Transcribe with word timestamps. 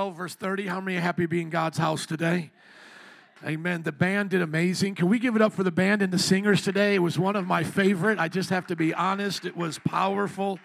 12, 0.00 0.16
verse 0.16 0.34
30. 0.34 0.66
How 0.66 0.80
many 0.80 0.96
are 0.96 1.00
happy 1.02 1.24
to 1.24 1.28
be 1.28 1.42
in 1.42 1.50
God's 1.50 1.76
house 1.76 2.06
today? 2.06 2.50
Amen. 3.44 3.82
The 3.82 3.92
band 3.92 4.30
did 4.30 4.40
amazing. 4.40 4.94
Can 4.94 5.10
we 5.10 5.18
give 5.18 5.36
it 5.36 5.42
up 5.42 5.52
for 5.52 5.62
the 5.62 5.70
band 5.70 6.00
and 6.00 6.10
the 6.10 6.18
singers 6.18 6.62
today? 6.62 6.94
It 6.94 7.00
was 7.00 7.18
one 7.18 7.36
of 7.36 7.46
my 7.46 7.62
favorite. 7.62 8.18
I 8.18 8.28
just 8.28 8.48
have 8.48 8.66
to 8.68 8.76
be 8.76 8.94
honest. 8.94 9.44
It 9.44 9.54
was 9.54 9.78
powerful. 9.78 10.58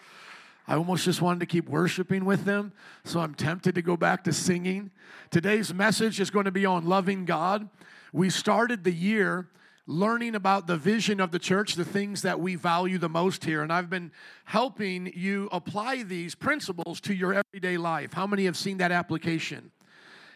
I 0.70 0.76
almost 0.76 1.04
just 1.04 1.22
wanted 1.22 1.42
to 1.42 1.48
keep 1.48 1.68
worshiping 1.68 2.24
with 2.24 2.46
them, 2.46 2.72
so 3.04 3.20
I'm 3.20 3.36
tempted 3.36 3.76
to 3.76 3.82
go 3.82 3.98
back 3.98 4.24
to 4.24 4.32
singing. 4.32 4.90
Today's 5.32 5.74
message 5.74 6.22
is 6.22 6.30
going 6.30 6.46
to 6.46 6.52
be 6.52 6.66
on 6.66 6.86
loving 6.86 7.26
God. 7.26 7.68
We 8.14 8.30
started 8.30 8.86
the 8.86 8.94
year 8.94 9.50
learning 9.88 10.36
about 10.36 10.68
the 10.68 10.78
vision 10.78 11.20
of 11.20 11.32
the 11.32 11.40
church, 11.40 11.76
the 11.76 11.86
things 11.86 12.24
that 12.24 12.40
we 12.40 12.56
value 12.56 12.98
the 12.98 13.10
most 13.10 13.46
here. 13.46 13.62
And 13.62 13.72
I've 13.72 13.90
been 13.90 14.12
helping 14.46 15.12
you 15.16 15.48
apply 15.52 16.04
these 16.04 16.34
principles 16.34 17.00
to 17.02 17.14
your 17.14 17.34
everyday 17.34 17.78
life. 17.78 18.14
How 18.14 18.26
many 18.26 18.46
have 18.46 18.58
seen 18.58 18.78
that 18.78 18.92
application? 18.92 19.72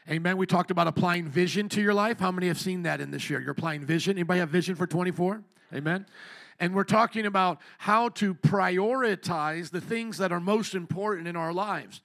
Amen. 0.09 0.37
We 0.37 0.45
talked 0.45 0.71
about 0.71 0.87
applying 0.87 1.27
vision 1.27 1.69
to 1.69 1.81
your 1.81 1.93
life. 1.93 2.19
How 2.19 2.31
many 2.31 2.47
have 2.47 2.59
seen 2.59 2.83
that 2.83 3.01
in 3.01 3.11
this 3.11 3.29
year? 3.29 3.39
You're 3.39 3.51
applying 3.51 3.85
vision. 3.85 4.17
Anybody 4.17 4.39
have 4.39 4.49
vision 4.49 4.75
for 4.75 4.87
24? 4.87 5.43
Amen. 5.73 6.05
And 6.59 6.75
we're 6.75 6.83
talking 6.83 7.25
about 7.25 7.59
how 7.77 8.09
to 8.09 8.33
prioritize 8.33 9.71
the 9.71 9.81
things 9.81 10.17
that 10.17 10.31
are 10.31 10.39
most 10.39 10.75
important 10.75 11.27
in 11.27 11.35
our 11.35 11.53
lives. 11.53 12.01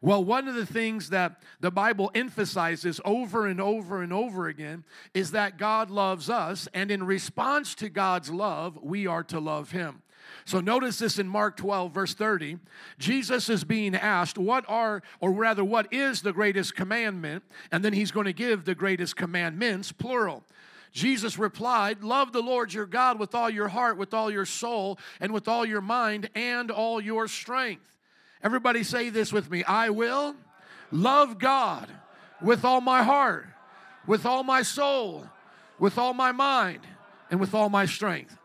Well, 0.00 0.22
one 0.22 0.46
of 0.46 0.54
the 0.54 0.66
things 0.66 1.10
that 1.10 1.42
the 1.60 1.70
Bible 1.70 2.10
emphasizes 2.14 3.00
over 3.04 3.46
and 3.46 3.60
over 3.60 4.02
and 4.02 4.12
over 4.12 4.46
again 4.46 4.84
is 5.12 5.32
that 5.32 5.58
God 5.58 5.90
loves 5.90 6.30
us, 6.30 6.68
and 6.72 6.90
in 6.90 7.02
response 7.04 7.74
to 7.76 7.88
God's 7.88 8.30
love, 8.30 8.78
we 8.80 9.06
are 9.06 9.24
to 9.24 9.40
love 9.40 9.72
Him. 9.72 10.02
So 10.44 10.60
notice 10.60 10.98
this 10.98 11.18
in 11.18 11.28
Mark 11.28 11.56
12, 11.56 11.92
verse 11.92 12.14
30. 12.14 12.58
Jesus 12.98 13.48
is 13.48 13.64
being 13.64 13.94
asked, 13.94 14.38
What 14.38 14.64
are, 14.68 15.02
or 15.20 15.32
rather, 15.32 15.64
what 15.64 15.92
is 15.92 16.22
the 16.22 16.32
greatest 16.32 16.74
commandment? 16.74 17.42
And 17.72 17.84
then 17.84 17.92
he's 17.92 18.10
going 18.10 18.26
to 18.26 18.32
give 18.32 18.64
the 18.64 18.74
greatest 18.74 19.16
commandments, 19.16 19.92
plural. 19.92 20.44
Jesus 20.92 21.38
replied, 21.38 22.02
Love 22.02 22.32
the 22.32 22.42
Lord 22.42 22.72
your 22.72 22.86
God 22.86 23.18
with 23.18 23.34
all 23.34 23.50
your 23.50 23.68
heart, 23.68 23.98
with 23.98 24.14
all 24.14 24.30
your 24.30 24.46
soul, 24.46 24.98
and 25.20 25.32
with 25.32 25.48
all 25.48 25.66
your 25.66 25.80
mind, 25.80 26.30
and 26.34 26.70
all 26.70 27.00
your 27.00 27.28
strength. 27.28 27.97
Everybody 28.42 28.82
say 28.82 29.10
this 29.10 29.32
with 29.32 29.50
me 29.50 29.64
I 29.64 29.90
will 29.90 30.34
love 30.90 31.38
God 31.38 31.88
with 32.40 32.64
all 32.64 32.80
my 32.80 33.02
heart, 33.02 33.46
with 34.06 34.24
all 34.24 34.42
my 34.42 34.62
soul, 34.62 35.26
with 35.78 35.98
all 35.98 36.14
my 36.14 36.32
mind, 36.32 36.80
and 37.30 37.40
with 37.40 37.54
all 37.54 37.68
my 37.68 37.86
strength. 37.86 38.38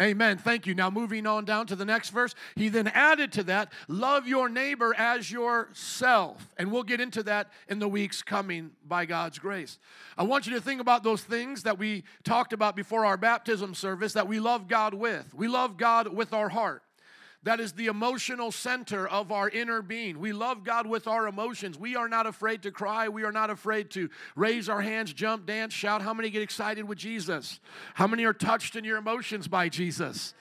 Amen. 0.00 0.38
Thank 0.38 0.66
you. 0.66 0.74
Now, 0.74 0.88
moving 0.88 1.26
on 1.26 1.44
down 1.44 1.66
to 1.66 1.76
the 1.76 1.84
next 1.84 2.08
verse, 2.08 2.34
he 2.56 2.70
then 2.70 2.88
added 2.88 3.32
to 3.32 3.42
that, 3.44 3.70
love 3.86 4.26
your 4.26 4.48
neighbor 4.48 4.94
as 4.96 5.30
yourself. 5.30 6.54
And 6.56 6.72
we'll 6.72 6.84
get 6.84 7.02
into 7.02 7.22
that 7.24 7.50
in 7.68 7.80
the 7.80 7.88
weeks 7.88 8.22
coming 8.22 8.70
by 8.88 9.04
God's 9.04 9.38
grace. 9.38 9.78
I 10.16 10.22
want 10.22 10.46
you 10.46 10.54
to 10.54 10.60
think 10.60 10.80
about 10.80 11.02
those 11.02 11.22
things 11.22 11.64
that 11.64 11.78
we 11.78 12.04
talked 12.24 12.54
about 12.54 12.76
before 12.76 13.04
our 13.04 13.18
baptism 13.18 13.74
service 13.74 14.14
that 14.14 14.26
we 14.26 14.40
love 14.40 14.68
God 14.68 14.94
with. 14.94 15.34
We 15.34 15.48
love 15.48 15.76
God 15.76 16.08
with 16.08 16.32
our 16.32 16.48
heart. 16.48 16.82
That 17.42 17.58
is 17.58 17.72
the 17.72 17.86
emotional 17.86 18.52
center 18.52 19.08
of 19.08 19.32
our 19.32 19.48
inner 19.48 19.80
being. 19.80 20.18
We 20.18 20.32
love 20.32 20.62
God 20.62 20.86
with 20.86 21.06
our 21.06 21.26
emotions. 21.26 21.78
We 21.78 21.96
are 21.96 22.08
not 22.08 22.26
afraid 22.26 22.62
to 22.64 22.70
cry. 22.70 23.08
We 23.08 23.24
are 23.24 23.32
not 23.32 23.48
afraid 23.48 23.88
to 23.90 24.10
raise 24.36 24.68
our 24.68 24.82
hands, 24.82 25.14
jump, 25.14 25.46
dance, 25.46 25.72
shout. 25.72 26.02
How 26.02 26.12
many 26.12 26.28
get 26.28 26.42
excited 26.42 26.86
with 26.86 26.98
Jesus? 26.98 27.58
How 27.94 28.06
many 28.06 28.24
are 28.24 28.34
touched 28.34 28.76
in 28.76 28.84
your 28.84 28.98
emotions 28.98 29.48
by 29.48 29.70
Jesus? 29.70 30.34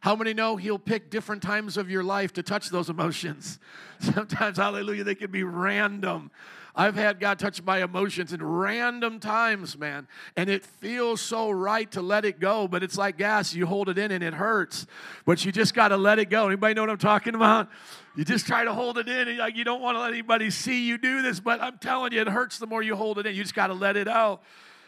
How 0.00 0.14
many 0.14 0.32
know 0.32 0.56
He'll 0.56 0.78
pick 0.78 1.10
different 1.10 1.42
times 1.42 1.76
of 1.76 1.90
your 1.90 2.04
life 2.04 2.32
to 2.34 2.42
touch 2.42 2.68
those 2.68 2.88
emotions? 2.88 3.58
Sometimes, 3.98 4.58
hallelujah, 4.58 5.02
they 5.02 5.16
can 5.16 5.32
be 5.32 5.42
random. 5.42 6.30
I've 6.76 6.96
had 6.96 7.20
God 7.20 7.38
touch 7.38 7.62
my 7.62 7.84
emotions 7.84 8.32
in 8.32 8.42
random 8.42 9.20
times, 9.20 9.78
man, 9.78 10.08
and 10.36 10.50
it 10.50 10.64
feels 10.64 11.20
so 11.20 11.50
right 11.50 11.88
to 11.92 12.02
let 12.02 12.24
it 12.24 12.40
go, 12.40 12.66
but 12.66 12.82
it's 12.82 12.98
like 12.98 13.16
gas. 13.16 13.54
You 13.54 13.66
hold 13.66 13.88
it 13.88 13.96
in 13.96 14.10
and 14.10 14.24
it 14.24 14.34
hurts, 14.34 14.86
but 15.24 15.44
you 15.44 15.52
just 15.52 15.72
got 15.72 15.88
to 15.88 15.96
let 15.96 16.18
it 16.18 16.30
go. 16.30 16.46
Anybody 16.46 16.74
know 16.74 16.82
what 16.82 16.90
I'm 16.90 16.98
talking 16.98 17.36
about? 17.36 17.68
You 18.16 18.24
just 18.24 18.46
try 18.46 18.64
to 18.64 18.72
hold 18.72 18.98
it 18.98 19.08
in, 19.08 19.28
and 19.28 19.38
like 19.38 19.56
you 19.56 19.62
don't 19.62 19.80
want 19.80 19.96
to 19.96 20.00
let 20.00 20.12
anybody 20.12 20.50
see 20.50 20.86
you 20.86 20.98
do 20.98 21.22
this, 21.22 21.38
but 21.38 21.62
I'm 21.62 21.78
telling 21.78 22.12
you, 22.12 22.20
it 22.20 22.28
hurts 22.28 22.58
the 22.58 22.66
more 22.66 22.82
you 22.82 22.96
hold 22.96 23.18
it 23.18 23.26
in. 23.26 23.36
You 23.36 23.42
just 23.42 23.54
got 23.54 23.68
to 23.68 23.74
let 23.74 23.96
it 23.96 24.08
out 24.08 24.42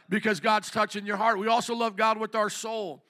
because 0.08 0.40
God's 0.40 0.70
touching 0.70 1.06
your 1.06 1.16
heart. 1.16 1.38
We 1.38 1.46
also 1.46 1.74
love 1.74 1.96
God 1.96 2.18
with 2.18 2.34
our 2.34 2.50
soul. 2.50 3.02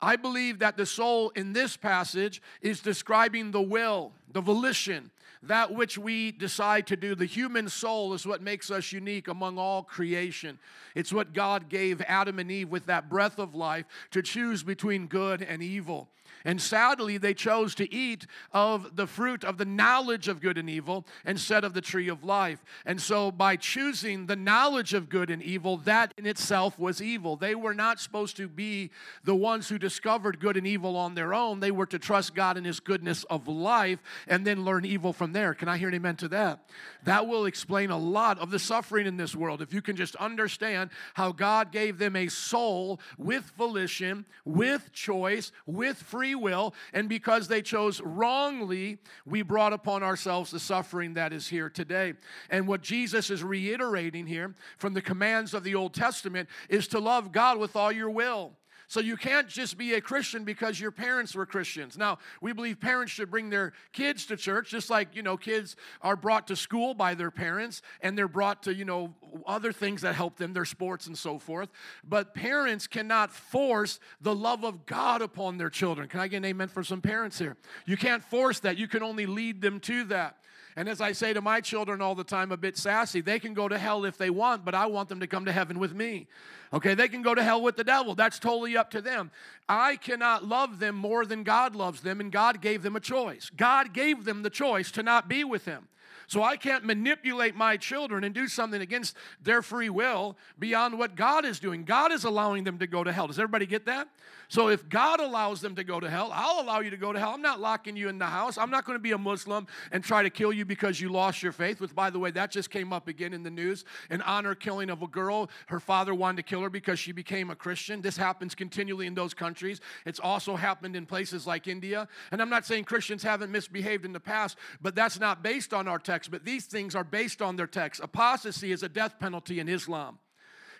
I 0.00 0.16
believe 0.16 0.60
that 0.60 0.76
the 0.76 0.86
soul 0.86 1.30
in 1.30 1.52
this 1.52 1.76
passage 1.76 2.40
is 2.62 2.80
describing 2.80 3.50
the 3.50 3.62
will, 3.62 4.12
the 4.32 4.40
volition, 4.40 5.10
that 5.42 5.72
which 5.74 5.96
we 5.96 6.32
decide 6.32 6.86
to 6.88 6.96
do. 6.96 7.14
The 7.14 7.26
human 7.26 7.68
soul 7.68 8.14
is 8.14 8.26
what 8.26 8.42
makes 8.42 8.70
us 8.70 8.92
unique 8.92 9.28
among 9.28 9.58
all 9.58 9.82
creation. 9.82 10.58
It's 10.94 11.12
what 11.12 11.32
God 11.32 11.68
gave 11.68 12.00
Adam 12.02 12.38
and 12.38 12.50
Eve 12.50 12.68
with 12.68 12.86
that 12.86 13.08
breath 13.08 13.38
of 13.38 13.54
life 13.54 13.86
to 14.10 14.22
choose 14.22 14.62
between 14.62 15.06
good 15.06 15.42
and 15.42 15.62
evil. 15.62 16.08
And 16.44 16.60
sadly, 16.60 17.18
they 17.18 17.34
chose 17.34 17.74
to 17.76 17.92
eat 17.92 18.26
of 18.52 18.96
the 18.96 19.06
fruit 19.06 19.44
of 19.44 19.58
the 19.58 19.64
knowledge 19.64 20.28
of 20.28 20.40
good 20.40 20.58
and 20.58 20.68
evil 20.68 21.06
instead 21.24 21.64
of 21.64 21.74
the 21.74 21.80
tree 21.80 22.08
of 22.08 22.24
life. 22.24 22.64
And 22.84 23.00
so, 23.00 23.30
by 23.30 23.56
choosing 23.56 24.26
the 24.26 24.36
knowledge 24.36 24.94
of 24.94 25.08
good 25.08 25.30
and 25.30 25.42
evil, 25.42 25.76
that 25.78 26.14
in 26.16 26.26
itself 26.26 26.78
was 26.78 27.02
evil. 27.02 27.36
They 27.36 27.54
were 27.54 27.74
not 27.74 28.00
supposed 28.00 28.36
to 28.36 28.48
be 28.48 28.90
the 29.24 29.34
ones 29.34 29.68
who 29.68 29.78
discovered 29.78 30.40
good 30.40 30.56
and 30.56 30.66
evil 30.66 30.96
on 30.96 31.14
their 31.14 31.34
own. 31.34 31.60
They 31.60 31.70
were 31.70 31.86
to 31.86 31.98
trust 31.98 32.34
God 32.34 32.56
in 32.56 32.64
His 32.64 32.80
goodness 32.80 33.24
of 33.24 33.48
life 33.48 34.00
and 34.26 34.46
then 34.46 34.64
learn 34.64 34.84
evil 34.84 35.12
from 35.12 35.32
there. 35.32 35.54
Can 35.54 35.68
I 35.68 35.78
hear 35.78 35.88
an 35.88 35.94
amen 35.94 36.16
to 36.16 36.28
that? 36.28 36.60
That 37.04 37.26
will 37.26 37.46
explain 37.46 37.90
a 37.90 37.98
lot 37.98 38.38
of 38.38 38.50
the 38.50 38.58
suffering 38.58 39.06
in 39.06 39.16
this 39.16 39.34
world. 39.34 39.62
If 39.62 39.72
you 39.72 39.82
can 39.82 39.96
just 39.96 40.16
understand 40.16 40.90
how 41.14 41.32
God 41.32 41.72
gave 41.72 41.98
them 41.98 42.16
a 42.16 42.28
soul 42.28 43.00
with 43.16 43.44
volition, 43.56 44.24
with 44.44 44.92
choice, 44.92 45.52
with 45.66 45.96
free 46.28 46.34
will, 46.34 46.74
and 46.92 47.08
because 47.08 47.48
they 47.48 47.62
chose 47.62 48.02
wrongly, 48.02 48.98
we 49.24 49.40
brought 49.40 49.72
upon 49.72 50.02
ourselves 50.02 50.50
the 50.50 50.60
suffering 50.60 51.14
that 51.14 51.32
is 51.32 51.48
here 51.48 51.70
today. 51.70 52.12
And 52.50 52.68
what 52.68 52.82
Jesus 52.82 53.30
is 53.30 53.42
reiterating 53.42 54.26
here 54.26 54.54
from 54.76 54.92
the 54.92 55.00
commands 55.00 55.54
of 55.54 55.64
the 55.64 55.74
Old 55.74 55.94
Testament 55.94 56.48
is 56.68 56.86
to 56.88 56.98
love 56.98 57.32
God 57.32 57.58
with 57.58 57.76
all 57.76 57.90
your 57.90 58.10
will 58.10 58.52
so 58.88 59.00
you 59.00 59.18
can't 59.18 59.46
just 59.46 59.76
be 59.76 59.94
a 59.94 60.00
Christian 60.00 60.44
because 60.44 60.80
your 60.80 60.90
parents 60.90 61.34
were 61.34 61.44
Christians. 61.44 61.98
Now, 61.98 62.18
we 62.40 62.54
believe 62.54 62.80
parents 62.80 63.12
should 63.12 63.30
bring 63.30 63.50
their 63.50 63.74
kids 63.92 64.24
to 64.26 64.36
church, 64.36 64.70
just 64.70 64.88
like, 64.88 65.14
you 65.14 65.22
know, 65.22 65.36
kids 65.36 65.76
are 66.00 66.16
brought 66.16 66.46
to 66.48 66.56
school 66.56 66.94
by 66.94 67.14
their 67.14 67.30
parents 67.30 67.82
and 68.00 68.16
they're 68.16 68.26
brought 68.28 68.62
to, 68.62 68.74
you 68.74 68.86
know, 68.86 69.14
other 69.46 69.72
things 69.72 70.00
that 70.00 70.14
help 70.14 70.38
them, 70.38 70.54
their 70.54 70.64
sports 70.64 71.06
and 71.06 71.18
so 71.18 71.38
forth. 71.38 71.68
But 72.02 72.34
parents 72.34 72.86
cannot 72.86 73.30
force 73.30 74.00
the 74.22 74.34
love 74.34 74.64
of 74.64 74.86
God 74.86 75.20
upon 75.20 75.58
their 75.58 75.70
children. 75.70 76.08
Can 76.08 76.20
I 76.20 76.28
get 76.28 76.38
an 76.38 76.46
amen 76.46 76.68
for 76.68 76.82
some 76.82 77.02
parents 77.02 77.38
here? 77.38 77.58
You 77.84 77.98
can't 77.98 78.24
force 78.24 78.60
that. 78.60 78.78
You 78.78 78.88
can 78.88 79.02
only 79.02 79.26
lead 79.26 79.60
them 79.60 79.80
to 79.80 80.04
that. 80.04 80.38
And 80.78 80.88
as 80.88 81.00
I 81.00 81.10
say 81.10 81.32
to 81.32 81.40
my 81.40 81.60
children 81.60 82.00
all 82.00 82.14
the 82.14 82.22
time, 82.22 82.52
a 82.52 82.56
bit 82.56 82.76
sassy, 82.76 83.20
they 83.20 83.40
can 83.40 83.52
go 83.52 83.66
to 83.66 83.76
hell 83.76 84.04
if 84.04 84.16
they 84.16 84.30
want, 84.30 84.64
but 84.64 84.76
I 84.76 84.86
want 84.86 85.08
them 85.08 85.18
to 85.18 85.26
come 85.26 85.44
to 85.46 85.50
heaven 85.50 85.80
with 85.80 85.92
me. 85.92 86.28
Okay, 86.72 86.94
they 86.94 87.08
can 87.08 87.20
go 87.20 87.34
to 87.34 87.42
hell 87.42 87.60
with 87.60 87.74
the 87.74 87.82
devil. 87.82 88.14
That's 88.14 88.38
totally 88.38 88.76
up 88.76 88.88
to 88.92 89.00
them. 89.00 89.32
I 89.68 89.96
cannot 89.96 90.44
love 90.44 90.78
them 90.78 90.94
more 90.94 91.26
than 91.26 91.42
God 91.42 91.74
loves 91.74 92.02
them, 92.02 92.20
and 92.20 92.30
God 92.30 92.60
gave 92.60 92.82
them 92.82 92.94
a 92.94 93.00
choice. 93.00 93.50
God 93.56 93.92
gave 93.92 94.24
them 94.24 94.44
the 94.44 94.50
choice 94.50 94.92
to 94.92 95.02
not 95.02 95.28
be 95.28 95.42
with 95.42 95.64
Him. 95.64 95.88
So 96.28 96.44
I 96.44 96.56
can't 96.56 96.84
manipulate 96.84 97.56
my 97.56 97.76
children 97.76 98.22
and 98.22 98.32
do 98.32 98.46
something 98.46 98.80
against 98.80 99.16
their 99.42 99.62
free 99.62 99.90
will 99.90 100.36
beyond 100.60 100.96
what 100.96 101.16
God 101.16 101.44
is 101.44 101.58
doing. 101.58 101.82
God 101.82 102.12
is 102.12 102.22
allowing 102.22 102.62
them 102.62 102.78
to 102.78 102.86
go 102.86 103.02
to 103.02 103.10
hell. 103.10 103.26
Does 103.26 103.40
everybody 103.40 103.66
get 103.66 103.86
that? 103.86 104.06
So 104.48 104.68
if 104.68 104.88
God 104.88 105.20
allows 105.20 105.60
them 105.60 105.74
to 105.76 105.84
go 105.84 105.98
to 105.98 106.10
hell, 106.10 106.30
I'll 106.32 106.60
allow 106.62 106.80
you 106.80 106.90
to 106.90 106.96
go 106.96 107.12
to 107.12 107.18
hell. 107.18 107.30
I'm 107.30 107.42
not 107.42 107.60
locking 107.60 107.96
you 107.96 108.08
in 108.08 108.18
the 108.18 108.26
house. 108.26 108.58
I'm 108.58 108.70
not 108.70 108.84
going 108.84 108.96
to 108.96 109.02
be 109.02 109.12
a 109.12 109.18
Muslim 109.18 109.66
and 109.90 110.04
try 110.04 110.22
to 110.22 110.30
kill 110.30 110.52
you 110.52 110.64
because 110.64 111.00
you 111.00 111.08
lost 111.08 111.42
your 111.42 111.52
faith, 111.52 111.80
which, 111.80 111.94
by 111.94 112.10
the 112.10 112.18
way, 112.18 112.30
that 112.32 112.50
just 112.50 112.70
came 112.70 112.92
up 112.92 113.08
again 113.08 113.32
in 113.32 113.42
the 113.42 113.50
news. 113.50 113.84
An 114.10 114.22
honor 114.22 114.54
killing 114.54 114.90
of 114.90 115.02
a 115.02 115.06
girl. 115.06 115.50
Her 115.68 115.80
father 115.80 116.14
wanted 116.14 116.36
to 116.38 116.42
kill 116.42 116.60
her 116.62 116.70
because 116.70 116.98
she 116.98 117.12
became 117.12 117.50
a 117.50 117.56
Christian. 117.56 118.00
This 118.00 118.16
happens 118.16 118.54
continually 118.54 119.06
in 119.06 119.14
those 119.14 119.34
countries. 119.34 119.80
It's 120.04 120.20
also 120.20 120.56
happened 120.56 120.94
in 120.94 121.06
places 121.06 121.46
like 121.46 121.68
India. 121.68 122.06
And 122.32 122.42
I'm 122.42 122.50
not 122.50 122.66
saying 122.66 122.84
Christians 122.84 123.22
haven't 123.22 123.50
misbehaved 123.50 124.04
in 124.04 124.12
the 124.12 124.20
past, 124.20 124.58
but 124.80 124.94
that's 124.94 125.18
not 125.18 125.42
based 125.42 125.72
on 125.72 125.88
our 125.88 125.98
text 125.98 126.18
text, 126.18 126.30
but 126.30 126.44
these 126.44 126.66
things 126.66 126.94
are 126.94 127.04
based 127.04 127.40
on 127.40 127.56
their 127.56 127.66
text. 127.66 128.00
Apostasy 128.02 128.72
is 128.72 128.82
a 128.82 128.88
death 128.88 129.18
penalty 129.18 129.60
in 129.60 129.68
Islam. 129.68 130.18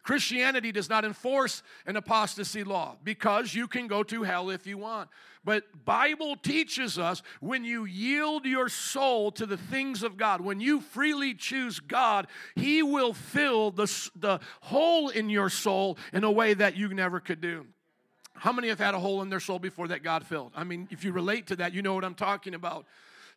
Christianity 0.03 0.73
does 0.73 0.89
not 0.89 1.05
enforce 1.05 1.63
an 1.87 1.97
apostasy 1.97 2.65
law 2.65 2.97
because 3.05 3.55
you 3.55 3.69
can 3.69 3.87
go 3.87 4.03
to 4.05 4.23
hell 4.23 4.51
if 4.51 4.67
you 4.67 4.79
want. 4.79 5.11
But 5.45 5.65
Bible 5.85 6.37
teaches 6.37 6.99
us 6.99 7.23
when 7.41 7.65
you 7.65 7.85
yield 7.85 8.45
your 8.45 8.69
soul 8.69 9.31
to 9.33 9.47
the 9.47 9.57
things 9.57 10.03
of 10.03 10.17
God, 10.17 10.41
when 10.41 10.61
you 10.61 10.81
freely 10.81 11.35
choose 11.35 11.81
God, 11.81 12.27
he 12.55 12.83
will 12.83 13.13
fill 13.13 13.71
the, 13.71 13.87
the 14.17 14.41
hole 14.61 15.09
in 15.09 15.31
your 15.31 15.49
soul 15.49 15.97
in 16.13 16.25
a 16.25 16.31
way 16.31 16.55
that 16.55 16.77
you 16.77 16.93
never 16.93 17.21
could 17.21 17.41
do. 17.41 17.67
How 18.35 18.53
many 18.53 18.69
have 18.69 18.79
had 18.79 18.95
a 18.95 18.99
hole 19.01 19.23
in 19.23 19.31
their 19.31 19.41
soul 19.41 19.59
before 19.59 19.89
that 19.89 20.03
God 20.03 20.25
filled? 20.25 20.53
I 20.55 20.65
mean, 20.65 20.87
if 20.91 21.03
you 21.03 21.13
relate 21.13 21.49
to 21.49 21.57
that, 21.57 21.75
you 21.75 21.83
know 21.83 21.95
what 21.95 22.05
I'm 22.05 22.15
talking 22.15 22.55
about. 22.55 22.87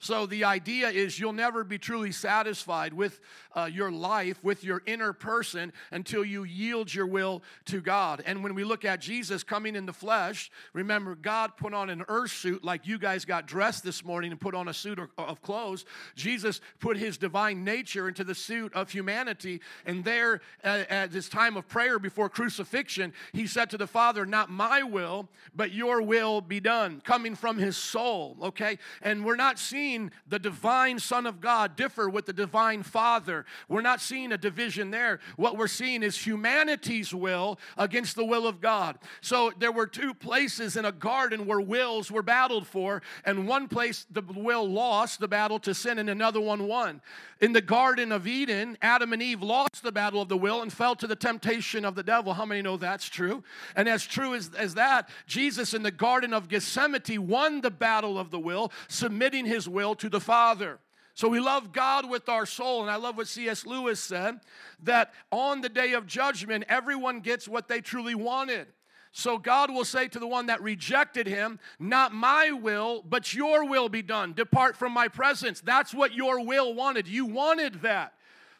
So 0.01 0.25
the 0.25 0.45
idea 0.45 0.89
is 0.89 1.19
you'll 1.19 1.31
never 1.31 1.63
be 1.63 1.77
truly 1.77 2.11
satisfied 2.11 2.91
with 2.91 3.19
uh, 3.55 3.69
your 3.71 3.91
life, 3.91 4.43
with 4.43 4.63
your 4.63 4.81
inner 4.87 5.13
person, 5.13 5.71
until 5.91 6.25
you 6.25 6.43
yield 6.43 6.91
your 6.91 7.05
will 7.05 7.43
to 7.65 7.81
God. 7.81 8.23
And 8.25 8.43
when 8.43 8.55
we 8.55 8.63
look 8.63 8.83
at 8.83 8.99
Jesus 8.99 9.43
coming 9.43 9.75
in 9.75 9.85
the 9.85 9.93
flesh, 9.93 10.49
remember, 10.73 11.13
God 11.13 11.55
put 11.55 11.75
on 11.75 11.91
an 11.91 12.03
earth 12.07 12.31
suit 12.31 12.63
like 12.63 12.87
you 12.87 12.97
guys 12.97 13.25
got 13.25 13.45
dressed 13.45 13.83
this 13.83 14.03
morning 14.03 14.31
and 14.31 14.41
put 14.41 14.55
on 14.55 14.69
a 14.69 14.73
suit 14.73 14.97
of 15.19 15.41
clothes. 15.43 15.85
Jesus 16.15 16.61
put 16.79 16.97
his 16.97 17.19
divine 17.19 17.63
nature 17.63 18.07
into 18.07 18.23
the 18.23 18.33
suit 18.33 18.73
of 18.73 18.89
humanity. 18.89 19.61
And 19.85 20.03
there, 20.03 20.41
at 20.63 21.11
this 21.11 21.29
time 21.29 21.57
of 21.57 21.67
prayer 21.67 21.99
before 21.99 22.27
crucifixion, 22.27 23.13
he 23.33 23.45
said 23.45 23.69
to 23.69 23.77
the 23.77 23.85
Father, 23.85 24.25
Not 24.25 24.49
my 24.49 24.81
will, 24.81 25.29
but 25.55 25.71
your 25.71 26.01
will 26.01 26.41
be 26.41 26.59
done, 26.59 27.01
coming 27.01 27.35
from 27.35 27.59
his 27.59 27.77
soul, 27.77 28.35
okay? 28.41 28.79
And 29.03 29.23
we're 29.23 29.35
not 29.35 29.59
seeing 29.59 29.90
the 30.27 30.39
divine 30.39 30.99
Son 30.99 31.25
of 31.25 31.41
God 31.41 31.75
differ 31.75 32.09
with 32.09 32.25
the 32.25 32.33
divine 32.33 32.83
Father. 32.83 33.45
We're 33.67 33.81
not 33.81 34.01
seeing 34.01 34.31
a 34.31 34.37
division 34.37 34.91
there. 34.91 35.19
What 35.35 35.57
we're 35.57 35.67
seeing 35.67 36.03
is 36.03 36.25
humanity's 36.25 37.13
will 37.13 37.59
against 37.77 38.15
the 38.15 38.25
will 38.25 38.47
of 38.47 38.61
God. 38.61 38.97
So 39.21 39.51
there 39.59 39.71
were 39.71 39.87
two 39.87 40.13
places 40.13 40.77
in 40.77 40.85
a 40.85 40.91
garden 40.91 41.45
where 41.45 41.61
wills 41.61 42.11
were 42.11 42.23
battled 42.23 42.67
for, 42.67 43.01
and 43.25 43.47
one 43.47 43.67
place 43.67 44.05
the 44.09 44.21
will 44.21 44.69
lost 44.69 45.19
the 45.19 45.27
battle 45.27 45.59
to 45.59 45.73
sin, 45.73 45.99
and 45.99 46.09
another 46.09 46.39
one 46.39 46.67
won. 46.67 47.01
In 47.41 47.53
the 47.53 47.61
Garden 47.61 48.11
of 48.11 48.27
Eden, 48.27 48.77
Adam 48.83 49.13
and 49.13 49.21
Eve 49.21 49.41
lost 49.41 49.81
the 49.81 49.91
battle 49.91 50.21
of 50.21 50.29
the 50.29 50.37
will 50.37 50.61
and 50.61 50.71
fell 50.71 50.95
to 50.97 51.07
the 51.07 51.15
temptation 51.15 51.83
of 51.83 51.95
the 51.95 52.03
devil. 52.03 52.33
How 52.33 52.45
many 52.45 52.61
know 52.61 52.77
that's 52.77 53.09
true? 53.09 53.43
And 53.75 53.89
as 53.89 54.05
true 54.05 54.35
as, 54.35 54.51
as 54.55 54.75
that, 54.75 55.09
Jesus 55.25 55.73
in 55.73 55.81
the 55.81 55.89
Garden 55.89 56.35
of 56.35 56.49
Gethsemane 56.49 57.27
won 57.27 57.61
the 57.61 57.71
battle 57.71 58.19
of 58.19 58.29
the 58.29 58.37
will, 58.37 58.71
submitting 58.87 59.47
his 59.47 59.67
will 59.67 59.80
to 59.95 60.09
the 60.09 60.19
Father. 60.19 60.79
So 61.13 61.27
we 61.27 61.39
love 61.39 61.71
God 61.73 62.09
with 62.09 62.29
our 62.29 62.45
soul. 62.45 62.81
And 62.81 62.89
I 62.89 62.95
love 62.95 63.17
what 63.17 63.27
C.S. 63.27 63.65
Lewis 63.65 63.99
said 63.99 64.39
that 64.83 65.13
on 65.31 65.61
the 65.61 65.69
day 65.69 65.93
of 65.93 66.07
judgment, 66.07 66.63
everyone 66.69 67.19
gets 67.19 67.47
what 67.47 67.67
they 67.67 67.81
truly 67.81 68.15
wanted. 68.15 68.67
So 69.11 69.37
God 69.37 69.71
will 69.71 69.83
say 69.83 70.07
to 70.07 70.19
the 70.19 70.27
one 70.27 70.45
that 70.45 70.61
rejected 70.61 71.27
him, 71.27 71.59
Not 71.79 72.13
my 72.13 72.51
will, 72.51 73.03
but 73.07 73.33
your 73.33 73.65
will 73.65 73.89
be 73.89 74.01
done. 74.01 74.33
Depart 74.33 74.77
from 74.77 74.93
my 74.93 75.09
presence. 75.09 75.59
That's 75.59 75.93
what 75.93 76.13
your 76.13 76.43
will 76.45 76.73
wanted. 76.73 77.07
You 77.07 77.25
wanted 77.25 77.81
that. 77.81 78.13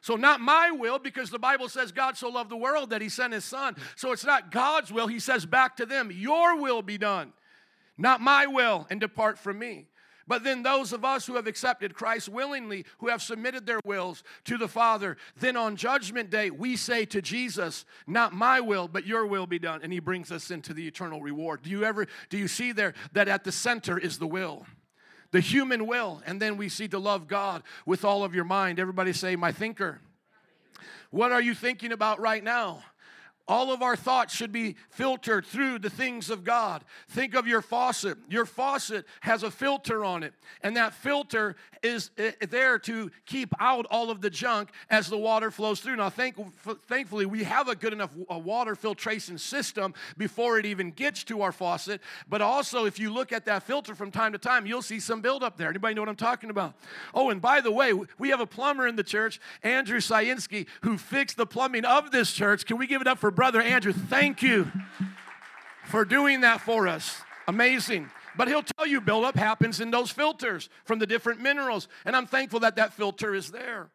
So, 0.04 0.16
not 0.16 0.42
my 0.42 0.72
will, 0.72 0.98
because 0.98 1.30
the 1.30 1.40
Bible 1.40 1.70
says 1.70 1.92
God 1.92 2.18
so 2.18 2.28
loved 2.28 2.50
the 2.50 2.58
world 2.58 2.90
that 2.90 3.04
he 3.04 3.10
sent 3.10 3.34
his 3.34 3.46
son. 3.46 3.76
So, 3.96 4.12
it's 4.12 4.26
not 4.26 4.52
God's 4.52 4.92
will. 4.92 5.06
He 5.06 5.20
says 5.20 5.46
back 5.46 5.78
to 5.78 5.86
them, 5.86 6.12
Your 6.12 6.60
will 6.60 6.82
be 6.82 6.98
done. 6.98 7.34
Not 8.00 8.20
my 8.20 8.48
will, 8.48 8.88
and 8.90 9.00
depart 9.00 9.38
from 9.38 9.60
me. 9.60 9.86
But 10.32 10.46
then 10.46 10.64
those 10.64 10.94
of 10.94 11.04
us 11.04 11.28
who 11.28 11.36
have 11.36 11.46
accepted 11.46 11.94
Christ 11.94 12.30
willingly, 12.30 12.86
who 13.00 13.10
have 13.10 13.22
submitted 13.22 13.66
their 13.66 13.82
wills 13.84 14.24
to 14.46 14.58
the 14.58 14.70
Father, 14.70 15.18
then 15.38 15.58
on 15.58 15.76
judgment 15.76 16.30
day, 16.30 16.50
we 16.50 16.78
say 16.78 17.04
to 17.08 17.22
Jesus, 17.22 17.84
Not 18.08 18.32
my 18.32 18.62
will, 18.62 18.88
but 18.88 19.06
your 19.06 19.26
will 19.26 19.46
be 19.46 19.60
done. 19.60 19.82
And 19.84 19.92
he 19.92 20.00
brings 20.00 20.32
us 20.32 20.50
into 20.50 20.74
the 20.74 20.88
eternal 20.88 21.22
reward. 21.22 21.64
Do 21.64 21.70
you 21.70 21.84
ever, 21.84 22.08
do 22.30 22.38
you 22.38 22.48
see 22.48 22.72
there 22.72 22.94
that 23.12 23.28
at 23.28 23.44
the 23.44 23.52
center 23.52 23.98
is 23.98 24.20
the 24.20 24.26
will? 24.26 24.66
The 25.32 25.42
human 25.42 25.86
will. 25.86 26.24
And 26.26 26.42
then 26.42 26.56
we 26.56 26.70
see 26.70 26.88
to 26.88 26.98
love 26.98 27.28
God 27.28 27.62
with 27.86 28.06
all 28.06 28.24
of 28.24 28.34
your 28.34 28.46
mind. 28.46 28.80
Everybody 28.80 29.12
say, 29.12 29.36
My 29.36 29.52
thinker. 29.52 30.00
What 31.10 31.34
are 31.34 31.42
you 31.42 31.54
thinking 31.54 31.92
about 31.92 32.22
right 32.22 32.42
now? 32.42 32.84
All 33.52 33.74
of 33.74 33.82
our 33.82 33.98
thoughts 33.98 34.34
should 34.34 34.54
be 34.54 34.78
filtered 34.92 35.46
through 35.46 35.80
the 35.80 35.90
things 35.90 36.30
of 36.30 36.46
God. 36.46 36.86
Think 37.10 37.36
of 37.36 37.48
your 37.48 37.62
faucet. 37.62 38.18
Your 38.30 38.46
faucet 38.46 39.06
has 39.20 39.44
a 39.44 39.52
filter 39.52 40.06
on 40.06 40.24
it, 40.24 40.34
and 40.64 40.78
that 40.78 40.94
filter 40.94 41.58
is 41.84 42.12
eh, 42.18 42.32
there 42.50 42.80
to 42.80 43.12
keep 43.26 43.54
out 43.60 43.86
all 43.92 44.10
of 44.10 44.22
the 44.22 44.30
junk 44.30 44.70
as 44.90 45.08
the 45.10 45.18
water 45.18 45.52
flows 45.52 45.82
through. 45.82 45.98
Now, 45.98 46.10
thank, 46.10 46.38
thankfully, 46.88 47.26
we 47.26 47.44
have 47.44 47.68
a 47.68 47.76
good 47.76 47.92
enough 47.92 48.16
water 48.30 48.74
filtration 48.74 49.38
system 49.38 49.96
before 50.18 50.58
it 50.58 50.66
even 50.66 50.92
gets 50.92 51.26
to 51.26 51.42
our 51.42 51.52
faucet. 51.52 52.00
But 52.30 52.42
also, 52.42 52.86
if 52.86 53.00
you 53.00 53.12
look 53.12 53.34
at 53.34 53.44
that 53.46 53.64
filter 53.64 53.96
from 53.96 54.12
time 54.12 54.32
to 54.32 54.38
time, 54.38 54.66
you'll 54.66 54.82
see 54.82 55.02
some 55.02 55.20
buildup 55.20 55.58
there. 55.58 55.68
Anybody 55.68 55.96
know 55.96 56.04
what 56.04 56.10
I'm 56.10 56.16
talking 56.16 56.52
about? 56.52 56.76
Oh, 57.14 57.32
and 57.32 57.42
by 57.42 57.60
the 57.60 57.72
way, 57.72 57.92
we 58.18 58.30
have 58.30 58.40
a 58.40 58.48
plumber 58.48 58.88
in 58.88 58.96
the 58.96 59.04
church, 59.04 59.42
Andrew 59.62 60.00
Sayinsky, 60.00 60.68
who 60.84 60.98
fixed 60.98 61.36
the 61.36 61.46
plumbing 61.46 61.84
of 61.84 62.12
this 62.12 62.32
church. 62.32 62.66
Can 62.66 62.78
we 62.78 62.88
give 62.88 63.02
it 63.02 63.08
up 63.08 63.20
for 63.20 63.32
Brother 63.42 63.64
Andrew, 63.64 63.92
thank 63.92 64.44
you 64.44 64.72
for 65.86 66.06
doing 66.06 66.42
that 66.42 66.62
for 66.62 66.88
us. 66.88 67.24
Amazing. 67.48 68.08
But 68.38 68.48
he'll 68.48 68.62
tell 68.62 68.86
you 68.86 69.02
buildup 69.02 69.36
happens 69.36 69.80
in 69.80 69.90
those 69.90 70.12
filters 70.12 70.70
from 70.86 71.00
the 71.00 71.08
different 71.08 71.42
minerals. 71.42 71.88
And 72.06 72.16
I'm 72.16 72.28
thankful 72.28 72.60
that 72.60 72.76
that 72.76 72.94
filter 72.94 73.34
is 73.34 73.50
there. 73.50 73.90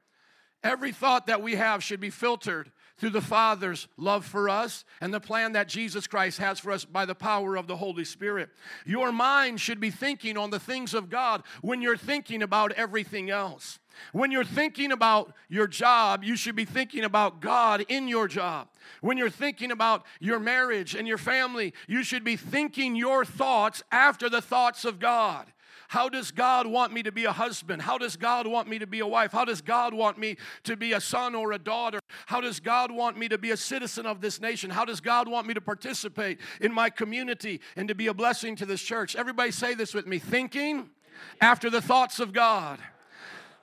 Every 0.65 0.91
thought 0.91 1.29
that 1.29 1.43
we 1.43 1.55
have 1.55 1.85
should 1.85 2.01
be 2.01 2.11
filtered 2.11 2.73
through 2.99 3.11
the 3.11 3.21
Father's 3.21 3.87
love 3.97 4.25
for 4.25 4.49
us 4.49 4.85
and 5.01 5.15
the 5.15 5.21
plan 5.21 5.53
that 5.53 5.69
Jesus 5.69 6.09
Christ 6.09 6.39
has 6.39 6.59
for 6.59 6.73
us 6.73 6.85
by 6.85 7.05
the 7.05 7.15
power 7.15 7.55
of 7.55 7.69
the 7.69 7.77
Holy 7.77 8.05
Spirit. 8.05 8.49
Your 8.85 9.13
mind 9.13 9.61
should 9.61 9.79
be 9.79 9.91
thinking 9.91 10.37
on 10.37 10.51
the 10.51 10.59
things 10.59 10.93
of 10.93 11.09
God 11.09 11.45
when 11.63 11.83
you're 11.83 11.97
thinking 11.97 12.43
about 12.43 12.73
everything 12.73 13.31
else. 13.31 13.79
When 14.13 14.31
you're 14.31 14.45
thinking 14.45 14.93
about 14.93 15.33
your 15.49 15.67
job, 15.67 16.25
you 16.25 16.37
should 16.37 16.57
be 16.57 16.65
thinking 16.65 17.05
about 17.05 17.41
God 17.41 17.85
in 17.89 18.09
your 18.09 18.29
job. 18.29 18.69
When 19.01 19.19
you're 19.19 19.31
thinking 19.31 19.71
about 19.71 20.05
your 20.21 20.39
marriage 20.39 20.95
and 20.95 21.07
your 21.07 21.19
family, 21.19 21.75
you 21.87 22.03
should 22.03 22.25
be 22.25 22.37
thinking 22.37 22.97
your 22.97 23.25
thoughts 23.25 23.83
after 23.91 24.29
the 24.29 24.43
thoughts 24.43 24.85
of 24.85 24.99
God. 24.99 25.53
How 25.89 26.09
does 26.09 26.31
God 26.33 26.67
want 26.67 26.93
me 26.93 27.03
to 27.05 27.13
be 27.13 27.27
a 27.27 27.33
husband? 27.33 27.81
How 27.81 27.97
does 27.97 28.17
God 28.17 28.47
want 28.47 28.69
me 28.69 28.79
to 28.79 28.87
be 28.87 29.01
a 29.01 29.07
wife? 29.07 29.33
How 29.33 29.45
does 29.45 29.61
God 29.61 29.95
want 29.95 30.19
me 30.19 30.37
to 30.65 30.77
be 30.77 30.93
a 30.93 31.01
son 31.01 31.35
or 31.35 31.53
a 31.53 31.59
daughter? 31.59 32.01
How 32.27 32.41
does 32.41 32.59
God 32.59 32.91
want 32.91 33.17
me 33.17 33.29
to 33.29 33.39
be 33.39 33.53
a 33.53 33.57
citizen 33.57 34.05
of 34.05 34.21
this 34.21 34.41
nation? 34.41 34.71
How 34.71 34.85
does 34.85 35.01
God 35.01 35.29
want 35.29 35.47
me 35.47 35.55
to 35.55 35.61
participate 35.61 36.41
in 36.61 36.73
my 36.73 36.91
community 36.91 37.61
and 37.77 37.87
to 37.89 37.95
be 37.95 38.09
a 38.09 38.15
blessing 38.15 38.57
to 38.57 38.67
this 38.67 38.83
church? 38.83 39.15
Everybody 39.15 39.53
say 39.53 39.75
this 39.75 39.95
with 39.95 40.07
me 40.07 40.19
thinking 40.19 40.91
after 41.41 41.71
the 41.71 41.81
thoughts 41.81 42.19
of 42.19 42.33
God. 42.33 42.81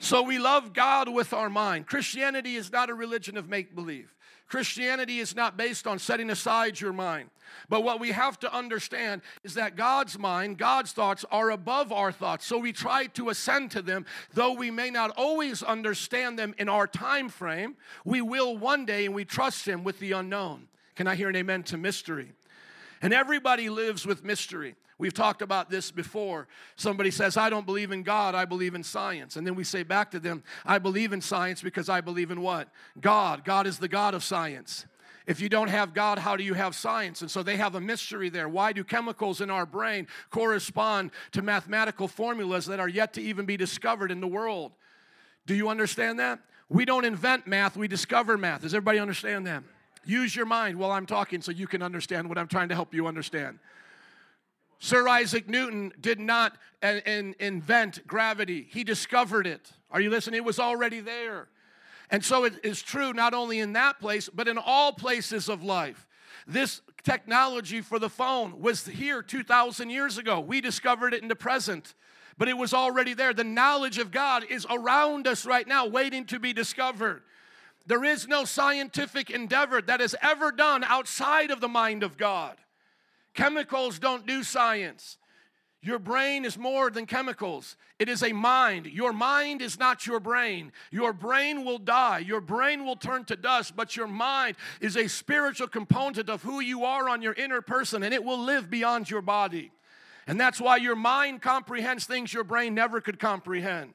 So 0.04 0.22
we 0.22 0.38
love 0.38 0.74
God 0.74 1.08
with 1.08 1.32
our 1.32 1.50
mind. 1.50 1.88
Christianity 1.88 2.58
is 2.58 2.70
not 2.70 2.90
a 2.90 2.94
religion 2.94 3.38
of 3.38 3.48
make 3.48 3.74
believe. 3.74 4.14
Christianity 4.50 5.20
is 5.20 5.34
not 5.34 5.56
based 5.56 5.88
on 5.88 5.98
setting 5.98 6.30
aside 6.30 6.82
your 6.82 6.92
mind. 6.92 7.30
But 7.70 7.86
what 7.86 8.02
we 8.02 8.12
have 8.12 8.38
to 8.40 8.54
understand 8.54 9.22
is 9.46 9.54
that 9.54 9.78
God's 9.78 10.20
mind, 10.20 10.58
God's 10.58 10.92
thoughts 10.92 11.24
are 11.32 11.52
above 11.52 11.94
our 11.94 12.12
thoughts. 12.12 12.46
So 12.46 12.58
we 12.58 12.74
try 12.74 13.06
to 13.14 13.30
ascend 13.30 13.72
to 13.72 13.82
them, 13.82 14.06
though 14.34 14.52
we 14.52 14.70
may 14.72 14.90
not 14.90 15.12
always 15.12 15.64
understand 15.64 16.38
them 16.38 16.54
in 16.58 16.68
our 16.68 16.86
time 16.86 17.30
frame. 17.30 17.78
We 18.04 18.22
will 18.22 18.58
one 18.58 18.86
day, 18.86 19.06
and 19.06 19.16
we 19.16 19.24
trust 19.24 19.66
Him 19.66 19.86
with 19.86 20.00
the 20.00 20.12
unknown. 20.12 20.68
Can 20.96 21.08
I 21.08 21.16
hear 21.16 21.30
an 21.30 21.36
amen 21.38 21.64
to 21.64 21.78
mystery? 21.78 22.34
And 23.02 23.14
everybody 23.14 23.70
lives 23.70 24.06
with 24.06 24.22
mystery. 24.26 24.76
We've 24.98 25.14
talked 25.14 25.42
about 25.42 25.70
this 25.70 25.92
before. 25.92 26.48
Somebody 26.76 27.12
says, 27.12 27.36
I 27.36 27.50
don't 27.50 27.66
believe 27.66 27.92
in 27.92 28.04
God, 28.04 28.36
I 28.36 28.46
believe 28.46 28.76
in 28.76 28.84
science. 28.84 29.36
And 29.36 29.46
then 29.46 29.56
we 29.56 29.64
say 29.64 29.84
back 29.84 30.12
to 30.12 30.20
them, 30.20 30.44
I 30.66 30.80
believe 30.80 31.14
in 31.14 31.22
science 31.22 31.62
because 31.62 31.90
I 31.90 32.02
believe 32.02 32.32
in 32.32 32.42
what? 32.42 32.70
God. 33.02 33.44
God 33.44 33.68
is 33.68 33.80
the 33.80 33.88
God 33.88 34.14
of 34.14 34.24
science. 34.24 34.86
If 35.26 35.40
you 35.40 35.48
don't 35.48 35.70
have 35.70 35.94
God, 35.94 36.20
how 36.20 36.36
do 36.36 36.44
you 36.44 36.54
have 36.54 36.76
science? 36.76 37.22
And 37.22 37.32
so 37.32 37.44
they 37.44 37.56
have 37.56 37.76
a 37.76 37.82
mystery 37.82 38.30
there. 38.30 38.50
Why 38.50 38.74
do 38.74 38.84
chemicals 38.84 39.40
in 39.40 39.50
our 39.50 39.66
brain 39.66 40.08
correspond 40.30 41.12
to 41.32 41.42
mathematical 41.42 42.08
formulas 42.08 42.66
that 42.66 42.80
are 42.80 42.90
yet 42.90 43.14
to 43.14 43.22
even 43.22 43.46
be 43.46 43.56
discovered 43.56 44.12
in 44.12 44.20
the 44.20 44.28
world? 44.28 44.74
Do 45.46 45.56
you 45.56 45.70
understand 45.70 46.20
that? 46.20 46.40
We 46.70 46.86
don't 46.86 47.06
invent 47.06 47.48
math, 47.48 47.78
we 47.78 47.88
discover 47.88 48.38
math. 48.38 48.62
Does 48.62 48.74
everybody 48.74 49.00
understand 49.00 49.48
that? 49.48 49.64
Use 50.06 50.36
your 50.36 50.46
mind 50.46 50.78
while 50.78 50.92
I'm 50.92 51.06
talking 51.06 51.42
so 51.42 51.52
you 51.52 51.68
can 51.68 51.82
understand 51.82 52.28
what 52.28 52.38
I'm 52.38 52.48
trying 52.48 52.70
to 52.70 52.76
help 52.76 52.94
you 52.94 53.08
understand. 53.08 53.60
Sir 54.84 55.08
Isaac 55.08 55.48
Newton 55.48 55.94
did 56.02 56.20
not 56.20 56.58
invent 56.82 58.06
gravity, 58.06 58.68
he 58.70 58.84
discovered 58.84 59.48
it. 59.48 59.72
Are 59.90 60.02
you 60.02 60.10
listening? 60.10 60.40
It 60.40 60.44
was 60.44 60.60
already 60.60 61.00
there. 61.00 61.48
And 62.10 62.22
so 62.22 62.44
it 62.44 62.56
is 62.66 62.82
true 62.82 63.14
not 63.14 63.34
only 63.34 63.60
in 63.60 63.72
that 63.74 64.02
place, 64.02 64.28
but 64.28 64.50
in 64.50 64.58
all 64.58 64.92
places 64.92 65.48
of 65.48 65.64
life. 65.64 66.06
This 66.46 66.82
technology 67.02 67.80
for 67.80 67.98
the 67.98 68.10
phone 68.10 68.60
was 68.60 68.86
here 68.86 69.22
2,000 69.22 69.90
years 69.90 70.18
ago. 70.18 70.42
We 70.42 70.60
discovered 70.60 71.14
it 71.14 71.22
in 71.22 71.30
the 71.30 71.36
present, 71.36 71.96
but 72.38 72.50
it 72.50 72.58
was 72.58 72.74
already 72.74 73.14
there. 73.14 73.34
The 73.34 73.46
knowledge 73.46 74.00
of 74.00 74.12
God 74.12 74.44
is 74.50 74.68
around 74.70 75.28
us 75.28 75.46
right 75.46 75.66
now, 75.66 75.88
waiting 75.88 76.26
to 76.26 76.40
be 76.40 76.52
discovered. 76.52 77.24
There 77.88 78.04
is 78.04 78.28
no 78.28 78.44
scientific 78.44 79.30
endeavor 79.30 79.82
that 79.82 80.02
is 80.02 80.14
ever 80.22 80.52
done 80.52 80.84
outside 80.84 81.52
of 81.52 81.62
the 81.62 81.70
mind 81.70 82.04
of 82.04 82.18
God. 82.18 82.58
Chemicals 83.34 84.00
don't 84.00 84.28
do 84.28 84.44
science. 84.44 85.18
Your 85.82 86.00
brain 86.00 86.46
is 86.46 86.58
more 86.58 86.90
than 86.90 87.06
chemicals. 87.06 87.76
It 88.00 88.08
is 88.08 88.24
a 88.24 88.32
mind. 88.32 88.86
Your 88.86 89.12
mind 89.12 89.62
is 89.62 89.78
not 89.78 90.08
your 90.08 90.22
brain. 90.22 90.72
Your 90.92 91.12
brain 91.12 91.66
will 91.66 91.78
die. 91.78 92.20
Your 92.20 92.40
brain 92.40 92.86
will 92.86 92.96
turn 92.96 93.26
to 93.26 93.36
dust, 93.36 93.76
but 93.76 93.98
your 93.98 94.08
mind 94.08 94.56
is 94.80 94.96
a 94.96 95.10
spiritual 95.10 95.68
component 95.68 96.30
of 96.30 96.42
who 96.42 96.62
you 96.62 96.86
are 96.86 97.10
on 97.10 97.22
your 97.22 97.34
inner 97.34 97.62
person, 97.62 98.02
and 98.02 98.14
it 98.14 98.24
will 98.24 98.40
live 98.40 98.70
beyond 98.70 99.10
your 99.10 99.22
body. 99.22 99.74
And 100.26 100.40
that's 100.40 100.62
why 100.62 100.78
your 100.78 100.96
mind 100.96 101.42
comprehends 101.42 102.06
things 102.06 102.34
your 102.34 102.46
brain 102.46 102.74
never 102.74 103.02
could 103.02 103.20
comprehend. 103.20 103.94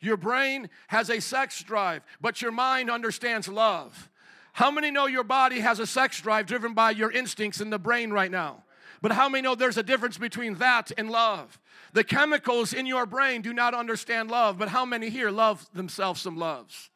Your 0.00 0.16
brain 0.16 0.68
has 0.88 1.08
a 1.08 1.20
sex 1.20 1.62
drive, 1.62 2.02
but 2.20 2.42
your 2.42 2.50
mind 2.50 2.90
understands 2.90 3.46
love. 3.46 4.10
How 4.52 4.70
many 4.70 4.90
know 4.90 5.06
your 5.06 5.24
body 5.24 5.60
has 5.60 5.78
a 5.78 5.86
sex 5.86 6.20
drive 6.20 6.46
driven 6.46 6.74
by 6.74 6.90
your 6.90 7.10
instincts 7.10 7.60
in 7.60 7.70
the 7.70 7.78
brain 7.78 8.12
right 8.12 8.30
now? 8.30 8.64
But 9.00 9.12
how 9.12 9.28
many 9.28 9.42
know 9.42 9.54
there's 9.54 9.78
a 9.78 9.82
difference 9.82 10.18
between 10.18 10.54
that 10.56 10.92
and 10.96 11.10
love? 11.10 11.58
The 11.92 12.04
chemicals 12.04 12.72
in 12.72 12.86
your 12.86 13.04
brain 13.04 13.42
do 13.42 13.52
not 13.52 13.74
understand 13.74 14.30
love, 14.30 14.58
but 14.58 14.68
how 14.68 14.84
many 14.84 15.10
here 15.10 15.30
love 15.30 15.68
themselves 15.74 16.20
some 16.20 16.36
loves? 16.36 16.90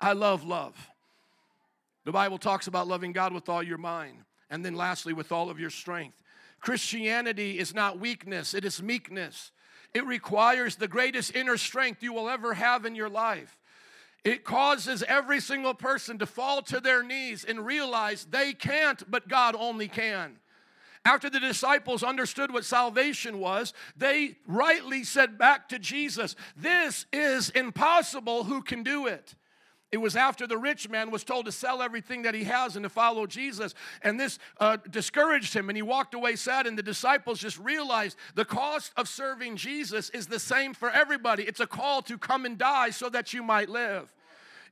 I 0.00 0.12
love 0.12 0.44
love. 0.44 0.74
The 2.04 2.12
Bible 2.12 2.38
talks 2.38 2.66
about 2.66 2.88
loving 2.88 3.12
God 3.12 3.32
with 3.32 3.48
all 3.48 3.62
your 3.62 3.78
mind, 3.78 4.24
and 4.50 4.64
then 4.64 4.74
lastly, 4.74 5.12
with 5.12 5.30
all 5.30 5.50
of 5.50 5.60
your 5.60 5.70
strength. 5.70 6.20
Christianity 6.60 7.58
is 7.58 7.74
not 7.74 8.00
weakness, 8.00 8.54
it 8.54 8.64
is 8.64 8.82
meekness. 8.82 9.52
It 9.94 10.06
requires 10.06 10.76
the 10.76 10.88
greatest 10.88 11.36
inner 11.36 11.58
strength 11.58 12.02
you 12.02 12.12
will 12.14 12.28
ever 12.28 12.54
have 12.54 12.86
in 12.86 12.94
your 12.94 13.10
life. 13.10 13.58
It 14.24 14.44
causes 14.44 15.02
every 15.08 15.40
single 15.40 15.74
person 15.74 16.18
to 16.18 16.26
fall 16.26 16.62
to 16.62 16.80
their 16.80 17.02
knees 17.02 17.44
and 17.44 17.66
realize 17.66 18.24
they 18.24 18.52
can't, 18.52 19.10
but 19.10 19.28
God 19.28 19.56
only 19.58 19.88
can. 19.88 20.38
After 21.04 21.28
the 21.28 21.40
disciples 21.40 22.04
understood 22.04 22.52
what 22.52 22.64
salvation 22.64 23.40
was, 23.40 23.74
they 23.96 24.36
rightly 24.46 25.02
said 25.02 25.36
back 25.36 25.68
to 25.70 25.78
Jesus, 25.80 26.36
This 26.56 27.06
is 27.12 27.50
impossible. 27.50 28.44
Who 28.44 28.62
can 28.62 28.84
do 28.84 29.08
it? 29.08 29.34
It 29.92 30.00
was 30.00 30.16
after 30.16 30.46
the 30.46 30.56
rich 30.56 30.88
man 30.88 31.10
was 31.10 31.22
told 31.22 31.44
to 31.44 31.52
sell 31.52 31.82
everything 31.82 32.22
that 32.22 32.34
he 32.34 32.44
has 32.44 32.76
and 32.76 32.82
to 32.82 32.88
follow 32.88 33.26
Jesus. 33.26 33.74
And 34.00 34.18
this 34.18 34.38
uh, 34.58 34.78
discouraged 34.90 35.52
him, 35.52 35.68
and 35.68 35.76
he 35.76 35.82
walked 35.82 36.14
away 36.14 36.34
sad. 36.36 36.66
And 36.66 36.78
the 36.78 36.82
disciples 36.82 37.38
just 37.38 37.58
realized 37.58 38.16
the 38.34 38.46
cost 38.46 38.92
of 38.96 39.06
serving 39.06 39.56
Jesus 39.56 40.08
is 40.10 40.26
the 40.26 40.40
same 40.40 40.72
for 40.72 40.90
everybody. 40.90 41.42
It's 41.42 41.60
a 41.60 41.66
call 41.66 42.00
to 42.02 42.16
come 42.16 42.46
and 42.46 42.56
die 42.56 42.88
so 42.88 43.10
that 43.10 43.34
you 43.34 43.42
might 43.42 43.68
live. 43.68 44.10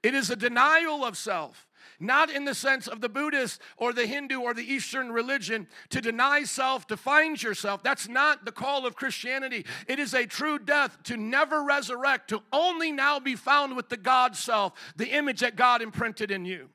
It 0.03 0.15
is 0.15 0.31
a 0.31 0.37
denial 0.37 1.05
of 1.05 1.19
self 1.19 1.67
not 2.01 2.31
in 2.31 2.45
the 2.45 2.55
sense 2.55 2.89
of 2.89 3.01
the 3.01 3.09
Buddhist 3.09 3.61
or 3.77 3.93
the 3.93 4.07
Hindu 4.07 4.41
or 4.41 4.55
the 4.55 4.65
Eastern 4.65 5.13
religion 5.13 5.69
to 5.91 6.01
deny 6.01 6.45
self, 6.45 6.87
to 6.89 6.97
find 6.97 7.41
yourself. 7.43 7.83
That's 7.83 8.09
not 8.09 8.45
the 8.45 8.53
call 8.53 8.87
of 8.87 8.97
Christianity. 8.97 9.67
It 9.87 9.99
is 9.99 10.15
a 10.15 10.27
true 10.27 10.59
death 10.59 10.99
to 11.05 11.17
never 11.17 11.63
resurrect, 11.63 12.29
to 12.31 12.43
only 12.53 12.91
now 12.91 13.21
be 13.21 13.37
found 13.37 13.77
with 13.77 13.89
the 13.89 13.97
God 13.97 14.35
self, 14.35 14.73
the 14.97 15.11
image 15.11 15.41
that 15.41 15.57
God 15.57 15.83
imprinted 15.83 16.31
in 16.31 16.45
you 16.45 16.71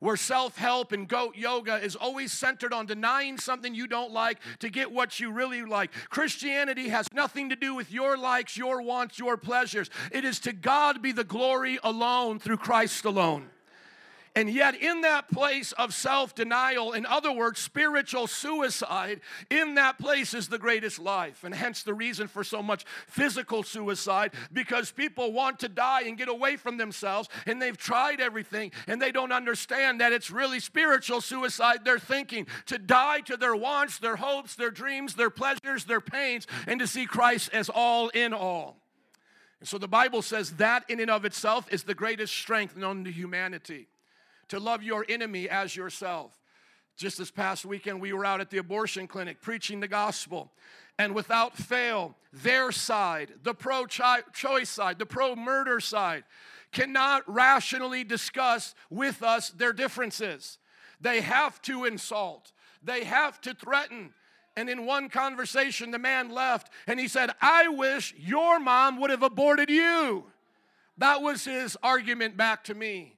where 0.00 0.16
self 0.16 0.56
help 0.56 0.92
and 0.92 1.08
goat 1.08 1.36
yoga 1.36 1.76
is 1.76 1.96
always 1.96 2.32
centered 2.32 2.72
on 2.72 2.86
denying 2.86 3.38
something 3.38 3.74
you 3.74 3.86
don't 3.86 4.12
like 4.12 4.38
to 4.60 4.70
get 4.70 4.92
what 4.92 5.18
you 5.18 5.30
really 5.30 5.62
like. 5.64 5.90
Christianity 6.08 6.88
has 6.88 7.12
nothing 7.12 7.48
to 7.48 7.56
do 7.56 7.74
with 7.74 7.90
your 7.90 8.16
likes, 8.16 8.56
your 8.56 8.82
wants, 8.82 9.18
your 9.18 9.36
pleasures. 9.36 9.90
It 10.12 10.24
is 10.24 10.38
to 10.40 10.52
God 10.52 11.02
be 11.02 11.12
the 11.12 11.24
glory 11.24 11.78
alone 11.82 12.38
through 12.38 12.58
Christ 12.58 13.04
alone. 13.04 13.50
And 14.38 14.48
yet, 14.48 14.80
in 14.80 15.00
that 15.00 15.28
place 15.32 15.72
of 15.72 15.92
self 15.92 16.32
denial, 16.32 16.92
in 16.92 17.04
other 17.06 17.32
words, 17.32 17.58
spiritual 17.58 18.28
suicide, 18.28 19.20
in 19.50 19.74
that 19.74 19.98
place 19.98 20.32
is 20.32 20.46
the 20.46 20.60
greatest 20.60 21.00
life. 21.00 21.42
And 21.42 21.52
hence 21.52 21.82
the 21.82 21.92
reason 21.92 22.28
for 22.28 22.44
so 22.44 22.62
much 22.62 22.84
physical 23.08 23.64
suicide 23.64 24.32
because 24.52 24.92
people 24.92 25.32
want 25.32 25.58
to 25.58 25.68
die 25.68 26.02
and 26.02 26.16
get 26.16 26.28
away 26.28 26.54
from 26.54 26.76
themselves, 26.76 27.28
and 27.46 27.60
they've 27.60 27.76
tried 27.76 28.20
everything, 28.20 28.70
and 28.86 29.02
they 29.02 29.10
don't 29.10 29.32
understand 29.32 30.00
that 30.00 30.12
it's 30.12 30.30
really 30.30 30.60
spiritual 30.60 31.20
suicide 31.20 31.80
they're 31.84 31.98
thinking 31.98 32.46
to 32.66 32.78
die 32.78 33.18
to 33.22 33.36
their 33.36 33.56
wants, 33.56 33.98
their 33.98 34.14
hopes, 34.14 34.54
their 34.54 34.70
dreams, 34.70 35.14
their 35.14 35.30
pleasures, 35.30 35.84
their 35.86 36.00
pains, 36.00 36.46
and 36.68 36.78
to 36.78 36.86
see 36.86 37.06
Christ 37.06 37.50
as 37.52 37.68
all 37.68 38.08
in 38.10 38.32
all. 38.32 38.76
And 39.58 39.68
so 39.68 39.78
the 39.78 39.88
Bible 39.88 40.22
says 40.22 40.52
that 40.58 40.84
in 40.88 41.00
and 41.00 41.10
of 41.10 41.24
itself 41.24 41.66
is 41.72 41.82
the 41.82 41.92
greatest 41.96 42.32
strength 42.32 42.76
known 42.76 43.02
to 43.02 43.10
humanity 43.10 43.88
to 44.48 44.58
love 44.58 44.82
your 44.82 45.04
enemy 45.08 45.48
as 45.48 45.74
yourself. 45.76 46.38
Just 46.96 47.18
this 47.18 47.30
past 47.30 47.64
weekend, 47.64 48.00
we 48.00 48.12
were 48.12 48.24
out 48.24 48.40
at 48.40 48.50
the 48.50 48.58
abortion 48.58 49.06
clinic 49.06 49.40
preaching 49.40 49.80
the 49.80 49.88
gospel. 49.88 50.50
And 50.98 51.14
without 51.14 51.56
fail, 51.56 52.16
their 52.32 52.72
side, 52.72 53.34
the 53.44 53.54
pro 53.54 53.86
choice 53.86 54.68
side, 54.68 54.98
the 54.98 55.06
pro 55.06 55.36
murder 55.36 55.78
side, 55.78 56.24
cannot 56.72 57.22
rationally 57.32 58.02
discuss 58.02 58.74
with 58.90 59.22
us 59.22 59.50
their 59.50 59.72
differences. 59.72 60.58
They 61.00 61.20
have 61.20 61.62
to 61.62 61.84
insult, 61.84 62.52
they 62.82 63.04
have 63.04 63.40
to 63.42 63.54
threaten. 63.54 64.12
And 64.56 64.68
in 64.68 64.86
one 64.86 65.08
conversation, 65.08 65.92
the 65.92 66.00
man 66.00 66.30
left 66.30 66.72
and 66.88 66.98
he 66.98 67.06
said, 67.06 67.30
I 67.40 67.68
wish 67.68 68.12
your 68.18 68.58
mom 68.58 69.00
would 69.00 69.10
have 69.10 69.22
aborted 69.22 69.70
you. 69.70 70.24
That 70.96 71.22
was 71.22 71.44
his 71.44 71.76
argument 71.80 72.36
back 72.36 72.64
to 72.64 72.74
me 72.74 73.17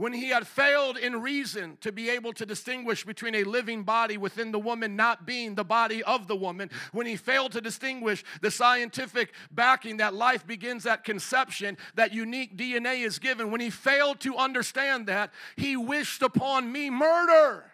when 0.00 0.14
he 0.14 0.30
had 0.30 0.46
failed 0.46 0.96
in 0.96 1.20
reason 1.20 1.76
to 1.82 1.92
be 1.92 2.08
able 2.08 2.32
to 2.32 2.46
distinguish 2.46 3.04
between 3.04 3.34
a 3.34 3.44
living 3.44 3.82
body 3.82 4.16
within 4.16 4.50
the 4.50 4.58
woman 4.58 4.96
not 4.96 5.26
being 5.26 5.54
the 5.54 5.62
body 5.62 6.02
of 6.04 6.26
the 6.26 6.34
woman, 6.34 6.70
when 6.92 7.06
he 7.06 7.16
failed 7.16 7.52
to 7.52 7.60
distinguish 7.60 8.24
the 8.40 8.50
scientific 8.50 9.34
backing 9.50 9.98
that 9.98 10.14
life 10.14 10.46
begins 10.46 10.86
at 10.86 11.04
conception, 11.04 11.76
that 11.96 12.14
unique 12.14 12.56
DNA 12.56 13.04
is 13.04 13.18
given, 13.18 13.50
when 13.50 13.60
he 13.60 13.68
failed 13.68 14.18
to 14.20 14.36
understand 14.36 15.06
that, 15.06 15.34
he 15.54 15.76
wished 15.76 16.22
upon 16.22 16.72
me 16.72 16.88
murder. 16.88 17.70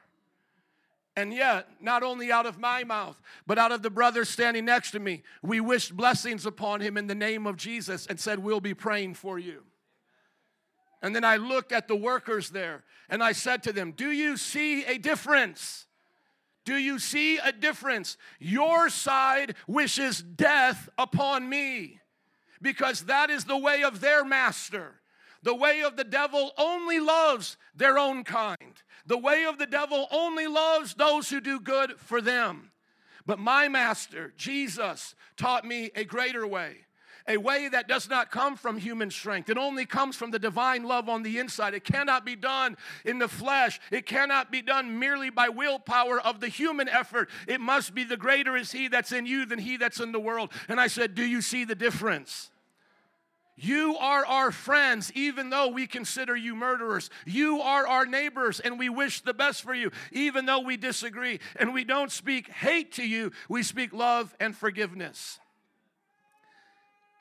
And 1.14 1.32
yet, 1.32 1.68
not 1.80 2.02
only 2.02 2.32
out 2.32 2.44
of 2.44 2.58
my 2.58 2.82
mouth, 2.82 3.22
but 3.46 3.56
out 3.56 3.70
of 3.70 3.82
the 3.82 3.90
brothers 3.90 4.28
standing 4.28 4.64
next 4.64 4.90
to 4.90 4.98
me, 4.98 5.22
we 5.42 5.60
wished 5.60 5.96
blessings 5.96 6.44
upon 6.44 6.80
him 6.80 6.96
in 6.96 7.06
the 7.06 7.14
name 7.14 7.46
of 7.46 7.56
Jesus 7.56 8.04
and 8.08 8.18
said, 8.18 8.40
We'll 8.40 8.58
be 8.58 8.74
praying 8.74 9.14
for 9.14 9.38
you. 9.38 9.62
And 11.06 11.14
then 11.14 11.22
I 11.22 11.36
looked 11.36 11.70
at 11.70 11.86
the 11.86 11.94
workers 11.94 12.50
there 12.50 12.82
and 13.08 13.22
I 13.22 13.30
said 13.30 13.62
to 13.62 13.72
them, 13.72 13.92
Do 13.92 14.10
you 14.10 14.36
see 14.36 14.84
a 14.84 14.98
difference? 14.98 15.86
Do 16.64 16.74
you 16.74 16.98
see 16.98 17.38
a 17.38 17.52
difference? 17.52 18.16
Your 18.40 18.90
side 18.90 19.54
wishes 19.68 20.20
death 20.20 20.88
upon 20.98 21.48
me 21.48 22.00
because 22.60 23.02
that 23.02 23.30
is 23.30 23.44
the 23.44 23.56
way 23.56 23.84
of 23.84 24.00
their 24.00 24.24
master. 24.24 25.00
The 25.44 25.54
way 25.54 25.84
of 25.84 25.96
the 25.96 26.02
devil 26.02 26.50
only 26.58 26.98
loves 26.98 27.56
their 27.72 27.98
own 27.98 28.24
kind. 28.24 28.82
The 29.06 29.16
way 29.16 29.44
of 29.44 29.58
the 29.58 29.66
devil 29.66 30.08
only 30.10 30.48
loves 30.48 30.94
those 30.94 31.30
who 31.30 31.40
do 31.40 31.60
good 31.60 32.00
for 32.00 32.20
them. 32.20 32.72
But 33.24 33.38
my 33.38 33.68
master, 33.68 34.34
Jesus, 34.36 35.14
taught 35.36 35.64
me 35.64 35.92
a 35.94 36.02
greater 36.02 36.44
way 36.44 36.78
a 37.28 37.36
way 37.36 37.68
that 37.68 37.88
does 37.88 38.08
not 38.08 38.30
come 38.30 38.56
from 38.56 38.78
human 38.78 39.10
strength. 39.10 39.48
It 39.48 39.58
only 39.58 39.86
comes 39.86 40.16
from 40.16 40.30
the 40.30 40.38
divine 40.38 40.84
love 40.84 41.08
on 41.08 41.22
the 41.22 41.38
inside. 41.38 41.74
It 41.74 41.84
cannot 41.84 42.24
be 42.24 42.36
done 42.36 42.76
in 43.04 43.18
the 43.18 43.28
flesh, 43.28 43.80
it 43.90 44.06
cannot 44.06 44.50
be 44.50 44.62
done 44.62 44.98
merely 44.98 45.30
by 45.30 45.48
willpower 45.48 46.20
of 46.20 46.40
the 46.40 46.48
human 46.48 46.88
effort. 46.88 47.28
It 47.46 47.60
must 47.60 47.94
be 47.94 48.04
the 48.04 48.16
greater 48.16 48.56
is 48.56 48.72
He 48.72 48.88
that's 48.88 49.12
in 49.12 49.26
you 49.26 49.46
than 49.46 49.58
He 49.58 49.76
that's 49.76 50.00
in 50.00 50.12
the 50.12 50.20
world. 50.20 50.52
And 50.68 50.80
I 50.80 50.86
said, 50.86 51.14
Do 51.14 51.24
you 51.24 51.42
see 51.42 51.64
the 51.64 51.74
difference? 51.74 52.50
You 53.58 53.96
are 53.96 54.26
our 54.26 54.52
friends, 54.52 55.10
even 55.14 55.48
though 55.48 55.68
we 55.68 55.86
consider 55.86 56.36
you 56.36 56.54
murderers. 56.54 57.08
You 57.24 57.62
are 57.62 57.86
our 57.86 58.04
neighbors, 58.04 58.60
and 58.60 58.78
we 58.78 58.90
wish 58.90 59.22
the 59.22 59.32
best 59.32 59.62
for 59.62 59.72
you, 59.72 59.90
even 60.12 60.44
though 60.44 60.60
we 60.60 60.76
disagree. 60.76 61.40
And 61.58 61.72
we 61.72 61.82
don't 61.82 62.12
speak 62.12 62.48
hate 62.48 62.92
to 62.92 63.06
you, 63.06 63.32
we 63.48 63.62
speak 63.62 63.94
love 63.94 64.34
and 64.38 64.54
forgiveness. 64.54 65.38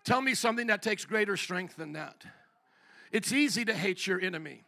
Tell 0.06 0.22
me 0.22 0.36
something 0.36 0.68
that 0.68 0.82
takes 0.82 1.04
greater 1.04 1.36
strength 1.36 1.76
than 1.76 1.94
that. 1.94 2.24
It's 3.12 3.32
easy 3.32 3.66
to 3.66 3.74
hate 3.74 4.06
your 4.06 4.22
enemy. 4.22 4.64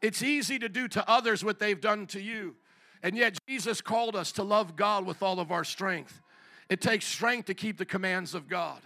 It's 0.00 0.22
easy 0.22 0.58
to 0.58 0.68
do 0.68 0.88
to 0.88 1.08
others 1.08 1.44
what 1.44 1.58
they've 1.58 1.80
done 1.80 2.06
to 2.08 2.20
you. 2.20 2.56
And 3.02 3.16
yet, 3.16 3.38
Jesus 3.46 3.80
called 3.80 4.16
us 4.16 4.32
to 4.32 4.42
love 4.42 4.76
God 4.76 5.06
with 5.06 5.22
all 5.22 5.38
of 5.38 5.52
our 5.52 5.64
strength. 5.64 6.20
It 6.68 6.80
takes 6.80 7.04
strength 7.04 7.46
to 7.46 7.54
keep 7.54 7.76
the 7.76 7.84
commands 7.84 8.34
of 8.34 8.48
God. 8.48 8.80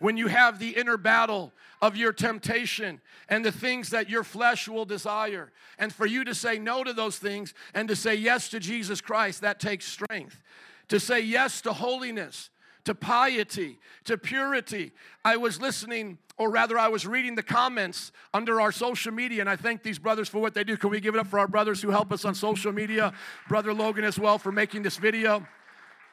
When 0.00 0.16
you 0.16 0.28
have 0.28 0.58
the 0.58 0.70
inner 0.70 0.96
battle 0.96 1.52
of 1.82 1.96
your 1.96 2.12
temptation 2.12 3.00
and 3.28 3.44
the 3.44 3.52
things 3.52 3.90
that 3.90 4.08
your 4.08 4.24
flesh 4.24 4.68
will 4.68 4.84
desire, 4.84 5.50
and 5.78 5.92
for 5.92 6.06
you 6.06 6.24
to 6.24 6.34
say 6.34 6.58
no 6.58 6.84
to 6.84 6.92
those 6.92 7.18
things 7.18 7.52
and 7.74 7.88
to 7.88 7.96
say 7.96 8.14
yes 8.14 8.48
to 8.50 8.60
Jesus 8.60 9.00
Christ, 9.00 9.40
that 9.40 9.60
takes 9.60 9.86
strength. 9.86 10.42
To 10.88 11.00
say 11.00 11.20
yes 11.20 11.60
to 11.62 11.72
holiness, 11.72 12.50
to 12.88 12.94
piety, 12.94 13.78
to 14.04 14.16
purity. 14.16 14.92
I 15.22 15.36
was 15.36 15.60
listening, 15.60 16.16
or 16.38 16.50
rather, 16.50 16.78
I 16.78 16.88
was 16.88 17.06
reading 17.06 17.34
the 17.34 17.42
comments 17.42 18.12
under 18.32 18.62
our 18.62 18.72
social 18.72 19.12
media, 19.12 19.42
and 19.42 19.50
I 19.50 19.56
thank 19.56 19.82
these 19.82 19.98
brothers 19.98 20.26
for 20.26 20.38
what 20.38 20.54
they 20.54 20.64
do. 20.64 20.74
Can 20.78 20.88
we 20.88 20.98
give 20.98 21.14
it 21.14 21.18
up 21.18 21.26
for 21.26 21.38
our 21.38 21.46
brothers 21.46 21.82
who 21.82 21.90
help 21.90 22.12
us 22.12 22.24
on 22.24 22.34
social 22.34 22.72
media? 22.72 23.12
Brother 23.46 23.74
Logan 23.74 24.04
as 24.04 24.18
well 24.18 24.38
for 24.38 24.50
making 24.52 24.84
this 24.84 24.96
video. 24.96 25.46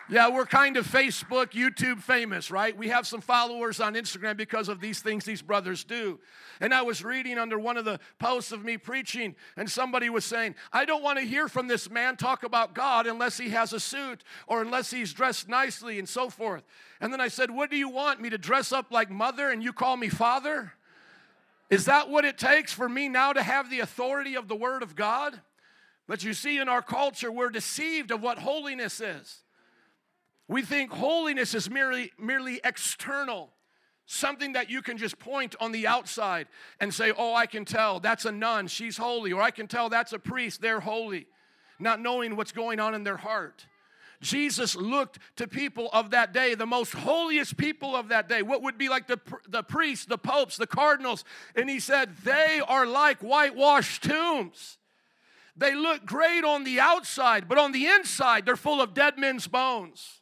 Yeah, 0.08 0.30
we're 0.30 0.46
kind 0.46 0.78
of 0.78 0.86
Facebook, 0.86 1.54
YouTube 1.54 2.00
famous, 2.00 2.52
right? 2.52 2.78
We 2.78 2.90
have 2.90 3.08
some 3.08 3.22
followers 3.22 3.80
on 3.80 3.96
Instagram 3.96 4.38
because 4.38 4.70
of 4.70 4.80
these 4.80 5.00
things 5.00 5.26
these 5.26 5.42
brothers 5.42 5.84
do. 5.84 6.20
And 6.60 6.76
I 6.76 6.84
was 6.84 7.04
reading 7.04 7.40
under 7.40 7.58
one 7.58 7.76
of 7.76 7.86
the 7.86 8.00
posts 8.20 8.52
of 8.52 8.64
me 8.64 8.78
preaching, 8.78 9.36
and 9.58 9.68
somebody 9.68 10.12
was 10.12 10.24
saying, 10.24 10.54
I 10.72 10.86
don't 10.86 11.02
want 11.02 11.18
to 11.18 11.26
hear 11.26 11.48
from 11.48 11.68
this 11.68 11.90
man 11.90 12.18
talk 12.18 12.44
about 12.44 12.76
God 12.76 13.08
unless 13.08 13.40
he 13.40 13.50
has 13.50 13.74
a 13.74 13.80
suit 13.80 14.24
or 14.46 14.62
unless 14.62 14.92
he's 14.92 15.12
dressed 15.12 15.50
nicely 15.50 15.98
and 15.98 16.08
so 16.08 16.30
forth. 16.30 16.64
And 17.02 17.12
then 17.12 17.20
I 17.20 17.28
said, 17.28 17.50
What 17.50 17.72
do 17.72 17.76
you 17.76 17.90
want? 17.90 18.22
Me 18.22 18.30
to 18.30 18.38
dress 18.38 18.72
up 18.72 18.92
like 18.92 19.10
mother 19.10 19.50
and 19.50 19.64
you 19.64 19.74
call 19.74 19.98
me 19.98 20.10
father? 20.10 20.74
Is 21.72 21.86
that 21.86 22.12
what 22.12 22.26
it 22.26 22.38
takes 22.38 22.72
for 22.72 22.88
me 22.88 23.10
now 23.10 23.34
to 23.34 23.42
have 23.42 23.72
the 23.72 23.80
authority 23.80 24.36
of 24.36 24.48
the 24.48 24.56
Word 24.56 24.84
of 24.84 24.96
God? 24.96 25.42
But 26.08 26.24
you 26.24 26.36
see, 26.36 26.60
in 26.60 26.70
our 26.70 26.84
culture, 26.84 27.32
we're 27.32 27.50
deceived 27.50 28.12
of 28.12 28.22
what 28.22 28.38
holiness 28.38 29.02
is. 29.02 29.42
We 30.48 30.62
think 30.62 30.92
holiness 30.92 31.54
is 31.54 31.70
merely, 31.70 32.12
merely 32.20 32.62
external, 32.64 33.50
something 34.06 34.54
that 34.54 34.70
you 34.70 34.82
can 34.82 34.98
just 34.98 35.18
point 35.18 35.56
on 35.60 35.72
the 35.72 35.88
outside 35.88 36.48
and 36.80 36.94
say, 36.94 37.12
Oh, 37.18 37.34
I 37.34 37.48
can 37.48 37.66
tell 37.66 38.00
that's 38.00 38.26
a 38.26 38.32
nun, 38.32 38.68
she's 38.68 38.98
holy, 38.98 39.34
or 39.34 39.42
I 39.42 39.52
can 39.52 39.68
tell 39.68 39.90
that's 39.90 40.14
a 40.14 40.20
priest, 40.20 40.62
they're 40.62 40.80
holy, 40.80 41.28
not 41.80 42.00
knowing 42.00 42.36
what's 42.36 42.52
going 42.52 42.80
on 42.80 42.94
in 42.94 43.04
their 43.04 43.18
heart. 43.18 43.66
Jesus 44.22 44.76
looked 44.76 45.20
to 45.36 45.48
people 45.48 45.90
of 45.92 46.12
that 46.12 46.34
day, 46.34 46.56
the 46.56 46.66
most 46.66 46.94
holiest 46.94 47.58
people 47.58 47.96
of 47.96 48.10
that 48.10 48.30
day, 48.30 48.42
what 48.42 48.62
would 48.62 48.78
be 48.78 48.88
like 48.90 49.08
the, 49.08 49.20
the 49.48 49.64
priests, 49.64 50.06
the 50.06 50.18
popes, 50.18 50.58
the 50.58 50.68
cardinals, 50.68 51.24
and 51.56 51.70
he 51.70 51.80
said, 51.80 52.16
They 52.24 52.62
are 52.66 52.86
like 52.86 53.20
whitewashed 53.20 54.04
tombs. 54.04 54.78
They 55.58 55.74
look 55.74 56.06
great 56.06 56.44
on 56.44 56.64
the 56.64 56.80
outside, 56.80 57.48
but 57.48 57.58
on 57.58 57.72
the 57.72 57.86
inside, 57.86 58.46
they're 58.46 58.56
full 58.56 58.82
of 58.82 58.94
dead 58.94 59.18
men's 59.18 59.48
bones. 59.48 60.22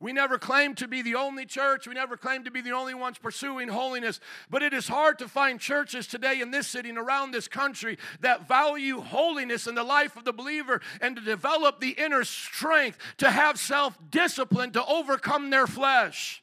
We 0.00 0.14
never 0.14 0.38
claim 0.38 0.74
to 0.76 0.88
be 0.88 1.02
the 1.02 1.14
only 1.14 1.44
church. 1.44 1.86
We 1.86 1.92
never 1.92 2.16
claim 2.16 2.44
to 2.44 2.50
be 2.50 2.62
the 2.62 2.72
only 2.72 2.94
ones 2.94 3.18
pursuing 3.18 3.68
holiness. 3.68 4.18
But 4.48 4.62
it 4.62 4.72
is 4.72 4.88
hard 4.88 5.18
to 5.18 5.28
find 5.28 5.60
churches 5.60 6.06
today 6.06 6.40
in 6.40 6.50
this 6.50 6.66
city 6.66 6.88
and 6.88 6.96
around 6.98 7.32
this 7.32 7.46
country 7.46 7.98
that 8.20 8.48
value 8.48 9.00
holiness 9.00 9.66
in 9.66 9.74
the 9.74 9.84
life 9.84 10.16
of 10.16 10.24
the 10.24 10.32
believer 10.32 10.80
and 11.02 11.16
to 11.16 11.22
develop 11.22 11.80
the 11.80 11.90
inner 11.90 12.24
strength 12.24 12.98
to 13.18 13.30
have 13.30 13.58
self 13.58 13.98
discipline 14.10 14.72
to 14.72 14.84
overcome 14.86 15.50
their 15.50 15.66
flesh. 15.66 16.39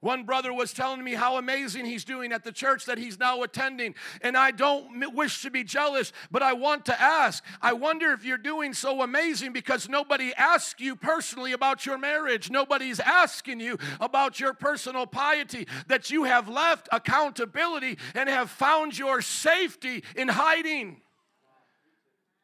One 0.00 0.24
brother 0.24 0.52
was 0.52 0.72
telling 0.72 1.04
me 1.04 1.12
how 1.12 1.36
amazing 1.36 1.84
he's 1.84 2.04
doing 2.04 2.32
at 2.32 2.42
the 2.42 2.52
church 2.52 2.86
that 2.86 2.96
he's 2.96 3.18
now 3.18 3.42
attending. 3.42 3.94
And 4.22 4.34
I 4.34 4.50
don't 4.50 5.14
wish 5.14 5.42
to 5.42 5.50
be 5.50 5.62
jealous, 5.62 6.12
but 6.30 6.42
I 6.42 6.54
want 6.54 6.86
to 6.86 7.00
ask 7.00 7.44
I 7.60 7.74
wonder 7.74 8.12
if 8.12 8.24
you're 8.24 8.38
doing 8.38 8.72
so 8.72 9.02
amazing 9.02 9.52
because 9.52 9.88
nobody 9.88 10.32
asks 10.34 10.80
you 10.80 10.96
personally 10.96 11.52
about 11.52 11.84
your 11.84 11.98
marriage. 11.98 12.50
Nobody's 12.50 13.00
asking 13.00 13.60
you 13.60 13.78
about 14.00 14.40
your 14.40 14.54
personal 14.54 15.06
piety, 15.06 15.66
that 15.88 16.10
you 16.10 16.24
have 16.24 16.48
left 16.48 16.88
accountability 16.92 17.98
and 18.14 18.28
have 18.28 18.50
found 18.50 18.98
your 18.98 19.20
safety 19.20 20.02
in 20.16 20.28
hiding. 20.28 21.02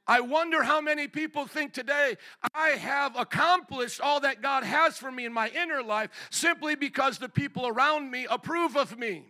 I 0.07 0.21
wonder 0.21 0.63
how 0.63 0.81
many 0.81 1.09
people 1.09 1.47
think 1.47 1.73
today 1.73 2.17
I 2.55 2.71
have 2.71 3.17
accomplished 3.17 4.01
all 4.01 4.21
that 4.21 4.41
God 4.41 4.63
has 4.63 4.97
for 4.97 5.11
me 5.11 5.25
in 5.25 5.33
my 5.33 5.49
inner 5.49 5.83
life 5.83 6.11
simply 6.31 6.77
because 6.77 7.19
the 7.19 7.29
people 7.29 7.67
around 7.67 8.11
me 8.11 8.27
approve 8.31 8.77
of 8.77 8.99
me. 8.99 9.25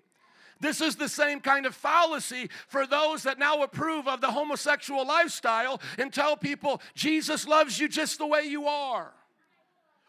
This 0.61 0.81
is 0.81 0.97
the 0.97 1.09
same 1.09 1.41
kind 1.41 1.67
of 1.67 1.75
fallacy 1.75 2.51
for 2.69 2.87
those 2.87 3.23
that 3.25 3.39
now 3.39 3.63
approve 3.63 4.09
of 4.09 4.21
the 4.21 4.31
homosexual 4.31 5.07
lifestyle 5.07 5.81
and 5.99 6.13
tell 6.13 6.37
people 6.37 6.81
Jesus 6.95 7.47
loves 7.47 7.79
you 7.79 7.89
just 7.89 8.19
the 8.19 8.27
way 8.27 8.45
you 8.45 8.67
are. 8.67 9.13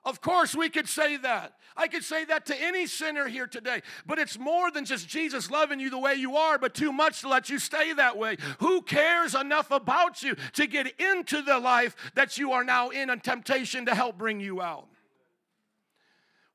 Of 0.08 0.22
course, 0.22 0.56
we 0.56 0.70
could 0.70 0.88
say 0.88 1.18
that. 1.18 1.56
I 1.76 1.90
could 1.90 2.02
say 2.02 2.24
that 2.24 2.46
to 2.46 2.56
any 2.56 2.88
sinner 2.88 3.28
here 3.28 3.46
today. 3.46 3.82
But 4.06 4.20
it's 4.20 4.40
more 4.40 4.72
than 4.72 4.86
just 4.86 5.10
Jesus 5.10 5.52
loving 5.52 5.82
you 5.82 5.90
the 5.90 6.00
way 6.00 6.16
you 6.16 6.38
are, 6.38 6.58
but 6.58 6.74
too 6.74 6.94
much 6.94 7.20
to 7.22 7.28
let 7.28 7.50
you 7.50 7.60
stay 7.60 7.92
that 7.92 8.18
way. 8.18 8.38
Who 8.60 8.82
cares 8.84 9.36
enough 9.36 9.70
about 9.70 10.24
you 10.24 10.38
to 10.54 10.66
get 10.66 10.98
into 10.98 11.42
the 11.42 11.60
life 11.60 11.94
that 12.16 12.38
you 12.38 12.54
are 12.54 12.64
now 12.64 12.88
in 12.88 13.10
and 13.10 13.22
temptation 13.22 13.86
to 13.88 13.96
help 13.96 14.18
bring 14.18 14.40
you 14.40 14.62
out? 14.62 14.88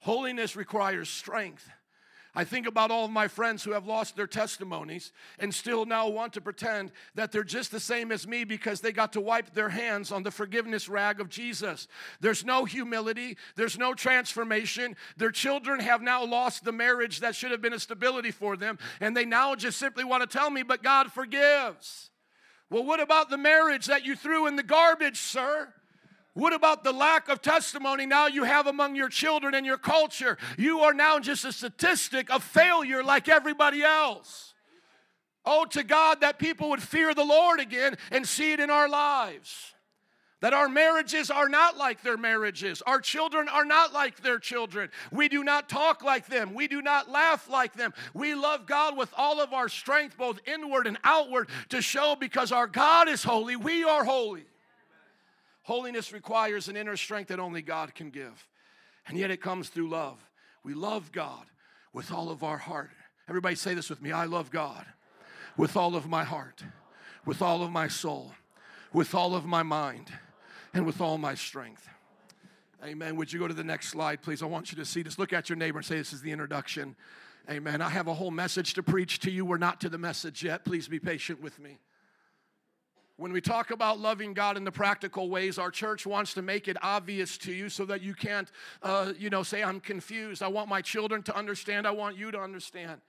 Holiness 0.01 0.57
requires 0.57 1.11
strength. 1.11 1.69
I 2.35 2.45
think 2.45 2.67
about 2.67 2.91
all 2.91 3.05
of 3.05 3.11
my 3.11 3.29
friends 3.29 3.63
who 3.63 3.73
have 3.73 3.87
lost 3.87 4.17
their 4.17 4.27
testimonies 4.27 5.13
and 5.39 5.55
still 5.55 5.85
now 5.85 6.09
want 6.09 6.33
to 6.33 6.41
pretend 6.41 6.93
that 7.15 7.31
they're 7.31 7.45
just 7.45 7.71
the 7.71 7.81
same 7.81 8.11
as 8.11 8.27
me 8.27 8.45
because 8.45 8.81
they 8.81 8.91
got 8.91 9.13
to 9.13 9.21
wipe 9.21 9.53
their 9.53 9.69
hands 9.69 10.11
on 10.11 10.23
the 10.23 10.31
forgiveness 10.31 10.89
rag 10.89 11.21
of 11.21 11.29
Jesus. 11.29 11.89
There's 12.21 12.43
no 12.43 12.65
humility, 12.65 13.37
there's 13.55 13.77
no 13.77 13.93
transformation. 13.93 14.97
Their 15.19 15.31
children 15.31 15.81
have 15.81 16.01
now 16.01 16.25
lost 16.25 16.65
the 16.65 16.73
marriage 16.73 17.21
that 17.21 17.35
should 17.35 17.51
have 17.51 17.61
been 17.61 17.75
a 17.75 17.81
stability 17.81 18.31
for 18.31 18.57
them, 18.57 18.79
and 19.01 19.15
they 19.15 19.27
now 19.27 19.55
just 19.55 19.79
simply 19.79 20.05
want 20.05 20.23
to 20.23 20.39
tell 20.39 20.49
me, 20.49 20.63
but 20.63 20.83
God 20.83 21.13
forgives. 21.13 22.11
Well, 22.71 22.85
what 22.85 23.01
about 23.01 23.29
the 23.29 23.37
marriage 23.37 23.87
that 23.87 24.07
you 24.07 24.17
threw 24.17 24.47
in 24.47 24.57
the 24.57 24.63
garbage, 24.63 25.21
sir? 25.21 25.75
What 26.35 26.55
about 26.55 26.83
the 26.83 26.93
lack 26.93 27.29
of 27.29 27.43
testimony 27.43 28.07
now 28.07 28.27
you 28.27 28.45
have 28.45 28.67
among 28.67 28.97
your 28.97 29.11
children 29.11 29.55
and 29.55 29.67
your 29.67 29.77
culture? 29.77 30.39
You 30.57 30.81
are 30.81 30.95
now 30.95 31.19
just 31.19 31.45
a 31.45 31.53
statistic 31.53 32.31
of 32.31 32.43
failure 32.43 33.05
like 33.05 33.29
everybody 33.29 33.83
else. 33.83 34.55
Oh, 35.45 35.67
to 35.67 35.83
God 35.83 36.21
that 36.21 36.39
people 36.39 36.71
would 36.71 36.83
fear 36.83 37.13
the 37.15 37.25
Lord 37.25 37.61
again 37.61 37.97
and 38.11 38.27
see 38.27 38.53
it 38.53 38.61
in 38.61 38.71
our 38.71 38.89
lives. 38.89 39.75
That 40.41 40.55
our 40.55 40.69
marriages 40.69 41.31
are 41.31 41.49
not 41.49 41.77
like 41.77 42.03
their 42.03 42.17
marriages. 42.17 42.83
Our 42.83 43.01
children 43.01 43.49
are 43.49 43.65
not 43.65 43.93
like 43.93 44.23
their 44.23 44.39
children. 44.39 44.91
We 45.13 45.29
do 45.29 45.45
not 45.45 45.69
talk 45.69 46.03
like 46.03 46.27
them. 46.27 46.55
We 46.55 46.67
do 46.67 46.81
not 46.81 47.11
laugh 47.11 47.49
like 47.49 47.75
them. 47.75 47.93
We 48.15 48.35
love 48.35 48.67
God 48.67 48.97
with 48.97 49.13
all 49.17 49.41
of 49.41 49.53
our 49.53 49.69
strength, 49.69 50.17
both 50.17 50.41
inward 50.47 50.87
and 50.87 50.99
outward, 51.05 51.49
to 51.69 51.83
show 51.83 52.17
because 52.19 52.51
our 52.51 52.67
God 52.67 53.09
is 53.09 53.23
holy, 53.23 53.55
we 53.55 53.85
are 53.85 54.05
holy. 54.05 54.45
Holiness 55.63 56.13
requires 56.13 56.69
an 56.69 56.77
inner 56.77 56.97
strength 56.97 57.29
that 57.29 57.39
only 57.39 57.63
God 57.63 57.95
can 57.95 58.11
give. 58.11 58.49
And 59.07 59.19
yet 59.19 59.31
it 59.31 59.41
comes 59.41 59.69
through 59.69 59.89
love. 59.89 60.19
We 60.65 60.75
love 60.75 61.13
God 61.13 61.45
with 61.93 62.13
all 62.13 62.31
of 62.31 62.43
our 62.43 62.59
heart. 62.59 62.91
Everybody 63.29 63.55
say 63.55 63.75
this 63.75 63.91
with 63.91 64.03
me 64.03 64.13
I 64.13 64.25
love 64.25 64.51
God 64.51 64.85
with 65.57 65.77
all 65.77 65.95
of 65.95 66.09
my 66.09 66.25
heart, 66.25 66.63
with 67.25 67.43
all 67.43 67.63
of 67.63 67.71
my 67.71 67.89
soul, 67.89 68.33
with 68.93 69.15
all 69.15 69.35
of 69.35 69.45
my 69.45 69.63
mind, 69.63 70.11
and 70.75 70.87
with 70.87 71.01
all 71.01 71.19
my 71.19 71.35
strength. 71.35 71.89
Amen. 72.85 73.17
Would 73.17 73.33
you 73.33 73.39
go 73.39 73.47
to 73.47 73.55
the 73.55 73.63
next 73.63 73.89
slide, 73.89 74.23
please? 74.23 74.43
I 74.43 74.47
want 74.47 74.73
you 74.73 74.79
to 74.79 74.85
see 74.85 75.03
this. 75.03 75.19
Look 75.19 75.33
at 75.33 75.49
your 75.49 75.57
neighbor 75.57 75.79
and 75.79 75.87
say, 75.87 75.99
This 75.99 76.13
is 76.13 76.21
the 76.21 76.33
introduction. 76.33 76.97
Amen. 77.51 77.81
I 77.81 77.89
have 77.89 78.09
a 78.09 78.15
whole 78.15 78.31
message 78.31 78.75
to 78.75 78.83
preach 78.83 79.21
to 79.21 79.31
you. 79.31 79.45
We're 79.45 79.59
not 79.59 79.81
to 79.83 79.89
the 79.89 79.99
message 79.99 80.45
yet. 80.45 80.65
Please 80.65 80.89
be 80.89 80.99
patient 80.99 81.41
with 81.41 81.59
me. 81.59 81.79
When 83.23 83.33
we 83.33 83.41
talk 83.41 83.71
about 83.71 84.01
loving 84.01 84.35
God 84.35 84.57
in 84.57 84.65
the 84.65 84.73
practical 84.73 85.31
ways, 85.31 85.57
our 85.57 85.71
church 85.71 86.05
wants 86.07 86.35
to 86.35 86.43
make 86.43 86.67
it 86.67 86.77
obvious 86.83 87.39
to 87.39 87.53
you 87.53 87.69
so 87.69 87.85
that 87.85 88.03
you 88.03 88.15
can't, 88.15 88.51
uh, 88.83 89.13
you 89.17 89.31
know, 89.31 89.45
say, 89.45 89.63
I'm 89.63 89.79
confused. 89.79 90.43
I 90.43 90.49
want 90.49 90.69
my 90.69 90.83
children 90.83 91.23
to 91.23 91.37
understand. 91.37 91.87
I 91.87 91.93
want 91.93 92.17
you 92.17 92.33
to 92.33 92.41
understand. 92.41 93.01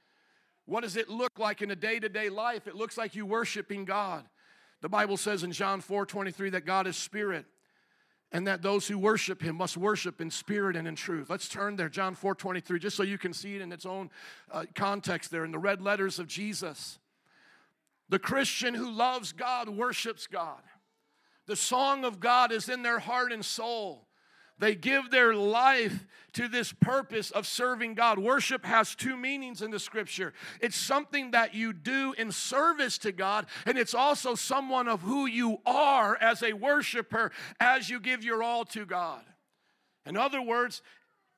What 0.68 0.82
does 0.82 0.98
it 0.98 1.10
look 1.10 1.40
like 1.40 1.64
in 1.64 1.72
a 1.72 1.76
day 1.76 2.00
to 2.00 2.10
day 2.10 2.30
life? 2.30 2.68
It 2.68 2.76
looks 2.76 2.96
like 2.96 3.16
you 3.16 3.26
worshiping 3.26 3.86
God. 3.86 4.24
The 4.82 4.88
Bible 4.88 5.18
says 5.18 5.42
in 5.42 5.52
John 5.52 5.82
4 5.82 6.06
23 6.06 6.52
that 6.52 6.64
God 6.64 6.86
is 6.86 6.96
spirit 6.96 7.48
and 8.32 8.46
that 8.46 8.62
those 8.62 8.88
who 8.88 9.00
worship 9.00 9.42
him 9.42 9.56
must 9.56 9.78
worship 9.78 10.22
in 10.22 10.30
spirit 10.30 10.76
and 10.76 10.88
in 10.88 10.94
truth. 10.96 11.32
Let's 11.32 11.50
turn 11.50 11.76
there, 11.76 11.90
John 11.90 12.14
4 12.14 12.36
23, 12.36 12.78
just 12.78 12.96
so 12.96 13.02
you 13.02 13.18
can 13.18 13.34
see 13.34 13.56
it 13.56 13.64
in 13.64 13.72
its 13.72 13.88
own 13.88 14.12
uh, 14.52 14.66
context 14.76 15.32
there 15.32 15.44
in 15.44 15.52
the 15.52 15.58
red 15.58 15.82
letters 15.82 16.20
of 16.20 16.28
Jesus. 16.28 17.00
The 18.14 18.20
Christian 18.20 18.76
who 18.76 18.92
loves 18.92 19.34
God 19.34 19.70
worships 19.70 20.28
God. 20.28 20.62
The 21.48 21.56
song 21.56 22.06
of 22.06 22.20
God 22.20 22.52
is 22.52 22.70
in 22.70 22.84
their 22.84 23.00
heart 23.00 23.34
and 23.34 23.44
soul. 23.44 24.08
They 24.60 24.76
give 24.76 25.10
their 25.10 25.34
life 25.34 26.06
to 26.34 26.48
this 26.48 26.72
purpose 26.74 27.32
of 27.32 27.48
serving 27.48 27.96
God. 27.96 28.20
Worship 28.20 28.66
has 28.66 28.94
two 28.94 29.18
meanings 29.18 29.64
in 29.64 29.72
the 29.72 29.80
scripture 29.80 30.36
it's 30.62 30.76
something 30.76 31.32
that 31.32 31.56
you 31.56 31.74
do 31.74 32.14
in 32.16 32.32
service 32.32 33.00
to 33.00 33.12
God, 33.12 33.48
and 33.66 33.80
it's 33.80 33.96
also 33.96 34.36
someone 34.36 34.88
of 34.88 35.02
who 35.02 35.26
you 35.26 35.58
are 35.66 36.16
as 36.18 36.44
a 36.44 36.54
worshiper 36.54 37.32
as 37.60 37.90
you 37.90 38.00
give 38.00 38.24
your 38.24 38.44
all 38.44 38.64
to 38.66 38.86
God. 38.86 39.24
In 40.06 40.18
other 40.18 40.40
words, 40.40 40.84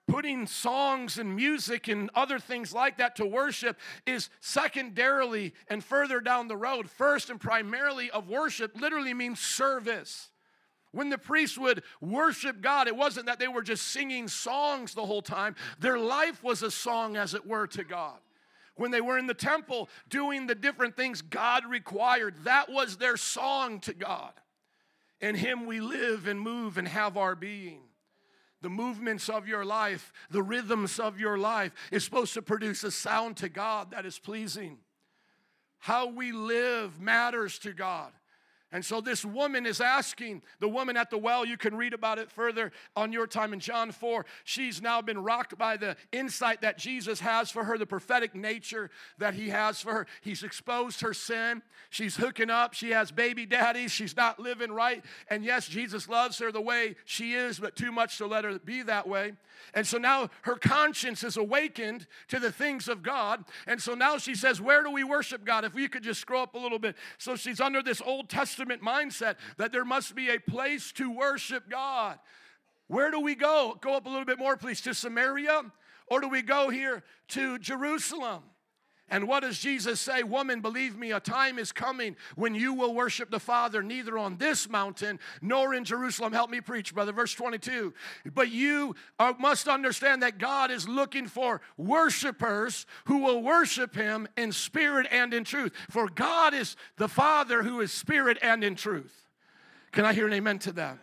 putting 0.07 0.45
songs 0.45 1.17
and 1.17 1.35
music 1.35 1.87
and 1.87 2.09
other 2.13 2.39
things 2.39 2.73
like 2.73 2.97
that 2.97 3.15
to 3.15 3.25
worship 3.25 3.77
is 4.05 4.29
secondarily 4.39 5.53
and 5.67 5.83
further 5.83 6.19
down 6.19 6.47
the 6.47 6.57
road. 6.57 6.89
First 6.89 7.29
and 7.29 7.39
primarily 7.39 8.11
of 8.11 8.29
worship 8.29 8.79
literally 8.79 9.13
means 9.13 9.39
service. 9.39 10.29
When 10.91 11.09
the 11.09 11.17
priests 11.17 11.57
would 11.57 11.83
worship 11.99 12.61
God, 12.61 12.87
it 12.87 12.95
wasn't 12.95 13.25
that 13.25 13.39
they 13.39 13.49
were 13.49 13.63
just 13.63 13.87
singing 13.87 14.27
songs 14.27 14.93
the 14.93 15.05
whole 15.05 15.21
time, 15.21 15.55
their 15.79 15.99
life 15.99 16.41
was 16.41 16.63
a 16.63 16.71
song, 16.71 17.17
as 17.17 17.33
it 17.33 17.45
were, 17.45 17.67
to 17.67 17.83
God. 17.83 18.17
When 18.75 18.91
they 18.91 19.01
were 19.01 19.17
in 19.17 19.27
the 19.27 19.33
temple 19.33 19.89
doing 20.09 20.47
the 20.47 20.55
different 20.55 20.95
things 20.95 21.21
God 21.21 21.65
required, 21.65 22.35
that 22.43 22.69
was 22.69 22.97
their 22.97 23.17
song 23.17 23.79
to 23.81 23.93
God. 23.93 24.31
In 25.19 25.35
Him 25.35 25.65
we 25.65 25.79
live 25.79 26.27
and 26.27 26.39
move 26.39 26.77
and 26.77 26.87
have 26.87 27.17
our 27.17 27.35
being. 27.35 27.81
The 28.65 28.69
movements 28.69 29.29
of 29.29 29.47
your 29.47 29.63
life, 29.63 30.11
the 30.31 30.41
rhythms 30.41 30.99
of 30.99 31.19
your 31.19 31.37
life 31.37 31.71
is 31.91 32.03
supposed 32.03 32.33
to 32.33 32.41
produce 32.41 32.83
a 32.83 32.89
sound 32.89 33.37
to 33.37 33.47
God 33.47 33.91
that 33.91 34.07
is 34.07 34.17
pleasing. 34.17 34.79
How 35.77 36.07
we 36.07 36.31
live 36.31 36.99
matters 36.99 37.59
to 37.59 37.73
God. 37.73 38.11
And 38.71 38.83
so 38.83 38.99
this 38.99 39.23
woman 39.23 39.65
is 39.65 39.79
asking, 39.79 40.41
the 40.59 40.67
woman 40.67 40.97
at 40.97 41.09
the 41.09 41.17
well, 41.17 41.45
you 41.45 41.55
can 41.55 41.75
read 41.75 41.93
about 41.93 42.17
it 42.17 42.31
further 42.31 42.71
on 42.95 43.13
your 43.13 43.27
time 43.27 43.53
in 43.53 43.59
John 43.59 43.91
4. 43.91 44.25
She's 44.43 44.81
now 44.81 45.01
been 45.01 45.19
rocked 45.19 45.57
by 45.57 45.77
the 45.77 45.95
insight 46.11 46.61
that 46.61 46.77
Jesus 46.77 47.19
has 47.19 47.51
for 47.51 47.63
her, 47.63 47.77
the 47.77 47.85
prophetic 47.85 48.33
nature 48.33 48.89
that 49.19 49.35
he 49.35 49.49
has 49.49 49.81
for 49.81 49.93
her. 49.93 50.07
He's 50.21 50.43
exposed 50.43 51.01
her 51.01 51.13
sin. 51.13 51.61
She's 51.91 52.17
hooking 52.17 52.49
up. 52.49 52.73
She 52.73 52.89
has 52.89 53.11
baby 53.11 53.45
daddies. 53.45 53.91
She's 53.91 54.15
not 54.15 54.39
living 54.39 54.71
right. 54.71 55.05
And 55.29 55.45
yes, 55.45 55.67
Jesus 55.67 56.09
loves 56.09 56.39
her 56.39 56.51
the 56.51 56.59
way 56.59 56.95
she 57.05 57.33
is, 57.33 57.59
but 57.59 57.75
too 57.75 57.91
much 57.91 58.17
to 58.17 58.25
let 58.25 58.43
her 58.45 58.57
be 58.57 58.81
that 58.81 59.07
way. 59.07 59.33
And 59.73 59.85
so 59.85 59.97
now 59.97 60.29
her 60.41 60.55
conscience 60.55 61.23
is 61.23 61.37
awakened 61.37 62.07
to 62.27 62.39
the 62.39 62.51
things 62.51 62.87
of 62.89 63.03
God. 63.03 63.45
And 63.67 63.81
so 63.81 63.93
now 63.93 64.17
she 64.17 64.35
says, 64.35 64.59
Where 64.59 64.83
do 64.83 64.91
we 64.91 65.03
worship 65.03 65.45
God? 65.45 65.63
If 65.63 65.73
we 65.73 65.87
could 65.87 66.03
just 66.03 66.19
scroll 66.19 66.43
up 66.43 66.55
a 66.55 66.57
little 66.57 66.79
bit. 66.79 66.95
So 67.17 67.35
she's 67.35 67.61
under 67.61 67.81
this 67.81 68.01
Old 68.01 68.27
Testament 68.27 68.54
mindset 68.55 69.35
that 69.57 69.71
there 69.71 69.85
must 69.85 70.15
be 70.15 70.29
a 70.29 70.39
place 70.39 70.91
to 70.93 71.11
worship 71.11 71.69
God. 71.69 72.19
Where 72.87 73.11
do 73.11 73.19
we 73.19 73.35
go? 73.35 73.77
Go 73.81 73.95
up 73.95 74.05
a 74.05 74.09
little 74.09 74.25
bit 74.25 74.37
more, 74.37 74.57
please. 74.57 74.81
To 74.81 74.93
Samaria? 74.93 75.63
Or 76.07 76.21
do 76.21 76.29
we 76.29 76.41
go 76.41 76.69
here 76.69 77.03
to 77.29 77.57
Jerusalem? 77.59 78.43
And 79.07 79.27
what 79.27 79.41
does 79.41 79.59
Jesus 79.59 80.01
say? 80.01 80.23
Woman, 80.23 80.61
believe 80.61 80.97
me, 80.97 81.11
a 81.11 81.19
time 81.19 81.59
is 81.59 81.71
coming 81.71 82.15
when 82.35 82.55
you 82.55 82.73
will 82.73 82.95
worship 82.95 83.29
the 83.29 83.39
Father 83.39 83.83
neither 83.83 84.17
on 84.17 84.37
this 84.37 84.67
mountain 84.67 85.19
nor 85.43 85.75
in 85.75 85.83
Jerusalem. 85.83 86.33
Help 86.33 86.49
me 86.49 86.59
preach, 86.59 86.93
brother. 86.93 87.11
Verse 87.11 87.33
22. 87.33 87.93
But 88.33 88.49
you 88.49 88.95
are, 89.19 89.35
must 89.37 89.67
understand 89.67 90.23
that 90.23 90.39
God 90.39 90.71
is 90.71 90.89
looking 90.89 91.27
for 91.27 91.61
worshipers 91.77 92.87
who 93.05 93.19
will 93.19 93.43
worship 93.43 93.93
Him 93.93 94.27
in 94.37 94.51
spirit 94.51 95.05
and 95.11 95.35
in 95.35 95.43
truth. 95.43 95.73
For 95.91 96.09
God 96.09 96.55
is 96.55 96.75
the 96.97 97.07
Father 97.07 97.61
who 97.61 97.81
is 97.81 97.91
spirit 97.91 98.39
and 98.41 98.63
in 98.63 98.73
truth. 98.73 99.13
Can 99.91 100.03
I 100.03 100.13
hear 100.13 100.25
an 100.25 100.33
amen 100.33 100.59
to 100.59 100.71
that? 100.73 100.97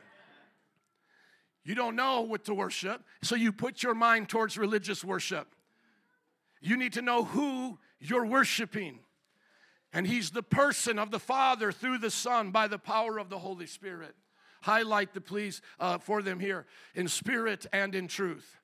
You 1.64 1.76
don't 1.76 1.94
know 1.94 2.22
what 2.22 2.46
to 2.46 2.54
worship, 2.54 3.04
so 3.22 3.36
you 3.36 3.52
put 3.52 3.84
your 3.84 3.94
mind 3.94 4.28
towards 4.28 4.58
religious 4.58 5.04
worship. 5.04 5.54
You 6.60 6.76
need 6.76 6.92
to 6.94 7.02
know 7.02 7.24
who 7.24 7.78
you're 8.02 8.26
worshiping. 8.26 8.98
And 9.92 10.06
He's 10.06 10.30
the 10.30 10.42
person 10.42 10.98
of 10.98 11.10
the 11.10 11.18
Father 11.18 11.70
through 11.70 11.98
the 11.98 12.10
Son 12.10 12.50
by 12.50 12.66
the 12.66 12.78
power 12.78 13.18
of 13.18 13.28
the 13.28 13.38
Holy 13.38 13.66
Spirit. 13.66 14.14
Highlight 14.62 15.12
the 15.12 15.20
please 15.20 15.60
uh, 15.80 15.98
for 15.98 16.22
them 16.22 16.38
here 16.38 16.66
in 16.94 17.08
spirit 17.08 17.66
and 17.72 17.94
in 17.94 18.06
truth. 18.06 18.58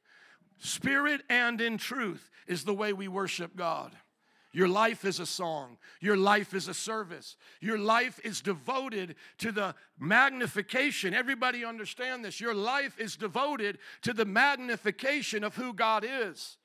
Spirit 0.59 1.23
and 1.29 1.61
in 1.61 1.77
truth 1.77 2.31
is 2.47 2.65
the 2.65 2.75
way 2.75 2.93
we 2.93 3.09
worship 3.09 3.57
God. 3.57 3.93
Your 4.53 4.69
life 4.69 5.05
is 5.05 5.21
a 5.21 5.27
song. 5.27 5.77
Your 6.01 6.17
life 6.17 6.55
is 6.55 6.69
a 6.69 6.75
service. 6.75 7.37
Your 7.61 7.79
life 7.79 8.19
is 8.25 8.41
devoted 8.41 9.17
to 9.39 9.53
the 9.53 9.75
magnification. 9.99 11.15
Everybody 11.15 11.65
understand 11.65 12.25
this. 12.25 12.41
Your 12.41 12.55
life 12.55 12.99
is 12.99 13.17
devoted 13.17 13.79
to 14.03 14.13
the 14.13 14.25
magnification 14.25 15.45
of 15.45 15.55
who 15.55 15.75
God 15.75 16.05
is. 16.09 16.57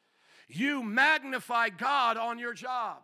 You 0.53 0.83
magnify 0.83 1.69
God 1.69 2.17
on 2.17 2.39
your 2.39 2.53
job. 2.53 2.97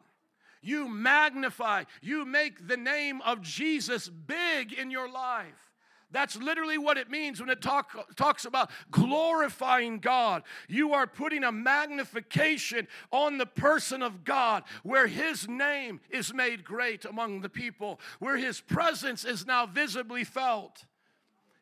You 0.62 0.88
magnify, 0.90 1.86
you 2.02 2.26
make 2.26 2.68
the 2.68 2.78
name 2.78 3.22
of 3.22 3.42
Jesus 3.42 4.10
big 4.10 4.74
in 4.74 4.92
your 4.92 5.10
life. 5.10 5.70
That's 6.12 6.36
literally 6.36 6.78
what 6.78 6.98
it 6.98 7.10
means 7.10 7.40
when 7.40 7.50
it 7.50 7.62
talk, 7.62 8.16
talks 8.16 8.46
about 8.46 8.72
glorifying 8.90 10.00
God. 10.00 10.44
You 10.68 10.94
are 10.94 11.06
putting 11.06 11.44
a 11.44 11.52
magnification 11.52 12.88
on 13.12 13.38
the 13.38 13.46
person 13.46 14.02
of 14.02 14.24
God 14.24 14.64
where 14.82 15.08
His 15.08 15.48
name 15.48 16.02
is 16.10 16.34
made 16.34 16.64
great 16.64 17.06
among 17.06 17.42
the 17.42 17.50
people, 17.50 18.00
where 18.18 18.38
His 18.38 18.60
presence 18.60 19.24
is 19.24 19.46
now 19.46 19.68
visibly 19.68 20.24
felt. 20.24 20.86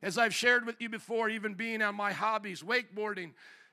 As 0.02 0.18
I've 0.18 0.34
shared 0.34 0.66
with 0.66 0.80
you 0.80 0.90
before, 0.90 1.28
even 1.28 1.54
being 1.54 1.82
on 1.82 1.96
my 1.96 2.14
hobbies, 2.14 2.64
wakeboarding, 2.64 3.32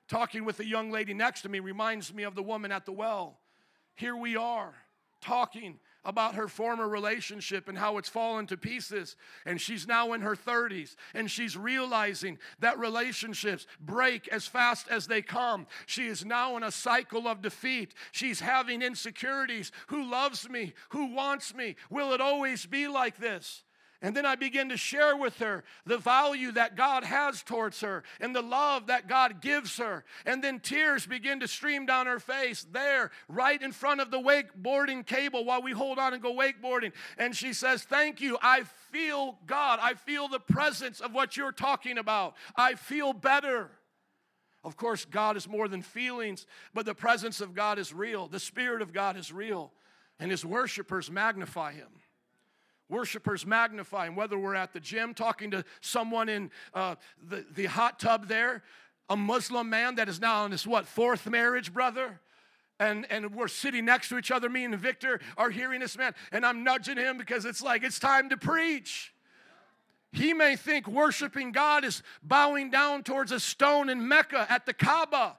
Talking 0.09 0.45
with 0.45 0.59
the 0.59 0.67
young 0.67 0.90
lady 0.90 1.14
next 1.14 1.43
to 1.43 1.49
me 1.49 1.61
reminds 1.61 2.12
me 2.12 2.25
of 2.25 2.35
the 2.35 2.43
woman 2.43 2.73
at 2.73 2.85
the 2.85 2.93
well. 2.93 3.40
Here 3.95 4.17
we 4.17 4.37
are 4.37 4.75
talking 5.25 5.79
about 6.05 6.35
her 6.35 6.49
former 6.49 6.87
relationship 6.87 7.67
and 7.67 7.79
how 7.79 7.97
it's 7.97 8.11
fallen 8.11 8.47
to 8.47 8.59
pieces. 8.59 9.17
And 9.47 9.59
she's 9.59 9.88
now 9.88 10.12
in 10.12 10.21
her 10.21 10.37
30s 10.37 10.97
and 11.14 11.31
she's 11.31 11.57
realizing 11.57 12.38
that 12.59 12.79
relationships 12.79 13.67
break 13.81 14.29
as 14.29 14.47
fast 14.47 14.87
as 14.88 15.07
they 15.07 15.23
come. 15.23 15.67
She 15.87 16.07
is 16.07 16.25
now 16.25 16.59
in 16.59 16.62
a 16.62 16.71
cycle 16.71 17.27
of 17.27 17.40
defeat. 17.40 17.95
She's 18.12 18.40
having 18.40 18.83
insecurities. 18.83 19.73
Who 19.87 20.05
loves 20.11 20.49
me? 20.49 20.75
Who 20.90 21.14
wants 21.14 21.55
me? 21.55 21.77
Will 21.88 22.12
it 22.12 22.21
always 22.21 22.67
be 22.67 22.87
like 22.87 23.17
this? 23.17 23.64
And 24.05 24.14
then 24.14 24.27
I 24.27 24.35
begin 24.35 24.69
to 24.69 24.77
share 24.77 25.17
with 25.17 25.38
her 25.38 25.64
the 25.87 25.97
value 25.97 26.53
that 26.53 26.77
God 26.77 27.05
has 27.05 27.43
towards 27.43 27.81
her 27.81 28.05
and 28.21 28.37
the 28.37 28.43
love 28.43 28.88
that 28.88 29.09
God 29.09 29.40
gives 29.40 29.79
her. 29.79 30.05
And 30.27 30.45
then 30.45 30.61
tears 30.61 31.07
begin 31.07 31.40
to 31.40 31.49
stream 31.49 31.87
down 31.87 32.05
her 32.05 32.21
face 32.21 32.67
there, 32.71 33.12
right 33.29 33.61
in 33.62 33.73
front 33.73 34.03
of 34.03 34.11
the 34.11 34.19
wakeboarding 34.21 35.07
cable 35.07 35.47
while 35.47 35.62
we 35.62 35.73
hold 35.73 35.99
on 35.99 36.12
and 36.12 36.23
go 36.23 36.35
wakeboarding. 36.35 36.93
And 37.17 37.35
she 37.35 37.55
says, 37.55 37.83
Thank 37.85 38.21
you. 38.21 38.37
I 38.43 38.64
feel 38.93 39.38
God. 39.47 39.79
I 39.81 39.95
feel 39.95 40.29
the 40.29 40.38
presence 40.38 41.01
of 41.01 41.14
what 41.14 41.38
you're 41.38 41.51
talking 41.51 41.97
about. 41.97 42.35
I 42.55 42.75
feel 42.75 43.14
better. 43.14 43.71
Of 44.62 44.77
course, 44.77 45.07
God 45.07 45.38
is 45.38 45.49
more 45.49 45.67
than 45.67 45.81
feelings, 45.81 46.47
but 46.75 46.85
the 46.85 46.95
presence 46.95 47.40
of 47.40 47.55
God 47.55 47.79
is 47.79 47.95
real. 47.95 48.29
The 48.29 48.38
Spirit 48.38 48.83
of 48.83 48.93
God 48.93 49.17
is 49.17 49.33
real. 49.33 49.73
And 50.21 50.31
His 50.31 50.45
worshipers 50.45 51.11
magnify 51.11 51.73
Him. 51.73 51.88
Worshipers 52.95 53.45
magnify 53.45 54.07
him, 54.07 54.15
whether 54.15 54.39
we're 54.39 54.55
at 54.55 54.73
the 54.73 54.79
gym 54.79 55.15
talking 55.15 55.51
to 55.51 55.65
someone 55.81 56.29
in 56.29 56.53
uh, 56.73 56.95
the, 57.29 57.45
the 57.53 57.65
hot 57.65 57.99
tub 57.99 58.29
there, 58.29 58.63
a 59.09 59.17
Muslim 59.17 59.69
man 59.69 59.97
that 59.97 60.09
is 60.09 60.21
now 60.21 60.45
on 60.45 60.53
his 60.53 60.65
what, 60.65 60.87
fourth 60.87 61.29
marriage, 61.29 61.73
brother? 61.73 62.21
And, 62.79 63.05
and 63.11 63.35
we're 63.35 63.49
sitting 63.49 63.85
next 63.85 64.11
to 64.11 64.19
each 64.19 64.31
other, 64.31 64.49
me 64.49 64.65
and 64.65 64.77
Victor 64.79 65.21
are 65.37 65.51
hearing 65.51 65.81
this 65.81 65.99
man, 65.99 66.15
and 66.31 66.47
I'm 66.47 66.63
nudging 66.63 66.97
him 66.97 67.19
because 67.19 67.45
it's 67.45 67.61
like 67.61 67.83
it's 67.83 67.99
time 67.99 68.29
to 68.29 68.37
preach. 68.37 69.13
He 70.13 70.33
may 70.33 70.55
think 70.55 70.87
worshiping 70.87 71.51
God 71.51 71.85
is 71.85 72.01
bowing 72.23 72.71
down 72.71 73.03
towards 73.03 73.33
a 73.33 73.41
stone 73.41 73.89
in 73.89 74.07
Mecca 74.07 74.47
at 74.49 74.67
the 74.67 74.73
Kaaba, 74.73 75.37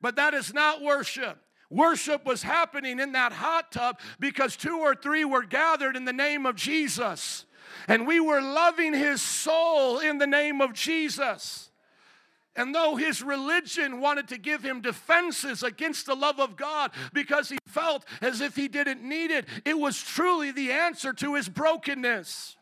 but 0.00 0.16
that 0.16 0.32
is 0.32 0.54
not 0.54 0.80
worship. 0.80 1.36
Worship 1.72 2.26
was 2.26 2.42
happening 2.42 3.00
in 3.00 3.12
that 3.12 3.32
hot 3.32 3.72
tub 3.72 3.98
because 4.20 4.56
two 4.56 4.78
or 4.80 4.94
three 4.94 5.24
were 5.24 5.42
gathered 5.42 5.96
in 5.96 6.04
the 6.04 6.12
name 6.12 6.44
of 6.44 6.54
Jesus. 6.54 7.46
And 7.88 8.06
we 8.06 8.20
were 8.20 8.42
loving 8.42 8.92
his 8.92 9.22
soul 9.22 9.98
in 9.98 10.18
the 10.18 10.26
name 10.26 10.60
of 10.60 10.74
Jesus. 10.74 11.70
And 12.54 12.74
though 12.74 12.96
his 12.96 13.22
religion 13.22 14.00
wanted 14.00 14.28
to 14.28 14.38
give 14.38 14.62
him 14.62 14.82
defenses 14.82 15.62
against 15.62 16.04
the 16.04 16.14
love 16.14 16.38
of 16.38 16.56
God 16.56 16.90
because 17.14 17.48
he 17.48 17.56
felt 17.66 18.04
as 18.20 18.42
if 18.42 18.54
he 18.54 18.68
didn't 18.68 19.02
need 19.02 19.30
it, 19.30 19.46
it 19.64 19.78
was 19.78 19.98
truly 19.98 20.52
the 20.52 20.72
answer 20.72 21.14
to 21.14 21.34
his 21.34 21.48
brokenness. 21.48 22.56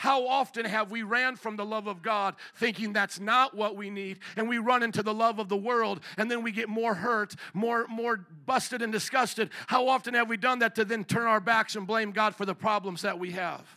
How 0.00 0.26
often 0.26 0.64
have 0.64 0.90
we 0.90 1.02
ran 1.02 1.36
from 1.36 1.56
the 1.56 1.64
love 1.66 1.86
of 1.86 2.00
God 2.00 2.34
thinking 2.54 2.94
that's 2.94 3.20
not 3.20 3.54
what 3.54 3.76
we 3.76 3.90
need 3.90 4.20
and 4.34 4.48
we 4.48 4.56
run 4.56 4.82
into 4.82 5.02
the 5.02 5.12
love 5.12 5.38
of 5.38 5.50
the 5.50 5.58
world 5.58 6.00
and 6.16 6.30
then 6.30 6.42
we 6.42 6.52
get 6.52 6.70
more 6.70 6.94
hurt, 6.94 7.34
more 7.52 7.86
more 7.86 8.24
busted 8.46 8.80
and 8.80 8.90
disgusted. 8.90 9.50
How 9.66 9.88
often 9.88 10.14
have 10.14 10.26
we 10.26 10.38
done 10.38 10.60
that 10.60 10.74
to 10.76 10.86
then 10.86 11.04
turn 11.04 11.26
our 11.26 11.38
backs 11.38 11.76
and 11.76 11.86
blame 11.86 12.12
God 12.12 12.34
for 12.34 12.46
the 12.46 12.54
problems 12.54 13.02
that 13.02 13.18
we 13.18 13.32
have? 13.32 13.76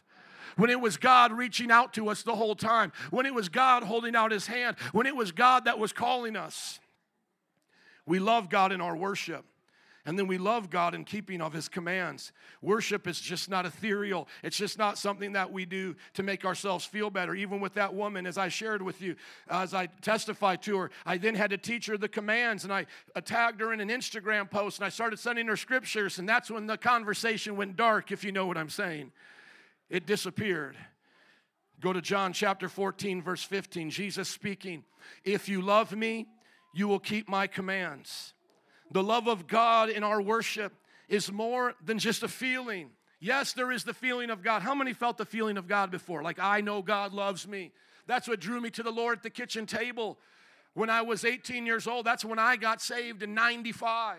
when 0.56 0.70
it 0.70 0.80
was 0.80 0.96
God 0.98 1.34
reaching 1.34 1.72
out 1.72 1.94
to 1.96 2.08
us 2.10 2.22
the 2.22 2.36
whole 2.36 2.56
time, 2.56 2.94
when 3.10 3.26
it 3.26 3.34
was 3.34 3.50
God 3.50 3.82
holding 3.82 4.16
out 4.16 4.32
his 4.32 4.46
hand, 4.46 4.78
when 4.92 5.08
it 5.08 5.16
was 5.16 5.32
God 5.32 5.66
that 5.66 5.80
was 5.80 5.92
calling 5.92 6.36
us. 6.36 6.80
We 8.06 8.20
love 8.20 8.50
God 8.50 8.72
in 8.72 8.80
our 8.80 8.96
worship. 8.96 9.44
And 10.06 10.20
then 10.20 10.28
we 10.28 10.38
love 10.38 10.70
God 10.70 10.94
in 10.94 11.06
keeping 11.06 11.40
of 11.42 11.54
His 11.54 11.70
commands. 11.70 12.34
Worship 12.62 13.08
is 13.08 13.22
just 13.22 13.50
not 13.50 13.66
ethereal. 13.66 14.28
It's 14.44 14.58
just 14.58 14.78
not 14.78 14.98
something 14.98 15.32
that 15.34 15.54
we 15.54 15.66
do 15.66 15.96
to 16.16 16.24
make 16.24 16.44
ourselves 16.44 16.84
feel 16.84 17.10
better. 17.10 17.34
Even 17.34 17.62
with 17.62 17.76
that 17.76 17.94
woman, 17.94 18.26
as 18.26 18.38
I 18.38 18.50
shared 18.50 18.82
with 18.82 19.02
you, 19.02 19.16
as 19.50 19.74
I 19.74 19.86
testified 20.02 20.62
to 20.64 20.78
her, 20.78 20.92
I 21.06 21.18
then 21.18 21.36
had 21.36 21.52
to 21.52 21.58
teach 21.58 21.86
her 21.86 21.98
the 21.98 22.10
commands 22.10 22.66
and 22.66 22.74
I 22.74 22.86
tagged 23.24 23.62
her 23.62 23.72
in 23.72 23.80
an 23.80 23.88
Instagram 23.88 24.52
post 24.52 24.80
and 24.80 24.86
I 24.86 24.90
started 24.90 25.20
sending 25.20 25.48
her 25.48 25.56
scriptures. 25.56 26.20
And 26.20 26.28
that's 26.28 26.52
when 26.52 26.68
the 26.68 26.78
conversation 26.78 27.56
went 27.56 27.78
dark, 27.78 28.12
if 28.12 28.26
you 28.26 28.34
know 28.34 28.46
what 28.46 28.58
I'm 28.58 28.70
saying. 28.70 29.14
It 29.90 30.06
disappeared. 30.06 30.76
Go 31.80 31.94
to 31.94 32.02
John 32.02 32.34
chapter 32.34 32.68
14, 32.68 33.22
verse 33.22 33.44
15. 33.44 33.90
Jesus 33.90 34.28
speaking, 34.28 34.84
If 35.24 35.48
you 35.48 35.62
love 35.62 35.96
me, 35.96 36.28
you 36.74 36.90
will 36.90 37.00
keep 37.00 37.30
my 37.30 37.48
commands. 37.48 38.34
The 38.92 39.04
love 39.04 39.28
of 39.28 39.48
God 39.48 39.90
in 39.90 40.04
our 40.04 40.22
worship 40.22 40.74
is 41.08 41.32
more 41.32 41.74
than 41.84 42.00
just 42.00 42.24
a 42.24 42.28
feeling. 42.28 42.90
Yes, 43.20 43.54
there 43.54 43.72
is 43.72 43.84
the 43.84 43.94
feeling 43.94 44.30
of 44.30 44.44
God. 44.44 44.62
How 44.62 44.76
many 44.76 44.94
felt 44.94 45.18
the 45.18 45.26
feeling 45.26 45.58
of 45.58 45.68
God 45.68 45.92
before? 45.92 46.24
Like, 46.24 46.40
I 46.40 46.62
know 46.62 46.82
God 46.82 47.14
loves 47.14 47.48
me. 47.48 47.72
That's 48.06 48.28
what 48.28 48.40
drew 48.40 48.60
me 48.60 48.70
to 48.72 48.84
the 48.84 48.92
Lord 48.92 49.20
at 49.20 49.24
the 49.24 49.30
kitchen 49.30 49.66
table. 49.66 50.18
when 50.74 50.90
I 50.90 51.04
was 51.04 51.24
18 51.24 51.68
years 51.68 51.86
old. 51.86 52.06
That's 52.06 52.26
when 52.26 52.40
I 52.40 52.56
got 52.56 52.82
saved 52.82 53.22
in 53.22 53.36
95. 53.36 54.18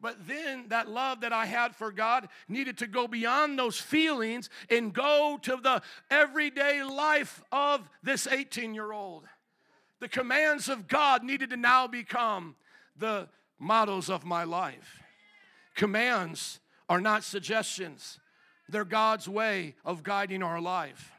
But 0.00 0.26
then 0.26 0.66
that 0.68 0.88
love 0.88 1.20
that 1.20 1.32
I 1.32 1.46
had 1.46 1.76
for 1.76 1.92
God 1.92 2.28
needed 2.48 2.78
to 2.78 2.88
go 2.88 3.06
beyond 3.06 3.56
those 3.56 3.78
feelings 3.78 4.50
and 4.68 4.92
go 4.92 5.38
to 5.42 5.56
the 5.62 5.80
everyday 6.10 6.82
life 6.82 7.40
of 7.52 7.88
this 8.02 8.26
18 8.26 8.74
year 8.74 8.92
old. 8.92 9.24
The 10.00 10.08
commands 10.08 10.68
of 10.68 10.88
God 10.88 11.22
needed 11.22 11.50
to 11.50 11.56
now 11.56 11.86
become 11.86 12.56
the 12.96 13.28
mottos 13.62 14.10
of 14.10 14.24
my 14.24 14.44
life. 14.44 15.00
Commands 15.74 16.58
are 16.88 17.00
not 17.00 17.24
suggestions, 17.24 18.18
they're 18.68 18.84
God's 18.84 19.28
way 19.28 19.74
of 19.84 20.02
guiding 20.02 20.42
our 20.42 20.60
life. 20.60 21.12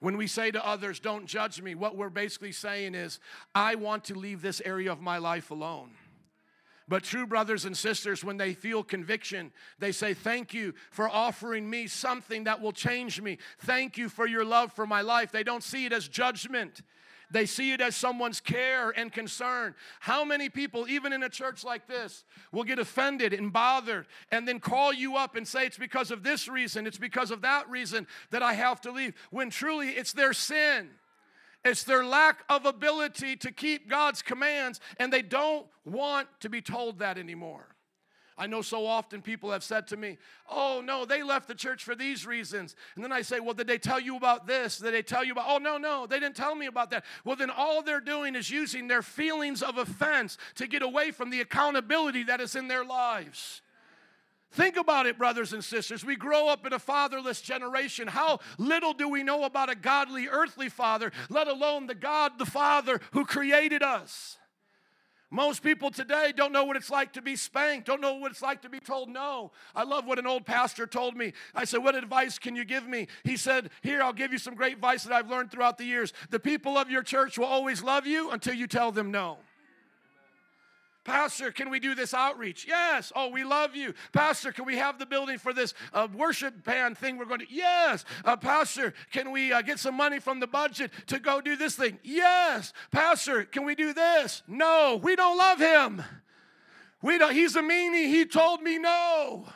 When 0.00 0.16
we 0.16 0.26
say 0.26 0.50
to 0.50 0.64
others, 0.64 1.00
don't 1.00 1.26
judge 1.26 1.60
me, 1.60 1.74
what 1.74 1.96
we're 1.96 2.10
basically 2.10 2.52
saying 2.52 2.94
is, 2.94 3.18
I 3.54 3.74
want 3.74 4.04
to 4.04 4.14
leave 4.14 4.42
this 4.42 4.62
area 4.64 4.92
of 4.92 5.00
my 5.00 5.18
life 5.18 5.50
alone. 5.50 5.90
But 6.86 7.02
true 7.02 7.26
brothers 7.26 7.64
and 7.64 7.76
sisters, 7.76 8.24
when 8.24 8.36
they 8.36 8.54
feel 8.54 8.82
conviction, 8.82 9.52
they 9.78 9.92
say, 9.92 10.14
Thank 10.14 10.54
you 10.54 10.72
for 10.90 11.08
offering 11.08 11.68
me 11.68 11.86
something 11.86 12.44
that 12.44 12.62
will 12.62 12.72
change 12.72 13.20
me. 13.20 13.38
Thank 13.58 13.98
you 13.98 14.08
for 14.08 14.26
your 14.26 14.44
love 14.44 14.72
for 14.72 14.86
my 14.86 15.02
life. 15.02 15.30
They 15.30 15.42
don't 15.42 15.62
see 15.62 15.84
it 15.84 15.92
as 15.92 16.08
judgment. 16.08 16.80
They 17.30 17.44
see 17.46 17.72
it 17.72 17.80
as 17.80 17.94
someone's 17.94 18.40
care 18.40 18.90
and 18.90 19.12
concern. 19.12 19.74
How 20.00 20.24
many 20.24 20.48
people, 20.48 20.88
even 20.88 21.12
in 21.12 21.22
a 21.22 21.28
church 21.28 21.62
like 21.62 21.86
this, 21.86 22.24
will 22.52 22.64
get 22.64 22.78
offended 22.78 23.32
and 23.32 23.52
bothered 23.52 24.06
and 24.30 24.48
then 24.48 24.60
call 24.60 24.92
you 24.92 25.16
up 25.16 25.36
and 25.36 25.46
say, 25.46 25.66
It's 25.66 25.78
because 25.78 26.10
of 26.10 26.22
this 26.22 26.48
reason, 26.48 26.86
it's 26.86 26.98
because 26.98 27.30
of 27.30 27.42
that 27.42 27.68
reason 27.68 28.06
that 28.30 28.42
I 28.42 28.54
have 28.54 28.80
to 28.82 28.90
leave, 28.90 29.14
when 29.30 29.50
truly 29.50 29.88
it's 29.88 30.12
their 30.12 30.32
sin. 30.32 30.90
It's 31.64 31.82
their 31.82 32.04
lack 32.04 32.44
of 32.48 32.64
ability 32.66 33.36
to 33.36 33.50
keep 33.50 33.90
God's 33.90 34.22
commands, 34.22 34.80
and 34.98 35.12
they 35.12 35.22
don't 35.22 35.66
want 35.84 36.28
to 36.40 36.48
be 36.48 36.62
told 36.62 37.00
that 37.00 37.18
anymore. 37.18 37.66
I 38.38 38.46
know 38.46 38.62
so 38.62 38.86
often 38.86 39.20
people 39.20 39.50
have 39.50 39.64
said 39.64 39.88
to 39.88 39.96
me, 39.96 40.16
Oh, 40.48 40.80
no, 40.82 41.04
they 41.04 41.24
left 41.24 41.48
the 41.48 41.54
church 41.54 41.82
for 41.82 41.96
these 41.96 42.24
reasons. 42.24 42.76
And 42.94 43.02
then 43.02 43.12
I 43.12 43.22
say, 43.22 43.40
Well, 43.40 43.54
did 43.54 43.66
they 43.66 43.78
tell 43.78 43.98
you 43.98 44.16
about 44.16 44.46
this? 44.46 44.78
Did 44.78 44.94
they 44.94 45.02
tell 45.02 45.24
you 45.24 45.32
about, 45.32 45.46
oh, 45.48 45.58
no, 45.58 45.76
no, 45.76 46.06
they 46.06 46.20
didn't 46.20 46.36
tell 46.36 46.54
me 46.54 46.66
about 46.66 46.90
that. 46.90 47.04
Well, 47.24 47.34
then 47.34 47.50
all 47.50 47.82
they're 47.82 48.00
doing 48.00 48.36
is 48.36 48.48
using 48.48 48.86
their 48.86 49.02
feelings 49.02 49.62
of 49.62 49.76
offense 49.76 50.38
to 50.54 50.68
get 50.68 50.82
away 50.82 51.10
from 51.10 51.30
the 51.30 51.40
accountability 51.40 52.22
that 52.24 52.40
is 52.40 52.54
in 52.54 52.68
their 52.68 52.84
lives. 52.84 53.60
Think 54.52 54.76
about 54.76 55.06
it, 55.06 55.18
brothers 55.18 55.52
and 55.52 55.62
sisters. 55.62 56.04
We 56.04 56.16
grow 56.16 56.48
up 56.48 56.64
in 56.64 56.72
a 56.72 56.78
fatherless 56.78 57.40
generation. 57.42 58.08
How 58.08 58.38
little 58.56 58.94
do 58.94 59.08
we 59.08 59.22
know 59.22 59.44
about 59.44 59.68
a 59.68 59.74
godly 59.74 60.26
earthly 60.26 60.68
father, 60.68 61.12
let 61.28 61.48
alone 61.48 61.86
the 61.86 61.94
God, 61.94 62.38
the 62.38 62.46
Father 62.46 63.00
who 63.12 63.26
created 63.26 63.82
us? 63.82 64.38
Most 65.30 65.62
people 65.62 65.90
today 65.90 66.32
don't 66.34 66.52
know 66.52 66.64
what 66.64 66.76
it's 66.76 66.88
like 66.88 67.12
to 67.12 67.22
be 67.22 67.36
spanked, 67.36 67.86
don't 67.86 68.00
know 68.00 68.14
what 68.14 68.30
it's 68.30 68.40
like 68.40 68.62
to 68.62 68.70
be 68.70 68.80
told 68.80 69.10
no. 69.10 69.52
I 69.74 69.82
love 69.82 70.06
what 70.06 70.18
an 70.18 70.26
old 70.26 70.46
pastor 70.46 70.86
told 70.86 71.16
me. 71.16 71.34
I 71.54 71.64
said, 71.64 71.84
What 71.84 71.94
advice 71.94 72.38
can 72.38 72.56
you 72.56 72.64
give 72.64 72.86
me? 72.86 73.08
He 73.24 73.36
said, 73.36 73.70
Here, 73.82 74.02
I'll 74.02 74.14
give 74.14 74.32
you 74.32 74.38
some 74.38 74.54
great 74.54 74.74
advice 74.74 75.04
that 75.04 75.12
I've 75.12 75.28
learned 75.28 75.50
throughout 75.50 75.76
the 75.76 75.84
years. 75.84 76.14
The 76.30 76.40
people 76.40 76.78
of 76.78 76.90
your 76.90 77.02
church 77.02 77.36
will 77.36 77.46
always 77.46 77.82
love 77.82 78.06
you 78.06 78.30
until 78.30 78.54
you 78.54 78.66
tell 78.66 78.90
them 78.90 79.10
no. 79.10 79.38
Pastor, 81.08 81.50
can 81.50 81.70
we 81.70 81.80
do 81.80 81.94
this 81.94 82.12
outreach? 82.12 82.66
Yes. 82.68 83.14
Oh, 83.16 83.30
we 83.30 83.42
love 83.42 83.74
you. 83.74 83.94
Pastor, 84.12 84.52
can 84.52 84.66
we 84.66 84.76
have 84.76 84.98
the 84.98 85.06
building 85.06 85.38
for 85.38 85.54
this 85.54 85.72
uh, 85.94 86.06
worship 86.14 86.62
band 86.64 86.98
thing 86.98 87.16
we're 87.16 87.24
going 87.24 87.40
to? 87.40 87.46
Yes. 87.50 88.04
Uh, 88.26 88.36
Pastor, 88.36 88.92
can 89.10 89.32
we 89.32 89.50
uh, 89.50 89.62
get 89.62 89.78
some 89.78 89.94
money 89.94 90.18
from 90.18 90.38
the 90.38 90.46
budget 90.46 90.90
to 91.06 91.18
go 91.18 91.40
do 91.40 91.56
this 91.56 91.76
thing? 91.76 91.98
Yes. 92.02 92.74
Pastor, 92.90 93.44
can 93.44 93.64
we 93.64 93.74
do 93.74 93.94
this? 93.94 94.42
No, 94.46 95.00
we 95.02 95.16
don't 95.16 95.38
love 95.38 95.58
him. 95.58 96.02
We 97.00 97.16
don't, 97.16 97.32
he's 97.32 97.56
a 97.56 97.62
meanie. 97.62 98.08
He 98.08 98.26
told 98.26 98.60
me 98.60 98.76
no. 98.78 99.46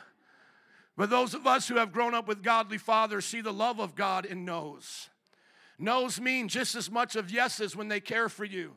But 0.97 1.11
those 1.11 1.35
of 1.35 1.45
us 1.45 1.67
who 1.67 1.75
have 1.75 1.91
grown 1.91 2.15
up 2.15 2.27
with 2.27 2.41
godly 2.41 2.79
fathers 2.79 3.25
see 3.25 3.41
the 3.41 3.53
love 3.53 3.79
of 3.79 3.93
God 3.93 4.25
in 4.25 4.43
no's. 4.43 5.07
No's 5.77 6.19
mean 6.19 6.47
just 6.47 6.73
as 6.73 6.89
much 6.89 7.15
of 7.15 7.29
yeses 7.29 7.75
when 7.75 7.89
they 7.89 7.99
care 7.99 8.27
for 8.27 8.43
you. 8.43 8.73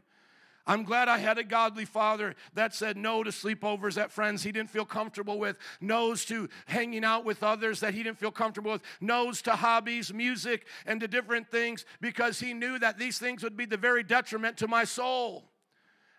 I'm 0.66 0.82
glad 0.82 1.08
I 1.08 1.18
had 1.18 1.38
a 1.38 1.44
godly 1.44 1.84
father 1.84 2.34
that 2.54 2.74
said 2.74 2.96
no 2.96 3.22
to 3.22 3.30
sleepovers 3.30 4.00
at 4.00 4.10
friends 4.10 4.42
he 4.42 4.50
didn't 4.50 4.70
feel 4.70 4.84
comfortable 4.84 5.38
with, 5.38 5.58
no's 5.80 6.24
to 6.26 6.48
hanging 6.66 7.04
out 7.04 7.24
with 7.24 7.42
others 7.44 7.80
that 7.80 7.94
he 7.94 8.02
didn't 8.02 8.18
feel 8.18 8.32
comfortable 8.32 8.72
with, 8.72 8.82
no's 9.00 9.40
to 9.42 9.52
hobbies, 9.52 10.12
music, 10.12 10.66
and 10.84 11.00
to 11.00 11.08
different 11.08 11.48
things 11.48 11.84
because 12.00 12.40
he 12.40 12.52
knew 12.52 12.78
that 12.80 12.98
these 12.98 13.18
things 13.18 13.44
would 13.44 13.56
be 13.56 13.64
the 13.64 13.76
very 13.76 14.02
detriment 14.02 14.56
to 14.56 14.66
my 14.66 14.82
soul. 14.82 15.44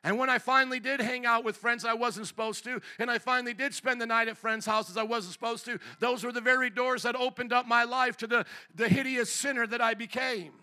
And 0.03 0.17
when 0.17 0.29
I 0.29 0.37
finally 0.37 0.79
did 0.79 1.01
hang 1.01 1.25
out 1.25 1.43
with 1.43 1.57
friends 1.57 1.83
I 1.83 1.93
wasn't 1.93 2.27
supposed 2.27 2.63
to, 2.63 2.81
and 2.99 3.11
I 3.11 3.17
finally 3.17 3.53
did 3.53 3.73
spend 3.73 3.99
the 3.99 4.05
night 4.05 4.29
at 4.29 4.37
friends' 4.37 4.65
houses 4.65 4.95
I 4.95 5.03
wasn't 5.03 5.33
supposed 5.33 5.65
to, 5.65 5.79
those 5.99 6.23
were 6.23 6.31
the 6.31 6.39
very 6.39 6.69
doors 6.69 7.03
that 7.03 7.17
opened 7.17 7.51
up 7.51 7.67
my 7.67 7.83
life 7.83 8.15
to 8.17 8.27
the, 8.27 8.45
the 8.73 8.87
hideous 8.87 9.29
sinner 9.29 9.67
that 9.67 9.81
I 9.81 9.95
became. 9.95 10.53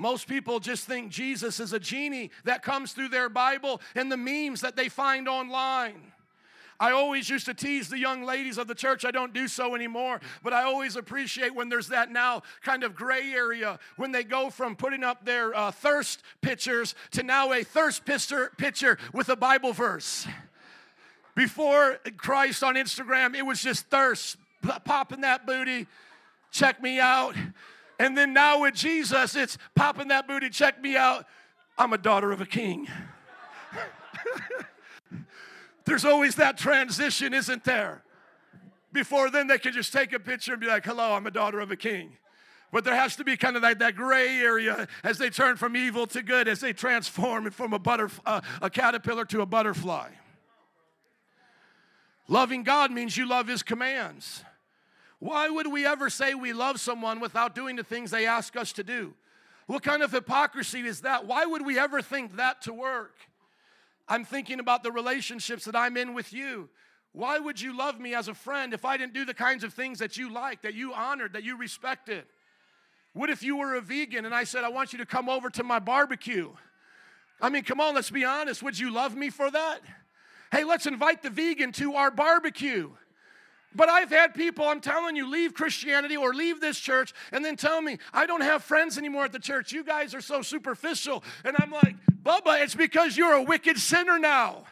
Most 0.00 0.28
people 0.28 0.60
just 0.60 0.86
think 0.86 1.10
Jesus 1.10 1.60
is 1.60 1.74
a 1.74 1.78
genie 1.78 2.30
that 2.44 2.62
comes 2.62 2.92
through 2.92 3.08
their 3.08 3.28
Bible 3.28 3.82
and 3.94 4.10
the 4.10 4.16
memes 4.16 4.62
that 4.62 4.74
they 4.74 4.88
find 4.88 5.28
online. 5.28 6.12
I 6.80 6.92
always 6.92 7.28
used 7.28 7.44
to 7.44 7.52
tease 7.52 7.90
the 7.90 7.98
young 7.98 8.22
ladies 8.22 8.56
of 8.56 8.66
the 8.66 8.74
church. 8.74 9.04
I 9.04 9.10
don't 9.10 9.34
do 9.34 9.46
so 9.46 9.74
anymore, 9.74 10.22
but 10.42 10.54
I 10.54 10.62
always 10.62 10.96
appreciate 10.96 11.54
when 11.54 11.68
there's 11.68 11.88
that 11.88 12.10
now 12.10 12.44
kind 12.62 12.82
of 12.82 12.94
gray 12.94 13.30
area 13.34 13.78
when 13.96 14.10
they 14.10 14.24
go 14.24 14.48
from 14.48 14.74
putting 14.74 15.04
up 15.04 15.26
their 15.26 15.54
uh, 15.54 15.70
thirst 15.70 16.22
pictures 16.40 16.94
to 17.10 17.22
now 17.22 17.52
a 17.52 17.62
thirst 17.62 18.06
picture, 18.06 18.52
picture 18.56 18.96
with 19.12 19.28
a 19.28 19.36
Bible 19.36 19.74
verse. 19.74 20.26
Before 21.34 21.98
Christ 22.16 22.64
on 22.64 22.76
Instagram, 22.76 23.36
it 23.36 23.44
was 23.44 23.60
just 23.60 23.84
thirst, 23.90 24.38
popping 24.86 25.20
that 25.20 25.46
booty, 25.46 25.86
check 26.50 26.82
me 26.82 26.98
out. 26.98 27.34
And 28.00 28.16
then 28.16 28.32
now 28.32 28.62
with 28.62 28.72
Jesus, 28.72 29.36
it's 29.36 29.58
popping 29.74 30.08
that 30.08 30.26
booty, 30.26 30.48
check 30.48 30.80
me 30.80 30.96
out. 30.96 31.26
I'm 31.76 31.92
a 31.92 31.98
daughter 31.98 32.32
of 32.32 32.40
a 32.40 32.46
king. 32.46 32.88
There's 35.84 36.06
always 36.06 36.34
that 36.36 36.56
transition, 36.56 37.34
isn't 37.34 37.62
there? 37.64 38.02
Before 38.90 39.28
then, 39.28 39.48
they 39.48 39.58
can 39.58 39.74
just 39.74 39.92
take 39.92 40.14
a 40.14 40.18
picture 40.18 40.52
and 40.52 40.60
be 40.62 40.66
like, 40.66 40.86
hello, 40.86 41.12
I'm 41.12 41.26
a 41.26 41.30
daughter 41.30 41.60
of 41.60 41.70
a 41.70 41.76
king. 41.76 42.16
But 42.72 42.84
there 42.84 42.94
has 42.94 43.16
to 43.16 43.24
be 43.24 43.36
kind 43.36 43.54
of 43.54 43.62
like 43.62 43.80
that 43.80 43.96
gray 43.96 44.38
area 44.38 44.88
as 45.04 45.18
they 45.18 45.28
turn 45.28 45.58
from 45.58 45.76
evil 45.76 46.06
to 46.06 46.22
good, 46.22 46.48
as 46.48 46.60
they 46.60 46.72
transform 46.72 47.50
from 47.50 47.74
a, 47.74 47.78
butterf- 47.78 48.20
uh, 48.24 48.40
a 48.62 48.70
caterpillar 48.70 49.26
to 49.26 49.42
a 49.42 49.46
butterfly. 49.46 50.08
Loving 52.28 52.62
God 52.62 52.92
means 52.92 53.18
you 53.18 53.28
love 53.28 53.46
His 53.46 53.62
commands. 53.62 54.42
Why 55.20 55.48
would 55.48 55.70
we 55.70 55.86
ever 55.86 56.10
say 56.10 56.34
we 56.34 56.52
love 56.52 56.80
someone 56.80 57.20
without 57.20 57.54
doing 57.54 57.76
the 57.76 57.84
things 57.84 58.10
they 58.10 58.26
ask 58.26 58.56
us 58.56 58.72
to 58.72 58.82
do? 58.82 59.14
What 59.66 59.82
kind 59.82 60.02
of 60.02 60.10
hypocrisy 60.10 60.80
is 60.80 61.02
that? 61.02 61.26
Why 61.26 61.46
would 61.46 61.64
we 61.64 61.78
ever 61.78 62.02
think 62.02 62.36
that 62.36 62.62
to 62.62 62.72
work? 62.72 63.14
I'm 64.08 64.24
thinking 64.24 64.58
about 64.58 64.82
the 64.82 64.90
relationships 64.90 65.66
that 65.66 65.76
I'm 65.76 65.96
in 65.96 66.14
with 66.14 66.32
you. 66.32 66.68
Why 67.12 67.38
would 67.38 67.60
you 67.60 67.76
love 67.76 68.00
me 68.00 68.14
as 68.14 68.28
a 68.28 68.34
friend 68.34 68.72
if 68.72 68.84
I 68.84 68.96
didn't 68.96 69.14
do 69.14 69.24
the 69.24 69.34
kinds 69.34 69.62
of 69.62 69.74
things 69.74 69.98
that 69.98 70.16
you 70.16 70.32
like, 70.32 70.62
that 70.62 70.74
you 70.74 70.94
honored, 70.94 71.34
that 71.34 71.44
you 71.44 71.56
respected? 71.56 72.24
What 73.12 73.30
if 73.30 73.42
you 73.42 73.56
were 73.56 73.74
a 73.74 73.80
vegan 73.80 74.24
and 74.24 74.34
I 74.34 74.44
said, 74.44 74.64
I 74.64 74.68
want 74.68 74.92
you 74.92 74.98
to 75.00 75.06
come 75.06 75.28
over 75.28 75.50
to 75.50 75.62
my 75.62 75.80
barbecue? 75.80 76.50
I 77.40 77.50
mean, 77.50 77.62
come 77.62 77.80
on, 77.80 77.94
let's 77.94 78.10
be 78.10 78.24
honest. 78.24 78.62
Would 78.62 78.78
you 78.78 78.90
love 78.90 79.16
me 79.16 79.30
for 79.30 79.50
that? 79.50 79.80
Hey, 80.50 80.64
let's 80.64 80.86
invite 80.86 81.22
the 81.22 81.30
vegan 81.30 81.72
to 81.72 81.94
our 81.94 82.10
barbecue. 82.10 82.90
But 83.74 83.88
I've 83.88 84.10
had 84.10 84.34
people, 84.34 84.66
I'm 84.66 84.80
telling 84.80 85.14
you, 85.14 85.30
leave 85.30 85.54
Christianity 85.54 86.16
or 86.16 86.34
leave 86.34 86.60
this 86.60 86.78
church 86.78 87.12
and 87.30 87.44
then 87.44 87.56
tell 87.56 87.80
me, 87.80 87.98
I 88.12 88.26
don't 88.26 88.40
have 88.40 88.64
friends 88.64 88.98
anymore 88.98 89.24
at 89.24 89.32
the 89.32 89.38
church. 89.38 89.72
You 89.72 89.84
guys 89.84 90.14
are 90.14 90.20
so 90.20 90.42
superficial. 90.42 91.22
And 91.44 91.56
I'm 91.58 91.70
like, 91.70 91.94
Bubba, 92.22 92.62
it's 92.62 92.74
because 92.74 93.16
you're 93.16 93.34
a 93.34 93.42
wicked 93.42 93.78
sinner 93.78 94.18
now. 94.18 94.64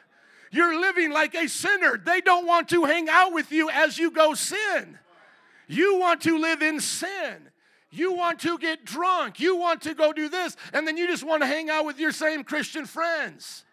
You're 0.50 0.80
living 0.80 1.12
like 1.12 1.34
a 1.34 1.48
sinner. 1.48 1.96
They 1.96 2.20
don't 2.20 2.46
want 2.46 2.70
to 2.70 2.84
hang 2.84 3.08
out 3.08 3.32
with 3.32 3.52
you 3.52 3.70
as 3.70 3.98
you 3.98 4.10
go 4.10 4.34
sin. 4.34 4.98
You 5.68 5.98
want 5.98 6.22
to 6.22 6.38
live 6.38 6.62
in 6.62 6.80
sin. 6.80 7.50
You 7.90 8.14
want 8.14 8.40
to 8.40 8.58
get 8.58 8.84
drunk. 8.84 9.38
You 9.38 9.56
want 9.56 9.82
to 9.82 9.94
go 9.94 10.12
do 10.12 10.28
this. 10.28 10.56
And 10.72 10.86
then 10.88 10.96
you 10.96 11.06
just 11.06 11.22
want 11.22 11.42
to 11.42 11.46
hang 11.46 11.70
out 11.70 11.84
with 11.84 11.98
your 12.00 12.12
same 12.12 12.42
Christian 12.42 12.84
friends. 12.84 13.64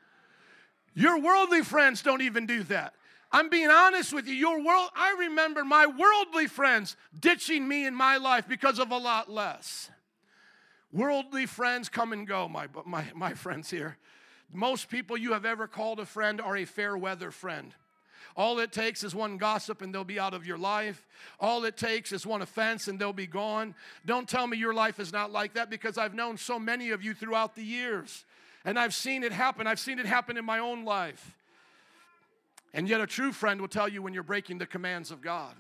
Your 0.94 1.20
worldly 1.20 1.64
friends 1.64 2.02
don't 2.02 2.22
even 2.22 2.46
do 2.46 2.64
that. 2.64 2.94
I'm 3.36 3.50
being 3.50 3.70
honest 3.70 4.14
with 4.14 4.30
you. 4.30 4.34
Your 4.34 4.64
world, 4.64 4.92
I 4.96 5.14
remember 5.20 5.66
my 5.66 5.86
worldly 5.88 6.48
friends 6.48 6.96
ditching 7.20 7.68
me 7.68 7.86
in 7.86 7.94
my 7.94 8.16
life 8.16 8.48
because 8.48 8.80
of 8.80 8.92
a 8.92 8.98
lot 8.98 9.30
less. 9.30 9.92
Worldly 10.94 11.46
friends 11.46 11.90
come 11.90 12.14
and 12.14 12.26
go, 12.26 12.48
my, 12.48 12.70
my, 12.86 13.04
my 13.14 13.34
friends 13.34 13.70
here. 13.70 13.98
Most 14.54 14.88
people 14.88 15.18
you 15.18 15.34
have 15.34 15.44
ever 15.44 15.68
called 15.68 16.00
a 16.00 16.06
friend 16.06 16.40
are 16.40 16.56
a 16.56 16.64
fair 16.64 16.98
weather 16.98 17.30
friend. 17.30 17.74
All 18.38 18.58
it 18.60 18.72
takes 18.72 19.04
is 19.04 19.14
one 19.14 19.36
gossip 19.36 19.82
and 19.82 19.94
they'll 19.94 20.06
be 20.06 20.18
out 20.18 20.34
of 20.34 20.48
your 20.48 20.58
life. 20.58 21.06
All 21.38 21.66
it 21.66 21.76
takes 21.76 22.14
is 22.14 22.26
one 22.26 22.42
offense 22.42 22.88
and 22.88 22.98
they'll 22.98 23.12
be 23.12 23.28
gone. 23.28 23.76
Don't 24.06 24.30
tell 24.30 24.48
me 24.48 24.56
your 24.56 24.74
life 24.74 24.98
is 24.98 25.12
not 25.12 25.34
like 25.34 25.56
that 25.56 25.70
because 25.70 25.98
I've 25.98 26.14
known 26.14 26.38
so 26.38 26.58
many 26.58 26.92
of 26.92 27.04
you 27.04 27.14
throughout 27.14 27.54
the 27.54 27.64
years 27.64 28.24
and 28.64 28.80
I've 28.80 28.94
seen 28.94 29.26
it 29.26 29.34
happen. 29.34 29.68
I've 29.68 29.82
seen 29.82 30.00
it 30.00 30.06
happen 30.06 30.38
in 30.38 30.46
my 30.46 30.60
own 30.60 30.86
life. 30.86 31.36
And 32.76 32.90
yet, 32.90 33.00
a 33.00 33.08
true 33.08 33.32
friend 33.32 33.62
will 33.62 33.70
tell 33.70 33.88
you 33.88 34.02
when 34.02 34.14
you're 34.14 34.22
breaking 34.22 34.58
the 34.58 34.66
commands 34.66 35.10
of 35.10 35.22
God. 35.22 35.56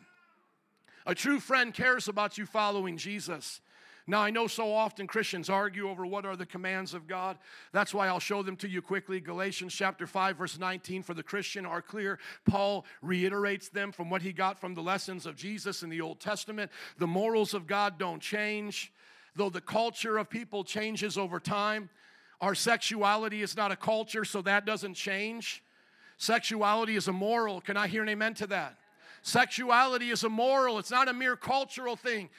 A 1.06 1.15
true 1.15 1.39
friend 1.39 1.73
cares 1.73 2.10
about 2.10 2.38
you 2.38 2.45
following 2.45 2.97
Jesus. 2.97 3.62
Now, 4.06 4.21
I 4.21 4.32
know 4.32 4.47
so 4.47 4.73
often 4.73 5.08
Christians 5.08 5.49
argue 5.49 5.89
over 5.89 6.06
what 6.06 6.25
are 6.25 6.36
the 6.36 6.45
commands 6.45 6.93
of 6.93 7.08
God. 7.08 7.38
That's 7.71 7.93
why 7.93 8.08
I'll 8.08 8.19
show 8.19 8.43
them 8.43 8.58
to 8.58 8.67
you 8.67 8.82
quickly. 8.82 9.21
Galatians 9.21 9.73
chapter 9.73 10.06
5, 10.06 10.38
verse 10.38 10.60
19 10.60 11.04
for 11.04 11.13
the 11.13 11.23
Christian 11.23 11.65
are 11.65 11.82
clear. 11.82 12.19
Paul 12.45 12.86
reiterates 13.01 13.69
them 13.69 13.93
from 13.93 14.10
what 14.10 14.21
he 14.21 14.34
got 14.34 14.60
from 14.60 14.73
the 14.75 14.84
lessons 14.84 15.25
of 15.25 15.38
Jesus 15.38 15.84
in 15.84 15.89
the 15.89 16.01
Old 16.01 16.19
Testament. 16.19 16.69
The 16.97 17.08
morals 17.08 17.54
of 17.54 17.65
God 17.65 17.97
don't 17.97 18.21
change, 18.21 18.91
though 19.38 19.49
the 19.49 19.62
culture 19.62 20.17
of 20.17 20.30
people 20.30 20.65
changes 20.65 21.17
over 21.17 21.39
time. 21.39 21.89
Our 22.41 22.56
sexuality 22.56 23.41
is 23.41 23.56
not 23.56 23.71
a 23.71 23.78
culture, 23.78 24.25
so 24.25 24.41
that 24.41 24.65
doesn't 24.65 24.95
change. 24.95 25.63
Sexuality 26.17 26.95
is 26.95 27.08
immoral. 27.08 27.62
Can 27.62 27.78
I 27.78 27.88
hear 27.88 28.04
an 28.04 28.10
amen 28.10 28.34
to 28.36 28.47
that? 28.47 28.78
Sexuality 29.21 30.12
is 30.12 30.23
immoral. 30.23 30.78
it's 30.78 30.91
not 30.91 31.08
a 31.08 31.13
mere 31.13 31.36
cultural 31.36 31.95
thing. 31.95 32.30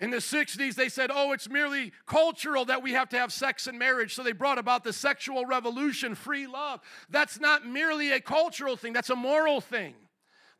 In 0.00 0.10
the 0.10 0.18
60s, 0.18 0.74
they 0.74 0.88
said, 0.88 1.10
oh, 1.12 1.32
it's 1.32 1.48
merely 1.48 1.92
cultural 2.04 2.64
that 2.66 2.82
we 2.82 2.92
have 2.92 3.08
to 3.10 3.18
have 3.18 3.32
sex 3.32 3.66
and 3.66 3.78
marriage. 3.78 4.14
So 4.14 4.22
they 4.22 4.32
brought 4.32 4.58
about 4.58 4.84
the 4.84 4.92
sexual 4.92 5.46
revolution, 5.46 6.14
free 6.14 6.46
love. 6.46 6.80
That's 7.08 7.38
not 7.40 7.66
merely 7.66 8.12
a 8.12 8.20
cultural 8.20 8.76
thing, 8.76 8.92
that's 8.92 9.10
a 9.10 9.16
moral 9.16 9.60
thing. 9.60 9.94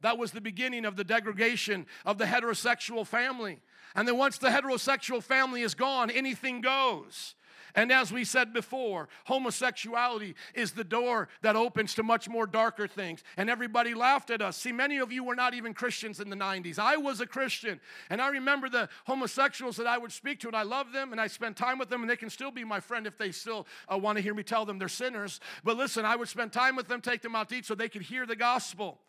That 0.00 0.18
was 0.18 0.32
the 0.32 0.40
beginning 0.40 0.84
of 0.84 0.96
the 0.96 1.04
degradation 1.04 1.87
of 2.04 2.18
the 2.18 2.26
heterosexual 2.26 3.06
family. 3.06 3.60
And 3.94 4.06
then 4.06 4.18
once 4.18 4.38
the 4.38 4.48
heterosexual 4.48 5.22
family 5.22 5.62
is 5.62 5.74
gone, 5.74 6.10
anything 6.10 6.60
goes. 6.60 7.34
And 7.74 7.90
as 7.90 8.12
we 8.12 8.24
said 8.24 8.52
before, 8.52 9.08
homosexuality 9.24 10.37
is 10.54 10.72
the 10.72 10.84
door 10.84 11.28
that 11.42 11.56
opens 11.56 11.94
to 11.94 12.04
much 12.04 12.28
more 12.28 12.46
darker 12.46 12.87
things. 12.87 13.24
And 13.37 13.50
everybody 13.50 13.94
laughed 13.94 14.30
at 14.30 14.40
us. 14.40 14.56
See, 14.56 14.70
many 14.70 14.98
of 14.98 15.10
you 15.10 15.24
were 15.24 15.34
not 15.34 15.54
even 15.54 15.74
Christians 15.74 16.20
in 16.20 16.30
the 16.30 16.37
90s. 16.37 16.78
I 16.78 16.96
was 16.96 17.20
a 17.20 17.26
Christian. 17.26 17.80
And 18.10 18.20
I 18.20 18.28
remember 18.28 18.68
the 18.68 18.88
homosexuals 19.06 19.76
that 19.76 19.88
I 19.88 19.98
would 19.98 20.12
speak 20.12 20.40
to, 20.40 20.46
and 20.46 20.56
I 20.56 20.62
love 20.62 20.92
them, 20.92 21.10
and 21.10 21.20
I 21.20 21.26
spent 21.26 21.56
time 21.56 21.78
with 21.78 21.90
them, 21.90 22.02
and 22.02 22.10
they 22.10 22.16
can 22.16 22.30
still 22.30 22.52
be 22.52 22.62
my 22.62 22.78
friend 22.78 23.06
if 23.06 23.18
they 23.18 23.32
still 23.32 23.66
uh, 23.92 23.98
want 23.98 24.16
to 24.16 24.22
hear 24.22 24.34
me 24.34 24.44
tell 24.44 24.64
them 24.64 24.78
they're 24.78 24.88
sinners. 24.88 25.40
But 25.64 25.76
listen, 25.76 26.04
I 26.04 26.14
would 26.14 26.28
spend 26.28 26.52
time 26.52 26.76
with 26.76 26.87
them, 26.87 27.00
take 27.00 27.22
them 27.22 27.34
out 27.34 27.48
to 27.48 27.56
eat 27.56 27.66
so 27.66 27.74
they 27.74 27.88
could 27.88 28.02
hear 28.02 28.24
the 28.24 28.37
gospel. 28.37 29.00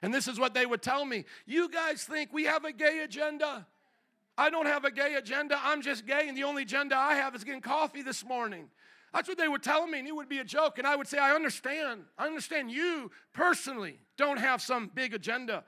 And 0.00 0.12
this 0.12 0.28
is 0.28 0.38
what 0.38 0.52
they 0.52 0.66
would 0.66 0.82
tell 0.82 1.04
me 1.04 1.24
You 1.46 1.68
guys 1.68 2.04
think 2.04 2.32
we 2.32 2.44
have 2.44 2.64
a 2.64 2.72
gay 2.72 3.00
agenda? 3.00 3.66
I 4.36 4.50
don't 4.50 4.66
have 4.66 4.84
a 4.84 4.90
gay 4.90 5.14
agenda. 5.14 5.58
I'm 5.62 5.82
just 5.82 6.06
gay, 6.06 6.28
and 6.28 6.36
the 6.36 6.44
only 6.44 6.62
agenda 6.62 6.96
I 6.96 7.14
have 7.14 7.34
is 7.34 7.44
getting 7.44 7.60
coffee 7.60 8.02
this 8.02 8.24
morning. 8.24 8.68
That's 9.12 9.28
what 9.28 9.36
they 9.36 9.48
would 9.48 9.62
tell 9.62 9.86
me, 9.86 9.98
and 9.98 10.08
it 10.08 10.16
would 10.16 10.28
be 10.28 10.38
a 10.38 10.44
joke. 10.44 10.78
And 10.78 10.86
I 10.86 10.96
would 10.96 11.06
say, 11.06 11.18
I 11.18 11.32
understand. 11.34 12.04
I 12.16 12.26
understand 12.26 12.70
you 12.70 13.10
personally 13.34 14.00
don't 14.16 14.38
have 14.38 14.62
some 14.62 14.90
big 14.94 15.12
agenda. 15.12 15.64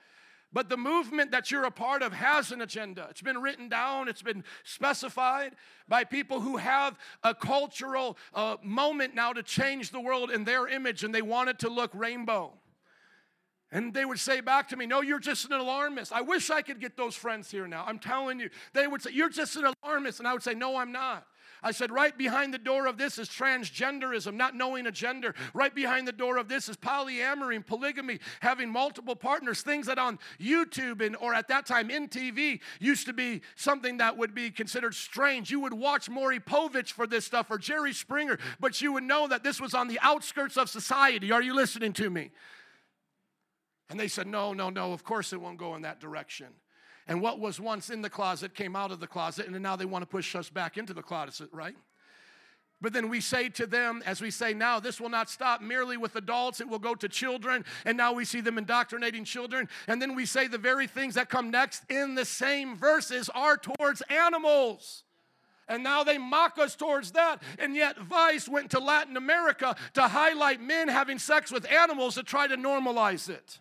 But 0.50 0.68
the 0.68 0.76
movement 0.76 1.32
that 1.32 1.50
you're 1.50 1.64
a 1.64 1.70
part 1.70 2.02
of 2.02 2.12
has 2.12 2.52
an 2.52 2.62
agenda. 2.62 3.08
It's 3.10 3.20
been 3.20 3.42
written 3.42 3.68
down, 3.68 4.08
it's 4.08 4.22
been 4.22 4.44
specified 4.62 5.56
by 5.88 6.04
people 6.04 6.40
who 6.40 6.58
have 6.58 6.96
a 7.24 7.34
cultural 7.34 8.16
uh, 8.32 8.56
moment 8.62 9.16
now 9.16 9.32
to 9.32 9.42
change 9.42 9.90
the 9.90 10.00
world 10.00 10.30
in 10.30 10.44
their 10.44 10.68
image, 10.68 11.02
and 11.02 11.12
they 11.12 11.22
want 11.22 11.48
it 11.48 11.58
to 11.58 11.68
look 11.68 11.90
rainbow. 11.92 12.52
And 13.74 13.92
they 13.92 14.04
would 14.04 14.20
say 14.20 14.40
back 14.40 14.68
to 14.68 14.76
me, 14.76 14.86
No, 14.86 15.02
you're 15.02 15.18
just 15.18 15.44
an 15.46 15.52
alarmist. 15.52 16.12
I 16.12 16.22
wish 16.22 16.48
I 16.48 16.62
could 16.62 16.80
get 16.80 16.96
those 16.96 17.16
friends 17.16 17.50
here 17.50 17.66
now. 17.66 17.84
I'm 17.86 17.98
telling 17.98 18.38
you. 18.38 18.48
They 18.72 18.86
would 18.86 19.02
say, 19.02 19.10
You're 19.12 19.28
just 19.28 19.56
an 19.56 19.74
alarmist. 19.82 20.20
And 20.20 20.28
I 20.28 20.32
would 20.32 20.44
say, 20.44 20.54
No, 20.54 20.76
I'm 20.76 20.92
not. 20.92 21.26
I 21.64 21.70
said, 21.70 21.90
right 21.90 22.16
behind 22.16 22.52
the 22.52 22.58
door 22.58 22.86
of 22.86 22.98
this 22.98 23.18
is 23.18 23.26
transgenderism, 23.28 24.34
not 24.34 24.54
knowing 24.54 24.86
a 24.86 24.92
gender. 24.92 25.34
Right 25.54 25.74
behind 25.74 26.06
the 26.06 26.12
door 26.12 26.36
of 26.36 26.46
this 26.46 26.68
is 26.68 26.76
polyamory 26.76 27.56
and 27.56 27.66
polygamy, 27.66 28.20
having 28.40 28.68
multiple 28.68 29.16
partners, 29.16 29.62
things 29.62 29.86
that 29.86 29.98
on 29.98 30.18
YouTube 30.38 31.04
and 31.04 31.16
or 31.16 31.32
at 31.32 31.48
that 31.48 31.64
time 31.64 31.90
in 31.90 32.08
TV 32.08 32.60
used 32.80 33.06
to 33.06 33.14
be 33.14 33.40
something 33.56 33.96
that 33.96 34.18
would 34.18 34.34
be 34.34 34.50
considered 34.50 34.94
strange. 34.94 35.50
You 35.50 35.60
would 35.60 35.72
watch 35.72 36.10
Maury 36.10 36.38
Povich 36.38 36.92
for 36.92 37.06
this 37.06 37.24
stuff 37.24 37.50
or 37.50 37.56
Jerry 37.56 37.94
Springer, 37.94 38.38
but 38.60 38.82
you 38.82 38.92
would 38.92 39.04
know 39.04 39.26
that 39.26 39.42
this 39.42 39.58
was 39.58 39.72
on 39.72 39.88
the 39.88 39.98
outskirts 40.02 40.58
of 40.58 40.68
society. 40.68 41.32
Are 41.32 41.42
you 41.42 41.54
listening 41.54 41.94
to 41.94 42.10
me? 42.10 42.30
And 43.90 43.98
they 43.98 44.08
said, 44.08 44.26
No, 44.26 44.52
no, 44.52 44.70
no, 44.70 44.92
of 44.92 45.04
course 45.04 45.32
it 45.32 45.40
won't 45.40 45.58
go 45.58 45.74
in 45.74 45.82
that 45.82 46.00
direction. 46.00 46.48
And 47.06 47.20
what 47.20 47.38
was 47.38 47.60
once 47.60 47.90
in 47.90 48.00
the 48.00 48.10
closet 48.10 48.54
came 48.54 48.74
out 48.74 48.90
of 48.90 49.00
the 49.00 49.06
closet, 49.06 49.46
and 49.46 49.60
now 49.60 49.76
they 49.76 49.84
want 49.84 50.02
to 50.02 50.06
push 50.06 50.34
us 50.34 50.48
back 50.48 50.78
into 50.78 50.94
the 50.94 51.02
closet, 51.02 51.50
right? 51.52 51.76
But 52.80 52.92
then 52.92 53.08
we 53.08 53.20
say 53.20 53.48
to 53.50 53.66
them, 53.66 54.02
as 54.04 54.20
we 54.20 54.30
say 54.30 54.52
now, 54.52 54.78
this 54.78 55.00
will 55.00 55.08
not 55.08 55.30
stop 55.30 55.62
merely 55.62 55.96
with 55.96 56.16
adults, 56.16 56.60
it 56.60 56.68
will 56.68 56.78
go 56.78 56.94
to 56.94 57.08
children. 57.08 57.64
And 57.84 57.96
now 57.96 58.12
we 58.12 58.24
see 58.24 58.40
them 58.40 58.58
indoctrinating 58.58 59.24
children. 59.24 59.68
And 59.86 60.02
then 60.02 60.14
we 60.14 60.26
say 60.26 60.48
the 60.48 60.58
very 60.58 60.86
things 60.86 61.14
that 61.14 61.30
come 61.30 61.50
next 61.50 61.84
in 61.88 62.14
the 62.14 62.26
same 62.26 62.76
verses 62.76 63.30
are 63.34 63.56
towards 63.56 64.02
animals. 64.10 65.04
And 65.66 65.82
now 65.82 66.04
they 66.04 66.18
mock 66.18 66.58
us 66.58 66.76
towards 66.76 67.12
that. 67.12 67.42
And 67.58 67.74
yet, 67.74 67.98
Vice 67.98 68.48
went 68.48 68.70
to 68.72 68.80
Latin 68.80 69.16
America 69.16 69.76
to 69.94 70.02
highlight 70.02 70.60
men 70.60 70.88
having 70.88 71.18
sex 71.18 71.50
with 71.50 71.70
animals 71.70 72.16
to 72.16 72.22
try 72.22 72.46
to 72.46 72.56
normalize 72.56 73.30
it. 73.30 73.60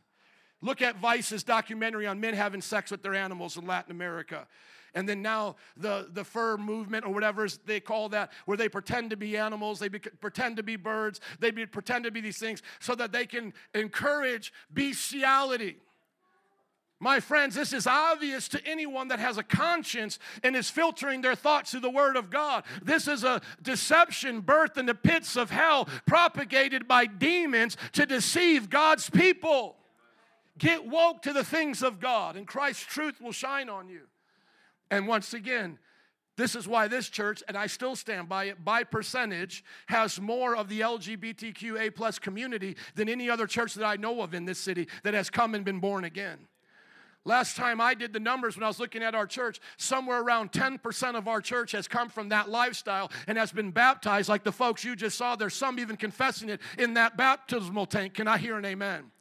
Look 0.63 0.81
at 0.81 0.95
Vice's 0.95 1.43
documentary 1.43 2.07
on 2.07 2.21
men 2.21 2.33
having 2.33 2.61
sex 2.61 2.89
with 2.89 3.03
their 3.03 3.13
animals 3.13 3.57
in 3.57 3.67
Latin 3.67 3.91
America. 3.91 4.47
And 4.95 5.09
then 5.09 5.21
now 5.21 5.57
the, 5.75 6.07
the 6.13 6.23
fur 6.23 6.55
movement 6.55 7.05
or 7.05 7.13
whatever 7.13 7.47
they 7.65 7.81
call 7.81 8.07
that, 8.09 8.31
where 8.45 8.55
they 8.55 8.69
pretend 8.69 9.09
to 9.09 9.17
be 9.17 9.35
animals, 9.37 9.79
they 9.79 9.89
be, 9.89 9.99
pretend 9.99 10.55
to 10.55 10.63
be 10.63 10.77
birds, 10.77 11.19
they 11.39 11.51
be, 11.51 11.65
pretend 11.65 12.05
to 12.05 12.11
be 12.11 12.21
these 12.21 12.37
things 12.37 12.61
so 12.79 12.95
that 12.95 13.11
they 13.11 13.25
can 13.25 13.53
encourage 13.73 14.53
bestiality. 14.73 15.75
My 16.97 17.19
friends, 17.19 17.55
this 17.55 17.73
is 17.73 17.85
obvious 17.85 18.47
to 18.47 18.65
anyone 18.65 19.09
that 19.09 19.19
has 19.19 19.37
a 19.37 19.43
conscience 19.43 20.17
and 20.43 20.55
is 20.55 20.69
filtering 20.69 21.19
their 21.19 21.35
thoughts 21.35 21.71
through 21.71 21.81
the 21.81 21.89
Word 21.89 22.15
of 22.15 22.29
God. 22.29 22.63
This 22.81 23.09
is 23.09 23.25
a 23.25 23.41
deception 23.61 24.41
birthed 24.41 24.77
in 24.77 24.85
the 24.85 24.95
pits 24.95 25.35
of 25.35 25.51
hell, 25.51 25.89
propagated 26.05 26.87
by 26.87 27.07
demons 27.07 27.75
to 27.91 28.05
deceive 28.05 28.69
God's 28.69 29.09
people. 29.09 29.75
Get 30.63 30.87
woke 30.87 31.21
to 31.23 31.33
the 31.33 31.43
things 31.43 31.83
of 31.83 31.99
God, 31.99 32.37
and 32.37 32.47
Christ's 32.47 32.85
truth 32.85 33.19
will 33.19 33.33
shine 33.33 33.67
on 33.67 33.89
you. 33.89 34.03
And 34.89 35.09
once 35.09 35.33
again, 35.33 35.77
this 36.37 36.55
is 36.55 36.69
why 36.69 36.87
this 36.87 37.09
church, 37.09 37.43
and 37.49 37.57
I 37.57 37.67
still 37.67 37.97
stand 37.97 38.29
by 38.29 38.45
it, 38.45 38.63
by 38.63 38.85
percentage, 38.85 39.61
has 39.87 40.21
more 40.21 40.55
of 40.55 40.69
the 40.69 40.79
LGBTQA 40.79 41.93
plus 41.93 42.17
community 42.17 42.77
than 42.95 43.09
any 43.09 43.29
other 43.29 43.45
church 43.45 43.73
that 43.73 43.83
I 43.83 43.97
know 43.97 44.21
of 44.21 44.33
in 44.33 44.45
this 44.45 44.57
city 44.57 44.87
that 45.03 45.13
has 45.13 45.29
come 45.29 45.53
and 45.53 45.65
been 45.65 45.81
born 45.81 46.05
again. 46.05 46.47
Last 47.25 47.57
time 47.57 47.81
I 47.81 47.93
did 47.93 48.13
the 48.13 48.21
numbers 48.21 48.55
when 48.55 48.63
I 48.63 48.67
was 48.67 48.79
looking 48.79 49.03
at 49.03 49.15
our 49.15 49.27
church, 49.27 49.59
somewhere 49.75 50.21
around 50.21 50.53
10% 50.53 51.15
of 51.15 51.27
our 51.27 51.41
church 51.41 51.73
has 51.73 51.89
come 51.89 52.07
from 52.07 52.29
that 52.29 52.47
lifestyle 52.49 53.11
and 53.27 53.37
has 53.37 53.51
been 53.51 53.71
baptized, 53.71 54.29
like 54.29 54.45
the 54.45 54.51
folks 54.53 54.85
you 54.85 54.95
just 54.95 55.17
saw. 55.17 55.35
There's 55.35 55.55
some 55.55 55.77
even 55.77 55.97
confessing 55.97 56.47
it 56.47 56.61
in 56.77 56.93
that 56.93 57.17
baptismal 57.17 57.85
tank. 57.87 58.13
Can 58.13 58.29
I 58.29 58.37
hear 58.37 58.57
an 58.57 58.63
amen? 58.63 59.11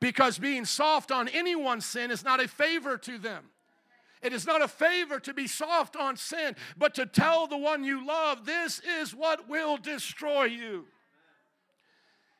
Because 0.00 0.38
being 0.38 0.64
soft 0.64 1.10
on 1.10 1.28
anyone's 1.28 1.84
sin 1.84 2.10
is 2.10 2.24
not 2.24 2.42
a 2.42 2.48
favor 2.48 2.96
to 2.98 3.18
them. 3.18 3.44
It 4.22 4.32
is 4.32 4.46
not 4.46 4.62
a 4.62 4.68
favor 4.68 5.20
to 5.20 5.32
be 5.32 5.46
soft 5.46 5.96
on 5.96 6.16
sin, 6.16 6.56
but 6.76 6.94
to 6.94 7.06
tell 7.06 7.46
the 7.46 7.56
one 7.56 7.84
you 7.84 8.04
love, 8.04 8.44
this 8.44 8.80
is 9.00 9.14
what 9.14 9.48
will 9.48 9.76
destroy 9.76 10.44
you. 10.44 10.86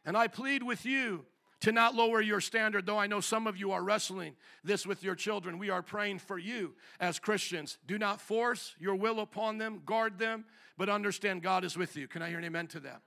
And 0.05 0.17
I 0.17 0.27
plead 0.27 0.63
with 0.63 0.85
you 0.85 1.25
to 1.61 1.73
not 1.73 1.95
lower 1.95 2.21
your 2.21 2.41
standard, 2.41 2.87
though 2.87 2.99
I 2.99 3.07
know 3.07 3.21
some 3.21 3.47
of 3.47 3.57
you 3.57 3.73
are 3.73 3.83
wrestling 3.83 4.35
this 4.65 4.87
with 4.87 5.03
your 5.03 5.15
children. 5.15 5.59
We 5.59 5.71
are 5.71 5.83
praying 5.83 6.21
for 6.21 6.39
you 6.39 6.75
as 7.01 7.19
Christians. 7.19 7.79
Do 7.87 7.99
not 7.99 8.21
force 8.21 8.75
your 8.79 8.95
will 8.95 9.21
upon 9.21 9.59
them, 9.59 9.83
guard 9.85 10.19
them, 10.19 10.45
but 10.77 10.89
understand 10.89 11.43
God 11.43 11.65
is 11.65 11.77
with 11.77 11.97
you. 11.97 12.07
Can 12.07 12.23
I 12.23 12.29
hear 12.29 12.39
an 12.39 12.45
amen 12.45 12.69
to 12.69 12.81
that? 12.81 13.03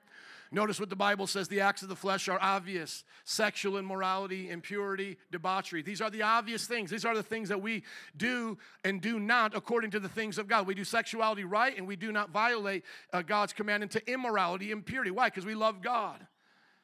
Notice 0.54 0.82
what 0.82 0.90
the 0.90 0.98
Bible 0.98 1.28
says 1.28 1.48
the 1.48 1.62
acts 1.62 1.82
of 1.82 1.88
the 1.88 1.96
flesh 1.96 2.28
are 2.28 2.38
obvious 2.42 3.06
sexual 3.24 3.78
immorality, 3.78 4.50
impurity, 4.50 5.18
debauchery. 5.32 5.82
These 5.82 6.02
are 6.02 6.10
the 6.10 6.24
obvious 6.24 6.68
things. 6.68 6.92
These 6.92 7.06
are 7.06 7.16
the 7.16 7.24
things 7.24 7.48
that 7.50 7.62
we 7.62 7.84
do 8.18 8.58
and 8.84 9.02
do 9.02 9.18
not 9.18 9.56
according 9.56 9.92
to 9.92 10.00
the 10.00 10.10
things 10.10 10.38
of 10.38 10.50
God. 10.50 10.68
We 10.68 10.76
do 10.76 10.84
sexuality 10.84 11.46
right 11.46 11.78
and 11.78 11.88
we 11.88 11.96
do 11.96 12.12
not 12.12 12.32
violate 12.32 12.84
uh, 13.14 13.22
God's 13.22 13.54
command 13.54 13.82
into 13.84 14.06
immorality, 14.12 14.72
impurity. 14.72 15.12
Why? 15.12 15.28
Because 15.28 15.46
we 15.46 15.56
love 15.56 15.82
God. 15.82 16.20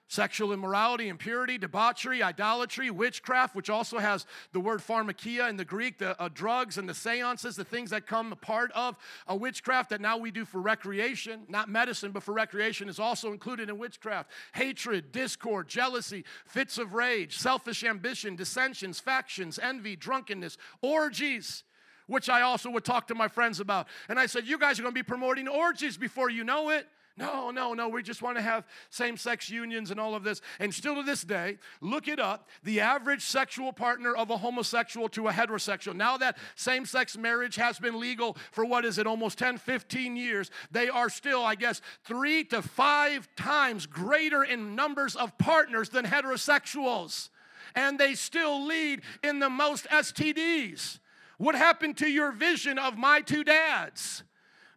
Sexual 0.09 0.53
immorality, 0.53 1.09
impurity, 1.09 1.57
debauchery, 1.57 2.23
idolatry, 2.23 2.89
witchcraft, 2.89 3.53
which 3.53 3.69
also 3.69 3.97
has 3.97 4.25
the 4.53 4.59
word 4.59 4.79
pharmakeia 4.79 5.49
in 5.49 5.57
the 5.57 5.65
Greek, 5.65 5.97
the 5.97 6.19
uh, 6.21 6.29
drugs 6.33 6.77
and 6.77 6.87
the 6.87 6.93
seances, 6.93 7.57
the 7.57 7.65
things 7.65 7.89
that 7.89 8.07
come 8.07 8.31
a 8.31 8.35
part 8.37 8.71
of 8.71 8.95
a 9.27 9.35
witchcraft 9.35 9.89
that 9.89 9.99
now 9.99 10.17
we 10.17 10.31
do 10.31 10.45
for 10.45 10.61
recreation, 10.61 11.41
not 11.49 11.67
medicine, 11.67 12.11
but 12.11 12.23
for 12.23 12.33
recreation 12.33 12.87
is 12.87 12.99
also 12.99 13.33
included 13.33 13.69
in 13.69 13.77
witchcraft. 13.77 14.31
Hatred, 14.53 15.11
discord, 15.11 15.67
jealousy, 15.67 16.23
fits 16.45 16.77
of 16.77 16.93
rage, 16.93 17.37
selfish 17.37 17.83
ambition, 17.83 18.37
dissensions, 18.37 19.01
factions, 19.01 19.59
envy, 19.59 19.97
drunkenness, 19.97 20.57
orgies. 20.81 21.65
Which 22.05 22.29
I 22.29 22.43
also 22.43 22.69
would 22.69 22.85
talk 22.85 23.07
to 23.07 23.15
my 23.15 23.27
friends 23.27 23.59
about. 23.59 23.87
And 24.07 24.17
I 24.17 24.27
said, 24.27 24.47
You 24.47 24.57
guys 24.57 24.79
are 24.79 24.83
gonna 24.83 24.93
be 24.93 25.03
promoting 25.03 25.49
orgies 25.49 25.97
before 25.97 26.29
you 26.29 26.45
know 26.45 26.69
it. 26.69 26.87
No, 27.17 27.49
no, 27.49 27.73
no. 27.73 27.89
We 27.89 28.03
just 28.03 28.21
want 28.21 28.37
to 28.37 28.43
have 28.43 28.65
same 28.91 29.17
sex 29.17 29.49
unions 29.49 29.89
and 29.89 29.99
all 29.99 30.13
of 30.13 30.23
this. 30.23 30.39
And 30.59 30.71
still 30.73 30.95
to 30.95 31.03
this 31.03 31.23
day, 31.23 31.57
look 31.81 32.07
it 32.07 32.19
up 32.19 32.47
the 32.63 32.79
average 32.79 33.23
sexual 33.23 33.73
partner 33.73 34.15
of 34.15 34.29
a 34.29 34.37
homosexual 34.37 35.09
to 35.09 35.27
a 35.27 35.31
heterosexual. 35.31 35.95
Now 35.95 36.17
that 36.17 36.37
same 36.55 36.85
sex 36.85 37.17
marriage 37.17 37.55
has 37.55 37.79
been 37.79 37.99
legal 37.99 38.37
for 38.51 38.65
what 38.65 38.85
is 38.85 38.99
it, 38.99 39.07
almost 39.07 39.39
10, 39.39 39.57
15 39.57 40.15
years, 40.15 40.51
they 40.69 40.89
are 40.89 41.09
still, 41.09 41.43
I 41.43 41.55
guess, 41.55 41.81
three 42.03 42.43
to 42.45 42.61
five 42.61 43.27
times 43.35 43.87
greater 43.87 44.43
in 44.43 44.75
numbers 44.75 45.15
of 45.15 45.35
partners 45.39 45.89
than 45.89 46.05
heterosexuals. 46.05 47.29
And 47.73 47.97
they 47.97 48.13
still 48.13 48.63
lead 48.63 49.01
in 49.23 49.39
the 49.39 49.49
most 49.49 49.87
STDs. 49.87 50.99
What 51.37 51.55
happened 51.55 51.97
to 51.97 52.07
your 52.07 52.31
vision 52.31 52.77
of 52.77 52.97
my 52.97 53.21
two 53.21 53.43
dads? 53.43 54.23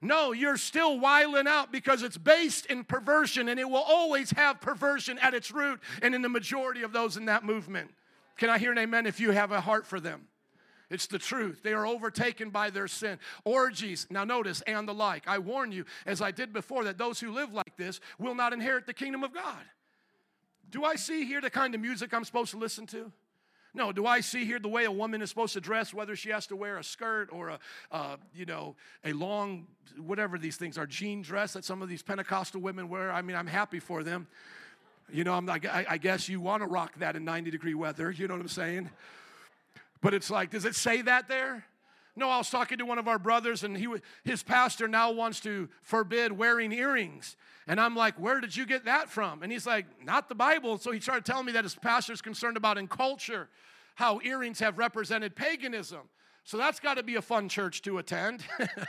No, 0.02 0.32
you're 0.32 0.56
still 0.56 0.98
wiling 0.98 1.46
out 1.46 1.70
because 1.70 2.02
it's 2.02 2.16
based 2.16 2.66
in 2.66 2.84
perversion 2.84 3.48
and 3.48 3.60
it 3.60 3.68
will 3.68 3.76
always 3.76 4.30
have 4.30 4.60
perversion 4.60 5.18
at 5.18 5.34
its 5.34 5.50
root 5.50 5.80
and 6.00 6.14
in 6.14 6.22
the 6.22 6.28
majority 6.28 6.82
of 6.82 6.92
those 6.92 7.18
in 7.18 7.26
that 7.26 7.44
movement. 7.44 7.90
Can 8.38 8.48
I 8.48 8.58
hear 8.58 8.72
an 8.72 8.78
amen 8.78 9.06
if 9.06 9.20
you 9.20 9.32
have 9.32 9.52
a 9.52 9.60
heart 9.60 9.86
for 9.86 10.00
them? 10.00 10.26
It's 10.88 11.06
the 11.06 11.18
truth. 11.18 11.62
They 11.62 11.74
are 11.74 11.86
overtaken 11.86 12.50
by 12.50 12.70
their 12.70 12.88
sin. 12.88 13.18
Orgies, 13.44 14.06
now 14.10 14.24
notice, 14.24 14.62
and 14.62 14.88
the 14.88 14.94
like. 14.94 15.28
I 15.28 15.38
warn 15.38 15.70
you, 15.70 15.84
as 16.06 16.20
I 16.20 16.32
did 16.32 16.52
before, 16.52 16.84
that 16.84 16.98
those 16.98 17.20
who 17.20 17.30
live 17.30 17.52
like 17.52 17.76
this 17.76 18.00
will 18.18 18.34
not 18.34 18.52
inherit 18.52 18.86
the 18.86 18.94
kingdom 18.94 19.22
of 19.22 19.32
God. 19.32 19.62
Do 20.70 20.84
I 20.84 20.96
see 20.96 21.24
here 21.26 21.40
the 21.40 21.50
kind 21.50 21.74
of 21.74 21.80
music 21.80 22.12
I'm 22.12 22.24
supposed 22.24 22.50
to 22.52 22.56
listen 22.56 22.86
to? 22.88 23.12
No, 23.72 23.92
do 23.92 24.06
I 24.06 24.20
see 24.20 24.44
here 24.44 24.58
the 24.58 24.68
way 24.68 24.84
a 24.84 24.90
woman 24.90 25.22
is 25.22 25.28
supposed 25.28 25.52
to 25.52 25.60
dress, 25.60 25.94
whether 25.94 26.16
she 26.16 26.30
has 26.30 26.46
to 26.48 26.56
wear 26.56 26.78
a 26.78 26.84
skirt 26.84 27.28
or 27.32 27.50
a, 27.50 27.58
uh, 27.92 28.16
you 28.34 28.44
know, 28.44 28.74
a 29.04 29.12
long, 29.12 29.66
whatever 29.96 30.38
these 30.38 30.56
things 30.56 30.76
are, 30.76 30.86
jean 30.86 31.22
dress 31.22 31.52
that 31.52 31.64
some 31.64 31.80
of 31.80 31.88
these 31.88 32.02
Pentecostal 32.02 32.60
women 32.60 32.88
wear? 32.88 33.12
I 33.12 33.22
mean, 33.22 33.36
I'm 33.36 33.46
happy 33.46 33.78
for 33.78 34.02
them. 34.02 34.26
You 35.12 35.24
know, 35.24 35.34
I'm 35.34 35.46
like, 35.46 35.66
I, 35.66 35.86
I 35.88 35.98
guess 35.98 36.28
you 36.28 36.40
want 36.40 36.62
to 36.62 36.66
rock 36.68 36.94
that 36.98 37.16
in 37.16 37.24
90 37.24 37.50
degree 37.50 37.74
weather. 37.74 38.10
You 38.10 38.28
know 38.28 38.34
what 38.34 38.40
I'm 38.40 38.48
saying? 38.48 38.90
But 40.00 40.14
it's 40.14 40.30
like, 40.30 40.50
does 40.50 40.64
it 40.64 40.74
say 40.74 41.02
that 41.02 41.28
there? 41.28 41.64
No, 42.16 42.28
I 42.28 42.38
was 42.38 42.50
talking 42.50 42.78
to 42.78 42.84
one 42.84 42.98
of 42.98 43.08
our 43.08 43.18
brothers, 43.18 43.62
and 43.62 43.76
he, 43.76 43.86
his 44.24 44.42
pastor 44.42 44.88
now 44.88 45.12
wants 45.12 45.40
to 45.40 45.68
forbid 45.82 46.32
wearing 46.32 46.72
earrings. 46.72 47.36
And 47.66 47.80
I'm 47.80 47.94
like, 47.94 48.18
where 48.18 48.40
did 48.40 48.56
you 48.56 48.66
get 48.66 48.86
that 48.86 49.08
from? 49.08 49.42
And 49.42 49.52
he's 49.52 49.66
like, 49.66 49.86
not 50.04 50.28
the 50.28 50.34
Bible. 50.34 50.78
So 50.78 50.90
he 50.90 51.00
started 51.00 51.24
telling 51.24 51.46
me 51.46 51.52
that 51.52 51.64
his 51.64 51.74
pastor's 51.74 52.20
concerned 52.20 52.56
about 52.56 52.78
in 52.78 52.88
culture 52.88 53.48
how 53.94 54.20
earrings 54.24 54.60
have 54.60 54.78
represented 54.78 55.36
paganism. 55.36 56.08
So 56.44 56.56
that's 56.56 56.80
got 56.80 56.94
to 56.94 57.02
be 57.02 57.16
a 57.16 57.22
fun 57.22 57.48
church 57.48 57.82
to 57.82 57.98
attend. 57.98 58.44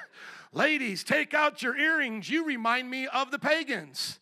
Ladies, 0.54 1.04
take 1.04 1.34
out 1.34 1.62
your 1.62 1.78
earrings. 1.78 2.30
You 2.30 2.46
remind 2.46 2.90
me 2.90 3.08
of 3.08 3.30
the 3.30 3.38
pagans. 3.38 4.20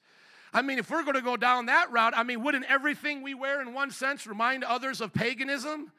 I 0.51 0.61
mean, 0.61 0.79
if 0.79 0.89
we're 0.89 1.03
going 1.03 1.15
to 1.15 1.21
go 1.21 1.37
down 1.37 1.67
that 1.67 1.91
route, 1.91 2.13
I 2.15 2.23
mean, 2.23 2.43
wouldn't 2.43 2.65
everything 2.65 3.21
we 3.21 3.35
wear 3.35 3.61
in 3.61 3.73
one 3.73 3.91
sense 3.91 4.25
remind 4.25 4.63
others 4.63 4.99
of 4.99 5.13
paganism? 5.13 5.91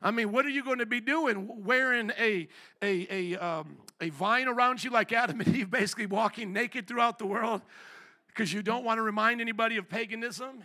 I 0.00 0.10
mean, 0.10 0.32
what 0.32 0.46
are 0.46 0.50
you 0.50 0.62
going 0.64 0.78
to 0.78 0.86
be 0.86 1.00
doing? 1.00 1.64
Wearing 1.64 2.12
a, 2.18 2.48
a, 2.82 3.34
a, 3.34 3.36
um, 3.36 3.78
a 4.00 4.10
vine 4.10 4.48
around 4.48 4.84
you 4.84 4.90
like 4.90 5.12
Adam 5.12 5.40
and 5.40 5.48
Eve, 5.56 5.70
basically 5.70 6.06
walking 6.06 6.52
naked 6.52 6.86
throughout 6.86 7.18
the 7.18 7.26
world 7.26 7.62
because 8.28 8.52
you 8.52 8.62
don't 8.62 8.84
want 8.84 8.98
to 8.98 9.02
remind 9.02 9.40
anybody 9.40 9.76
of 9.76 9.88
paganism? 9.88 10.64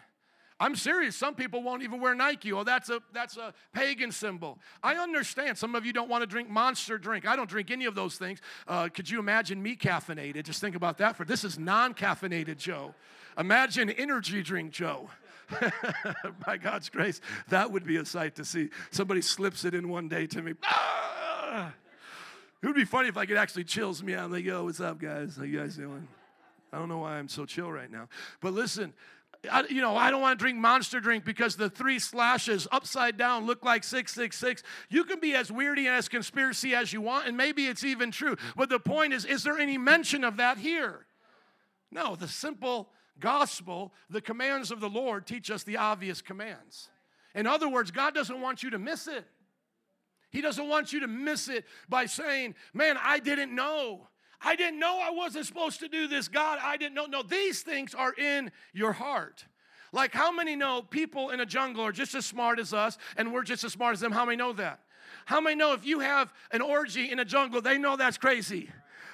I'm 0.59 0.75
serious. 0.75 1.15
Some 1.15 1.35
people 1.35 1.63
won't 1.63 1.81
even 1.83 1.99
wear 1.99 2.13
Nike. 2.13 2.53
Oh, 2.53 2.63
that's 2.63 2.89
a 2.89 3.01
that's 3.11 3.35
a 3.37 3.53
pagan 3.73 4.11
symbol. 4.11 4.59
I 4.81 4.95
understand. 4.95 5.57
Some 5.57 5.75
of 5.75 5.85
you 5.85 5.91
don't 5.91 6.07
want 6.07 6.21
to 6.21 6.27
drink 6.27 6.49
Monster 6.49 6.97
drink. 6.97 7.27
I 7.27 7.35
don't 7.35 7.49
drink 7.49 7.71
any 7.71 7.85
of 7.85 7.95
those 7.95 8.17
things. 8.17 8.39
Uh, 8.67 8.87
could 8.87 9.09
you 9.09 9.19
imagine 9.19 9.61
me 9.61 9.75
caffeinated? 9.75 10.43
Just 10.43 10.61
think 10.61 10.75
about 10.75 10.99
that. 10.99 11.17
For 11.17 11.25
this 11.25 11.43
is 11.43 11.57
non-caffeinated 11.57 12.57
Joe. 12.57 12.93
Imagine 13.37 13.89
energy 13.89 14.43
drink 14.43 14.71
Joe. 14.71 15.09
By 16.45 16.57
God's 16.57 16.89
grace, 16.89 17.21
that 17.49 17.71
would 17.71 17.85
be 17.85 17.97
a 17.97 18.05
sight 18.05 18.35
to 18.35 18.45
see. 18.45 18.69
Somebody 18.91 19.21
slips 19.21 19.65
it 19.65 19.73
in 19.73 19.89
one 19.89 20.07
day 20.07 20.27
to 20.27 20.41
me. 20.41 20.53
Ah! 20.63 21.73
It 22.61 22.67
would 22.67 22.75
be 22.75 22.85
funny 22.85 23.09
if 23.09 23.17
I 23.17 23.25
could 23.25 23.37
actually 23.37 23.65
chills 23.65 24.01
me 24.01 24.13
out. 24.13 24.25
I'm 24.25 24.31
like, 24.31 24.45
yo, 24.45 24.63
what's 24.63 24.79
up, 24.79 24.99
guys? 24.99 25.35
How 25.35 25.43
you 25.43 25.59
guys 25.59 25.75
doing? 25.75 26.07
I 26.71 26.79
don't 26.79 26.89
know 26.89 26.99
why 26.99 27.17
I'm 27.17 27.27
so 27.27 27.45
chill 27.45 27.71
right 27.71 27.91
now. 27.91 28.07
But 28.39 28.53
listen, 28.53 28.93
I, 29.51 29.65
you 29.69 29.81
know, 29.81 29.97
I 29.97 30.09
don't 30.09 30.21
want 30.21 30.39
to 30.39 30.43
drink 30.43 30.57
monster 30.57 31.01
drink 31.01 31.25
because 31.25 31.57
the 31.57 31.69
three 31.69 31.99
slashes 31.99 32.67
upside 32.71 33.17
down 33.17 33.45
look 33.45 33.65
like 33.65 33.83
666. 33.83 34.63
You 34.89 35.03
can 35.03 35.19
be 35.19 35.35
as 35.35 35.51
weirdy 35.51 35.85
and 35.85 35.89
as 35.89 36.07
conspiracy 36.07 36.73
as 36.73 36.93
you 36.93 37.01
want, 37.01 37.27
and 37.27 37.35
maybe 37.35 37.65
it's 37.67 37.83
even 37.83 38.11
true. 38.11 38.37
But 38.55 38.69
the 38.69 38.79
point 38.79 39.13
is, 39.13 39.25
is 39.25 39.43
there 39.43 39.59
any 39.59 39.77
mention 39.77 40.23
of 40.23 40.37
that 40.37 40.57
here? 40.57 41.05
No, 41.91 42.15
the 42.15 42.29
simple 42.29 42.89
gospel, 43.19 43.93
the 44.09 44.21
commands 44.21 44.71
of 44.71 44.79
the 44.79 44.89
Lord 44.89 45.25
teach 45.25 45.51
us 45.51 45.63
the 45.63 45.77
obvious 45.77 46.21
commands. 46.21 46.89
In 47.35 47.47
other 47.47 47.69
words, 47.69 47.91
God 47.91 48.13
doesn't 48.13 48.41
want 48.41 48.63
you 48.63 48.69
to 48.71 48.79
miss 48.79 49.07
it. 49.07 49.25
He 50.29 50.41
doesn't 50.41 50.67
want 50.67 50.93
you 50.93 51.01
to 51.01 51.07
miss 51.07 51.47
it 51.47 51.65
by 51.87 52.07
saying, 52.07 52.55
Man, 52.73 52.97
I 53.01 53.19
didn't 53.19 53.53
know. 53.53 54.07
I 54.41 54.55
didn't 54.55 54.79
know 54.79 54.99
I 55.01 55.11
wasn't 55.11 55.45
supposed 55.45 55.79
to 55.79 55.87
do 55.87 56.07
this. 56.07 56.27
God, 56.27 56.59
I 56.61 56.75
didn't 56.75 56.95
know. 56.95 57.05
No, 57.05 57.23
these 57.23 57.61
things 57.61 57.95
are 57.95 58.13
in 58.13 58.51
your 58.73 58.91
heart. 58.91 59.45
Like, 59.93 60.11
how 60.11 60.31
many 60.31 60.55
know 60.55 60.81
people 60.81 61.29
in 61.29 61.39
a 61.39 61.45
jungle 61.45 61.83
are 61.85 61.91
just 61.91 62.15
as 62.15 62.25
smart 62.25 62.59
as 62.59 62.73
us 62.73 62.97
and 63.15 63.31
we're 63.31 63.43
just 63.43 63.63
as 63.63 63.71
smart 63.71 63.93
as 63.93 63.99
them? 63.99 64.11
How 64.11 64.25
many 64.25 64.35
know 64.35 64.51
that? 64.53 64.79
How 65.25 65.39
many 65.39 65.55
know 65.55 65.73
if 65.73 65.85
you 65.85 65.99
have 65.99 66.33
an 66.51 66.61
orgy 66.61 67.11
in 67.11 67.19
a 67.19 67.25
jungle, 67.25 67.61
they 67.61 67.77
know 67.77 67.95
that's 67.95 68.17
crazy? 68.17 68.69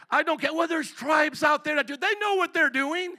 I 0.09 0.23
don't 0.23 0.39
care. 0.39 0.53
Well, 0.53 0.67
there's 0.67 0.89
tribes 0.89 1.43
out 1.43 1.63
there 1.63 1.75
that 1.75 1.85
do, 1.85 1.97
they 1.97 2.13
know 2.19 2.35
what 2.35 2.53
they're 2.53 2.69
doing. 2.69 3.15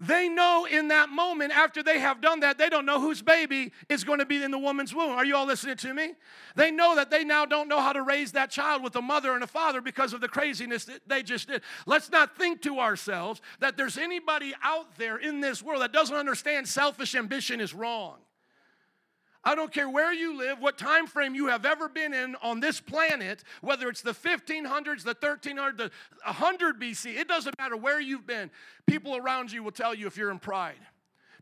They 0.00 0.28
know 0.28 0.64
in 0.70 0.88
that 0.88 1.08
moment, 1.08 1.52
after 1.52 1.82
they 1.82 1.98
have 1.98 2.20
done 2.20 2.40
that, 2.40 2.56
they 2.56 2.68
don't 2.68 2.86
know 2.86 3.00
whose 3.00 3.20
baby 3.20 3.72
is 3.88 4.04
going 4.04 4.20
to 4.20 4.26
be 4.26 4.40
in 4.40 4.52
the 4.52 4.58
woman's 4.58 4.94
womb. 4.94 5.10
Are 5.10 5.24
you 5.24 5.34
all 5.34 5.46
listening 5.46 5.76
to 5.78 5.92
me? 5.92 6.14
They 6.54 6.70
know 6.70 6.94
that 6.94 7.10
they 7.10 7.24
now 7.24 7.44
don't 7.44 7.66
know 7.66 7.80
how 7.80 7.92
to 7.92 8.02
raise 8.02 8.30
that 8.32 8.50
child 8.50 8.84
with 8.84 8.94
a 8.94 9.02
mother 9.02 9.34
and 9.34 9.42
a 9.42 9.48
father 9.48 9.80
because 9.80 10.12
of 10.12 10.20
the 10.20 10.28
craziness 10.28 10.84
that 10.84 11.00
they 11.08 11.24
just 11.24 11.48
did. 11.48 11.62
Let's 11.84 12.12
not 12.12 12.36
think 12.38 12.62
to 12.62 12.78
ourselves 12.78 13.40
that 13.58 13.76
there's 13.76 13.98
anybody 13.98 14.54
out 14.62 14.96
there 14.98 15.16
in 15.16 15.40
this 15.40 15.64
world 15.64 15.82
that 15.82 15.92
doesn't 15.92 16.14
understand 16.14 16.68
selfish 16.68 17.16
ambition 17.16 17.60
is 17.60 17.74
wrong. 17.74 18.18
I 19.44 19.54
don't 19.54 19.72
care 19.72 19.88
where 19.88 20.12
you 20.12 20.36
live, 20.36 20.60
what 20.60 20.76
time 20.76 21.06
frame 21.06 21.34
you 21.34 21.46
have 21.46 21.64
ever 21.64 21.88
been 21.88 22.12
in 22.12 22.36
on 22.42 22.60
this 22.60 22.80
planet, 22.80 23.44
whether 23.60 23.88
it's 23.88 24.02
the 24.02 24.12
1500s, 24.12 25.04
the 25.04 25.14
1300s, 25.14 25.76
the 25.76 25.90
100 26.24 26.80
BC, 26.80 27.16
it 27.16 27.28
doesn't 27.28 27.56
matter 27.58 27.76
where 27.76 28.00
you've 28.00 28.26
been. 28.26 28.50
People 28.86 29.16
around 29.16 29.52
you 29.52 29.62
will 29.62 29.70
tell 29.70 29.94
you 29.94 30.06
if 30.06 30.16
you're 30.16 30.30
in 30.30 30.38
pride. 30.38 30.78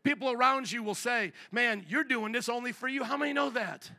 People 0.03 0.31
around 0.31 0.71
you 0.71 0.83
will 0.83 0.95
say, 0.95 1.33
Man, 1.51 1.85
you're 1.89 2.03
doing 2.03 2.31
this 2.31 2.47
only 2.47 2.71
for 2.71 2.87
you. 2.87 3.03
How 3.03 3.17
many 3.17 3.33
know 3.33 3.49
that? 3.49 3.91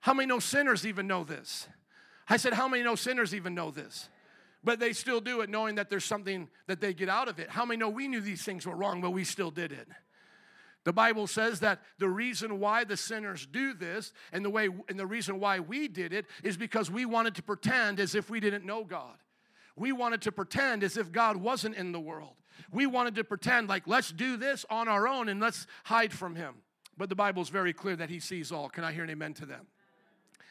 How 0.00 0.12
many 0.12 0.26
know 0.26 0.40
sinners 0.40 0.86
even 0.86 1.06
know 1.06 1.24
this? 1.24 1.66
I 2.28 2.36
said, 2.36 2.52
How 2.52 2.68
many 2.68 2.82
know 2.82 2.94
sinners 2.94 3.34
even 3.34 3.54
know 3.54 3.70
this? 3.70 4.08
But 4.62 4.80
they 4.80 4.92
still 4.92 5.20
do 5.20 5.40
it 5.42 5.50
knowing 5.50 5.76
that 5.76 5.88
there's 5.88 6.04
something 6.04 6.48
that 6.66 6.80
they 6.80 6.92
get 6.94 7.08
out 7.08 7.28
of 7.28 7.38
it. 7.38 7.48
How 7.48 7.64
many 7.64 7.78
know 7.78 7.90
we 7.90 8.08
knew 8.08 8.20
these 8.20 8.42
things 8.42 8.66
were 8.66 8.74
wrong, 8.74 9.00
but 9.00 9.10
we 9.10 9.24
still 9.24 9.50
did 9.50 9.72
it? 9.72 9.88
The 10.84 10.92
Bible 10.92 11.26
says 11.26 11.60
that 11.60 11.80
the 11.98 12.08
reason 12.08 12.60
why 12.60 12.84
the 12.84 12.96
sinners 12.96 13.46
do 13.46 13.72
this 13.72 14.12
and 14.32 14.44
the 14.44 14.50
way 14.50 14.68
and 14.88 14.98
the 14.98 15.06
reason 15.06 15.40
why 15.40 15.60
we 15.60 15.88
did 15.88 16.12
it 16.12 16.26
is 16.42 16.56
because 16.56 16.90
we 16.90 17.06
wanted 17.06 17.34
to 17.36 17.42
pretend 17.42 18.00
as 18.00 18.14
if 18.14 18.28
we 18.28 18.38
didn't 18.38 18.66
know 18.66 18.84
God. 18.84 19.16
We 19.76 19.92
wanted 19.92 20.22
to 20.22 20.32
pretend 20.32 20.84
as 20.84 20.96
if 20.96 21.10
God 21.10 21.38
wasn't 21.38 21.76
in 21.76 21.92
the 21.92 22.00
world. 22.00 22.34
We 22.70 22.86
wanted 22.86 23.14
to 23.16 23.24
pretend 23.24 23.68
like 23.68 23.86
let's 23.86 24.12
do 24.12 24.36
this 24.36 24.66
on 24.68 24.86
our 24.86 25.08
own 25.08 25.28
and 25.28 25.40
let's 25.40 25.66
hide 25.84 26.12
from 26.12 26.36
him. 26.36 26.56
But 26.96 27.08
the 27.08 27.16
Bible 27.16 27.42
is 27.42 27.48
very 27.48 27.72
clear 27.72 27.96
that 27.96 28.10
he 28.10 28.20
sees 28.20 28.52
all. 28.52 28.68
Can 28.68 28.84
I 28.84 28.92
hear 28.92 29.04
an 29.04 29.10
amen 29.10 29.34
to 29.34 29.46
them? 29.46 29.66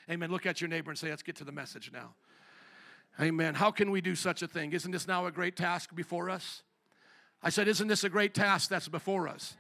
Amen. 0.10 0.32
Look 0.32 0.46
at 0.46 0.60
your 0.60 0.68
neighbor 0.68 0.92
and 0.92 1.00
say, 1.00 1.10
let's 1.10 1.24
get 1.24 1.38
to 1.38 1.46
the 1.46 1.54
message 1.54 1.92
now. 1.94 2.16
Amen. 3.22 3.54
How 3.54 3.72
can 3.72 3.92
we 3.92 4.02
do 4.02 4.16
such 4.16 4.42
a 4.42 4.48
thing? 4.48 4.74
Isn't 4.74 4.92
this 4.92 5.08
now 5.08 5.28
a 5.28 5.32
great 5.32 5.56
task 5.56 5.96
before 5.96 6.30
us? 6.30 6.64
I 7.44 7.50
said, 7.50 7.68
Isn't 7.68 7.88
this 7.88 8.04
a 8.04 8.10
great 8.10 8.34
task 8.34 8.70
that's 8.70 8.88
before 8.88 9.28
us? 9.28 9.56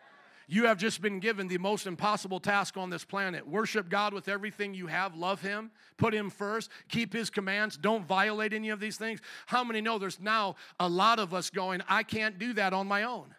You 0.47 0.65
have 0.65 0.77
just 0.77 1.01
been 1.01 1.19
given 1.19 1.47
the 1.47 1.57
most 1.57 1.87
impossible 1.87 2.39
task 2.39 2.77
on 2.77 2.89
this 2.89 3.05
planet. 3.05 3.47
Worship 3.47 3.89
God 3.89 4.13
with 4.13 4.27
everything 4.27 4.73
you 4.73 4.87
have, 4.87 5.15
love 5.15 5.41
Him, 5.41 5.71
put 5.97 6.13
Him 6.13 6.29
first, 6.29 6.69
keep 6.89 7.13
His 7.13 7.29
commands, 7.29 7.77
don't 7.77 8.05
violate 8.05 8.53
any 8.53 8.69
of 8.69 8.79
these 8.79 8.97
things. 8.97 9.21
How 9.45 9.63
many 9.63 9.81
know 9.81 9.97
there's 9.97 10.19
now 10.19 10.55
a 10.79 10.89
lot 10.89 11.19
of 11.19 11.33
us 11.33 11.49
going, 11.49 11.81
I 11.87 12.03
can't 12.03 12.37
do 12.37 12.53
that 12.53 12.73
on 12.73 12.87
my 12.87 13.03
own? 13.03 13.33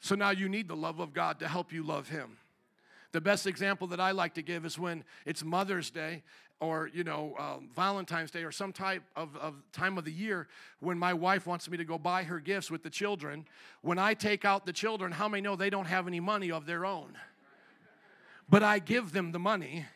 So 0.00 0.14
now 0.14 0.30
you 0.30 0.48
need 0.48 0.66
the 0.66 0.76
love 0.76 0.98
of 0.98 1.12
God 1.12 1.38
to 1.40 1.48
help 1.48 1.72
you 1.72 1.82
love 1.82 2.08
Him. 2.08 2.38
The 3.12 3.20
best 3.20 3.46
example 3.46 3.88
that 3.88 4.00
I 4.00 4.12
like 4.12 4.34
to 4.34 4.42
give 4.42 4.64
is 4.64 4.78
when 4.78 5.04
it's 5.26 5.44
Mother's 5.44 5.90
Day 5.90 6.22
or 6.60 6.90
you 6.92 7.02
know 7.02 7.34
um, 7.38 7.68
valentine's 7.74 8.30
day 8.30 8.44
or 8.44 8.52
some 8.52 8.72
type 8.72 9.02
of, 9.16 9.34
of 9.36 9.54
time 9.72 9.98
of 9.98 10.04
the 10.04 10.12
year 10.12 10.46
when 10.80 10.98
my 10.98 11.12
wife 11.12 11.46
wants 11.46 11.68
me 11.68 11.76
to 11.76 11.84
go 11.84 11.98
buy 11.98 12.22
her 12.22 12.38
gifts 12.38 12.70
with 12.70 12.82
the 12.82 12.90
children 12.90 13.46
when 13.82 13.98
i 13.98 14.14
take 14.14 14.44
out 14.44 14.66
the 14.66 14.72
children 14.72 15.10
how 15.10 15.28
many 15.28 15.40
know 15.40 15.56
they 15.56 15.70
don't 15.70 15.86
have 15.86 16.06
any 16.06 16.20
money 16.20 16.50
of 16.50 16.66
their 16.66 16.84
own? 16.84 17.16
But 18.48 18.62
i 18.62 18.78
give 18.78 19.12
them 19.12 19.32
the 19.32 19.38
money 19.38 19.86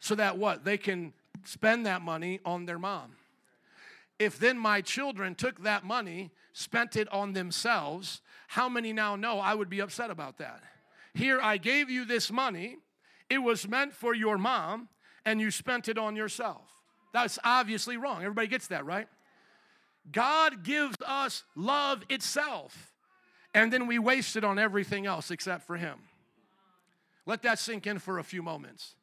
so 0.00 0.14
that 0.14 0.38
what? 0.38 0.64
They 0.64 0.78
can 0.78 1.12
spend 1.44 1.86
that 1.86 2.02
money 2.02 2.38
on 2.44 2.66
their 2.66 2.78
mom. 2.78 3.16
If 4.18 4.38
then 4.38 4.58
my 4.58 4.80
children 4.80 5.34
took 5.34 5.62
that 5.64 5.84
money 5.84 6.30
spent 6.52 6.96
it 6.96 7.12
on 7.12 7.32
themselves 7.32 8.20
how 8.48 8.68
many 8.68 8.92
now 8.92 9.14
know 9.14 9.38
i 9.38 9.54
would 9.54 9.68
be 9.68 9.80
upset 9.80 10.10
about 10.10 10.38
that? 10.38 10.62
Here 11.12 11.40
i 11.40 11.56
gave 11.58 11.90
you 11.90 12.04
this 12.04 12.30
money. 12.30 12.78
It 13.28 13.38
was 13.38 13.68
meant 13.68 13.92
for 13.92 14.14
your 14.14 14.38
mom 14.38 14.88
and 15.24 15.40
you 15.40 15.50
spent 15.50 15.88
it 15.88 15.98
on 15.98 16.16
yourself. 16.16 16.62
That's 17.12 17.38
obviously 17.44 17.96
wrong. 17.96 18.22
Everybody 18.22 18.48
gets 18.48 18.68
that, 18.68 18.84
right? 18.84 19.08
God 20.10 20.64
gives 20.64 20.96
us 21.06 21.44
love 21.54 22.02
itself, 22.08 22.92
and 23.54 23.72
then 23.72 23.86
we 23.86 23.98
waste 23.98 24.36
it 24.36 24.44
on 24.44 24.58
everything 24.58 25.06
else 25.06 25.30
except 25.30 25.66
for 25.66 25.76
Him. 25.76 25.98
Let 27.26 27.42
that 27.42 27.58
sink 27.58 27.86
in 27.86 27.98
for 27.98 28.18
a 28.18 28.24
few 28.24 28.42
moments. 28.42 28.94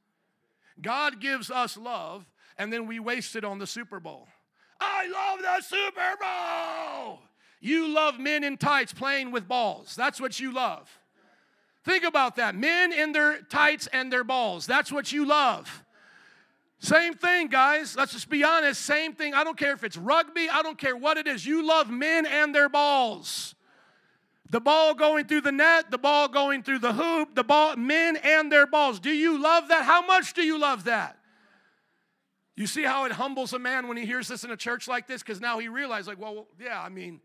God 0.81 1.21
gives 1.21 1.51
us 1.51 1.77
love, 1.77 2.25
and 2.57 2.73
then 2.73 2.87
we 2.87 2.99
waste 2.99 3.35
it 3.35 3.43
on 3.43 3.59
the 3.59 3.67
Super 3.67 3.99
Bowl. 3.99 4.27
I 4.79 5.07
love 5.07 5.39
the 5.41 5.63
Super 5.63 6.15
Bowl. 6.19 7.19
You 7.61 7.87
love 7.87 8.19
men 8.19 8.43
in 8.43 8.57
tights 8.57 8.93
playing 8.93 9.31
with 9.31 9.47
balls. 9.47 9.95
That's 9.95 10.19
what 10.19 10.39
you 10.39 10.53
love. 10.53 10.89
Think 11.83 12.03
about 12.03 12.37
that. 12.37 12.55
Men 12.55 12.91
in 12.91 13.11
their 13.11 13.41
tights 13.43 13.87
and 13.87 14.11
their 14.11 14.23
balls. 14.23 14.65
That's 14.65 14.91
what 14.91 15.11
you 15.11 15.25
love. 15.25 15.84
Same 16.79 17.13
thing, 17.13 17.47
guys. 17.47 17.95
Let's 17.95 18.11
just 18.11 18.29
be 18.29 18.43
honest. 18.43 18.81
Same 18.81 19.13
thing. 19.13 19.33
I 19.33 19.43
don't 19.43 19.57
care 19.57 19.73
if 19.73 19.83
it's 19.83 19.97
rugby, 19.97 20.49
I 20.49 20.61
don't 20.61 20.77
care 20.77 20.95
what 20.95 21.17
it 21.17 21.27
is. 21.27 21.45
You 21.45 21.65
love 21.65 21.89
men 21.89 22.25
and 22.25 22.53
their 22.53 22.69
balls. 22.69 23.55
The 24.51 24.61
ball 24.61 24.93
going 24.93 25.25
through 25.25 25.41
the 25.41 25.51
net, 25.51 25.89
the 25.89 25.97
ball 25.97 26.27
going 26.27 26.61
through 26.61 26.79
the 26.79 26.93
hoop, 26.93 27.33
the 27.33 27.43
ball, 27.43 27.75
men 27.75 28.15
and 28.17 28.51
their 28.51 28.67
balls. 28.67 28.99
Do 28.99 29.09
you 29.09 29.41
love 29.41 29.69
that? 29.69 29.85
How 29.85 30.05
much 30.05 30.33
do 30.33 30.43
you 30.43 30.59
love 30.59 30.83
that? 30.83 31.17
You 32.55 32.67
see 32.67 32.83
how 32.83 33.05
it 33.05 33.11
humbles 33.11 33.53
a 33.53 33.59
man 33.59 33.87
when 33.87 33.97
he 33.97 34.05
hears 34.05 34.27
this 34.27 34.43
in 34.43 34.51
a 34.51 34.57
church 34.57 34.87
like 34.87 35.07
this? 35.07 35.21
Because 35.21 35.41
now 35.41 35.59
he 35.59 35.67
realizes, 35.67 36.07
like, 36.07 36.19
well, 36.21 36.47
yeah, 36.59 36.79
I 36.81 36.89
mean, 36.89 37.19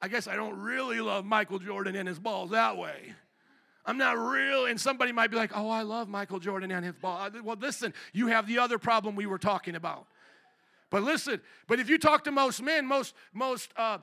I 0.00 0.08
guess 0.08 0.28
I 0.28 0.36
don't 0.36 0.58
really 0.60 1.00
love 1.00 1.24
Michael 1.24 1.58
Jordan 1.58 1.96
and 1.96 2.06
his 2.06 2.18
balls 2.18 2.50
that 2.50 2.76
way. 2.76 3.14
I'm 3.88 3.96
not 3.96 4.18
real. 4.18 4.66
And 4.66 4.78
somebody 4.78 5.12
might 5.12 5.30
be 5.30 5.38
like, 5.38 5.50
oh, 5.54 5.70
I 5.70 5.80
love 5.80 6.10
Michael 6.10 6.38
Jordan 6.38 6.70
and 6.70 6.84
his 6.84 6.94
ball. 6.94 7.30
Well, 7.42 7.56
listen, 7.58 7.94
you 8.12 8.26
have 8.26 8.46
the 8.46 8.58
other 8.58 8.78
problem 8.78 9.16
we 9.16 9.24
were 9.24 9.38
talking 9.38 9.74
about. 9.74 10.06
But 10.90 11.04
listen, 11.04 11.40
but 11.66 11.80
if 11.80 11.88
you 11.88 11.98
talk 11.98 12.24
to 12.24 12.30
most 12.30 12.60
men, 12.60 12.84
most, 12.84 13.14
most, 13.32 13.72
uh, 13.76 13.98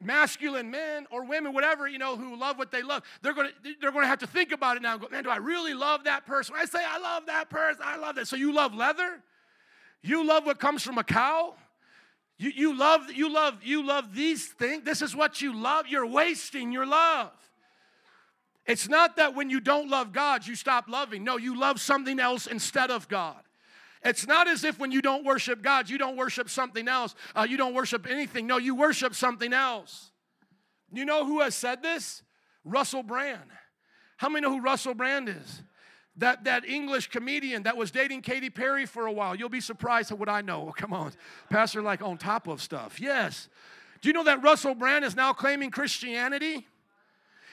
masculine 0.00 0.70
men 0.70 1.06
or 1.10 1.24
women, 1.24 1.52
whatever, 1.52 1.88
you 1.88 1.98
know, 1.98 2.16
who 2.16 2.36
love 2.36 2.56
what 2.56 2.70
they 2.70 2.82
love, 2.82 3.02
they're 3.22 3.32
gonna 3.32 3.48
they're 3.80 3.90
gonna 3.92 4.06
have 4.06 4.18
to 4.18 4.26
think 4.26 4.52
about 4.52 4.76
it 4.76 4.82
now 4.82 4.92
and 4.92 5.00
go, 5.00 5.08
man, 5.10 5.24
do 5.24 5.30
I 5.30 5.38
really 5.38 5.74
love 5.74 6.04
that 6.04 6.26
person? 6.26 6.54
I 6.56 6.66
say 6.66 6.80
I 6.86 6.98
love 6.98 7.26
that 7.26 7.48
person, 7.48 7.82
I 7.84 7.96
love 7.96 8.16
that. 8.16 8.28
So 8.28 8.36
you 8.36 8.52
love 8.52 8.74
leather? 8.74 9.22
You 10.02 10.26
love 10.26 10.44
what 10.44 10.60
comes 10.60 10.82
from 10.82 10.98
a 10.98 11.04
cow? 11.04 11.54
You, 12.38 12.52
you 12.54 12.76
love 12.76 13.10
you 13.10 13.32
love 13.32 13.64
you 13.64 13.86
love 13.86 14.14
these 14.14 14.46
things. 14.48 14.84
This 14.84 15.00
is 15.00 15.16
what 15.16 15.40
you 15.40 15.54
love. 15.54 15.86
You're 15.88 16.06
wasting 16.06 16.72
your 16.72 16.86
love. 16.86 17.32
It's 18.66 18.88
not 18.88 19.16
that 19.16 19.34
when 19.34 19.48
you 19.48 19.60
don't 19.60 19.88
love 19.88 20.12
God, 20.12 20.46
you 20.46 20.56
stop 20.56 20.88
loving. 20.88 21.22
No, 21.22 21.36
you 21.36 21.58
love 21.58 21.80
something 21.80 22.18
else 22.18 22.46
instead 22.46 22.90
of 22.90 23.08
God. 23.08 23.36
It's 24.04 24.26
not 24.26 24.48
as 24.48 24.64
if 24.64 24.78
when 24.78 24.92
you 24.92 25.00
don't 25.00 25.24
worship 25.24 25.62
God, 25.62 25.88
you 25.88 25.98
don't 25.98 26.16
worship 26.16 26.50
something 26.50 26.86
else. 26.88 27.14
Uh, 27.34 27.46
you 27.48 27.56
don't 27.56 27.74
worship 27.74 28.06
anything. 28.08 28.46
No, 28.46 28.58
you 28.58 28.74
worship 28.74 29.14
something 29.14 29.52
else. 29.52 30.10
You 30.92 31.04
know 31.04 31.24
who 31.24 31.40
has 31.40 31.54
said 31.54 31.82
this? 31.82 32.22
Russell 32.64 33.02
Brand. 33.02 33.50
How 34.16 34.28
many 34.28 34.42
know 34.42 34.52
who 34.52 34.60
Russell 34.60 34.94
Brand 34.94 35.28
is? 35.28 35.62
That, 36.18 36.44
that 36.44 36.64
English 36.64 37.08
comedian 37.08 37.64
that 37.64 37.76
was 37.76 37.90
dating 37.90 38.22
Katy 38.22 38.50
Perry 38.50 38.86
for 38.86 39.06
a 39.06 39.12
while. 39.12 39.34
You'll 39.34 39.48
be 39.48 39.60
surprised 39.60 40.10
at 40.10 40.18
what 40.18 40.28
I 40.28 40.40
know. 40.40 40.72
Come 40.76 40.92
on. 40.92 41.12
Pastor, 41.50 41.82
like 41.82 42.02
on 42.02 42.16
top 42.16 42.48
of 42.48 42.62
stuff. 42.62 43.00
Yes. 43.00 43.48
Do 44.00 44.08
you 44.08 44.12
know 44.12 44.24
that 44.24 44.42
Russell 44.42 44.74
Brand 44.74 45.04
is 45.04 45.14
now 45.14 45.32
claiming 45.32 45.70
Christianity? 45.70 46.66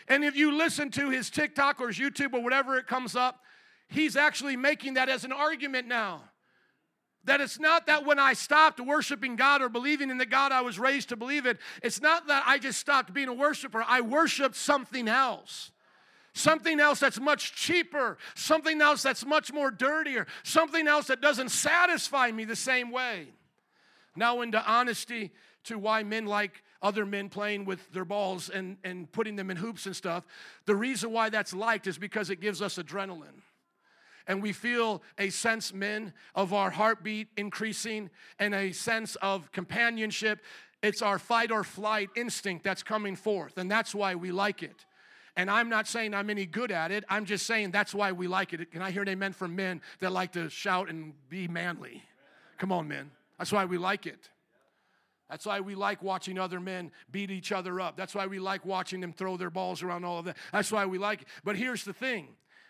And 0.07 0.23
if 0.23 0.35
you 0.35 0.55
listen 0.55 0.89
to 0.91 1.09
his 1.09 1.29
TikTok 1.29 1.79
or 1.79 1.87
his 1.87 1.97
YouTube 1.97 2.33
or 2.33 2.43
whatever 2.43 2.77
it 2.77 2.87
comes 2.87 3.15
up, 3.15 3.41
he's 3.87 4.15
actually 4.15 4.55
making 4.55 4.95
that 4.95 5.09
as 5.09 5.23
an 5.23 5.31
argument 5.31 5.87
now. 5.87 6.23
That 7.25 7.39
it's 7.39 7.57
not 7.57 7.87
that 7.87 8.05
when 8.05 8.19
I 8.19 8.33
stopped 8.33 8.81
worshiping 8.81 9.37
God 9.37 9.61
or 9.61 9.69
believing 9.69 10.09
in 10.09 10.17
the 10.17 10.25
God 10.25 10.51
I 10.51 10.61
was 10.61 10.77
raised 10.77 11.09
to 11.09 11.15
believe 11.15 11.45
in, 11.45 11.57
it's 11.81 12.01
not 12.01 12.27
that 12.27 12.43
I 12.45 12.57
just 12.57 12.79
stopped 12.79 13.13
being 13.13 13.29
a 13.29 13.33
worshiper. 13.33 13.83
I 13.87 14.01
worshiped 14.01 14.57
something 14.57 15.07
else. 15.07 15.71
Something 16.33 16.79
else 16.79 16.99
that's 16.99 17.19
much 17.19 17.53
cheaper, 17.53 18.17
something 18.33 18.81
else 18.81 19.03
that's 19.03 19.23
much 19.23 19.53
more 19.53 19.69
dirtier, 19.69 20.25
something 20.41 20.87
else 20.87 21.07
that 21.07 21.21
doesn't 21.21 21.49
satisfy 21.49 22.31
me 22.31 22.43
the 22.43 22.55
same 22.55 22.91
way. 22.91 23.27
Now, 24.15 24.41
into 24.41 24.63
honesty 24.65 25.31
to 25.65 25.77
why 25.77 26.03
men 26.03 26.25
like 26.25 26.63
other 26.83 27.05
men 27.05 27.29
playing 27.29 27.65
with 27.65 27.91
their 27.93 28.05
balls 28.05 28.49
and, 28.49 28.77
and 28.83 29.11
putting 29.11 29.35
them 29.35 29.49
in 29.49 29.57
hoops 29.57 29.85
and 29.85 29.95
stuff. 29.95 30.25
The 30.65 30.75
reason 30.75 31.11
why 31.11 31.29
that's 31.29 31.53
liked 31.53 31.87
is 31.87 31.97
because 31.97 32.29
it 32.29 32.41
gives 32.41 32.61
us 32.61 32.77
adrenaline. 32.77 33.41
And 34.27 34.41
we 34.41 34.53
feel 34.53 35.01
a 35.17 35.29
sense, 35.29 35.73
men, 35.73 36.13
of 36.35 36.53
our 36.53 36.69
heartbeat 36.69 37.29
increasing 37.35 38.09
and 38.39 38.53
a 38.53 38.71
sense 38.71 39.15
of 39.15 39.51
companionship. 39.51 40.39
It's 40.81 41.01
our 41.01 41.19
fight 41.19 41.51
or 41.51 41.63
flight 41.63 42.09
instinct 42.15 42.63
that's 42.63 42.83
coming 42.83 43.15
forth, 43.15 43.57
and 43.57 43.71
that's 43.71 43.95
why 43.95 44.15
we 44.15 44.31
like 44.31 44.63
it. 44.63 44.85
And 45.35 45.49
I'm 45.49 45.67
not 45.67 45.87
saying 45.87 46.13
I'm 46.13 46.29
any 46.29 46.45
good 46.45 46.71
at 46.71 46.91
it. 46.91 47.03
I'm 47.09 47.25
just 47.25 47.47
saying 47.47 47.71
that's 47.71 47.95
why 47.95 48.11
we 48.11 48.27
like 48.27 48.53
it. 48.53 48.71
Can 48.71 48.81
I 48.81 48.91
hear 48.91 49.01
an 49.01 49.09
amen 49.09 49.33
from 49.33 49.55
men 49.55 49.81
that 49.99 50.11
like 50.11 50.33
to 50.33 50.49
shout 50.49 50.89
and 50.89 51.13
be 51.29 51.47
manly? 51.47 52.03
Come 52.59 52.71
on, 52.71 52.87
men. 52.87 53.09
That's 53.39 53.51
why 53.51 53.65
we 53.65 53.77
like 53.77 54.05
it. 54.05 54.29
That's 55.33 55.47
why 55.47 55.61
we 55.61 55.73
like 55.73 56.03
watching 56.03 56.37
other 56.37 56.59
men 56.59 56.91
beat 57.11 57.31
each 57.31 57.51
other 57.51 57.81
up. 57.81 57.97
That's 57.97 58.13
why 58.13 58.27
we 58.27 58.37
like 58.37 58.67
watching 58.67 59.01
them 59.01 59.11
throw 59.11 59.35
their 59.35 59.49
balls 59.49 59.81
around 59.81 60.05
all 60.05 60.19
of 60.19 60.25
that. 60.25 60.37
That's 60.51 60.71
why 60.71 60.85
we 60.85 60.99
like 60.99 61.23
it. 61.23 61.27
But 61.43 61.55
here's 61.55 61.83
the 61.83 61.91
thing 61.91 62.27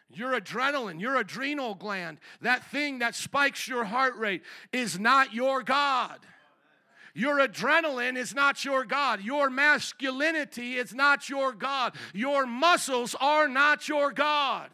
your 0.10 0.40
adrenaline, 0.40 1.02
your 1.02 1.18
adrenal 1.18 1.76
gland, 1.76 2.20
that 2.40 2.66
thing 2.72 3.00
that 3.00 3.16
spikes 3.16 3.68
your 3.68 3.84
heart 3.84 4.16
rate, 4.16 4.44
is 4.72 4.98
not 4.98 5.34
your 5.34 5.62
God. 5.62 6.20
Your 7.14 7.46
adrenaline 7.46 8.16
is 8.16 8.34
not 8.34 8.64
your 8.64 8.86
God. 8.86 9.22
Your 9.22 9.50
masculinity 9.50 10.76
is 10.76 10.94
not 10.94 11.28
your 11.28 11.52
God. 11.52 11.94
Your 12.14 12.46
muscles 12.46 13.14
are 13.20 13.50
not 13.50 13.90
your 13.90 14.14
God. 14.14 14.70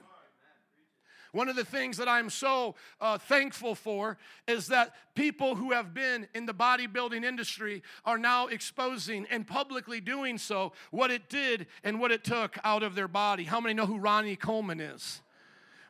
One 1.31 1.49
of 1.49 1.55
the 1.55 1.65
things 1.65 1.97
that 1.97 2.07
I'm 2.07 2.29
so 2.29 2.75
uh, 2.99 3.17
thankful 3.17 3.75
for 3.75 4.17
is 4.47 4.67
that 4.67 4.93
people 5.15 5.55
who 5.55 5.71
have 5.71 5.93
been 5.93 6.27
in 6.33 6.45
the 6.45 6.53
bodybuilding 6.53 7.23
industry 7.23 7.83
are 8.05 8.17
now 8.17 8.47
exposing 8.47 9.27
and 9.29 9.45
publicly 9.45 10.01
doing 10.01 10.37
so 10.37 10.73
what 10.91 11.11
it 11.11 11.29
did 11.29 11.67
and 11.83 11.99
what 11.99 12.11
it 12.11 12.23
took 12.23 12.57
out 12.63 12.83
of 12.83 12.95
their 12.95 13.07
body. 13.07 13.43
How 13.43 13.59
many 13.59 13.73
know 13.73 13.85
who 13.85 13.97
Ronnie 13.97 14.35
Coleman 14.35 14.79
is? 14.79 15.21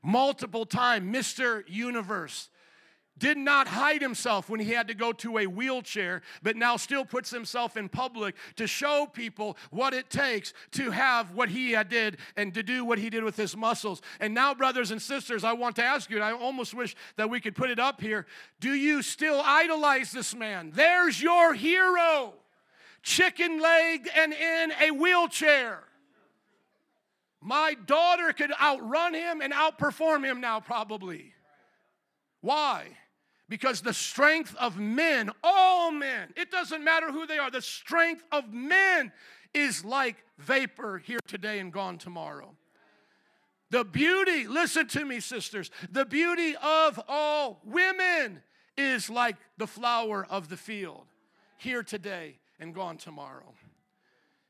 Multiple 0.03 0.65
time, 0.65 1.11
Mr. 1.13 1.63
Universe 1.67 2.49
did 3.19 3.37
not 3.37 3.67
hide 3.67 4.01
himself 4.01 4.49
when 4.49 4.59
he 4.59 4.71
had 4.71 4.87
to 4.87 4.93
go 4.93 5.11
to 5.13 5.37
a 5.37 5.45
wheelchair, 5.45 6.21
but 6.41 6.55
now 6.55 6.77
still 6.77 7.05
puts 7.05 7.29
himself 7.29 7.77
in 7.77 7.89
public 7.89 8.35
to 8.55 8.65
show 8.65 9.07
people 9.11 9.57
what 9.69 9.93
it 9.93 10.09
takes 10.09 10.53
to 10.71 10.91
have 10.91 11.31
what 11.35 11.49
he 11.49 11.75
did 11.89 12.17
and 12.35 12.53
to 12.53 12.63
do 12.63 12.83
what 12.83 12.97
he 12.97 13.09
did 13.09 13.23
with 13.23 13.35
his 13.35 13.55
muscles. 13.55 14.01
And 14.19 14.33
now, 14.33 14.53
brothers 14.53 14.91
and 14.91 15.01
sisters, 15.01 15.43
I 15.43 15.53
want 15.53 15.75
to 15.75 15.83
ask 15.83 16.09
you, 16.09 16.15
and 16.15 16.25
I 16.25 16.31
almost 16.31 16.73
wish 16.73 16.95
that 17.17 17.29
we 17.29 17.39
could 17.39 17.55
put 17.55 17.69
it 17.69 17.79
up 17.79 18.01
here 18.01 18.25
do 18.59 18.73
you 18.73 19.01
still 19.01 19.41
idolize 19.43 20.11
this 20.11 20.35
man? 20.35 20.71
There's 20.73 21.21
your 21.21 21.53
hero, 21.53 22.33
chicken 23.03 23.59
legged 23.59 24.09
and 24.15 24.33
in 24.33 24.71
a 24.81 24.91
wheelchair. 24.91 25.83
My 27.41 27.75
daughter 27.85 28.33
could 28.33 28.51
outrun 28.61 29.13
him 29.13 29.41
and 29.41 29.53
outperform 29.53 30.25
him 30.25 30.41
now, 30.41 30.59
probably. 30.59 31.33
Why? 32.41 32.97
Because 33.49 33.81
the 33.81 33.93
strength 33.93 34.55
of 34.59 34.77
men, 34.77 35.31
all 35.43 35.91
men, 35.91 36.31
it 36.37 36.51
doesn't 36.51 36.83
matter 36.83 37.11
who 37.11 37.25
they 37.25 37.39
are, 37.39 37.49
the 37.49 37.61
strength 37.61 38.23
of 38.31 38.53
men 38.53 39.11
is 39.55 39.83
like 39.83 40.23
vapor 40.37 40.99
here 40.99 41.19
today 41.27 41.57
and 41.59 41.73
gone 41.73 41.97
tomorrow. 41.97 42.51
The 43.71 43.83
beauty, 43.83 44.47
listen 44.47 44.87
to 44.89 45.03
me, 45.03 45.19
sisters, 45.19 45.71
the 45.91 46.05
beauty 46.05 46.55
of 46.61 46.99
all 47.07 47.59
women 47.63 48.41
is 48.77 49.09
like 49.09 49.35
the 49.57 49.67
flower 49.67 50.25
of 50.29 50.49
the 50.49 50.57
field, 50.57 51.05
here 51.57 51.83
today 51.83 52.37
and 52.59 52.73
gone 52.73 52.97
tomorrow. 52.97 53.53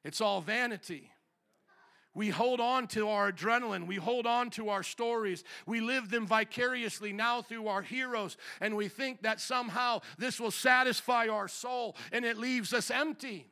It's 0.03 0.21
all 0.21 0.41
vanity. 0.41 1.11
We 2.19 2.27
hold 2.27 2.59
on 2.59 2.87
to 2.87 3.07
our 3.07 3.31
adrenaline. 3.31 3.87
We 3.87 3.95
hold 3.95 4.25
on 4.25 4.49
to 4.49 4.67
our 4.67 4.83
stories. 4.83 5.45
We 5.65 5.79
live 5.79 6.09
them 6.09 6.27
vicariously 6.27 7.13
now 7.13 7.41
through 7.41 7.69
our 7.69 7.81
heroes. 7.81 8.35
And 8.59 8.75
we 8.75 8.89
think 8.89 9.21
that 9.21 9.39
somehow 9.39 10.01
this 10.17 10.37
will 10.37 10.51
satisfy 10.51 11.29
our 11.29 11.47
soul 11.47 11.95
and 12.11 12.25
it 12.25 12.37
leaves 12.37 12.73
us 12.73 12.91
empty. 12.91 13.47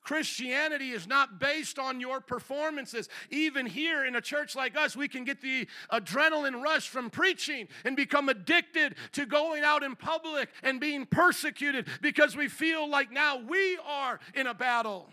Christianity 0.00 0.92
is 0.92 1.06
not 1.06 1.38
based 1.38 1.78
on 1.78 2.00
your 2.00 2.22
performances. 2.22 3.10
Even 3.28 3.66
here 3.66 4.06
in 4.06 4.16
a 4.16 4.22
church 4.22 4.56
like 4.56 4.74
us, 4.74 4.96
we 4.96 5.06
can 5.06 5.24
get 5.24 5.42
the 5.42 5.68
adrenaline 5.92 6.62
rush 6.62 6.88
from 6.88 7.10
preaching 7.10 7.68
and 7.84 7.94
become 7.94 8.30
addicted 8.30 8.94
to 9.12 9.26
going 9.26 9.64
out 9.64 9.82
in 9.82 9.96
public 9.96 10.48
and 10.62 10.80
being 10.80 11.04
persecuted 11.04 11.86
because 12.00 12.38
we 12.38 12.48
feel 12.48 12.88
like 12.88 13.12
now 13.12 13.36
we 13.36 13.76
are 13.86 14.18
in 14.32 14.46
a 14.46 14.54
battle. 14.54 15.10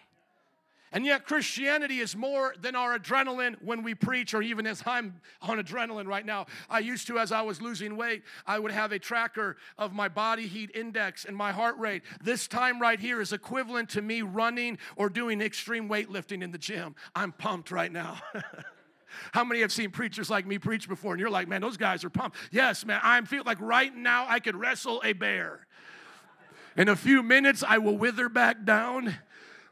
And 0.92 1.06
yet, 1.06 1.26
Christianity 1.26 2.00
is 2.00 2.16
more 2.16 2.56
than 2.60 2.76
our 2.76 2.98
adrenaline 2.98 3.62
when 3.62 3.84
we 3.84 3.94
preach, 3.94 4.34
or 4.34 4.42
even 4.42 4.66
as 4.66 4.82
I'm 4.86 5.22
on 5.42 5.62
adrenaline 5.62 6.08
right 6.08 6.26
now. 6.26 6.48
I 6.70 6.80
used 6.80 7.08
to, 7.08 7.20
as 7.20 7.32
I 7.32 7.42
was 7.42 7.62
losing 7.62 7.96
weight, 7.96 8.24
I 8.48 8.58
would 8.58 8.72
have 8.72 8.92
a 8.92 9.00
tracker 9.00 9.58
of 9.78 9.94
my 9.94 10.08
body 10.08 10.48
heat 10.48 10.72
index 10.74 11.26
and 11.26 11.36
my 11.36 11.52
heart 11.52 11.78
rate. 11.78 12.02
This 12.24 12.48
time 12.48 12.82
right 12.82 13.00
here 13.00 13.22
is 13.22 13.34
equivalent 13.34 13.90
to 13.90 14.02
me 14.02 14.24
running 14.24 14.80
or 14.96 15.10
doing 15.10 15.42
extreme 15.42 15.90
weightlifting 15.90 16.42
in 16.42 16.52
the 16.52 16.58
gym. 16.58 16.96
I'm 17.16 17.32
pumped 17.34 17.72
right 17.72 17.92
now. 17.92 18.20
How 19.32 19.44
many 19.44 19.62
have 19.62 19.72
seen 19.72 19.92
preachers 19.92 20.30
like 20.30 20.46
me 20.46 20.58
preach 20.58 20.88
before 20.88 21.14
and 21.14 21.20
you're 21.20 21.30
like, 21.30 21.48
man, 21.48 21.62
those 21.62 21.78
guys 21.78 22.04
are 22.04 22.10
pumped? 22.10 22.38
Yes, 22.52 22.86
man, 22.86 23.00
I 23.04 23.20
feel 23.22 23.44
like 23.46 23.60
right 23.60 23.96
now 23.96 24.26
I 24.28 24.40
could 24.40 24.56
wrestle 24.56 25.02
a 25.04 25.14
bear. 25.14 25.68
In 26.78 26.88
a 26.88 26.96
few 26.96 27.24
minutes, 27.24 27.64
I 27.68 27.80
will 27.80 27.98
wither 27.98 28.30
back 28.30 28.64
down 28.64 29.16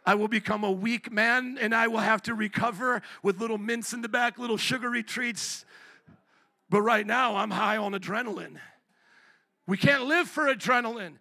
I 0.08 0.16
will 0.16 0.30
become 0.30 0.64
a 0.64 0.72
weak 0.72 1.12
man 1.12 1.58
and 1.60 1.76
I 1.76 1.90
will 1.90 1.98
have 1.98 2.22
to 2.24 2.34
recover 2.34 3.02
with 3.24 3.42
little 3.42 3.58
mints 3.58 3.92
in 3.92 4.02
the 4.02 4.08
back, 4.08 4.40
little 4.40 4.56
sugary 4.56 5.04
treats. 5.04 5.66
But 6.70 6.82
right 6.82 7.06
now, 7.06 7.36
I'm 7.36 7.52
high 7.52 7.76
on 7.76 7.92
adrenaline. 7.92 8.56
We 9.68 9.76
can't 9.76 10.06
live 10.06 10.30
for 10.30 10.46
adrenaline. 10.46 11.16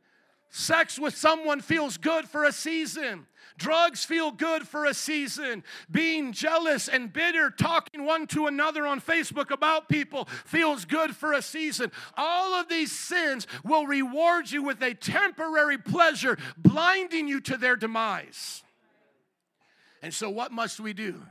Sex 0.51 1.01
with 1.01 1.17
someone 1.17 1.63
feels 1.63 1.97
good 1.97 2.29
for 2.29 2.45
a 2.45 2.53
season. 2.53 3.27
Drugs 3.59 4.05
feel 4.05 4.31
good 4.31 4.69
for 4.69 4.85
a 4.85 4.95
season. 4.95 5.65
Being 5.91 6.31
jealous 6.31 6.87
and 6.87 7.13
bitter, 7.13 7.51
talking 7.51 8.05
one 8.05 8.29
to 8.29 8.47
another 8.47 8.87
on 8.87 9.01
Facebook 9.01 9.51
about 9.51 9.89
people 9.89 10.27
feels 10.45 10.85
good 10.85 11.17
for 11.17 11.33
a 11.33 11.43
season. 11.43 11.91
All 12.17 12.55
of 12.55 12.69
these 12.69 12.93
sins 12.93 13.49
will 13.65 13.89
reward 13.89 14.49
you 14.49 14.63
with 14.63 14.81
a 14.81 14.95
temporary 14.95 15.79
pleasure, 15.79 16.39
blinding 16.57 17.27
you 17.27 17.41
to 17.41 17.57
their 17.57 17.75
demise. 17.75 18.63
And 20.03 20.13
so, 20.13 20.31
what 20.31 20.53
must 20.53 20.81
we 20.81 20.93
do 20.93 21.23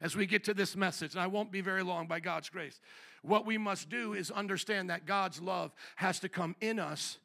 as 0.00 0.16
we 0.16 0.26
get 0.26 0.44
to 0.44 0.54
this 0.54 0.76
message? 0.76 1.12
And 1.12 1.20
I 1.20 1.26
won't 1.26 1.52
be 1.52 1.60
very 1.60 1.82
long 1.82 2.06
by 2.06 2.20
God's 2.20 2.48
grace. 2.48 2.80
What 3.22 3.46
we 3.46 3.58
must 3.58 3.88
do 3.88 4.14
is 4.14 4.30
understand 4.30 4.90
that 4.90 5.06
God's 5.06 5.40
love 5.40 5.72
has 5.96 6.20
to 6.20 6.28
come 6.28 6.56
in 6.60 6.78
us, 6.78 7.18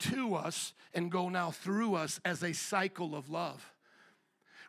to 0.00 0.34
us, 0.34 0.74
and 0.94 1.10
go 1.10 1.28
now 1.28 1.50
through 1.50 1.94
us 1.94 2.20
as 2.24 2.42
a 2.42 2.52
cycle 2.52 3.14
of 3.14 3.30
love. 3.30 3.72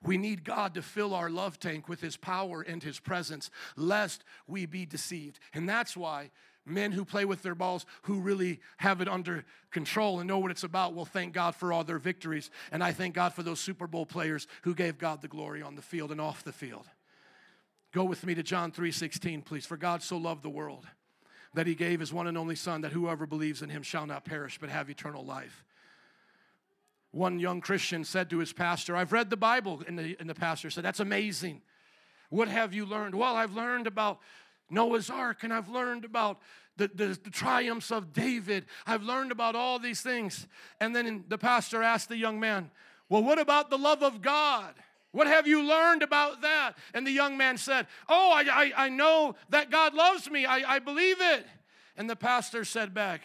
We 0.01 0.17
need 0.17 0.45
God 0.45 0.75
to 0.75 0.81
fill 0.81 1.13
our 1.13 1.29
love 1.29 1.59
tank 1.59 1.89
with 1.89 1.99
His 1.99 2.15
power 2.15 2.61
and 2.61 2.81
His 2.81 2.99
presence, 2.99 3.49
lest 3.75 4.23
we 4.47 4.65
be 4.65 4.85
deceived. 4.85 5.39
And 5.53 5.67
that's 5.67 5.97
why 5.97 6.31
men 6.65 6.91
who 6.91 7.03
play 7.03 7.25
with 7.25 7.41
their 7.41 7.55
balls, 7.55 7.85
who 8.03 8.19
really 8.19 8.59
have 8.77 9.01
it 9.01 9.07
under 9.07 9.45
control 9.71 10.19
and 10.19 10.27
know 10.27 10.39
what 10.39 10.51
it's 10.51 10.63
about, 10.63 10.93
will 10.93 11.05
thank 11.05 11.33
God 11.33 11.55
for 11.55 11.73
all 11.73 11.83
their 11.83 11.99
victories. 11.99 12.51
And 12.71 12.83
I 12.83 12.91
thank 12.91 13.15
God 13.15 13.33
for 13.33 13.43
those 13.43 13.59
Super 13.59 13.87
Bowl 13.87 14.05
players 14.05 14.47
who 14.63 14.75
gave 14.75 14.97
God 14.97 15.21
the 15.21 15.27
glory 15.27 15.61
on 15.61 15.75
the 15.75 15.81
field 15.81 16.11
and 16.11 16.21
off 16.21 16.43
the 16.43 16.51
field. 16.51 16.87
Go 17.91 18.03
with 18.03 18.25
me 18.25 18.35
to 18.35 18.43
John 18.43 18.71
3:16, 18.71 19.41
please. 19.41 19.65
For 19.65 19.77
God 19.77 20.03
so 20.03 20.17
loved 20.17 20.43
the 20.43 20.49
world 20.49 20.85
that 21.55 21.65
he 21.65 21.73
gave 21.73 21.99
his 21.99 22.13
one 22.13 22.27
and 22.27 22.37
only 22.37 22.55
son 22.55 22.81
that 22.81 22.91
whoever 22.91 23.25
believes 23.25 23.61
in 23.61 23.69
him 23.69 23.81
shall 23.81 24.05
not 24.05 24.25
perish 24.25 24.59
but 24.59 24.69
have 24.69 24.89
eternal 24.89 25.25
life. 25.25 25.63
One 27.11 27.39
young 27.39 27.59
Christian 27.59 28.03
said 28.03 28.29
to 28.29 28.37
his 28.37 28.53
pastor, 28.53 28.95
I've 28.95 29.11
read 29.11 29.31
the 29.31 29.37
Bible. 29.37 29.81
And 29.87 29.97
the, 29.97 30.15
and 30.19 30.29
the 30.29 30.35
pastor 30.35 30.69
said, 30.69 30.83
That's 30.83 30.99
amazing. 30.99 31.61
What 32.29 32.47
have 32.47 32.73
you 32.73 32.85
learned? 32.85 33.15
Well, 33.15 33.35
I've 33.35 33.55
learned 33.55 33.87
about 33.87 34.19
Noah's 34.69 35.09
Ark, 35.09 35.43
and 35.43 35.53
I've 35.53 35.69
learned 35.69 36.05
about 36.05 36.39
the, 36.77 36.89
the, 36.93 37.19
the, 37.23 37.29
triumphs 37.29 37.91
of 37.91 38.13
David. 38.13 38.65
I've 38.87 39.03
learned 39.03 39.31
about 39.31 39.55
all 39.55 39.79
these 39.79 40.01
things. 40.01 40.47
And 40.79 40.95
then 40.95 41.25
the 41.27 41.37
pastor 41.37 41.83
asked 41.83 42.09
the 42.09 42.17
young 42.17 42.39
man, 42.39 42.71
Well, 43.09 43.23
what 43.23 43.37
about 43.37 43.69
the 43.69 43.77
love 43.77 44.01
of 44.01 44.21
God? 44.21 44.73
What 45.11 45.27
have 45.27 45.47
you 45.47 45.63
learned 45.63 46.03
about 46.03 46.41
that? 46.41 46.73
And 46.93 47.05
the 47.05 47.11
young 47.11 47.35
man 47.35 47.57
said, 47.57 47.87
Oh, 48.07 48.31
I, 48.31 48.41
I, 48.41 48.85
I 48.85 48.89
know 48.89 49.35
that 49.49 49.71
God 49.71 49.93
loves 49.93 50.29
me. 50.29 50.45
I, 50.45 50.75
I 50.75 50.79
believe 50.79 51.17
it. 51.19 51.45
And 51.97 52.09
the 52.09 52.15
pastor 52.15 52.63
said 52.63 52.93
back, 52.93 53.21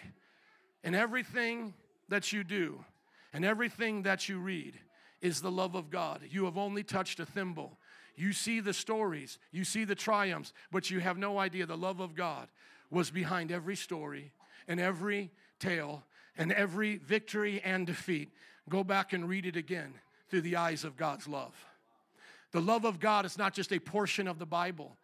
And 0.83 0.97
everything 0.97 1.75
that 2.09 2.33
you 2.33 2.43
do 2.43 2.85
and 3.33 3.45
everything 3.45 4.03
that 4.03 4.29
you 4.29 4.39
read 4.39 4.75
is 5.21 5.41
the 5.41 5.51
love 5.51 5.75
of 5.75 5.91
God. 5.91 6.21
You 6.31 6.45
have 6.45 6.59
only 6.59 6.83
touched 6.83 7.21
a 7.21 7.27
thimble 7.27 7.79
you 8.17 8.33
see 8.33 8.61
the 8.61 8.73
stories, 8.73 9.39
you 9.51 9.65
see 9.65 9.85
the 9.85 9.95
triumphs, 9.95 10.53
but 10.71 10.91
you 10.91 11.01
have 11.01 11.19
no 11.19 11.39
idea 11.39 11.67
the 11.67 11.77
love 11.77 12.01
of 12.01 12.15
God 12.15 12.49
was 12.91 13.11
behind 13.11 13.51
every 13.51 13.77
story 13.77 14.33
and 14.69 14.79
every 14.81 15.31
tale 15.59 16.05
and 16.37 16.53
every 16.53 16.97
victory 16.97 17.61
and 17.65 17.87
defeat. 17.87 18.31
Go 18.69 18.85
back 18.85 19.13
and 19.13 19.29
read 19.29 19.47
it 19.47 19.57
again 19.57 19.95
through 20.29 20.43
the 20.43 20.57
eyes 20.57 20.85
of 20.85 20.97
God's 20.97 21.29
love. 21.29 21.55
The 22.53 22.61
love 22.61 22.85
of 22.85 23.01
God 23.01 23.25
is 23.25 23.37
not 23.37 23.53
just 23.53 23.73
a 23.73 23.79
portion 23.79 24.29
of 24.29 24.39
the 24.39 24.47
Bible 24.47 24.97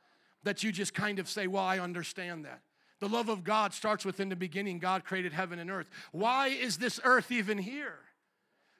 that 0.44 0.62
you 0.62 0.72
just 0.72 0.94
kind 0.94 1.18
of 1.18 1.28
say, 1.28 1.46
Well, 1.46 1.64
I 1.64 1.78
understand 1.78 2.44
that. 2.44 2.60
The 3.00 3.08
love 3.08 3.28
of 3.28 3.44
God 3.44 3.72
starts 3.72 4.04
within 4.04 4.28
the 4.28 4.36
beginning. 4.36 4.78
God 4.78 5.04
created 5.04 5.32
heaven 5.32 5.58
and 5.58 5.70
earth. 5.70 5.88
Why 6.12 6.48
is 6.48 6.78
this 6.78 7.00
earth 7.02 7.32
even 7.32 7.58
here? 7.58 7.98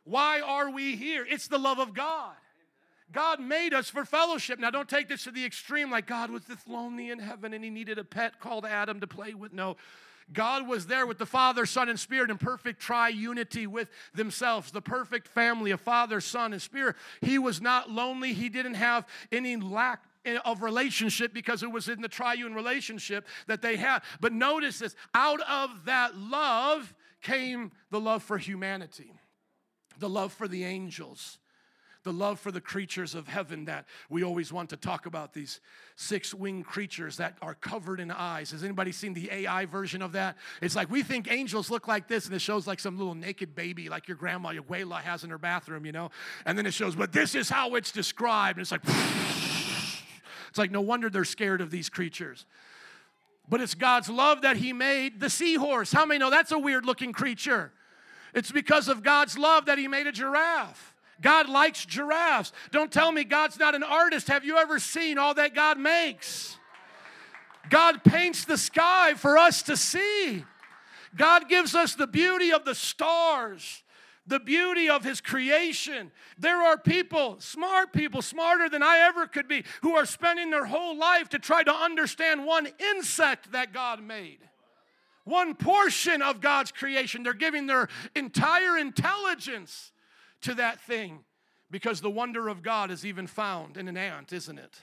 Why 0.05 0.41
are 0.41 0.71
we 0.71 0.97
here? 0.97 1.27
It's 1.29 1.49
the 1.49 1.59
love 1.59 1.79
of 1.79 1.95
God. 1.95 2.35
God 3.13 3.41
made 3.41 3.75
us 3.75 3.91
for 3.91 4.05
fellowship. 4.05 4.59
Now, 4.59 4.71
don't 4.71 4.89
take 4.89 5.09
this 5.09 5.25
to 5.25 5.31
the 5.31 5.45
extreme 5.45 5.91
like 5.91 6.07
God 6.07 6.31
was 6.31 6.45
this 6.45 6.67
lonely 6.69 7.11
in 7.11 7.19
heaven 7.19 7.53
and 7.53 7.65
he 7.65 7.71
needed 7.71 7.99
a 7.99 8.05
pet 8.05 8.41
called 8.41 8.65
Adam 8.65 9.01
to 9.01 9.07
play 9.07 9.35
with. 9.35 9.53
No. 9.53 9.77
God 10.33 10.69
was 10.69 10.87
there 10.87 11.07
with 11.07 11.19
the 11.19 11.27
Father, 11.27 11.67
Son, 11.67 11.89
and 11.89 11.99
Spirit 11.99 12.31
in 12.31 12.39
perfect 12.39 12.81
triunity 12.81 13.67
with 13.67 13.89
themselves, 14.15 14.71
the 14.71 14.81
perfect 14.81 15.27
family 15.27 15.73
of 15.73 15.81
Father, 15.81 16.21
Son, 16.21 16.53
and 16.53 16.63
Spirit. 16.63 16.95
He 17.21 17.39
was 17.39 17.61
not 17.61 17.91
lonely. 17.91 18.33
He 18.33 18.49
didn't 18.49 18.75
have 18.75 19.07
any 19.33 19.57
lack 19.57 20.05
of 20.45 20.63
relationship 20.63 21.35
because 21.35 21.65
it 21.65 21.73
was 21.73 21.89
in 21.89 22.01
the 22.01 22.09
triune 22.09 22.55
relationship 22.55 23.27
that 23.49 23.61
they 23.61 23.77
had. 23.77 24.03
But 24.21 24.33
notice 24.33 24.79
this 24.79 24.95
out 25.15 25.41
of 25.41 25.87
that 25.87 26.17
love 26.17 26.95
came 27.23 27.73
the 27.91 27.99
love 27.99 28.23
for 28.23 28.39
humanity, 28.39 29.13
the 29.99 30.09
love 30.09 30.33
for 30.33 30.47
the 30.47 30.63
angels 30.63 31.40
the 32.03 32.13
love 32.13 32.41
for 32.41 32.51
the 32.51 32.61
creatures 32.61 33.15
of 33.15 33.29
heaven 33.29 33.67
that 33.67 33.87
we 34.09 34.23
always 34.23 34.53
want 34.53 34.71
to 34.71 34.77
talk 34.77 35.07
about 35.07 35.33
these 35.33 35.61
six 35.97 36.33
winged 36.35 36.65
creatures 36.65 37.17
that 37.19 37.37
are 37.43 37.55
covered 37.55 38.01
in 38.01 38.11
eyes 38.11 38.51
has 38.51 38.65
anybody 38.65 38.93
seen 38.93 39.13
the 39.13 39.31
ai 39.31 39.67
version 39.67 40.03
of 40.03 40.13
that 40.13 40.37
it's 40.63 40.77
like 40.77 40.91
we 40.91 41.03
think 41.03 41.31
angels 41.31 41.71
look 41.71 41.87
like 41.89 42.09
this 42.09 42.27
and 42.27 42.35
it 42.35 42.41
shows 42.41 42.67
like 42.67 42.81
some 42.81 42.99
little 42.99 43.15
naked 43.15 43.55
baby 43.55 43.89
like 43.89 44.09
your 44.09 44.17
grandma 44.17 44.51
your 44.51 44.65
has 45.01 45.25
in 45.25 45.31
her 45.31 45.39
bathroom 45.39 45.85
you 45.85 45.93
know 45.93 46.11
and 46.47 46.57
then 46.57 46.67
it 46.67 46.73
shows 46.73 46.95
but 46.95 47.13
this 47.13 47.35
is 47.35 47.49
how 47.49 47.75
it's 47.75 47.93
described 47.93 48.59
and 48.59 48.63
it's 48.63 48.73
like 48.73 48.83
it's 50.49 50.59
like 50.59 50.71
no 50.71 50.81
wonder 50.81 51.11
they're 51.11 51.25
scared 51.25 51.61
of 51.61 51.71
these 51.71 51.89
creatures 51.89 52.47
but 53.51 53.61
it's 53.61 53.75
God's 53.75 54.09
love 54.09 54.43
that 54.43 54.57
He 54.57 54.73
made 54.73 55.19
the 55.19 55.29
seahorse. 55.29 55.93
How 55.93 56.07
many 56.07 56.19
know 56.19 56.31
that's 56.31 56.53
a 56.53 56.59
weird 56.59 56.87
looking 56.87 57.13
creature? 57.13 57.73
It's 58.33 58.53
because 58.53 58.87
of 58.87 59.03
God's 59.03 59.37
love 59.37 59.67
that 59.67 59.77
He 59.77 59.89
made 59.89 60.07
a 60.07 60.13
giraffe. 60.13 60.90
God 61.21 61.49
likes 61.49 61.85
giraffes. 61.85 62.53
Don't 62.71 62.93
tell 62.93 63.13
me 63.13 63.25
God's 63.25 63.59
not 63.59 63.75
an 63.75 63.83
artist. 63.83 64.29
Have 64.29 64.45
you 64.45 64.57
ever 64.57 64.79
seen 64.79 65.19
all 65.19 65.35
that 65.35 65.55
God 65.55 65.79
makes? 65.79 66.57
God 67.69 68.03
paints 68.05 68.45
the 68.45 68.57
sky 68.57 69.15
for 69.15 69.37
us 69.37 69.63
to 69.65 69.77
see. 69.77 70.45
God 71.15 71.49
gives 71.49 71.75
us 71.75 71.95
the 71.95 72.07
beauty 72.07 72.53
of 72.53 72.65
the 72.65 72.75
stars, 72.75 73.83
the 74.27 74.41
beauty 74.41 74.89
of 74.89 75.05
His 75.05 75.21
creation. 75.21 76.11
There 76.39 76.63
are 76.63 76.79
people, 76.79 77.37
smart 77.41 77.93
people, 77.93 78.23
smarter 78.23 78.69
than 78.69 78.83
I 78.83 78.99
ever 79.01 79.27
could 79.27 79.49
be, 79.49 79.65
who 79.83 79.97
are 79.97 80.07
spending 80.07 80.51
their 80.51 80.67
whole 80.67 80.97
life 80.97 81.29
to 81.31 81.39
try 81.39 81.63
to 81.63 81.75
understand 81.75 82.47
one 82.47 82.69
insect 82.95 83.53
that 83.53 83.73
God 83.73 84.03
made. 84.03 84.39
One 85.25 85.55
portion 85.55 86.23
of 86.23 86.41
God's 86.41 86.73
creation. 86.73 87.23
They're 87.23 87.35
giving 87.35 87.67
their 87.67 87.89
entire 88.15 88.79
intelligence 88.79 89.93
to 90.43 90.55
that 90.55 90.81
thing 90.81 91.21
because 91.71 92.01
the 92.01 92.11
wonder 92.11 92.49
of 92.49 92.63
God 92.63 92.91
is 92.91 93.07
even 93.07 93.27
found 93.27 93.77
in 93.77 93.89
an 93.89 93.97
ant, 93.97 94.33
isn't 94.33 94.59
it? 94.59 94.83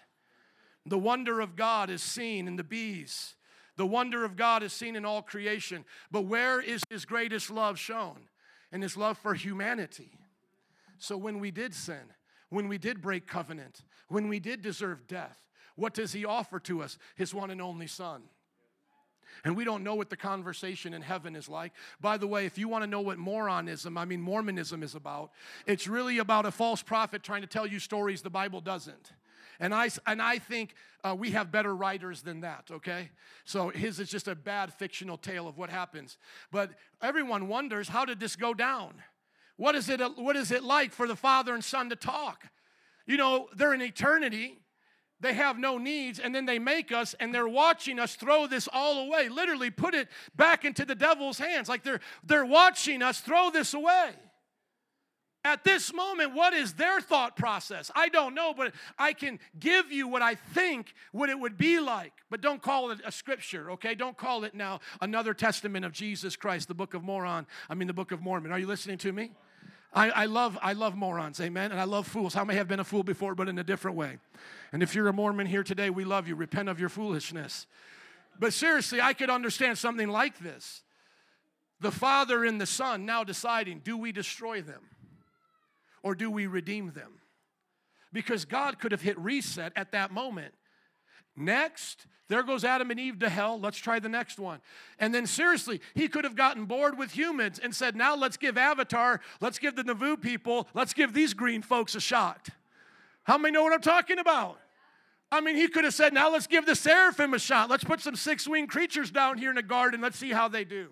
The 0.86 0.97
wonder 0.97 1.41
of 1.41 1.55
God 1.55 1.89
is 1.89 2.01
seen 2.01 2.47
in 2.47 2.55
the 2.55 2.64
bees. 2.64 3.36
The 3.76 3.86
wonder 3.86 4.24
of 4.24 4.36
God 4.36 4.64
is 4.64 4.74
seen 4.74 4.95
in 4.95 5.05
all 5.05 5.22
creation. 5.22 5.86
But 6.10 6.22
where 6.22 6.62
is 6.62 6.82
His 6.89 7.05
greatest 7.05 7.49
love 7.49 7.78
shown? 7.78 8.30
In 8.72 8.82
His 8.82 8.97
love 8.97 9.18
for 9.18 9.34
humanity. 9.34 10.12
So 10.97 11.18
when 11.18 11.39
we 11.39 11.51
did 11.51 11.74
sin, 11.74 12.14
when 12.49 12.68
we 12.68 12.78
did 12.78 13.01
break 13.01 13.28
covenant, 13.28 13.84
when 14.08 14.30
we 14.30 14.39
did 14.39 14.62
deserve 14.62 15.08
death, 15.08 15.38
what 15.76 15.93
does 15.93 16.12
he 16.12 16.26
offer 16.26 16.60
to 16.62 16.82
us? 16.82 16.97
His 17.16 17.34
one 17.34 17.51
and 17.51 17.62
only 17.62 17.88
Son. 17.88 18.24
And 19.43 19.55
we 19.55 19.63
don't 19.63 19.84
know 19.84 19.95
what 19.95 20.09
the 20.09 20.17
conversation 20.17 20.93
in 20.93 21.01
heaven 21.01 21.36
is 21.36 21.47
like. 21.49 21.73
By 22.01 22.17
the 22.17 22.28
way, 22.28 22.45
if 22.45 22.57
you 22.57 22.67
want 22.67 22.84
to 22.84 22.89
know 22.89 23.01
what 23.01 23.17
moronism, 23.17 23.97
I 23.97 24.05
mean 24.05 24.21
Mormonism 24.21 24.84
is 24.84 24.95
about, 24.95 25.32
it's 25.65 25.88
really 25.88 26.17
about 26.17 26.45
a 26.45 26.51
false 26.51 26.82
prophet 26.82 27.23
trying 27.23 27.41
to 27.41 27.47
tell 27.47 27.67
you 27.67 27.80
stories 27.80 28.21
the 28.21 28.30
Bible 28.30 28.61
doesn't. 28.61 29.11
And 29.59 29.73
I, 29.73 29.89
and 30.05 30.21
I 30.21 30.38
think 30.38 30.75
uh, 31.03 31.15
we 31.17 31.32
have 31.32 31.51
better 31.51 31.75
writers 31.75 32.21
than 32.21 32.41
that, 32.41 32.65
okay? 32.71 33.09
So 33.45 33.69
his 33.69 33.99
is 33.99 34.09
just 34.09 34.28
a 34.28 34.36
bad 34.36 34.73
fictional 34.73 35.17
tale 35.17 35.47
of 35.47 35.57
what 35.57 35.69
happens. 35.69 36.17
But 36.51 36.71
everyone 37.01 37.47
wonders 37.47 37.89
how 37.89 38.05
did 38.05 38.19
this 38.19 38.36
go 38.36 38.53
down? 38.53 38.95
What 39.55 39.73
is 39.75 39.89
it, 39.89 39.99
what 40.17 40.36
is 40.36 40.51
it 40.51 40.63
like 40.63 40.91
for 40.91 41.07
the 41.07 41.15
Father 41.15 41.53
and 41.53 41.63
Son 41.63 41.89
to 41.89 41.95
talk? 41.95 42.45
You 43.07 43.17
know, 43.17 43.47
they're 43.55 43.73
in 43.73 43.82
eternity 43.82 44.59
they 45.20 45.34
have 45.34 45.57
no 45.57 45.78
needs, 45.78 46.20
and 46.20 46.34
then 46.34 46.45
they 46.45 46.59
make 46.59 46.91
us, 46.91 47.15
and 47.20 47.34
they're 47.34 47.47
watching 47.47 47.99
us 47.99 48.15
throw 48.15 48.45
this 48.45 48.70
all 48.72 48.99
away. 48.99 49.30
Literally, 49.30 49.72
put 49.72 49.95
it 49.95 50.07
back 50.36 50.63
into 50.63 50.86
the 50.86 50.95
devil's 50.95 51.39
hands. 51.39 51.68
Like 51.68 51.84
they're, 51.84 52.01
they're 52.24 52.45
watching 52.45 53.01
us 53.01 53.20
throw 53.20 53.49
this 53.49 53.74
away. 53.74 54.11
At 55.43 55.63
this 55.63 55.93
moment, 55.93 56.36
what 56.36 56.53
is 56.53 56.74
their 56.74 56.99
thought 56.99 57.38
process? 57.38 57.89
I 57.95 58.09
don't 58.09 58.36
know, 58.36 58.53
but 58.55 58.74
I 58.99 59.13
can 59.13 59.39
give 59.57 59.91
you 59.91 60.07
what 60.07 60.22
I 60.22 60.36
think 60.36 60.93
what 61.13 61.30
it 61.30 61.39
would 61.39 61.57
be 61.57 61.80
like. 61.80 62.11
But 62.30 62.41
don't 62.41 62.61
call 62.61 62.91
it 62.91 62.99
a 63.05 63.11
scripture, 63.11 63.72
okay? 63.72 63.95
Don't 63.95 64.18
call 64.18 64.43
it 64.43 64.53
now 64.53 64.82
another 64.99 65.34
testament 65.34 65.86
of 65.86 65.93
Jesus 65.93 66.36
Christ, 66.36 66.68
the 66.68 66.74
book 66.74 66.93
of 66.93 67.01
Moron. 67.01 67.47
I 67.70 67.76
mean, 67.76 67.88
the 67.88 67.93
book 67.93 68.11
of 68.11 68.22
Mormon. 68.22 68.51
Are 68.51 68.59
you 68.59 68.68
listening 68.68 68.97
to 68.99 69.13
me? 69.13 69.32
I, 69.97 70.09
I, 70.09 70.25
love, 70.25 70.59
I 70.61 70.73
love 70.73 70.95
morons, 70.95 71.41
amen, 71.41 71.71
and 71.71 71.81
I 71.81 71.85
love 71.85 72.05
fools. 72.05 72.35
How 72.35 72.45
may 72.45 72.53
have 72.53 72.67
been 72.67 72.79
a 72.79 72.83
fool 72.83 73.01
before, 73.01 73.33
but 73.33 73.49
in 73.49 73.57
a 73.57 73.63
different 73.63 73.97
way. 73.97 74.19
And 74.71 74.83
if 74.83 74.93
you're 74.93 75.07
a 75.07 75.13
Mormon 75.13 75.47
here 75.47 75.63
today, 75.63 75.89
we 75.89 76.05
love 76.05 76.27
you. 76.27 76.35
Repent 76.35 76.69
of 76.69 76.79
your 76.79 76.89
foolishness. 76.89 77.65
But 78.39 78.53
seriously, 78.53 79.01
I 79.01 79.13
could 79.13 79.31
understand 79.31 79.79
something 79.79 80.07
like 80.07 80.37
this. 80.37 80.83
The 81.79 81.89
Father 81.89 82.45
and 82.45 82.61
the 82.61 82.67
Son 82.67 83.07
now 83.07 83.23
deciding 83.23 83.79
do 83.79 83.97
we 83.97 84.11
destroy 84.11 84.61
them 84.61 84.83
or 86.03 86.13
do 86.13 86.29
we 86.29 86.45
redeem 86.45 86.91
them? 86.91 87.13
Because 88.13 88.45
God 88.45 88.77
could 88.77 88.91
have 88.91 89.01
hit 89.01 89.17
reset 89.17 89.73
at 89.75 89.93
that 89.93 90.11
moment 90.11 90.53
Next, 91.38 92.07
there 92.27 92.43
goes 92.43 92.65
Adam 92.65 92.91
and 92.91 92.99
Eve 92.99 93.19
to 93.19 93.29
hell. 93.29 93.59
Let's 93.59 93.77
try 93.77 93.99
the 93.99 94.09
next 94.09 94.39
one. 94.39 94.59
And 94.99 95.13
then, 95.13 95.25
seriously, 95.27 95.79
he 95.93 96.07
could 96.07 96.23
have 96.23 96.35
gotten 96.35 96.65
bored 96.65 96.97
with 96.97 97.11
humans 97.11 97.59
and 97.59 97.73
said, 97.73 97.95
Now 97.95 98.15
let's 98.15 98.35
give 98.35 98.57
Avatar, 98.57 99.21
let's 99.39 99.59
give 99.59 99.75
the 99.75 99.83
Na'vi 99.83 100.19
people, 100.19 100.67
let's 100.73 100.93
give 100.93 101.13
these 101.13 101.33
green 101.33 101.61
folks 101.61 101.95
a 101.95 102.01
shot. 102.01 102.49
How 103.23 103.38
many 103.38 103.53
know 103.53 103.63
what 103.63 103.73
I'm 103.73 103.81
talking 103.81 104.19
about? 104.19 104.59
I 105.31 105.41
mean, 105.41 105.55
he 105.55 105.67
could 105.67 105.83
have 105.83 105.93
said, 105.93 106.13
Now 106.13 106.31
let's 106.31 106.47
give 106.47 106.65
the 106.65 106.75
seraphim 106.75 107.33
a 107.33 107.39
shot. 107.39 107.69
Let's 107.69 107.83
put 107.83 108.01
some 108.01 108.15
six 108.15 108.47
winged 108.47 108.69
creatures 108.69 109.11
down 109.11 109.38
here 109.38 109.49
in 109.49 109.55
the 109.55 109.63
garden. 109.63 110.01
Let's 110.01 110.17
see 110.17 110.31
how 110.31 110.47
they 110.47 110.65
do. 110.65 110.89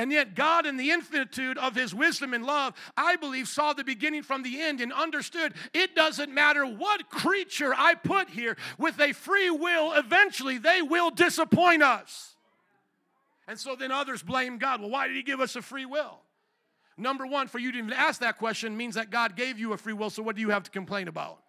And 0.00 0.10
yet, 0.10 0.34
God, 0.34 0.64
in 0.64 0.78
the 0.78 0.92
infinitude 0.92 1.58
of 1.58 1.74
His 1.74 1.94
wisdom 1.94 2.32
and 2.32 2.42
love, 2.42 2.72
I 2.96 3.16
believe, 3.16 3.48
saw 3.48 3.74
the 3.74 3.84
beginning 3.84 4.22
from 4.22 4.42
the 4.42 4.58
end 4.58 4.80
and 4.80 4.94
understood 4.94 5.52
it 5.74 5.94
doesn't 5.94 6.32
matter 6.32 6.64
what 6.64 7.10
creature 7.10 7.74
I 7.76 7.96
put 7.96 8.30
here 8.30 8.56
with 8.78 8.98
a 8.98 9.12
free 9.12 9.50
will, 9.50 9.92
eventually 9.92 10.56
they 10.56 10.80
will 10.80 11.10
disappoint 11.10 11.82
us. 11.82 12.34
And 13.46 13.58
so 13.58 13.76
then 13.76 13.92
others 13.92 14.22
blame 14.22 14.56
God. 14.56 14.80
Well, 14.80 14.88
why 14.88 15.06
did 15.06 15.16
He 15.16 15.22
give 15.22 15.38
us 15.40 15.54
a 15.54 15.60
free 15.60 15.84
will? 15.84 16.20
Number 16.96 17.26
one, 17.26 17.46
for 17.46 17.58
you 17.58 17.70
to 17.70 17.76
even 17.76 17.92
ask 17.92 18.22
that 18.22 18.38
question 18.38 18.78
means 18.78 18.94
that 18.94 19.10
God 19.10 19.36
gave 19.36 19.58
you 19.58 19.74
a 19.74 19.76
free 19.76 19.92
will, 19.92 20.08
so 20.08 20.22
what 20.22 20.34
do 20.34 20.40
you 20.40 20.48
have 20.48 20.62
to 20.62 20.70
complain 20.70 21.08
about? 21.08 21.40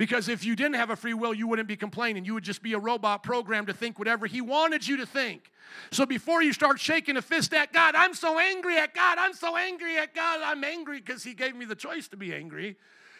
Because 0.00 0.30
if 0.30 0.46
you 0.46 0.56
didn't 0.56 0.76
have 0.76 0.88
a 0.88 0.96
free 0.96 1.12
will, 1.12 1.34
you 1.34 1.46
wouldn't 1.46 1.68
be 1.68 1.76
complaining. 1.76 2.24
You 2.24 2.32
would 2.32 2.42
just 2.42 2.62
be 2.62 2.72
a 2.72 2.78
robot 2.78 3.22
programmed 3.22 3.66
to 3.66 3.74
think 3.74 3.98
whatever 3.98 4.24
He 4.24 4.40
wanted 4.40 4.88
you 4.88 4.96
to 4.96 5.04
think. 5.04 5.50
So 5.90 6.06
before 6.06 6.42
you 6.42 6.54
start 6.54 6.80
shaking 6.80 7.18
a 7.18 7.22
fist 7.22 7.52
at 7.52 7.70
God, 7.70 7.94
I'm 7.94 8.14
so 8.14 8.38
angry 8.38 8.78
at 8.78 8.94
God, 8.94 9.18
I'm 9.18 9.34
so 9.34 9.58
angry 9.58 9.98
at 9.98 10.14
God, 10.14 10.40
I'm 10.42 10.64
angry 10.64 11.02
because 11.02 11.22
He 11.22 11.34
gave 11.34 11.54
me 11.54 11.66
the 11.66 11.74
choice 11.74 12.08
to 12.08 12.16
be 12.16 12.34
angry. 12.34 12.78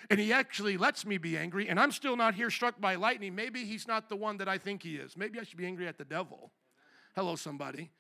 And 0.09 0.19
He 0.19 0.33
actually 0.33 0.79
lets 0.79 1.05
me 1.05 1.19
be 1.19 1.37
angry, 1.37 1.69
and 1.69 1.79
I'm 1.79 1.93
still 1.93 2.17
not 2.17 2.33
here 2.33 2.49
struck 2.49 2.81
by 2.81 2.95
lightning. 2.95 3.35
Maybe 3.35 3.67
He's 3.67 3.87
not 3.87 4.09
the 4.09 4.17
one 4.17 4.39
that 4.39 4.49
I 4.49 4.57
think 4.57 4.83
He 4.83 4.97
is. 4.97 5.19
Maybe 5.19 5.39
I 5.39 5.43
should 5.43 5.59
be 5.59 5.67
angry 5.67 5.87
at 5.87 5.99
the 5.99 6.07
devil. 6.07 6.51
Hello, 7.15 7.37
somebody. 7.37 7.91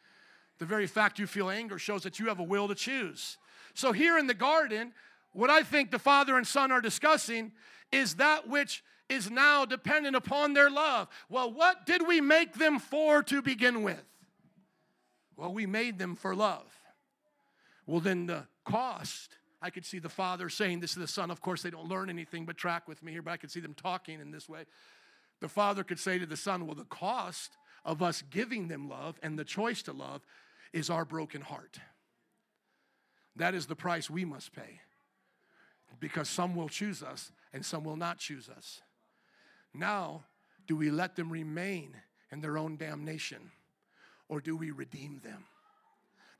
The 0.58 0.64
very 0.64 0.86
fact 0.86 1.18
you 1.18 1.26
feel 1.26 1.50
anger 1.50 1.78
shows 1.78 2.02
that 2.04 2.18
you 2.18 2.28
have 2.28 2.40
a 2.40 2.44
will 2.44 2.66
to 2.66 2.74
choose. 2.74 3.36
So 3.74 3.92
here 3.92 4.16
in 4.16 4.26
the 4.26 4.32
garden, 4.32 4.94
what 5.32 5.50
I 5.50 5.62
think 5.62 5.90
the 5.90 5.98
Father 5.98 6.36
and 6.36 6.46
Son 6.46 6.72
are 6.72 6.80
discussing 6.80 7.52
is 7.92 8.16
that 8.16 8.48
which 8.48 8.82
is 9.08 9.30
now 9.30 9.64
dependent 9.64 10.16
upon 10.16 10.52
their 10.52 10.70
love. 10.70 11.08
Well, 11.28 11.52
what 11.52 11.86
did 11.86 12.06
we 12.06 12.20
make 12.20 12.54
them 12.54 12.78
for 12.78 13.22
to 13.24 13.42
begin 13.42 13.82
with? 13.82 14.02
Well, 15.36 15.52
we 15.52 15.66
made 15.66 15.98
them 15.98 16.16
for 16.16 16.34
love. 16.34 16.72
Well, 17.86 18.00
then 18.00 18.26
the 18.26 18.46
cost, 18.64 19.36
I 19.60 19.70
could 19.70 19.84
see 19.84 19.98
the 19.98 20.08
father 20.08 20.48
saying 20.48 20.80
this 20.80 20.92
to 20.94 21.00
the 21.00 21.08
son. 21.08 21.30
Of 21.30 21.40
course, 21.40 21.62
they 21.62 21.70
don't 21.70 21.88
learn 21.88 22.10
anything 22.10 22.44
but 22.44 22.56
track 22.56 22.86
with 22.86 23.02
me 23.02 23.12
here, 23.12 23.22
but 23.22 23.32
I 23.32 23.36
could 23.36 23.50
see 23.50 23.60
them 23.60 23.74
talking 23.74 24.20
in 24.20 24.30
this 24.30 24.48
way. 24.48 24.64
The 25.40 25.48
father 25.48 25.82
could 25.82 25.98
say 25.98 26.18
to 26.18 26.26
the 26.26 26.36
son, 26.36 26.66
Well, 26.66 26.76
the 26.76 26.84
cost 26.84 27.56
of 27.84 28.02
us 28.02 28.22
giving 28.22 28.68
them 28.68 28.88
love 28.88 29.18
and 29.22 29.38
the 29.38 29.44
choice 29.44 29.82
to 29.82 29.92
love 29.92 30.22
is 30.72 30.90
our 30.90 31.04
broken 31.04 31.40
heart. 31.40 31.80
That 33.36 33.54
is 33.54 33.66
the 33.66 33.76
price 33.76 34.10
we 34.10 34.24
must 34.24 34.52
pay 34.52 34.80
because 35.98 36.28
some 36.28 36.54
will 36.54 36.68
choose 36.68 37.02
us 37.02 37.32
and 37.52 37.64
some 37.64 37.84
will 37.84 37.96
not 37.96 38.18
choose 38.18 38.48
us. 38.48 38.82
Now, 39.74 40.24
do 40.66 40.76
we 40.76 40.90
let 40.90 41.16
them 41.16 41.30
remain 41.30 41.96
in 42.30 42.40
their 42.40 42.56
own 42.58 42.76
damnation 42.76 43.50
or 44.28 44.40
do 44.40 44.56
we 44.56 44.70
redeem 44.70 45.20
them? 45.24 45.44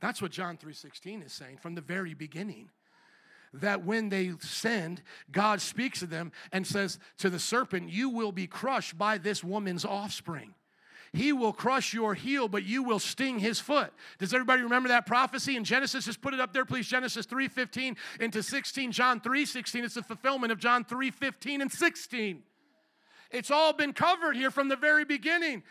That's 0.00 0.22
what 0.22 0.30
John 0.30 0.56
3:16 0.56 1.22
is 1.22 1.32
saying 1.32 1.58
from 1.58 1.74
the 1.74 1.80
very 1.80 2.14
beginning. 2.14 2.70
That 3.52 3.84
when 3.84 4.10
they 4.10 4.32
sinned, 4.38 5.02
God 5.32 5.60
speaks 5.60 5.98
to 5.98 6.06
them 6.06 6.30
and 6.52 6.64
says 6.64 7.00
to 7.18 7.28
the 7.28 7.40
serpent, 7.40 7.90
You 7.90 8.08
will 8.08 8.30
be 8.30 8.46
crushed 8.46 8.96
by 8.96 9.18
this 9.18 9.42
woman's 9.42 9.84
offspring. 9.84 10.54
He 11.12 11.32
will 11.32 11.52
crush 11.52 11.92
your 11.92 12.14
heel, 12.14 12.46
but 12.46 12.62
you 12.62 12.84
will 12.84 13.00
sting 13.00 13.40
his 13.40 13.58
foot. 13.58 13.92
Does 14.18 14.32
everybody 14.32 14.62
remember 14.62 14.90
that 14.90 15.06
prophecy 15.06 15.56
in 15.56 15.64
Genesis? 15.64 16.04
Just 16.04 16.20
put 16.20 16.34
it 16.34 16.40
up 16.40 16.52
there, 16.52 16.64
please. 16.64 16.86
Genesis 16.86 17.26
3:15 17.26 17.96
into 18.20 18.42
16, 18.42 18.92
John 18.92 19.20
3:16. 19.20 19.84
It's 19.84 19.94
the 19.94 20.04
fulfillment 20.04 20.52
of 20.52 20.58
John 20.58 20.84
3:15 20.84 21.60
and 21.60 21.72
16. 21.72 22.44
It's 23.32 23.50
all 23.50 23.72
been 23.72 23.92
covered 23.92 24.36
here 24.36 24.52
from 24.52 24.68
the 24.68 24.76
very 24.76 25.04
beginning. 25.04 25.64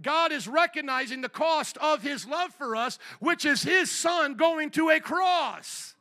God 0.00 0.32
is 0.32 0.46
recognizing 0.46 1.20
the 1.20 1.28
cost 1.28 1.76
of 1.78 2.02
his 2.02 2.26
love 2.26 2.54
for 2.54 2.76
us, 2.76 2.98
which 3.18 3.44
is 3.44 3.62
his 3.62 3.90
son 3.90 4.34
going 4.34 4.70
to 4.72 4.90
a 4.90 5.00
cross. 5.00 5.94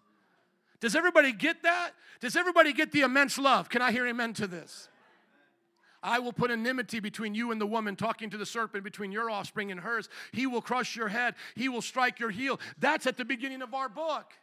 Does 0.80 0.96
everybody 0.96 1.32
get 1.32 1.64
that? 1.64 1.92
Does 2.20 2.36
everybody 2.36 2.74
get 2.74 2.92
the 2.92 3.02
immense 3.02 3.38
love? 3.38 3.70
Can 3.70 3.82
I 3.82 3.92
hear 3.92 4.06
amen 4.08 4.34
to 4.36 4.48
this? 4.48 4.90
I 6.04 6.20
will 6.20 6.34
put 6.34 6.52
enmity 6.52 7.00
between 7.00 7.34
you 7.34 7.52
and 7.52 7.60
the 7.60 7.66
woman, 7.66 7.96
talking 7.96 8.30
to 8.30 8.38
the 8.38 8.46
serpent, 8.46 8.84
between 8.84 9.12
your 9.12 9.30
offspring 9.30 9.72
and 9.72 9.80
hers. 9.80 10.10
He 10.34 10.46
will 10.46 10.62
crush 10.62 10.96
your 10.96 11.08
head, 11.08 11.36
he 11.56 11.70
will 11.70 11.82
strike 11.82 12.20
your 12.20 12.30
heel. 12.30 12.60
That's 12.78 13.08
at 13.08 13.18
the 13.18 13.26
beginning 13.26 13.62
of 13.62 13.74
our 13.74 13.90
book. 13.90 14.34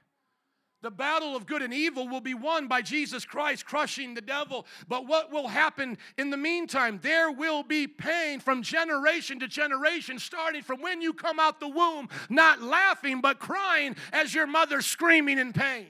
The 0.82 0.90
battle 0.90 1.36
of 1.36 1.44
good 1.44 1.60
and 1.60 1.74
evil 1.74 2.08
will 2.08 2.22
be 2.22 2.32
won 2.32 2.66
by 2.66 2.80
Jesus 2.80 3.26
Christ 3.26 3.66
crushing 3.66 4.14
the 4.14 4.22
devil. 4.22 4.66
But 4.88 5.06
what 5.06 5.30
will 5.30 5.48
happen 5.48 5.98
in 6.16 6.30
the 6.30 6.38
meantime? 6.38 7.00
There 7.02 7.30
will 7.30 7.62
be 7.62 7.86
pain 7.86 8.40
from 8.40 8.62
generation 8.62 9.40
to 9.40 9.48
generation, 9.48 10.18
starting 10.18 10.62
from 10.62 10.80
when 10.80 11.02
you 11.02 11.12
come 11.12 11.38
out 11.38 11.60
the 11.60 11.68
womb, 11.68 12.08
not 12.30 12.62
laughing, 12.62 13.20
but 13.20 13.38
crying 13.38 13.94
as 14.10 14.34
your 14.34 14.46
mother 14.46 14.80
screaming 14.80 15.38
in 15.38 15.52
pain. 15.52 15.86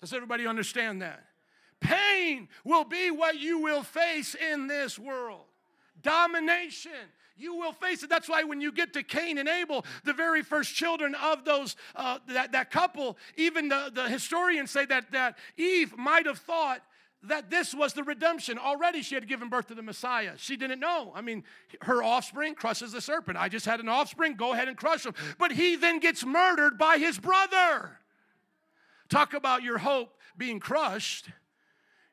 Does 0.00 0.12
everybody 0.12 0.46
understand 0.46 1.02
that? 1.02 1.24
Pain 1.80 2.48
will 2.64 2.84
be 2.84 3.10
what 3.10 3.38
you 3.38 3.58
will 3.58 3.82
face 3.82 4.34
in 4.34 4.66
this 4.66 4.98
world. 4.98 5.44
Domination. 6.02 6.92
You 7.38 7.54
will 7.54 7.72
face 7.72 8.02
it. 8.02 8.08
That's 8.08 8.28
why 8.28 8.44
when 8.44 8.60
you 8.60 8.72
get 8.72 8.94
to 8.94 9.02
Cain 9.02 9.36
and 9.36 9.48
Abel, 9.48 9.84
the 10.04 10.14
very 10.14 10.42
first 10.42 10.74
children 10.74 11.14
of 11.14 11.44
those 11.44 11.76
uh, 11.94 12.18
that, 12.28 12.52
that 12.52 12.70
couple, 12.70 13.18
even 13.36 13.68
the, 13.68 13.90
the 13.92 14.08
historians 14.08 14.70
say 14.70 14.86
that, 14.86 15.12
that 15.12 15.36
Eve 15.58 15.96
might 15.98 16.24
have 16.24 16.38
thought 16.38 16.80
that 17.24 17.50
this 17.50 17.74
was 17.74 17.92
the 17.92 18.02
redemption. 18.02 18.58
Already 18.58 19.02
she 19.02 19.14
had 19.14 19.28
given 19.28 19.48
birth 19.48 19.66
to 19.68 19.74
the 19.74 19.82
Messiah. 19.82 20.32
She 20.36 20.56
didn't 20.56 20.80
know. 20.80 21.12
I 21.14 21.20
mean, 21.20 21.44
her 21.82 22.02
offspring 22.02 22.54
crushes 22.54 22.92
the 22.92 23.00
serpent. 23.00 23.36
I 23.36 23.48
just 23.48 23.66
had 23.66 23.80
an 23.80 23.88
offspring, 23.88 24.34
go 24.34 24.52
ahead 24.52 24.68
and 24.68 24.76
crush 24.76 25.04
him. 25.04 25.14
But 25.38 25.52
he 25.52 25.76
then 25.76 25.98
gets 25.98 26.24
murdered 26.24 26.78
by 26.78 26.98
his 26.98 27.18
brother. 27.18 27.98
Talk 29.08 29.34
about 29.34 29.62
your 29.62 29.78
hope 29.78 30.16
being 30.38 30.60
crushed. 30.60 31.28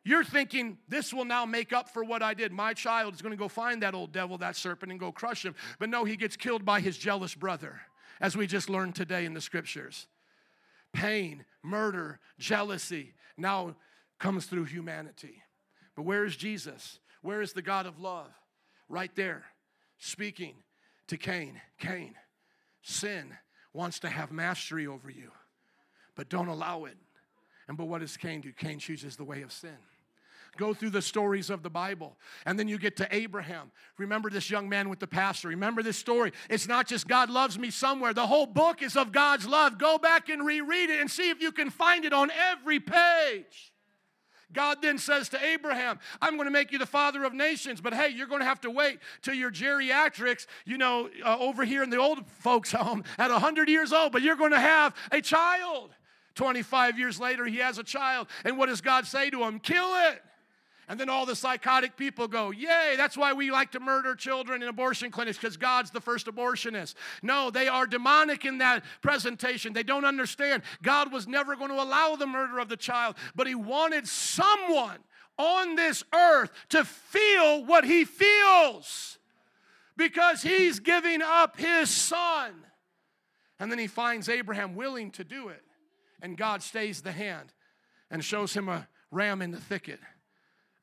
You're 0.06 0.24
thinking, 0.26 0.78
this 0.90 1.14
will 1.14 1.24
now 1.26 1.46
make 1.46 1.72
up 1.72 1.90
for 1.90 2.04
what 2.04 2.22
I 2.22 2.34
did. 2.34 2.52
My 2.52 2.74
child 2.74 3.14
is 3.14 3.22
going 3.22 3.32
to 3.32 3.38
go 3.38 3.48
find 3.48 3.82
that 3.84 3.96
old 3.96 4.12
devil, 4.12 4.38
that 4.40 4.58
serpent, 4.58 4.92
and 4.92 5.00
go 5.00 5.12
crush 5.12 5.46
him. 5.46 5.56
But 5.80 5.90
no, 5.90 6.04
he 6.04 6.18
gets 6.18 6.36
killed 6.36 6.66
by 6.66 6.82
his 6.82 6.98
jealous 6.98 7.36
brother, 7.36 7.80
as 8.20 8.36
we 8.36 8.46
just 8.46 8.70
learned 8.70 8.96
today 8.96 9.24
in 9.24 9.34
the 9.34 9.42
scriptures. 9.42 10.08
Pain, 10.92 11.46
murder, 11.64 12.20
jealousy 12.38 13.14
now 13.38 13.76
comes 14.20 14.46
through 14.46 14.66
humanity. 14.66 15.42
But 15.96 16.04
where 16.04 16.26
is 16.26 16.36
Jesus? 16.36 17.00
Where 17.22 17.42
is 17.42 17.54
the 17.54 17.62
God 17.62 17.86
of 17.86 18.00
love? 18.00 18.30
Right 18.90 19.16
there, 19.16 19.46
speaking 20.00 20.56
to 21.08 21.18
Cain. 21.18 21.62
Cain, 21.80 22.16
sin 22.82 23.34
wants 23.74 24.00
to 24.00 24.10
have 24.10 24.32
mastery 24.32 24.86
over 24.86 25.10
you, 25.10 25.32
but 26.16 26.30
don't 26.30 26.50
allow 26.50 26.86
it. 26.86 26.98
And 27.68 27.78
but 27.78 27.88
what 27.88 28.02
does 28.02 28.18
Cain 28.18 28.42
do? 28.42 28.52
Cain 28.52 28.80
chooses 28.80 29.16
the 29.16 29.24
way 29.24 29.42
of 29.42 29.52
sin. 29.52 29.78
Go 30.58 30.74
through 30.74 30.92
the 30.92 31.02
stories 31.02 31.50
of 31.50 31.64
the 31.64 31.70
Bible. 31.70 32.16
And 32.46 32.60
then 32.60 32.68
you 32.68 32.78
get 32.78 32.98
to 32.98 33.08
Abraham. 33.14 33.72
Remember 33.98 34.30
this 34.30 34.52
young 34.52 34.70
man 34.70 34.88
with 34.88 35.00
the 35.00 35.08
pastor. 35.08 35.48
Remember 35.48 35.82
this 35.82 35.98
story. 35.98 36.32
It's 36.50 36.68
not 36.68 36.88
just 36.88 37.08
God 37.08 37.30
loves 37.30 37.58
me 37.58 37.72
somewhere, 37.72 38.14
the 38.14 38.28
whole 38.28 38.46
book 38.46 38.84
is 38.84 38.96
of 38.96 39.12
God's 39.12 39.48
love. 39.48 39.80
Go 39.80 39.98
back 39.98 40.30
and 40.30 40.46
reread 40.46 40.90
it 40.90 41.00
and 41.00 41.10
see 41.10 41.30
if 41.30 41.42
you 41.42 41.52
can 41.52 41.70
find 41.70 42.06
it 42.06 42.14
on 42.14 42.32
every 42.32 42.80
page. 42.80 43.74
God 44.54 44.84
then 44.84 45.00
says 45.00 45.30
to 45.30 45.44
Abraham, 45.44 46.00
I'm 46.22 46.36
going 46.36 46.46
to 46.46 46.52
make 46.52 46.72
you 46.72 46.78
the 46.78 46.86
father 46.86 47.24
of 47.24 47.34
nations, 47.34 47.82
but 47.82 47.94
hey, 47.94 48.10
you're 48.10 48.28
going 48.28 48.42
to 48.42 48.46
have 48.46 48.62
to 48.62 48.70
wait 48.70 49.00
till 49.24 49.34
your 49.34 49.50
geriatrics, 49.52 50.46
you 50.66 50.78
know, 50.78 51.10
uh, 51.26 51.38
over 51.40 51.66
here 51.66 51.82
in 51.82 51.90
the 51.90 51.98
old 51.98 52.30
folks' 52.30 52.72
home 52.72 53.04
at 53.18 53.32
100 53.32 53.68
years 53.68 53.92
old, 53.92 54.12
but 54.12 54.22
you're 54.22 54.36
going 54.36 54.52
to 54.52 54.60
have 54.60 54.96
a 55.12 55.22
child. 55.22 55.90
25 56.36 56.98
years 57.00 57.20
later, 57.20 57.46
he 57.46 57.58
has 57.58 57.80
a 57.80 57.84
child. 57.84 58.28
And 58.46 58.58
what 58.58 58.68
does 58.68 58.82
God 58.82 59.08
say 59.08 59.30
to 59.32 59.44
him? 59.44 59.60
Kill 59.60 59.90
it. 60.12 60.22
And 60.88 61.00
then 61.00 61.10
all 61.10 61.26
the 61.26 61.36
psychotic 61.36 61.96
people 61.96 62.28
go, 62.28 62.52
Yay, 62.52 62.96
that's 62.98 63.18
why 63.18 63.34
we 63.34 63.52
like 63.52 63.72
to 63.72 63.80
murder 63.80 64.16
children 64.16 64.62
in 64.62 64.68
abortion 64.68 65.12
clinics 65.12 65.38
because 65.38 65.56
God's 65.56 65.92
the 65.92 66.02
first 66.02 66.28
abortionist. 66.28 66.96
No, 67.22 67.50
they 67.50 67.68
are 67.68 67.88
demonic 67.88 68.44
in 68.44 68.58
that 68.58 68.84
presentation. 69.02 69.74
They 69.74 69.84
don't 69.84 70.06
understand. 70.06 70.64
God 70.82 71.12
was 71.12 71.28
never 71.28 71.56
going 71.56 71.70
to 71.70 71.82
allow 71.82 72.16
the 72.16 72.28
murder 72.28 72.60
of 72.60 72.68
the 72.68 72.78
child, 72.78 73.16
but 73.36 73.48
He 73.48 73.56
wanted 73.56 74.08
someone 74.08 74.98
on 75.38 75.76
this 75.76 76.04
earth 76.14 76.52
to 76.70 76.84
feel 76.84 77.66
what 77.66 77.86
He 77.86 78.04
feels 78.04 79.18
because 79.96 80.42
He's 80.42 80.80
giving 80.80 81.22
up 81.22 81.58
His 81.58 81.90
son. 81.90 82.52
And 83.60 83.72
then 83.72 83.80
He 83.80 83.88
finds 83.88 84.28
Abraham 84.28 84.76
willing 84.76 85.12
to 85.12 85.24
do 85.24 85.48
it. 85.48 85.64
And 86.22 86.38
God 86.38 86.62
stays 86.62 87.02
the 87.02 87.12
hand 87.12 87.54
and 88.10 88.24
shows 88.24 88.54
him 88.54 88.70
a 88.70 88.88
ram 89.12 89.42
in 89.42 89.52
the 89.52 89.60
thicket 89.60 90.00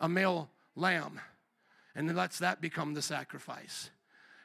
a 0.01 0.09
male 0.09 0.51
lamb 0.75 1.21
and 1.95 2.15
lets 2.17 2.39
that 2.39 2.61
become 2.61 2.95
the 2.95 3.03
sacrifice. 3.03 3.91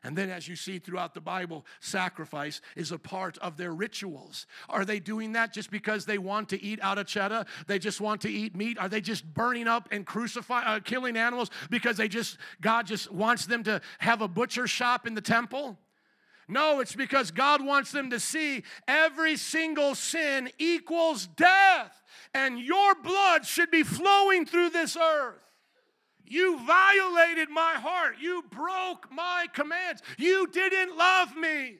And 0.06 0.16
then, 0.16 0.30
as 0.30 0.48
you 0.48 0.56
see 0.56 0.78
throughout 0.78 1.16
the 1.16 1.22
Bible, 1.22 1.66
sacrifice 1.80 2.62
is 2.76 2.92
a 2.92 3.00
part 3.00 3.40
of 3.40 3.58
their 3.58 3.74
rituals. 3.74 4.46
Are 4.70 4.86
they 4.86 5.00
doing 5.00 5.32
that 5.32 5.52
just 5.52 5.72
because 5.72 6.06
they 6.06 6.20
want 6.20 6.50
to 6.50 6.62
eat 6.62 6.80
out 6.84 7.00
of 7.00 7.08
cheddar? 7.08 7.46
They 7.66 7.80
just 7.80 8.00
want 8.00 8.22
to 8.22 8.30
eat 8.30 8.56
meat? 8.56 8.78
Are 8.78 8.88
they 8.88 9.02
just 9.02 9.26
burning 9.34 9.68
up 9.68 9.88
and 9.90 10.06
crucifying, 10.06 10.68
uh, 10.68 10.80
killing 10.82 11.18
animals 11.18 11.50
because 11.72 11.98
they 11.98 12.08
just 12.08 12.38
God 12.62 12.86
just 12.86 13.12
wants 13.12 13.48
them 13.48 13.64
to 13.64 13.82
have 13.98 14.22
a 14.22 14.28
butcher 14.28 14.68
shop 14.68 15.08
in 15.08 15.16
the 15.16 15.22
temple? 15.22 15.76
No, 16.48 16.82
it's 16.82 16.96
because 16.96 17.32
God 17.32 17.66
wants 17.66 17.92
them 17.92 18.12
to 18.12 18.20
see 18.20 18.62
every 18.88 19.36
single 19.36 19.96
sin 19.96 20.52
equals 20.60 21.26
death, 21.26 22.04
and 22.32 22.60
your 22.60 22.94
blood 22.94 23.44
should 23.44 23.72
be 23.72 23.82
flowing 23.82 24.46
through 24.46 24.70
this 24.70 24.96
earth. 24.96 25.42
You 26.28 26.60
violated 26.66 27.50
my 27.50 27.74
heart. 27.74 28.16
You 28.20 28.44
broke 28.50 29.12
my 29.12 29.48
commands. 29.54 30.02
You 30.18 30.48
didn't 30.48 30.98
love 30.98 31.36
me. 31.36 31.78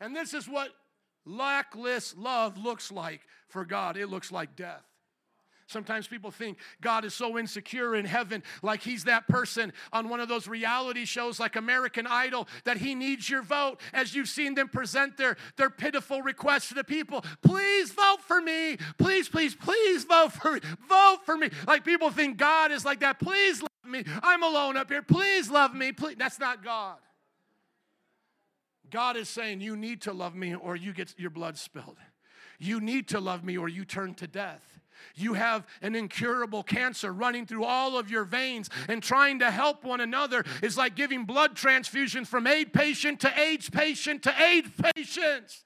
And 0.00 0.14
this 0.14 0.34
is 0.34 0.48
what 0.48 0.70
lackless 1.24 2.14
love 2.16 2.58
looks 2.58 2.90
like 2.90 3.20
for 3.48 3.64
God 3.64 3.96
it 3.96 4.08
looks 4.08 4.32
like 4.32 4.56
death. 4.56 4.89
Sometimes 5.70 6.08
people 6.08 6.32
think 6.32 6.58
God 6.80 7.04
is 7.04 7.14
so 7.14 7.38
insecure 7.38 7.94
in 7.94 8.04
heaven, 8.04 8.42
like 8.60 8.82
he's 8.82 9.04
that 9.04 9.28
person 9.28 9.72
on 9.92 10.08
one 10.08 10.18
of 10.18 10.28
those 10.28 10.48
reality 10.48 11.04
shows 11.04 11.38
like 11.38 11.54
American 11.54 12.08
Idol, 12.08 12.48
that 12.64 12.78
he 12.78 12.96
needs 12.96 13.30
your 13.30 13.42
vote 13.42 13.80
as 13.92 14.12
you've 14.12 14.28
seen 14.28 14.56
them 14.56 14.68
present 14.68 15.16
their, 15.16 15.36
their 15.56 15.70
pitiful 15.70 16.22
requests 16.22 16.68
to 16.70 16.74
the 16.74 16.82
people. 16.82 17.24
Please 17.42 17.92
vote 17.92 18.18
for 18.26 18.40
me. 18.40 18.78
Please, 18.98 19.28
please, 19.28 19.54
please 19.54 20.02
vote 20.02 20.32
for 20.32 20.54
me. 20.54 20.60
Vote 20.88 21.18
for 21.24 21.36
me. 21.36 21.50
Like 21.68 21.84
people 21.84 22.10
think 22.10 22.36
God 22.36 22.72
is 22.72 22.84
like 22.84 22.98
that. 23.00 23.20
Please 23.20 23.62
love 23.62 23.70
me. 23.86 24.02
I'm 24.24 24.42
alone 24.42 24.76
up 24.76 24.90
here. 24.90 25.02
Please 25.02 25.48
love 25.50 25.72
me. 25.72 25.92
Please. 25.92 26.16
That's 26.18 26.40
not 26.40 26.64
God. 26.64 26.96
God 28.90 29.16
is 29.16 29.28
saying, 29.28 29.60
You 29.60 29.76
need 29.76 30.02
to 30.02 30.12
love 30.12 30.34
me 30.34 30.52
or 30.52 30.74
you 30.74 30.92
get 30.92 31.14
your 31.16 31.30
blood 31.30 31.56
spilled. 31.56 31.96
You 32.58 32.80
need 32.80 33.06
to 33.08 33.20
love 33.20 33.44
me 33.44 33.56
or 33.56 33.68
you 33.68 33.84
turn 33.84 34.14
to 34.14 34.26
death. 34.26 34.69
You 35.14 35.34
have 35.34 35.66
an 35.82 35.94
incurable 35.94 36.62
cancer 36.62 37.12
running 37.12 37.46
through 37.46 37.64
all 37.64 37.98
of 37.98 38.10
your 38.10 38.24
veins, 38.24 38.68
and 38.88 39.02
trying 39.02 39.38
to 39.40 39.50
help 39.50 39.84
one 39.84 40.00
another 40.00 40.44
is 40.62 40.76
like 40.76 40.94
giving 40.94 41.24
blood 41.24 41.56
transfusions 41.56 42.26
from 42.26 42.46
aid 42.46 42.72
patient 42.72 43.20
to 43.20 43.40
AIDS 43.40 43.70
patient 43.70 44.22
to 44.24 44.42
aid 44.42 44.70
patients. 44.94 45.64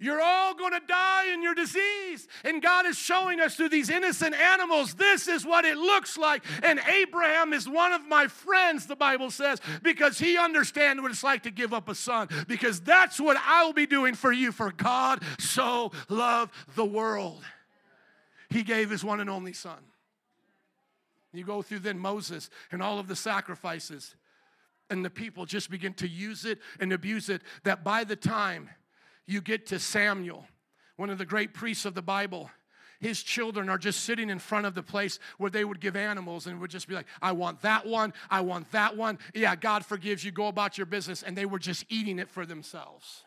You're 0.00 0.20
all 0.20 0.54
going 0.54 0.72
to 0.72 0.82
die 0.86 1.32
in 1.32 1.42
your 1.42 1.54
disease. 1.54 2.26
And 2.44 2.60
God 2.60 2.84
is 2.84 2.98
showing 2.98 3.40
us 3.40 3.54
through 3.54 3.68
these 3.68 3.88
innocent 3.88 4.34
animals, 4.34 4.94
this 4.94 5.28
is 5.28 5.46
what 5.46 5.64
it 5.64 5.76
looks 5.76 6.18
like. 6.18 6.44
And 6.62 6.80
Abraham 6.80 7.52
is 7.52 7.68
one 7.68 7.92
of 7.92 8.06
my 8.06 8.26
friends, 8.26 8.86
the 8.86 8.96
Bible 8.96 9.30
says, 9.30 9.60
because 9.82 10.18
he 10.18 10.36
understands 10.36 11.00
what 11.00 11.12
it's 11.12 11.22
like 11.22 11.44
to 11.44 11.50
give 11.50 11.72
up 11.72 11.88
a 11.88 11.94
son. 11.94 12.28
Because 12.48 12.80
that's 12.80 13.20
what 13.20 13.38
I'll 13.46 13.72
be 13.72 13.86
doing 13.86 14.14
for 14.14 14.32
you. 14.32 14.50
For 14.50 14.72
God 14.72 15.22
so 15.38 15.92
loved 16.08 16.52
the 16.74 16.84
world, 16.84 17.42
he 18.54 18.62
gave 18.62 18.88
his 18.88 19.04
one 19.04 19.20
and 19.20 19.28
only 19.28 19.52
son. 19.52 19.82
You 21.32 21.44
go 21.44 21.60
through 21.60 21.80
then 21.80 21.98
Moses 21.98 22.48
and 22.70 22.80
all 22.80 23.00
of 23.00 23.08
the 23.08 23.16
sacrifices, 23.16 24.14
and 24.88 25.04
the 25.04 25.10
people 25.10 25.44
just 25.44 25.70
begin 25.70 25.92
to 25.94 26.08
use 26.08 26.44
it 26.44 26.60
and 26.78 26.92
abuse 26.92 27.28
it, 27.28 27.42
that 27.64 27.82
by 27.82 28.04
the 28.04 28.14
time 28.14 28.70
you 29.26 29.40
get 29.40 29.66
to 29.66 29.80
Samuel, 29.80 30.46
one 30.96 31.10
of 31.10 31.18
the 31.18 31.24
great 31.24 31.52
priests 31.52 31.84
of 31.84 31.94
the 31.94 32.02
Bible. 32.02 32.48
His 33.00 33.22
children 33.22 33.68
are 33.68 33.76
just 33.76 34.04
sitting 34.04 34.30
in 34.30 34.38
front 34.38 34.64
of 34.66 34.74
the 34.74 34.82
place 34.82 35.18
where 35.38 35.50
they 35.50 35.64
would 35.64 35.80
give 35.80 35.96
animals 35.96 36.46
and 36.46 36.60
would 36.60 36.70
just 36.70 36.86
be 36.86 36.94
like, 36.94 37.06
I 37.20 37.32
want 37.32 37.60
that 37.62 37.84
one, 37.84 38.14
I 38.30 38.40
want 38.42 38.70
that 38.70 38.96
one. 38.96 39.18
Yeah, 39.34 39.56
God 39.56 39.84
forgives 39.84 40.24
you, 40.24 40.30
go 40.30 40.46
about 40.46 40.78
your 40.78 40.86
business. 40.86 41.24
And 41.24 41.36
they 41.36 41.44
were 41.44 41.58
just 41.58 41.84
eating 41.88 42.20
it 42.20 42.30
for 42.30 42.46
themselves, 42.46 43.24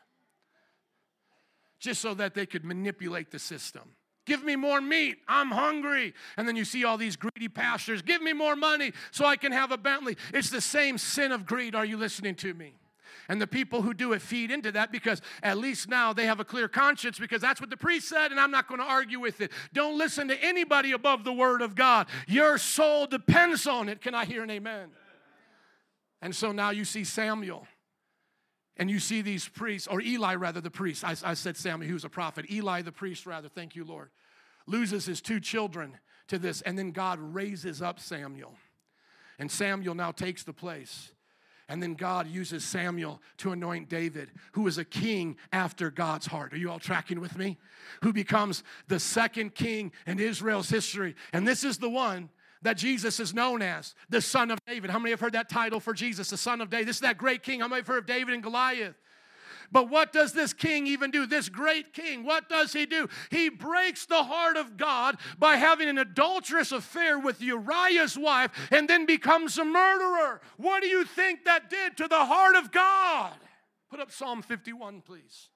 just 1.80 2.02
so 2.02 2.14
that 2.14 2.34
they 2.34 2.46
could 2.46 2.64
manipulate 2.64 3.30
the 3.30 3.40
system. 3.40 3.84
Give 4.28 4.44
me 4.44 4.58
more 4.58 4.82
meat. 4.82 5.18
I'm 5.28 5.50
hungry. 5.50 6.14
And 6.36 6.48
then 6.48 6.58
you 6.58 6.66
see 6.66 6.84
all 6.84 6.98
these 6.98 7.16
greedy 7.16 7.48
pastors. 7.48 8.02
Give 8.02 8.22
me 8.22 8.34
more 8.34 8.58
money 8.58 8.92
so 9.12 9.26
I 9.26 9.38
can 9.38 9.54
have 9.54 9.72
a 9.72 9.78
Bentley. 9.78 10.18
It's 10.34 10.50
the 10.50 10.62
same 10.62 10.98
sin 10.98 11.32
of 11.32 11.46
greed. 11.46 11.74
Are 11.74 11.86
you 11.86 11.98
listening 11.98 12.36
to 12.36 12.54
me? 12.54 12.74
And 13.30 13.42
the 13.42 13.48
people 13.48 13.82
who 13.82 13.94
do 13.94 14.12
it 14.14 14.22
feed 14.22 14.52
into 14.52 14.72
that 14.74 14.92
because 14.92 15.22
at 15.42 15.58
least 15.58 15.90
now 15.90 16.12
they 16.14 16.26
have 16.26 16.42
a 16.42 16.46
clear 16.46 16.68
conscience 16.68 17.18
because 17.18 17.42
that's 17.42 17.60
what 17.60 17.70
the 17.70 17.78
priest 17.78 18.08
said, 18.10 18.32
and 18.32 18.40
I'm 18.40 18.52
not 18.52 18.68
going 18.68 18.80
to 18.80 18.86
argue 18.86 19.20
with 19.20 19.42
it. 19.42 19.52
Don't 19.74 19.98
listen 19.98 20.28
to 20.28 20.44
anybody 20.44 20.92
above 20.92 21.24
the 21.24 21.34
word 21.34 21.62
of 21.62 21.76
God. 21.76 22.08
Your 22.28 22.58
soul 22.58 23.06
depends 23.08 23.66
on 23.66 23.90
it. 23.90 24.02
Can 24.02 24.14
I 24.14 24.26
hear 24.26 24.44
an 24.44 24.52
amen? 24.52 24.90
And 26.22 26.36
so 26.36 26.52
now 26.52 26.70
you 26.70 26.86
see 26.86 27.04
Samuel. 27.04 27.68
And 28.78 28.90
you 28.90 29.00
see 29.00 29.22
these 29.22 29.48
priests, 29.48 29.88
or 29.88 30.02
Eli 30.02 30.36
rather, 30.36 30.62
the 30.62 30.72
priest. 30.72 31.04
I, 31.04 31.16
I 31.24 31.34
said 31.34 31.58
Samuel, 31.58 31.88
he 31.88 31.94
was 31.94 32.06
a 32.06 32.10
prophet. 32.10 32.50
Eli, 32.52 32.82
the 32.82 32.92
priest, 32.92 33.26
rather, 33.26 33.50
thank 33.50 33.76
you, 33.76 33.84
Lord, 33.84 34.10
loses 34.68 35.06
his 35.06 35.22
two 35.22 35.40
children 35.40 35.98
to 36.28 36.38
this. 36.38 36.62
And 36.62 36.78
then 36.78 36.92
God 36.92 37.20
raises 37.20 37.82
up 37.82 38.00
Samuel. 38.00 38.54
And 39.40 39.52
Samuel 39.52 39.96
now 39.96 40.12
takes 40.12 40.44
the 40.44 40.54
place 40.54 41.12
and 41.70 41.84
then 41.84 41.96
God 41.96 42.28
uses 42.28 42.64
Samuel 42.64 43.22
to 43.38 43.52
anoint 43.52 43.90
David, 43.90 44.30
who 44.54 44.68
is 44.68 44.78
a 44.78 44.86
king 44.86 45.36
after 45.52 45.92
God's 45.92 46.26
heart. 46.26 46.54
Are 46.54 46.58
you 46.58 46.72
all 46.72 46.80
tracking 46.80 47.20
with 47.20 47.38
me? 47.38 47.58
Who 48.04 48.14
becomes 48.14 48.64
the 48.88 49.00
second 49.00 49.54
king 49.54 49.92
in 50.06 50.20
Israel's 50.20 50.70
history. 50.70 51.16
And 51.34 51.46
this 51.46 51.66
is 51.66 51.78
the 51.78 51.90
one 51.90 52.30
that 52.62 52.78
Jesus 52.78 53.20
is 53.20 53.34
known 53.34 53.62
as 53.62 53.96
the 54.10 54.22
Son 54.22 54.52
of 54.52 54.60
David. 54.66 54.90
How 54.90 55.00
many 55.00 55.12
have 55.12 55.20
heard 55.20 55.34
that 55.34 55.50
title 55.50 55.80
for 55.80 55.94
Jesus, 55.94 56.30
the 56.30 56.38
Son 56.38 56.62
of 56.62 56.70
David? 56.70 56.88
This 56.88 56.98
is 56.98 57.02
that 57.02 57.18
great 57.18 57.44
king. 57.44 57.60
How 57.60 57.68
many 57.68 57.80
have 57.80 57.88
heard 57.88 58.00
of 58.00 58.06
David 58.06 58.34
and 58.34 58.44
Goliath? 58.44 58.96
But 59.72 59.90
what 59.90 60.14
does 60.14 60.34
this 60.34 60.54
king 60.54 60.88
even 60.88 61.12
do? 61.12 61.26
This 61.26 61.50
great 61.50 61.94
king, 61.94 62.24
what 62.24 62.48
does 62.48 62.74
he 62.74 62.86
do? 62.86 63.10
He 63.30 63.50
breaks 63.50 64.06
the 64.06 64.24
heart 64.24 64.56
of 64.56 64.78
God 64.78 65.18
by 65.38 65.58
having 65.58 65.90
an 65.90 65.98
adulterous 65.98 66.72
affair 66.72 67.20
with 67.20 67.42
Uriah's 67.42 68.18
wife 68.18 68.52
and 68.72 68.88
then 68.88 69.06
becomes 69.06 69.58
a 69.58 69.66
murderer. 69.66 70.42
What 70.56 70.84
do 70.84 70.88
you 70.88 71.04
think 71.04 71.46
that 71.46 71.70
did 71.70 71.98
to 71.98 72.08
the 72.08 72.26
heart 72.26 72.56
of 72.56 72.72
God? 72.72 73.34
Put 73.90 74.00
up 74.00 74.12
Psalm 74.12 74.42
51, 74.42 75.02
please. 75.02 75.50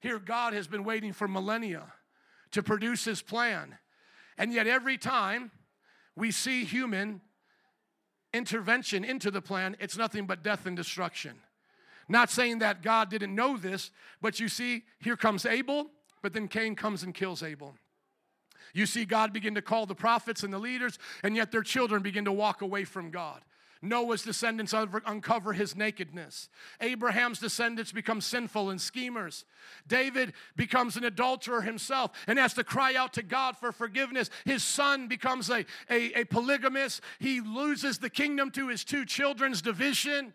Here, 0.00 0.18
God 0.18 0.52
has 0.52 0.68
been 0.68 0.84
waiting 0.84 1.12
for 1.12 1.26
millennia 1.26 1.92
to 2.52 2.62
produce 2.62 3.04
his 3.04 3.20
plan. 3.20 3.76
And 4.36 4.52
yet, 4.52 4.68
every 4.68 4.96
time 4.96 5.50
we 6.18 6.30
see 6.30 6.64
human 6.64 7.20
intervention 8.34 9.04
into 9.04 9.30
the 9.30 9.40
plan, 9.40 9.76
it's 9.80 9.96
nothing 9.96 10.26
but 10.26 10.42
death 10.42 10.66
and 10.66 10.76
destruction. 10.76 11.36
Not 12.08 12.30
saying 12.30 12.58
that 12.58 12.82
God 12.82 13.10
didn't 13.10 13.34
know 13.34 13.56
this, 13.56 13.90
but 14.20 14.40
you 14.40 14.48
see, 14.48 14.84
here 14.98 15.16
comes 15.16 15.46
Abel, 15.46 15.90
but 16.22 16.32
then 16.32 16.48
Cain 16.48 16.74
comes 16.74 17.02
and 17.02 17.14
kills 17.14 17.42
Abel. 17.42 17.74
You 18.74 18.86
see 18.86 19.04
God 19.04 19.32
begin 19.32 19.54
to 19.54 19.62
call 19.62 19.86
the 19.86 19.94
prophets 19.94 20.42
and 20.42 20.52
the 20.52 20.58
leaders, 20.58 20.98
and 21.22 21.36
yet 21.36 21.52
their 21.52 21.62
children 21.62 22.02
begin 22.02 22.24
to 22.24 22.32
walk 22.32 22.62
away 22.62 22.84
from 22.84 23.10
God. 23.10 23.42
Noah's 23.82 24.22
descendants 24.22 24.72
uncover 24.72 25.52
his 25.52 25.76
nakedness. 25.76 26.48
Abraham's 26.80 27.38
descendants 27.38 27.92
become 27.92 28.20
sinful 28.20 28.70
and 28.70 28.80
schemers. 28.80 29.44
David 29.86 30.32
becomes 30.56 30.96
an 30.96 31.04
adulterer 31.04 31.62
himself 31.62 32.12
and 32.26 32.38
has 32.38 32.54
to 32.54 32.64
cry 32.64 32.94
out 32.94 33.12
to 33.14 33.22
God 33.22 33.56
for 33.56 33.72
forgiveness. 33.72 34.30
His 34.44 34.64
son 34.64 35.08
becomes 35.08 35.50
a, 35.50 35.64
a, 35.90 36.20
a 36.20 36.24
polygamist. 36.24 37.02
He 37.18 37.40
loses 37.40 37.98
the 37.98 38.10
kingdom 38.10 38.50
to 38.52 38.68
his 38.68 38.84
two 38.84 39.04
children's 39.04 39.62
division. 39.62 40.34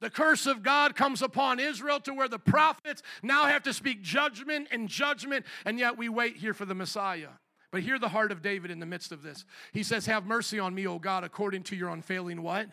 The 0.00 0.10
curse 0.10 0.46
of 0.46 0.62
God 0.62 0.94
comes 0.94 1.22
upon 1.22 1.58
Israel 1.58 1.98
to 2.00 2.14
where 2.14 2.28
the 2.28 2.38
prophets 2.38 3.02
now 3.22 3.46
have 3.46 3.64
to 3.64 3.72
speak 3.72 4.02
judgment 4.02 4.68
and 4.70 4.88
judgment, 4.88 5.44
and 5.64 5.78
yet 5.78 5.98
we 5.98 6.08
wait 6.08 6.36
here 6.36 6.54
for 6.54 6.64
the 6.64 6.74
Messiah. 6.74 7.30
But 7.70 7.82
hear 7.82 7.98
the 7.98 8.08
heart 8.08 8.32
of 8.32 8.42
David 8.42 8.70
in 8.70 8.80
the 8.80 8.86
midst 8.86 9.12
of 9.12 9.22
this. 9.22 9.44
He 9.72 9.82
says, 9.82 10.06
Have 10.06 10.24
mercy 10.24 10.58
on 10.58 10.74
me, 10.74 10.86
O 10.86 10.98
God, 10.98 11.24
according 11.24 11.64
to 11.64 11.76
your 11.76 11.90
unfailing 11.90 12.42
what? 12.42 12.68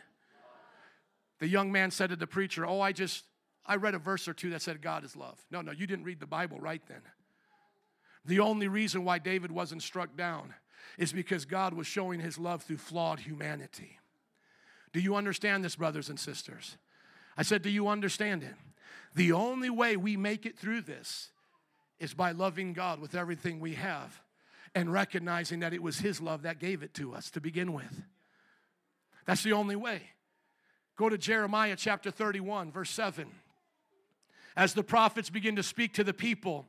The 1.39 1.47
young 1.47 1.71
man 1.71 1.91
said 1.91 2.11
to 2.11 2.15
the 2.15 2.27
preacher, 2.27 2.65
Oh, 2.65 2.79
I 2.79 2.93
just, 2.93 3.25
I 3.65 3.75
read 3.75 3.93
a 3.93 3.99
verse 3.99 4.27
or 4.27 4.33
two 4.33 4.51
that 4.51 4.61
said 4.61 4.81
God 4.81 5.03
is 5.03 5.15
love. 5.15 5.43
No, 5.51 5.61
no, 5.61 5.71
you 5.71 5.85
didn't 5.85 6.05
read 6.05 6.21
the 6.21 6.27
Bible 6.27 6.59
right 6.59 6.81
then. 6.87 7.01
The 8.23 8.39
only 8.39 8.67
reason 8.67 9.03
why 9.03 9.19
David 9.19 9.51
wasn't 9.51 9.83
struck 9.83 10.15
down 10.15 10.53
is 10.97 11.11
because 11.11 11.45
God 11.45 11.73
was 11.73 11.87
showing 11.87 12.21
his 12.21 12.37
love 12.37 12.63
through 12.63 12.77
flawed 12.77 13.19
humanity. 13.19 13.99
Do 14.93 15.01
you 15.01 15.15
understand 15.15 15.65
this, 15.65 15.75
brothers 15.75 16.09
and 16.09 16.17
sisters? 16.17 16.77
I 17.37 17.43
said, 17.43 17.61
Do 17.61 17.69
you 17.69 17.89
understand 17.89 18.43
it? 18.43 18.55
The 19.13 19.33
only 19.33 19.69
way 19.69 19.97
we 19.97 20.15
make 20.15 20.45
it 20.45 20.57
through 20.57 20.81
this 20.81 21.31
is 21.99 22.13
by 22.13 22.31
loving 22.31 22.71
God 22.71 22.99
with 22.99 23.13
everything 23.13 23.59
we 23.59 23.73
have 23.73 24.21
and 24.75 24.91
recognizing 24.91 25.61
that 25.61 25.73
it 25.73 25.81
was 25.81 25.99
His 25.99 26.21
love 26.21 26.43
that 26.43 26.59
gave 26.59 26.83
it 26.83 26.93
to 26.95 27.15
us 27.15 27.31
to 27.31 27.41
begin 27.41 27.73
with. 27.73 28.03
That's 29.25 29.41
the 29.41 29.53
only 29.53 29.75
way. 29.75 30.01
Go 30.97 31.09
to 31.09 31.17
Jeremiah 31.17 31.75
chapter 31.77 32.11
31, 32.11 32.71
verse 32.71 32.91
7. 32.91 33.27
As 34.55 34.73
the 34.73 34.83
prophets 34.83 35.29
begin 35.29 35.55
to 35.55 35.63
speak 35.63 35.93
to 35.95 36.03
the 36.03 36.13
people, 36.13 36.65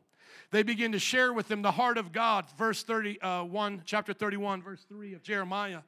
they 0.50 0.62
begin 0.62 0.92
to 0.92 0.98
share 0.98 1.32
with 1.32 1.48
them 1.48 1.62
the 1.62 1.72
heart 1.72 1.98
of 1.98 2.12
God. 2.12 2.46
Verse 2.56 2.82
31, 2.82 3.74
uh, 3.78 3.82
chapter 3.84 4.12
31, 4.12 4.62
verse 4.62 4.84
3 4.88 5.14
of 5.14 5.22
Jeremiah. 5.22 5.80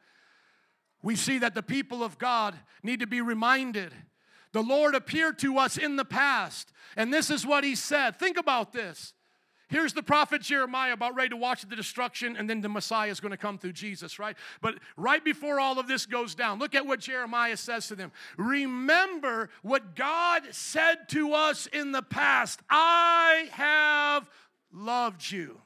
We 1.03 1.17
see 1.17 1.39
that 1.39 1.55
the 1.55 1.63
people 1.63 2.03
of 2.03 2.19
God 2.19 2.57
need 2.83 3.01
to 3.01 3.07
be 3.07 3.21
reminded. 3.21 3.93
The 4.53 4.63
Lord 4.63 4.95
appeared 4.95 5.39
to 5.41 5.59
us 5.59 5.77
in 5.77 5.97
the 5.97 6.05
past, 6.05 6.73
and 6.97 7.13
this 7.13 7.31
is 7.31 7.47
what 7.47 7.65
He 7.65 7.75
said. 7.75 8.17
Think 8.17 8.37
about 8.37 8.73
this. 8.73 9.15
Here's 9.69 9.93
the 9.93 10.03
prophet 10.03 10.41
Jeremiah 10.41 10.95
about 10.95 11.15
ready 11.15 11.29
to 11.29 11.37
watch 11.37 11.63
the 11.63 11.77
destruction, 11.77 12.37
and 12.37 12.49
then 12.49 12.63
the 12.63 12.71
Messiah 12.71 13.11
is 13.11 13.21
going 13.21 13.33
to 13.33 13.37
come 13.39 13.59
through 13.59 13.73
Jesus, 13.73 14.19
right? 14.19 14.35
But 14.63 14.79
right 14.97 15.23
before 15.23 15.61
all 15.61 15.79
of 15.79 15.87
this 15.87 16.07
goes 16.07 16.35
down, 16.35 16.59
look 16.59 16.75
at 16.75 16.87
what 16.87 17.01
Jeremiah 17.01 17.57
says 17.57 17.87
to 17.89 17.95
them. 17.95 18.11
Remember 18.39 19.51
what 19.61 19.95
God 19.95 20.43
said 20.53 21.09
to 21.11 21.35
us 21.35 21.67
in 21.67 21.93
the 21.93 22.03
past 22.03 22.61
I 22.71 23.49
have 23.53 24.29
loved 24.73 25.31
you 25.31 25.61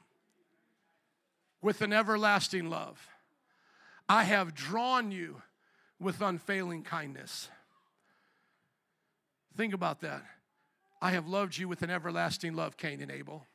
with 1.61 1.81
an 1.81 1.93
everlasting 1.93 2.69
love, 2.69 3.07
I 4.09 4.25
have 4.25 4.53
drawn 4.53 5.13
you 5.13 5.41
with 5.97 6.21
unfailing 6.21 6.83
kindness. 6.83 7.47
Think 9.55 9.73
about 9.73 10.01
that. 10.01 10.23
I 11.01 11.11
have 11.11 11.27
loved 11.27 11.57
you 11.57 11.69
with 11.69 11.83
an 11.83 11.89
everlasting 11.89 12.53
love, 12.53 12.75
Cain 12.75 13.01
and 13.01 13.11
Abel. 13.11 13.45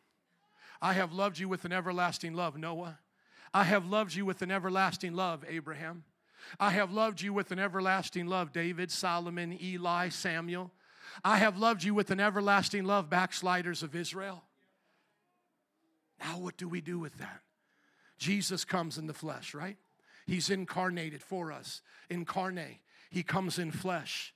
I 0.80 0.92
have 0.92 1.12
loved 1.12 1.38
you 1.38 1.48
with 1.48 1.64
an 1.64 1.72
everlasting 1.72 2.34
love, 2.34 2.56
Noah. 2.56 2.98
I 3.52 3.64
have 3.64 3.86
loved 3.86 4.14
you 4.14 4.24
with 4.24 4.42
an 4.42 4.50
everlasting 4.50 5.14
love, 5.14 5.44
Abraham. 5.48 6.04
I 6.60 6.70
have 6.70 6.92
loved 6.92 7.20
you 7.20 7.32
with 7.32 7.50
an 7.50 7.58
everlasting 7.58 8.26
love, 8.26 8.52
David, 8.52 8.90
Solomon, 8.90 9.58
Eli, 9.60 10.08
Samuel. 10.08 10.70
I 11.24 11.38
have 11.38 11.58
loved 11.58 11.82
you 11.82 11.94
with 11.94 12.10
an 12.10 12.20
everlasting 12.20 12.84
love, 12.84 13.10
backsliders 13.10 13.82
of 13.82 13.96
Israel. 13.96 14.44
Now, 16.20 16.38
what 16.38 16.56
do 16.56 16.68
we 16.68 16.80
do 16.80 16.98
with 16.98 17.16
that? 17.18 17.40
Jesus 18.18 18.64
comes 18.64 18.98
in 18.98 19.06
the 19.06 19.14
flesh, 19.14 19.54
right? 19.54 19.76
He's 20.26 20.50
incarnated 20.50 21.22
for 21.22 21.52
us. 21.52 21.80
Incarnate. 22.10 22.78
He 23.10 23.22
comes 23.22 23.58
in 23.58 23.70
flesh. 23.70 24.34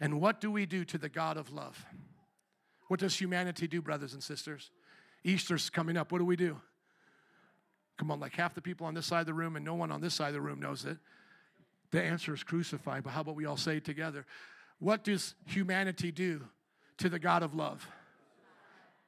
And 0.00 0.20
what 0.20 0.40
do 0.40 0.50
we 0.50 0.66
do 0.66 0.84
to 0.84 0.98
the 0.98 1.08
God 1.08 1.36
of 1.36 1.52
love? 1.52 1.84
What 2.88 3.00
does 3.00 3.18
humanity 3.18 3.66
do, 3.66 3.80
brothers 3.80 4.12
and 4.12 4.22
sisters? 4.22 4.70
Easter's 5.24 5.70
coming 5.70 5.96
up. 5.96 6.12
What 6.12 6.18
do 6.18 6.24
we 6.24 6.36
do? 6.36 6.60
Come 7.96 8.10
on, 8.10 8.20
like 8.20 8.34
half 8.34 8.54
the 8.54 8.60
people 8.60 8.86
on 8.86 8.94
this 8.94 9.06
side 9.06 9.20
of 9.20 9.26
the 9.26 9.34
room 9.34 9.56
and 9.56 9.64
no 9.64 9.74
one 9.74 9.90
on 9.90 10.00
this 10.00 10.14
side 10.14 10.28
of 10.28 10.34
the 10.34 10.40
room 10.40 10.60
knows 10.60 10.84
it. 10.84 10.98
The 11.90 12.02
answer 12.02 12.34
is 12.34 12.42
crucify, 12.42 13.00
but 13.00 13.10
how 13.10 13.20
about 13.20 13.36
we 13.36 13.46
all 13.46 13.56
say 13.56 13.80
together? 13.80 14.26
What 14.80 15.04
does 15.04 15.34
humanity 15.46 16.10
do 16.10 16.44
to 16.98 17.08
the 17.08 17.18
God 17.18 17.42
of 17.42 17.54
love? 17.54 17.88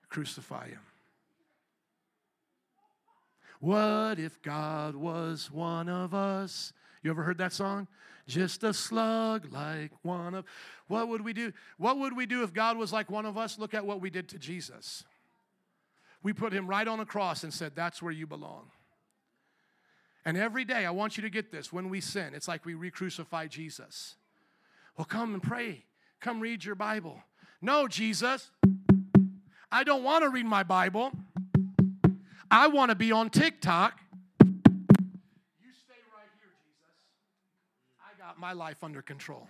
Crucify 0.08 0.68
him. 0.68 0.80
What 3.58 4.18
if 4.18 4.40
God 4.42 4.94
was 4.94 5.50
one 5.50 5.88
of 5.88 6.14
us? 6.14 6.72
You 7.02 7.10
ever 7.10 7.22
heard 7.22 7.38
that 7.38 7.52
song? 7.52 7.88
Just 8.28 8.62
a 8.64 8.72
slug 8.72 9.52
like 9.52 9.92
one 10.02 10.34
of. 10.34 10.44
What 10.88 11.08
would 11.08 11.24
we 11.24 11.32
do? 11.32 11.52
What 11.78 11.98
would 11.98 12.16
we 12.16 12.26
do 12.26 12.42
if 12.42 12.52
God 12.52 12.76
was 12.76 12.92
like 12.92 13.10
one 13.10 13.26
of 13.26 13.36
us? 13.36 13.58
Look 13.58 13.74
at 13.74 13.84
what 13.84 14.00
we 14.00 14.10
did 14.10 14.28
to 14.30 14.38
Jesus. 14.38 15.04
We 16.26 16.32
put 16.32 16.52
him 16.52 16.66
right 16.66 16.88
on 16.88 16.98
a 16.98 17.06
cross 17.06 17.44
and 17.44 17.54
said, 17.54 17.76
That's 17.76 18.02
where 18.02 18.10
you 18.10 18.26
belong. 18.26 18.72
And 20.24 20.36
every 20.36 20.64
day, 20.64 20.84
I 20.84 20.90
want 20.90 21.16
you 21.16 21.22
to 21.22 21.30
get 21.30 21.52
this 21.52 21.72
when 21.72 21.88
we 21.88 22.00
sin, 22.00 22.34
it's 22.34 22.48
like 22.48 22.66
we 22.66 22.74
re 22.74 22.90
crucify 22.90 23.46
Jesus. 23.46 24.16
Well, 24.98 25.04
come 25.04 25.34
and 25.34 25.40
pray. 25.40 25.84
Come 26.20 26.40
read 26.40 26.64
your 26.64 26.74
Bible. 26.74 27.22
No, 27.62 27.86
Jesus, 27.86 28.50
I 29.70 29.84
don't 29.84 30.02
want 30.02 30.24
to 30.24 30.28
read 30.28 30.46
my 30.46 30.64
Bible. 30.64 31.12
I 32.50 32.66
want 32.66 32.90
to 32.90 32.96
be 32.96 33.12
on 33.12 33.30
TikTok. 33.30 34.00
You 34.40 34.48
stay 35.84 35.94
right 36.12 36.26
here, 36.40 36.50
Jesus. 36.64 36.96
I 38.00 38.20
got 38.20 38.40
my 38.40 38.52
life 38.52 38.82
under 38.82 39.00
control. 39.00 39.46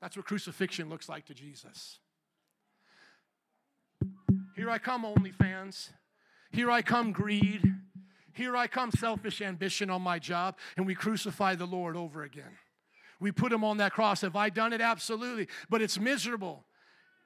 That's 0.00 0.16
what 0.16 0.26
crucifixion 0.26 0.88
looks 0.88 1.08
like 1.08 1.26
to 1.26 1.34
Jesus. 1.34 1.98
Here 4.62 4.70
I 4.70 4.78
come, 4.78 5.02
OnlyFans. 5.02 5.88
Here 6.52 6.70
I 6.70 6.82
come, 6.82 7.10
greed. 7.10 7.74
Here 8.32 8.56
I 8.56 8.68
come, 8.68 8.92
selfish 8.92 9.42
ambition 9.42 9.90
on 9.90 10.02
my 10.02 10.20
job. 10.20 10.56
And 10.76 10.86
we 10.86 10.94
crucify 10.94 11.56
the 11.56 11.66
Lord 11.66 11.96
over 11.96 12.22
again. 12.22 12.58
We 13.18 13.32
put 13.32 13.52
him 13.52 13.64
on 13.64 13.78
that 13.78 13.90
cross. 13.90 14.20
Have 14.20 14.36
I 14.36 14.50
done 14.50 14.72
it? 14.72 14.80
Absolutely. 14.80 15.48
But 15.68 15.82
it's 15.82 15.98
miserable. 15.98 16.64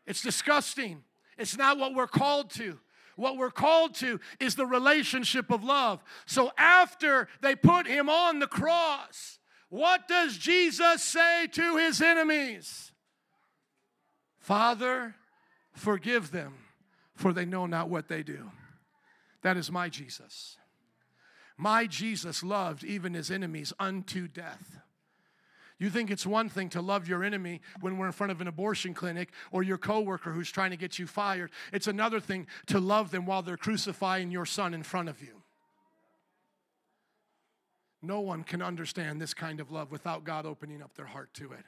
It's 0.07 0.23
disgusting. 0.23 1.05
It's 1.37 1.59
not 1.59 1.77
what 1.77 1.95
we're 1.95 2.07
called 2.07 2.49
to. 2.53 2.79
What 3.17 3.37
we're 3.37 3.51
called 3.51 3.95
to 3.97 4.19
is 4.41 4.55
the 4.55 4.65
relationship 4.65 5.51
of 5.51 5.63
love. 5.63 6.03
So 6.25 6.53
after 6.57 7.29
they 7.43 7.55
put 7.55 7.87
him 7.87 8.09
on 8.09 8.39
the 8.39 8.47
cross, 8.47 9.41
what 9.69 10.09
does 10.09 10.39
Jesus 10.39 11.03
say 11.03 11.49
to 11.49 11.77
his 11.77 12.01
enemies? 12.01 12.93
Father, 14.39 15.17
forgive 15.75 16.31
them 16.31 16.55
for 17.17 17.33
they 17.33 17.45
know 17.45 17.67
not 17.67 17.89
what 17.89 18.09
they 18.09 18.23
do. 18.23 18.51
That 19.43 19.57
is 19.57 19.71
my 19.71 19.89
Jesus. 19.89 20.57
My 21.57 21.87
Jesus 21.87 22.43
loved 22.43 22.85
even 22.85 23.15
his 23.15 23.31
enemies 23.31 23.73
unto 23.79 24.29
death. 24.29 24.79
You 25.79 25.91
think 25.91 26.11
it's 26.11 26.27
one 26.27 26.49
thing 26.49 26.71
to 26.71 26.81
love 26.81 27.07
your 27.07 27.23
enemy 27.23 27.61
when 27.81 27.99
we're 27.99 28.07
in 28.07 28.13
front 28.13 28.33
of 28.33 28.41
an 28.41 28.49
abortion 28.49 28.95
clinic 28.95 29.31
or 29.51 29.63
your 29.63 29.77
coworker 29.77 30.33
who's 30.33 30.51
trying 30.51 30.71
to 30.71 30.77
get 30.77 30.99
you 30.99 31.07
fired. 31.07 31.51
It's 31.73 31.87
another 31.87 32.19
thing 32.19 32.47
to 32.67 32.81
love 32.81 33.11
them 33.11 33.27
while 33.27 33.43
they're 33.43 33.59
crucifying 33.59 34.31
your 34.31 34.47
son 34.47 34.73
in 34.73 34.83
front 34.83 35.09
of 35.09 35.21
you. 35.21 35.43
No 38.01 38.21
one 38.21 38.43
can 38.43 38.63
understand 38.63 39.21
this 39.21 39.35
kind 39.35 39.61
of 39.61 39.71
love 39.71 39.91
without 39.91 40.25
God 40.25 40.47
opening 40.47 40.83
up 40.83 40.95
their 40.95 41.07
heart 41.07 41.35
to 41.35 41.53
it. 41.53 41.65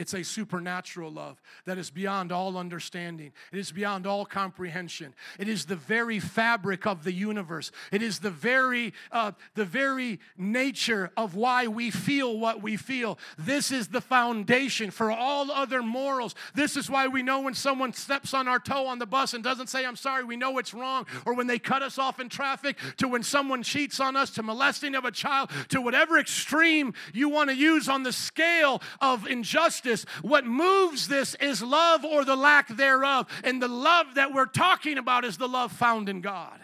It's 0.00 0.14
a 0.14 0.24
supernatural 0.24 1.12
love 1.12 1.42
that 1.66 1.76
is 1.76 1.90
beyond 1.90 2.32
all 2.32 2.56
understanding. 2.56 3.32
It 3.52 3.58
is 3.58 3.70
beyond 3.70 4.06
all 4.06 4.24
comprehension. 4.24 5.14
It 5.38 5.46
is 5.46 5.66
the 5.66 5.76
very 5.76 6.18
fabric 6.18 6.86
of 6.86 7.04
the 7.04 7.12
universe. 7.12 7.70
It 7.92 8.00
is 8.00 8.20
the 8.20 8.30
very, 8.30 8.94
uh, 9.12 9.32
the 9.56 9.66
very 9.66 10.18
nature 10.38 11.10
of 11.18 11.34
why 11.34 11.66
we 11.66 11.90
feel 11.90 12.38
what 12.38 12.62
we 12.62 12.78
feel. 12.78 13.18
This 13.36 13.70
is 13.70 13.88
the 13.88 14.00
foundation 14.00 14.90
for 14.90 15.10
all 15.10 15.50
other 15.50 15.82
morals. 15.82 16.34
This 16.54 16.78
is 16.78 16.88
why 16.88 17.06
we 17.06 17.22
know 17.22 17.42
when 17.42 17.52
someone 17.52 17.92
steps 17.92 18.32
on 18.32 18.48
our 18.48 18.58
toe 18.58 18.86
on 18.86 18.98
the 18.98 19.04
bus 19.04 19.34
and 19.34 19.44
doesn't 19.44 19.68
say, 19.68 19.84
I'm 19.84 19.96
sorry, 19.96 20.24
we 20.24 20.38
know 20.38 20.56
it's 20.56 20.72
wrong, 20.72 21.04
or 21.26 21.34
when 21.34 21.46
they 21.46 21.58
cut 21.58 21.82
us 21.82 21.98
off 21.98 22.18
in 22.18 22.30
traffic, 22.30 22.78
to 22.96 23.06
when 23.06 23.22
someone 23.22 23.62
cheats 23.62 24.00
on 24.00 24.16
us, 24.16 24.30
to 24.30 24.42
molesting 24.42 24.94
of 24.94 25.04
a 25.04 25.10
child, 25.10 25.50
to 25.68 25.82
whatever 25.82 26.18
extreme 26.18 26.94
you 27.12 27.28
want 27.28 27.50
to 27.50 27.54
use 27.54 27.86
on 27.86 28.02
the 28.02 28.14
scale 28.14 28.80
of 29.02 29.26
injustice 29.26 29.89
what 30.22 30.46
moves 30.46 31.08
this 31.08 31.34
is 31.36 31.62
love 31.62 32.04
or 32.04 32.24
the 32.24 32.36
lack 32.36 32.68
thereof. 32.68 33.26
And 33.44 33.62
the 33.62 33.68
love 33.68 34.14
that 34.14 34.32
we're 34.32 34.46
talking 34.46 34.98
about 34.98 35.24
is 35.24 35.36
the 35.36 35.48
love 35.48 35.72
found 35.72 36.08
in 36.08 36.20
God. 36.20 36.58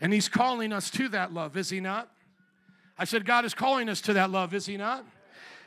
And 0.00 0.12
He's 0.12 0.28
calling 0.28 0.72
us 0.72 0.90
to 0.90 1.08
that 1.10 1.32
love, 1.32 1.56
is 1.56 1.70
He 1.70 1.80
not? 1.80 2.10
I 2.98 3.04
said, 3.04 3.24
God 3.24 3.44
is 3.44 3.54
calling 3.54 3.88
us 3.88 4.00
to 4.02 4.12
that 4.14 4.30
love, 4.30 4.54
is 4.54 4.66
He 4.66 4.76
not? 4.76 5.04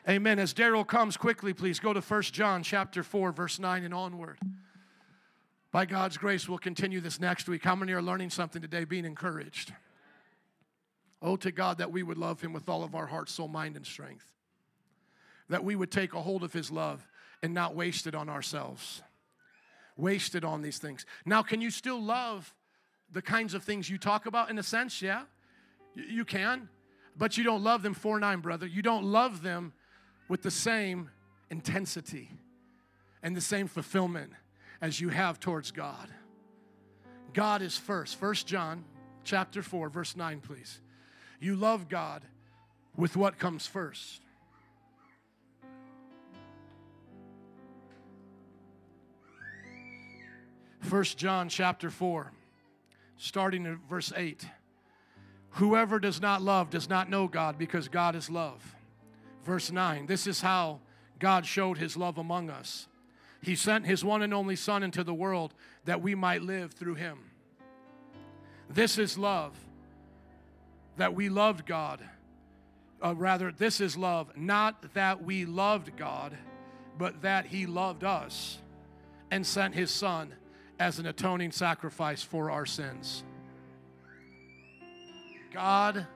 Amen. 0.10 0.40
As 0.40 0.54
Daryl 0.54 0.86
comes 0.86 1.16
quickly, 1.16 1.54
please 1.54 1.80
go 1.80 1.94
to 1.94 2.02
1 2.02 2.22
John 2.24 2.64
chapter 2.64 3.04
4, 3.04 3.32
verse 3.32 3.60
9 3.60 3.84
and 3.84 3.94
onward. 3.94 4.40
By 5.72 5.86
God's 5.86 6.18
grace, 6.18 6.50
we'll 6.50 6.58
continue 6.58 7.00
this 7.00 7.20
next 7.20 7.48
week. 7.48 7.64
How 7.64 7.76
many 7.76 7.94
are 7.94 8.02
learning 8.02 8.32
something 8.32 8.62
today, 8.62 8.84
being 8.84 9.06
encouraged? 9.06 9.74
Oh, 11.22 11.36
to 11.38 11.52
God 11.52 11.78
that 11.78 11.92
we 11.92 12.04
would 12.04 12.18
love 12.18 12.42
Him 12.42 12.52
with 12.52 12.68
all 12.68 12.84
of 12.84 12.96
our 12.96 13.06
heart, 13.06 13.30
soul, 13.30 13.48
mind, 13.48 13.76
and 13.76 13.86
strength. 13.86 14.26
That 15.52 15.64
we 15.64 15.76
would 15.76 15.92
take 15.92 16.16
a 16.16 16.22
hold 16.22 16.44
of 16.44 16.52
His 16.52 16.72
love 16.72 17.08
and 17.44 17.54
not 17.54 17.76
waste 17.76 18.08
it 18.08 18.16
on 18.16 18.28
ourselves, 18.28 19.04
waste 19.96 20.34
it 20.34 20.44
on 20.44 20.64
these 20.64 20.80
things. 20.80 21.06
Now, 21.26 21.44
can 21.44 21.62
you 21.62 21.70
still 21.70 22.02
love 22.02 22.54
the 23.12 23.22
kinds 23.22 23.54
of 23.54 23.64
things 23.64 23.90
you 23.90 23.98
talk 23.98 24.26
about 24.26 24.50
in 24.50 24.58
a 24.58 24.64
sense? 24.64 25.02
Yeah, 25.02 25.24
you 25.94 26.26
can, 26.26 26.70
but 27.16 27.38
you 27.38 27.44
don't 27.44 27.64
love 27.64 27.84
them 27.84 27.94
for 27.94 28.20
nine, 28.20 28.40
brother. 28.40 28.66
You 28.66 28.82
don't 28.82 29.06
love 29.06 29.44
them 29.44 29.74
with 30.28 30.42
the 30.42 30.52
same 30.52 31.10
intensity 31.50 32.32
and 33.22 33.36
the 33.36 33.42
same 33.42 33.68
fulfillment 33.68 34.32
as 34.82 35.00
you 35.00 35.10
have 35.10 35.40
towards 35.40 35.72
God. 35.72 36.10
God 37.34 37.62
is 37.62 37.78
first. 37.78 38.16
First 38.16 38.48
John 38.48 38.84
chapter 39.24 39.62
4 39.62 39.90
verse 39.90 40.16
9 40.16 40.40
please. 40.40 40.80
You 41.40 41.56
love 41.56 41.90
God 41.90 42.24
with 42.96 43.16
what 43.16 43.38
comes 43.38 43.68
first. 43.68 44.22
First 50.82 51.18
John 51.18 51.48
chapter 51.48 51.90
4 51.90 52.32
starting 53.22 53.68
at 53.68 53.78
verse 53.88 54.12
8. 54.16 54.48
Whoever 55.52 56.00
does 56.00 56.20
not 56.20 56.42
love 56.42 56.72
does 56.72 56.90
not 56.90 57.08
know 57.08 57.28
God 57.28 57.58
because 57.58 57.88
God 57.88 58.16
is 58.16 58.32
love. 58.32 58.76
Verse 59.46 59.72
9 59.72 60.08
This 60.08 60.26
is 60.26 60.42
how 60.42 60.80
God 61.20 61.46
showed 61.46 61.78
his 61.78 61.96
love 61.96 62.18
among 62.18 62.50
us. 62.50 62.88
He 63.44 63.56
sent 63.56 63.86
his 63.86 64.04
one 64.04 64.24
and 64.24 64.34
only 64.34 64.56
Son 64.56 64.82
into 64.82 65.04
the 65.04 65.14
world 65.14 65.54
that 65.86 66.02
we 66.02 66.16
might 66.16 66.42
live 66.42 66.74
through 66.74 66.96
him. 66.96 67.20
This 68.70 68.98
is 68.98 69.18
love, 69.18 69.54
that 70.98 71.14
we 71.14 71.30
loved 71.30 71.66
God. 71.66 72.02
Uh, 73.04 73.16
rather, 73.16 73.52
this 73.52 73.82
is 73.82 73.98
love, 73.98 74.36
not 74.36 74.94
that 74.94 75.24
we 75.24 75.46
loved 75.46 75.96
God, 75.98 76.38
but 76.98 77.22
that 77.24 77.48
he 77.48 77.66
loved 77.66 78.04
us 78.04 78.60
and 79.32 79.46
sent 79.46 79.74
his 79.74 79.92
Son 79.92 80.34
as 80.82 80.98
an 80.98 81.06
atoning 81.06 81.52
sacrifice 81.52 82.24
for 82.24 82.50
our 82.50 82.66
sins. 82.66 83.24
God 85.54 86.08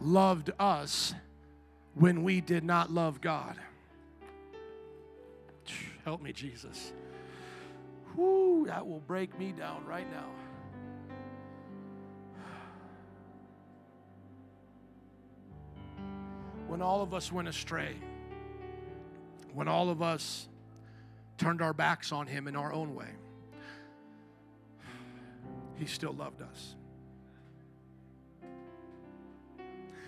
loved 0.00 0.50
us 0.58 1.12
when 1.94 2.22
we 2.22 2.40
did 2.40 2.64
not 2.64 2.90
love 2.90 3.20
God. 3.20 3.58
Help 6.06 6.22
me, 6.22 6.32
Jesus. 6.32 6.94
Whoo, 8.16 8.64
that 8.68 8.86
will 8.86 9.00
break 9.00 9.38
me 9.38 9.52
down 9.52 9.84
right 9.84 10.10
now. 10.10 10.30
When 16.68 16.80
all 16.80 17.02
of 17.02 17.12
us 17.12 17.30
went 17.30 17.48
astray, 17.48 17.96
when 19.52 19.68
all 19.68 19.90
of 19.90 20.00
us 20.00 20.48
turned 21.36 21.60
our 21.60 21.74
backs 21.74 22.12
on 22.12 22.26
Him 22.26 22.48
in 22.48 22.56
our 22.56 22.72
own 22.72 22.94
way, 22.94 23.10
He 25.80 25.86
still 25.86 26.12
loved 26.12 26.42
us. 26.42 26.76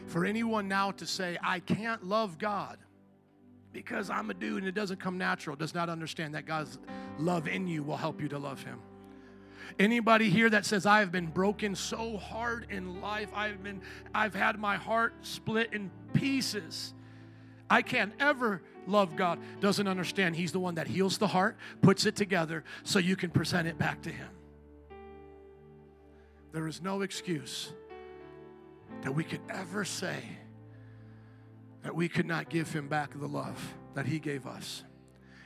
For 0.06 0.26
anyone 0.26 0.68
now 0.68 0.90
to 0.92 1.06
say, 1.06 1.38
I 1.42 1.60
can't 1.60 2.04
love 2.04 2.38
God 2.38 2.78
because 3.72 4.10
I'm 4.10 4.28
a 4.30 4.34
dude 4.34 4.58
and 4.58 4.66
it 4.66 4.74
doesn't 4.74 5.00
come 5.00 5.16
natural, 5.16 5.56
does 5.56 5.74
not 5.74 5.88
understand 5.88 6.34
that 6.34 6.44
God's 6.44 6.78
love 7.18 7.48
in 7.48 7.66
you 7.66 7.82
will 7.82 7.96
help 7.96 8.20
you 8.20 8.28
to 8.28 8.38
love 8.38 8.62
Him. 8.62 8.78
Anybody 9.78 10.28
here 10.28 10.50
that 10.50 10.66
says 10.66 10.84
I 10.84 11.00
have 11.00 11.10
been 11.10 11.28
broken 11.28 11.74
so 11.74 12.18
hard 12.18 12.66
in 12.68 13.00
life, 13.00 13.30
I've 13.34 13.62
been 13.62 13.80
I've 14.14 14.34
had 14.34 14.58
my 14.58 14.76
heart 14.76 15.14
split 15.22 15.72
in 15.72 15.90
pieces. 16.12 16.92
I 17.70 17.80
can't 17.80 18.12
ever 18.20 18.60
love 18.86 19.16
God. 19.16 19.38
Doesn't 19.60 19.88
understand 19.88 20.36
He's 20.36 20.52
the 20.52 20.60
one 20.60 20.74
that 20.74 20.88
heals 20.88 21.16
the 21.16 21.28
heart, 21.28 21.56
puts 21.80 22.04
it 22.04 22.16
together 22.16 22.64
so 22.82 22.98
you 22.98 23.16
can 23.16 23.30
present 23.30 23.66
it 23.66 23.78
back 23.78 24.02
to 24.02 24.10
Him. 24.10 24.28
There 26.52 26.68
is 26.68 26.82
no 26.82 27.00
excuse 27.00 27.72
that 29.02 29.14
we 29.14 29.24
could 29.24 29.40
ever 29.48 29.84
say 29.84 30.22
that 31.82 31.94
we 31.94 32.08
could 32.08 32.26
not 32.26 32.50
give 32.50 32.70
him 32.70 32.88
back 32.88 33.18
the 33.18 33.26
love 33.26 33.74
that 33.94 34.04
he 34.04 34.18
gave 34.18 34.46
us. 34.46 34.84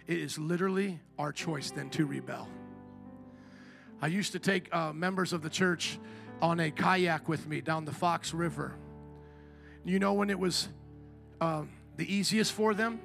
It 0.09 0.19
is 0.19 0.37
literally 0.37 1.01
our 1.17 1.33
choice 1.33 1.71
then 1.71 1.91
to 1.91 2.07
rebel. 2.07 2.49
I 4.03 4.09
used 4.09 4.33
to 4.33 4.41
take 4.41 4.73
uh, 4.75 4.93
members 4.93 5.33
of 5.33 5.43
the 5.43 5.49
church 5.49 5.99
on 6.43 6.61
a 6.61 6.71
kayak 6.71 7.29
with 7.29 7.47
me 7.47 7.61
down 7.61 7.85
the 7.85 7.93
Fox 7.93 8.35
River. 8.35 8.77
You 9.85 10.01
know 10.01 10.13
when 10.13 10.29
it 10.29 10.39
was 10.39 10.69
uh, 11.41 11.63
the 11.97 12.13
easiest 12.13 12.53
for 12.53 12.75
them? 12.75 13.01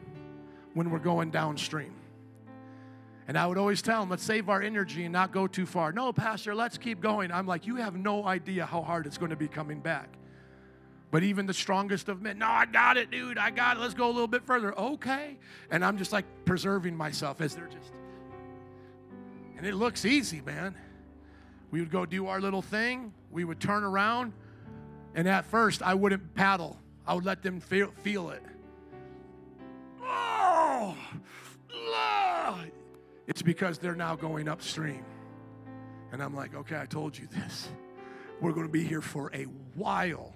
When 0.73 0.89
we're 0.89 0.99
going 0.99 1.31
downstream. 1.31 1.93
And 3.31 3.37
I 3.37 3.47
would 3.47 3.57
always 3.57 3.81
tell 3.81 4.01
them, 4.01 4.09
let's 4.09 4.25
save 4.25 4.49
our 4.49 4.61
energy 4.61 5.05
and 5.05 5.13
not 5.13 5.31
go 5.31 5.47
too 5.47 5.65
far. 5.65 5.93
No, 5.93 6.11
Pastor, 6.11 6.53
let's 6.53 6.77
keep 6.77 6.99
going. 6.99 7.31
I'm 7.31 7.47
like, 7.47 7.65
you 7.65 7.77
have 7.77 7.95
no 7.95 8.25
idea 8.25 8.65
how 8.65 8.81
hard 8.81 9.07
it's 9.07 9.17
going 9.17 9.29
to 9.29 9.37
be 9.37 9.47
coming 9.47 9.79
back. 9.79 10.09
But 11.11 11.23
even 11.23 11.45
the 11.45 11.53
strongest 11.53 12.09
of 12.09 12.21
men, 12.21 12.39
no, 12.39 12.47
I 12.47 12.65
got 12.65 12.97
it, 12.97 13.09
dude. 13.09 13.37
I 13.37 13.49
got 13.49 13.77
it. 13.77 13.79
Let's 13.79 13.93
go 13.93 14.07
a 14.07 14.11
little 14.11 14.27
bit 14.27 14.45
further. 14.45 14.77
Okay. 14.77 15.37
And 15.69 15.85
I'm 15.85 15.97
just 15.97 16.11
like 16.11 16.25
preserving 16.43 16.93
myself 16.97 17.39
as 17.39 17.55
they're 17.55 17.67
just. 17.67 17.93
And 19.55 19.65
it 19.65 19.75
looks 19.75 20.03
easy, 20.03 20.41
man. 20.41 20.75
We 21.71 21.79
would 21.79 21.89
go 21.89 22.05
do 22.05 22.27
our 22.27 22.41
little 22.41 22.61
thing. 22.61 23.13
We 23.31 23.45
would 23.45 23.61
turn 23.61 23.85
around. 23.85 24.33
And 25.15 25.25
at 25.25 25.45
first, 25.45 25.81
I 25.81 25.93
wouldn't 25.93 26.35
paddle, 26.35 26.77
I 27.07 27.13
would 27.13 27.23
let 27.23 27.43
them 27.43 27.61
feel, 27.61 27.93
feel 28.03 28.31
it. 28.31 28.43
Oh, 30.03 30.97
oh, 31.73 32.65
it's 33.27 33.41
because 33.41 33.77
they're 33.77 33.95
now 33.95 34.15
going 34.15 34.47
upstream. 34.47 35.05
And 36.11 36.21
I'm 36.21 36.35
like, 36.35 36.55
okay, 36.55 36.77
I 36.79 36.85
told 36.85 37.17
you 37.17 37.27
this. 37.27 37.69
We're 38.41 38.51
going 38.51 38.67
to 38.67 38.71
be 38.71 38.83
here 38.83 39.01
for 39.01 39.31
a 39.33 39.43
while 39.75 40.33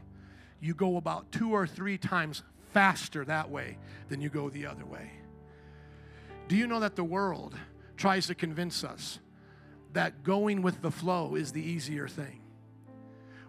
you 0.62 0.74
go 0.74 0.98
about 0.98 1.32
two 1.32 1.52
or 1.52 1.68
three 1.68 1.98
times 1.98 2.44
faster 2.74 3.24
that 3.26 3.50
way 3.50 3.78
than 4.10 4.22
you 4.22 4.30
go 4.30 4.50
the 4.50 4.66
other 4.66 4.86
way. 4.86 5.12
Do 6.48 6.56
you 6.56 6.68
know 6.68 6.80
that 6.80 6.96
the 6.96 7.04
world 7.04 7.56
tries 7.98 8.28
to 8.28 8.36
convince 8.36 8.84
us 8.84 9.20
that 9.94 10.24
going 10.24 10.62
with 10.62 10.82
the 10.82 10.92
flow 10.92 11.36
is 11.36 11.52
the 11.52 11.62
easier 11.62 12.08
thing? 12.08 12.42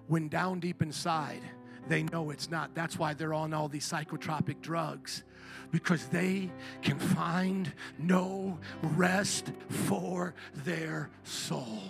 When 0.09 0.29
down 0.29 0.61
deep 0.61 0.83
inside, 0.83 1.43
they 1.89 2.03
know 2.05 2.31
it's 2.31 2.51
not. 2.51 2.75
That's 2.75 2.99
why 2.99 3.15
they're 3.15 3.35
on 3.35 3.53
all 3.53 3.69
these 3.69 3.89
psychotropic 3.89 4.61
drugs 4.61 5.25
because 5.71 6.07
they 6.07 6.51
can 6.83 6.99
find 6.99 7.73
no 7.99 8.59
rest 8.83 9.53
for 9.69 10.35
their 10.55 11.11
soul. 11.25 11.83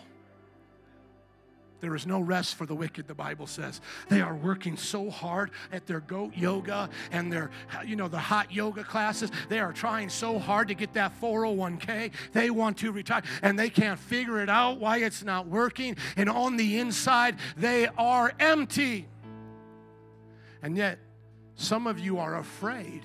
There 1.81 1.95
is 1.95 2.07
no 2.07 2.21
rest 2.21 2.55
for 2.55 2.65
the 2.65 2.75
wicked, 2.75 3.07
the 3.07 3.15
Bible 3.15 3.47
says. 3.47 3.81
They 4.09 4.21
are 4.21 4.35
working 4.35 4.77
so 4.77 5.11
hard 5.11 5.51
at 5.71 5.87
their 5.87 6.01
goat 6.01 6.33
yoga 6.35 6.89
and 7.13 7.31
their, 7.33 7.51
you 7.85 7.97
know, 7.97 8.09
the 8.09 8.19
hot 8.19 8.51
yoga 8.51 8.83
classes. 8.83 9.31
They 9.49 9.61
are 9.61 9.73
trying 9.73 10.09
so 10.09 10.39
hard 10.39 10.69
to 10.69 10.75
get 10.75 10.95
that 10.95 11.13
401k. 11.21 12.13
They 12.33 12.51
want 12.51 12.79
to 12.79 12.93
retire 12.93 13.23
and 13.43 13.59
they 13.59 13.69
can't 13.69 14.01
figure 14.01 14.41
it 14.41 14.49
out 14.49 14.81
why 14.81 14.99
it's 14.99 15.23
not 15.23 15.47
working. 15.49 15.97
And 16.17 16.31
on 16.31 16.57
the 16.57 16.79
inside, 16.79 17.37
they 17.57 17.89
are 17.99 18.33
empty. 18.41 19.07
And 20.63 20.77
yet, 20.77 20.99
some 21.57 21.87
of 21.87 21.99
you 21.99 22.19
are 22.19 22.39
afraid 22.39 23.03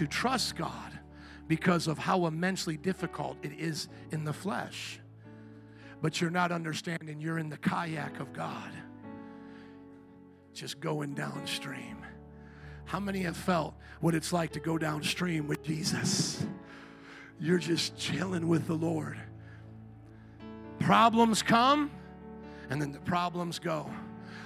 to 0.00 0.06
trust 0.06 0.56
God 0.56 0.98
because 1.46 1.86
of 1.86 1.96
how 1.98 2.26
immensely 2.26 2.76
difficult 2.76 3.36
it 3.42 3.52
is 3.52 3.88
in 4.10 4.24
the 4.24 4.32
flesh 4.32 5.00
but 6.02 6.20
you're 6.20 6.30
not 6.30 6.52
understanding 6.52 7.20
you're 7.20 7.38
in 7.38 7.48
the 7.48 7.56
kayak 7.56 8.20
of 8.20 8.32
God, 8.32 8.72
just 10.52 10.80
going 10.80 11.14
downstream. 11.14 11.98
How 12.84 12.98
many 12.98 13.20
have 13.20 13.36
felt 13.36 13.74
what 14.00 14.14
it's 14.14 14.32
like 14.32 14.52
to 14.52 14.60
go 14.60 14.78
downstream 14.78 15.46
with 15.46 15.62
Jesus? 15.62 16.44
You're 17.38 17.58
just 17.58 17.96
chilling 17.96 18.48
with 18.48 18.66
the 18.66 18.74
Lord. 18.74 19.18
Problems 20.80 21.42
come, 21.42 21.90
and 22.70 22.80
then 22.80 22.92
the 22.92 23.00
problems 23.00 23.58
go. 23.58 23.88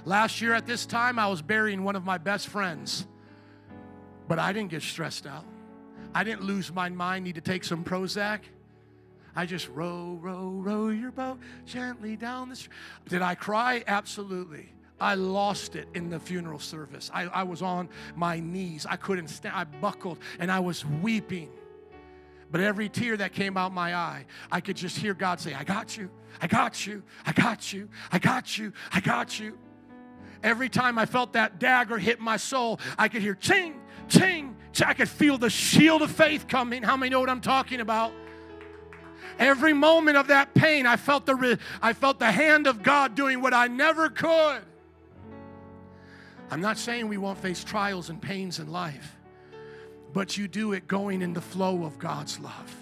Last 0.04 0.40
year 0.40 0.52
at 0.52 0.66
this 0.66 0.84
time, 0.84 1.18
I 1.18 1.28
was 1.28 1.40
burying 1.40 1.84
one 1.84 1.96
of 1.96 2.04
my 2.04 2.18
best 2.18 2.48
friends, 2.48 3.06
but 4.28 4.38
I 4.38 4.52
didn't 4.52 4.70
get 4.70 4.82
stressed 4.82 5.26
out. 5.26 5.44
I 6.14 6.24
didn't 6.24 6.42
lose 6.42 6.72
my 6.72 6.88
mind, 6.88 7.24
need 7.24 7.34
to 7.34 7.40
take 7.40 7.64
some 7.64 7.84
Prozac. 7.84 8.40
I 9.36 9.46
just 9.46 9.68
row, 9.68 10.18
row, 10.20 10.60
row 10.62 10.88
your 10.90 11.10
boat 11.10 11.38
gently 11.66 12.16
down 12.16 12.48
the 12.50 12.56
stream. 12.56 12.76
Did 13.08 13.22
I 13.22 13.34
cry? 13.34 13.82
Absolutely. 13.86 14.72
I 15.00 15.16
lost 15.16 15.74
it 15.74 15.88
in 15.94 16.08
the 16.08 16.20
funeral 16.20 16.60
service. 16.60 17.10
I, 17.12 17.24
I 17.24 17.42
was 17.42 17.62
on 17.62 17.88
my 18.14 18.38
knees. 18.38 18.86
I 18.88 18.96
couldn't 18.96 19.28
stand. 19.28 19.54
I 19.56 19.64
buckled 19.64 20.18
and 20.38 20.52
I 20.52 20.60
was 20.60 20.86
weeping. 20.86 21.50
But 22.50 22.60
every 22.60 22.88
tear 22.88 23.16
that 23.16 23.32
came 23.32 23.56
out 23.56 23.72
my 23.72 23.96
eye, 23.96 24.26
I 24.52 24.60
could 24.60 24.76
just 24.76 24.96
hear 24.96 25.12
God 25.12 25.40
say, 25.40 25.54
I 25.54 25.64
got 25.64 25.96
you, 25.96 26.08
I 26.40 26.46
got 26.46 26.86
you, 26.86 27.02
I 27.26 27.32
got 27.32 27.72
you, 27.72 27.88
I 28.12 28.20
got 28.20 28.56
you, 28.56 28.72
I 28.92 29.00
got 29.00 29.40
you. 29.40 29.58
Every 30.44 30.68
time 30.68 30.98
I 30.98 31.06
felt 31.06 31.32
that 31.32 31.58
dagger 31.58 31.96
hit 31.96 32.20
my 32.20 32.36
soul, 32.36 32.78
I 32.98 33.08
could 33.08 33.22
hear 33.22 33.34
ching, 33.34 33.80
ching, 34.08 34.54
ching. 34.72 34.86
I 34.86 34.92
could 34.92 35.08
feel 35.08 35.38
the 35.38 35.48
shield 35.48 36.02
of 36.02 36.10
faith 36.10 36.46
coming. 36.46 36.82
How 36.82 36.98
many 36.98 37.08
know 37.08 37.20
what 37.20 37.30
I'm 37.30 37.40
talking 37.40 37.80
about? 37.80 38.12
Every 39.38 39.72
moment 39.72 40.18
of 40.18 40.26
that 40.26 40.52
pain, 40.52 40.84
I 40.84 40.96
felt 40.96 41.24
the, 41.24 41.58
I 41.80 41.94
felt 41.94 42.18
the 42.18 42.30
hand 42.30 42.66
of 42.66 42.82
God 42.82 43.14
doing 43.14 43.40
what 43.40 43.54
I 43.54 43.68
never 43.68 44.10
could. 44.10 44.60
I'm 46.50 46.60
not 46.60 46.76
saying 46.76 47.08
we 47.08 47.16
won't 47.16 47.38
face 47.38 47.64
trials 47.64 48.10
and 48.10 48.20
pains 48.20 48.58
in 48.58 48.70
life, 48.70 49.16
but 50.12 50.36
you 50.36 50.46
do 50.46 50.74
it 50.74 50.86
going 50.86 51.22
in 51.22 51.32
the 51.32 51.40
flow 51.40 51.84
of 51.84 51.98
God's 51.98 52.38
love. 52.38 52.76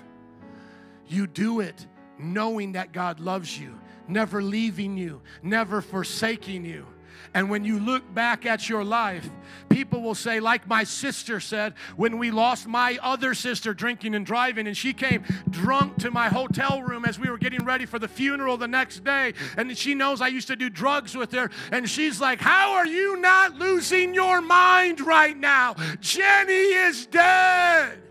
You 1.06 1.28
do 1.28 1.60
it 1.60 1.86
knowing 2.18 2.72
that 2.72 2.92
God 2.92 3.20
loves 3.20 3.56
you, 3.56 3.78
never 4.08 4.42
leaving 4.42 4.96
you, 4.96 5.22
never 5.44 5.80
forsaking 5.80 6.64
you. 6.64 6.86
And 7.34 7.50
when 7.50 7.64
you 7.64 7.78
look 7.78 8.12
back 8.14 8.46
at 8.46 8.68
your 8.68 8.84
life, 8.84 9.28
people 9.68 10.02
will 10.02 10.14
say, 10.14 10.40
like 10.40 10.66
my 10.66 10.84
sister 10.84 11.40
said, 11.40 11.74
when 11.96 12.18
we 12.18 12.30
lost 12.30 12.66
my 12.66 12.98
other 13.02 13.34
sister 13.34 13.74
drinking 13.74 14.14
and 14.14 14.24
driving, 14.24 14.66
and 14.66 14.76
she 14.76 14.92
came 14.92 15.24
drunk 15.50 15.96
to 15.98 16.10
my 16.10 16.28
hotel 16.28 16.82
room 16.82 17.04
as 17.04 17.18
we 17.18 17.30
were 17.30 17.38
getting 17.38 17.64
ready 17.64 17.86
for 17.86 17.98
the 17.98 18.08
funeral 18.08 18.56
the 18.56 18.68
next 18.68 19.04
day. 19.04 19.34
And 19.56 19.76
she 19.76 19.94
knows 19.94 20.20
I 20.20 20.28
used 20.28 20.48
to 20.48 20.56
do 20.56 20.68
drugs 20.68 21.16
with 21.16 21.32
her. 21.32 21.50
And 21.70 21.88
she's 21.88 22.20
like, 22.20 22.40
How 22.40 22.74
are 22.74 22.86
you 22.86 23.16
not 23.16 23.54
losing 23.56 24.14
your 24.14 24.40
mind 24.40 25.00
right 25.00 25.36
now? 25.36 25.74
Jenny 26.00 26.52
is 26.52 27.06
dead. 27.06 28.02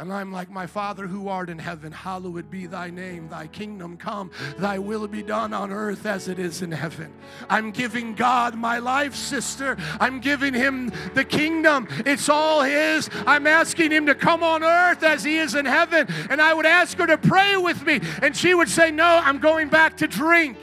And 0.00 0.10
I'm 0.10 0.32
like, 0.32 0.48
My 0.50 0.66
Father 0.66 1.06
who 1.06 1.28
art 1.28 1.50
in 1.50 1.58
heaven, 1.58 1.92
hallowed 1.92 2.50
be 2.50 2.64
thy 2.64 2.88
name, 2.88 3.28
thy 3.28 3.46
kingdom 3.48 3.98
come, 3.98 4.30
thy 4.56 4.78
will 4.78 5.06
be 5.06 5.22
done 5.22 5.52
on 5.52 5.70
earth 5.70 6.06
as 6.06 6.26
it 6.26 6.38
is 6.38 6.62
in 6.62 6.72
heaven. 6.72 7.12
I'm 7.50 7.70
giving 7.70 8.14
God 8.14 8.54
my 8.54 8.78
life, 8.78 9.14
sister. 9.14 9.76
I'm 10.00 10.20
giving 10.20 10.54
him 10.54 10.90
the 11.12 11.22
kingdom. 11.22 11.86
It's 12.06 12.30
all 12.30 12.62
his. 12.62 13.10
I'm 13.26 13.46
asking 13.46 13.90
him 13.90 14.06
to 14.06 14.14
come 14.14 14.42
on 14.42 14.64
earth 14.64 15.02
as 15.02 15.22
he 15.22 15.36
is 15.36 15.54
in 15.54 15.66
heaven. 15.66 16.06
And 16.30 16.40
I 16.40 16.54
would 16.54 16.64
ask 16.64 16.96
her 16.96 17.06
to 17.06 17.18
pray 17.18 17.58
with 17.58 17.84
me. 17.84 18.00
And 18.22 18.34
she 18.34 18.54
would 18.54 18.70
say, 18.70 18.90
No, 18.90 19.20
I'm 19.22 19.38
going 19.38 19.68
back 19.68 19.98
to 19.98 20.06
drink. 20.06 20.56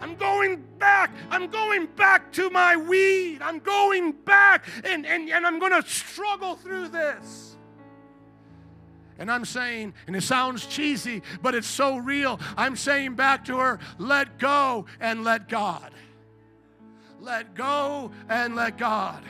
I'm 0.00 0.16
going 0.16 0.64
back. 0.80 1.12
I'm 1.30 1.46
going 1.46 1.86
back 1.86 2.32
to 2.32 2.50
my 2.50 2.74
weed. 2.74 3.38
I'm 3.40 3.60
going 3.60 4.10
back 4.10 4.64
and, 4.82 5.06
and, 5.06 5.28
and 5.30 5.46
I'm 5.46 5.60
going 5.60 5.80
to 5.80 5.88
struggle 5.88 6.56
through 6.56 6.88
this. 6.88 7.49
And 9.20 9.30
I'm 9.30 9.44
saying, 9.44 9.94
and 10.06 10.16
it 10.16 10.22
sounds 10.22 10.66
cheesy, 10.66 11.22
but 11.42 11.54
it's 11.54 11.68
so 11.68 11.98
real. 11.98 12.40
I'm 12.56 12.74
saying 12.74 13.14
back 13.14 13.44
to 13.44 13.58
her, 13.58 13.78
let 13.98 14.38
go 14.38 14.86
and 14.98 15.22
let 15.22 15.48
God. 15.48 15.92
Let 17.20 17.54
go 17.54 18.10
and 18.28 18.56
let 18.56 18.78
God 18.78 19.22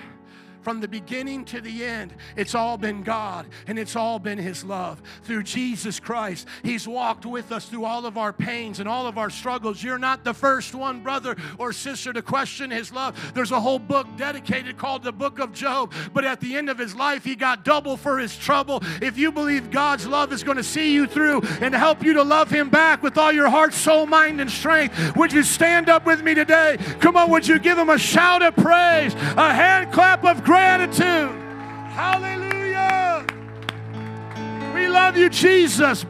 from 0.62 0.81
the 0.81 0.89
beginning 0.89 1.45
to 1.47 1.61
the 1.61 1.85
end, 1.85 2.15
it's 2.37 2.55
all 2.55 2.77
been 2.77 3.03
God 3.03 3.47
and 3.66 3.78
it's 3.78 3.97
all 3.97 4.19
been 4.19 4.39
His 4.39 4.65
love. 4.65 5.03
Through 5.23 5.45
Jesus 5.45 6.01
Christ, 6.01 6.47
He's 6.62 6.87
walked 6.87 7.27
with 7.27 7.53
us 7.53 7.66
through 7.66 7.85
all 7.85 8.07
of 8.07 8.19
our 8.19 8.32
pains 8.32 8.81
and 8.81 8.89
all 8.89 9.07
of 9.07 9.19
our 9.19 9.31
struggles. 9.31 9.82
You're 9.82 9.99
not 9.99 10.24
the 10.24 10.35
first 10.35 10.74
one, 10.74 11.03
brother 11.03 11.37
or 11.59 11.73
sister, 11.73 12.12
to 12.12 12.23
question 12.23 12.70
His 12.70 12.93
love. 12.93 13.32
There's 13.35 13.53
a 13.53 13.61
whole 13.61 13.78
book 13.78 14.07
dedicated 14.16 14.78
called 14.78 15.03
the 15.03 15.12
Book 15.12 15.39
of 15.39 15.53
Job, 15.53 15.93
but 16.12 16.24
at 16.24 16.41
the 16.41 16.57
end 16.57 16.70
of 16.70 16.78
his 16.78 16.95
life, 16.95 17.24
he 17.24 17.35
got 17.35 17.65
double 17.65 17.97
for 17.97 18.19
his 18.19 18.37
trouble. 18.37 18.82
If 19.01 19.19
you 19.19 19.32
believe 19.32 19.70
God's 19.70 20.07
love 20.07 20.32
is 20.32 20.43
going 20.43 20.57
to 20.57 20.65
see 20.65 20.93
you 20.93 21.07
through 21.07 21.43
and 21.61 21.74
help 21.74 22.03
you 22.03 22.15
to 22.15 22.23
love 22.23 22.51
Him 22.51 22.69
back 22.69 23.03
with 23.03 23.19
all 23.19 23.32
your 23.32 23.49
heart, 23.49 23.74
soul, 23.74 24.07
mind, 24.07 24.41
and 24.41 24.51
strength, 24.51 25.16
would 25.16 25.32
you 25.32 25.43
stand 25.43 25.89
up 25.89 26.07
with 26.07 26.23
me 26.23 26.35
today? 26.35 26.78
Come 27.01 27.16
on, 27.16 27.31
would 27.31 27.47
you 27.47 27.59
give 27.59 27.78
Him 27.78 27.91
a 27.91 27.99
shout 27.99 28.43
of 28.43 28.55
praise, 28.57 29.15
a 29.15 29.53
hand 29.53 29.93
clap 29.93 30.24
of 30.24 30.45
gratitude. 30.51 31.31
Hallelujah. 31.94 33.24
We 34.74 34.89
love 34.89 35.16
you, 35.16 35.28
Jesus. 35.28 36.05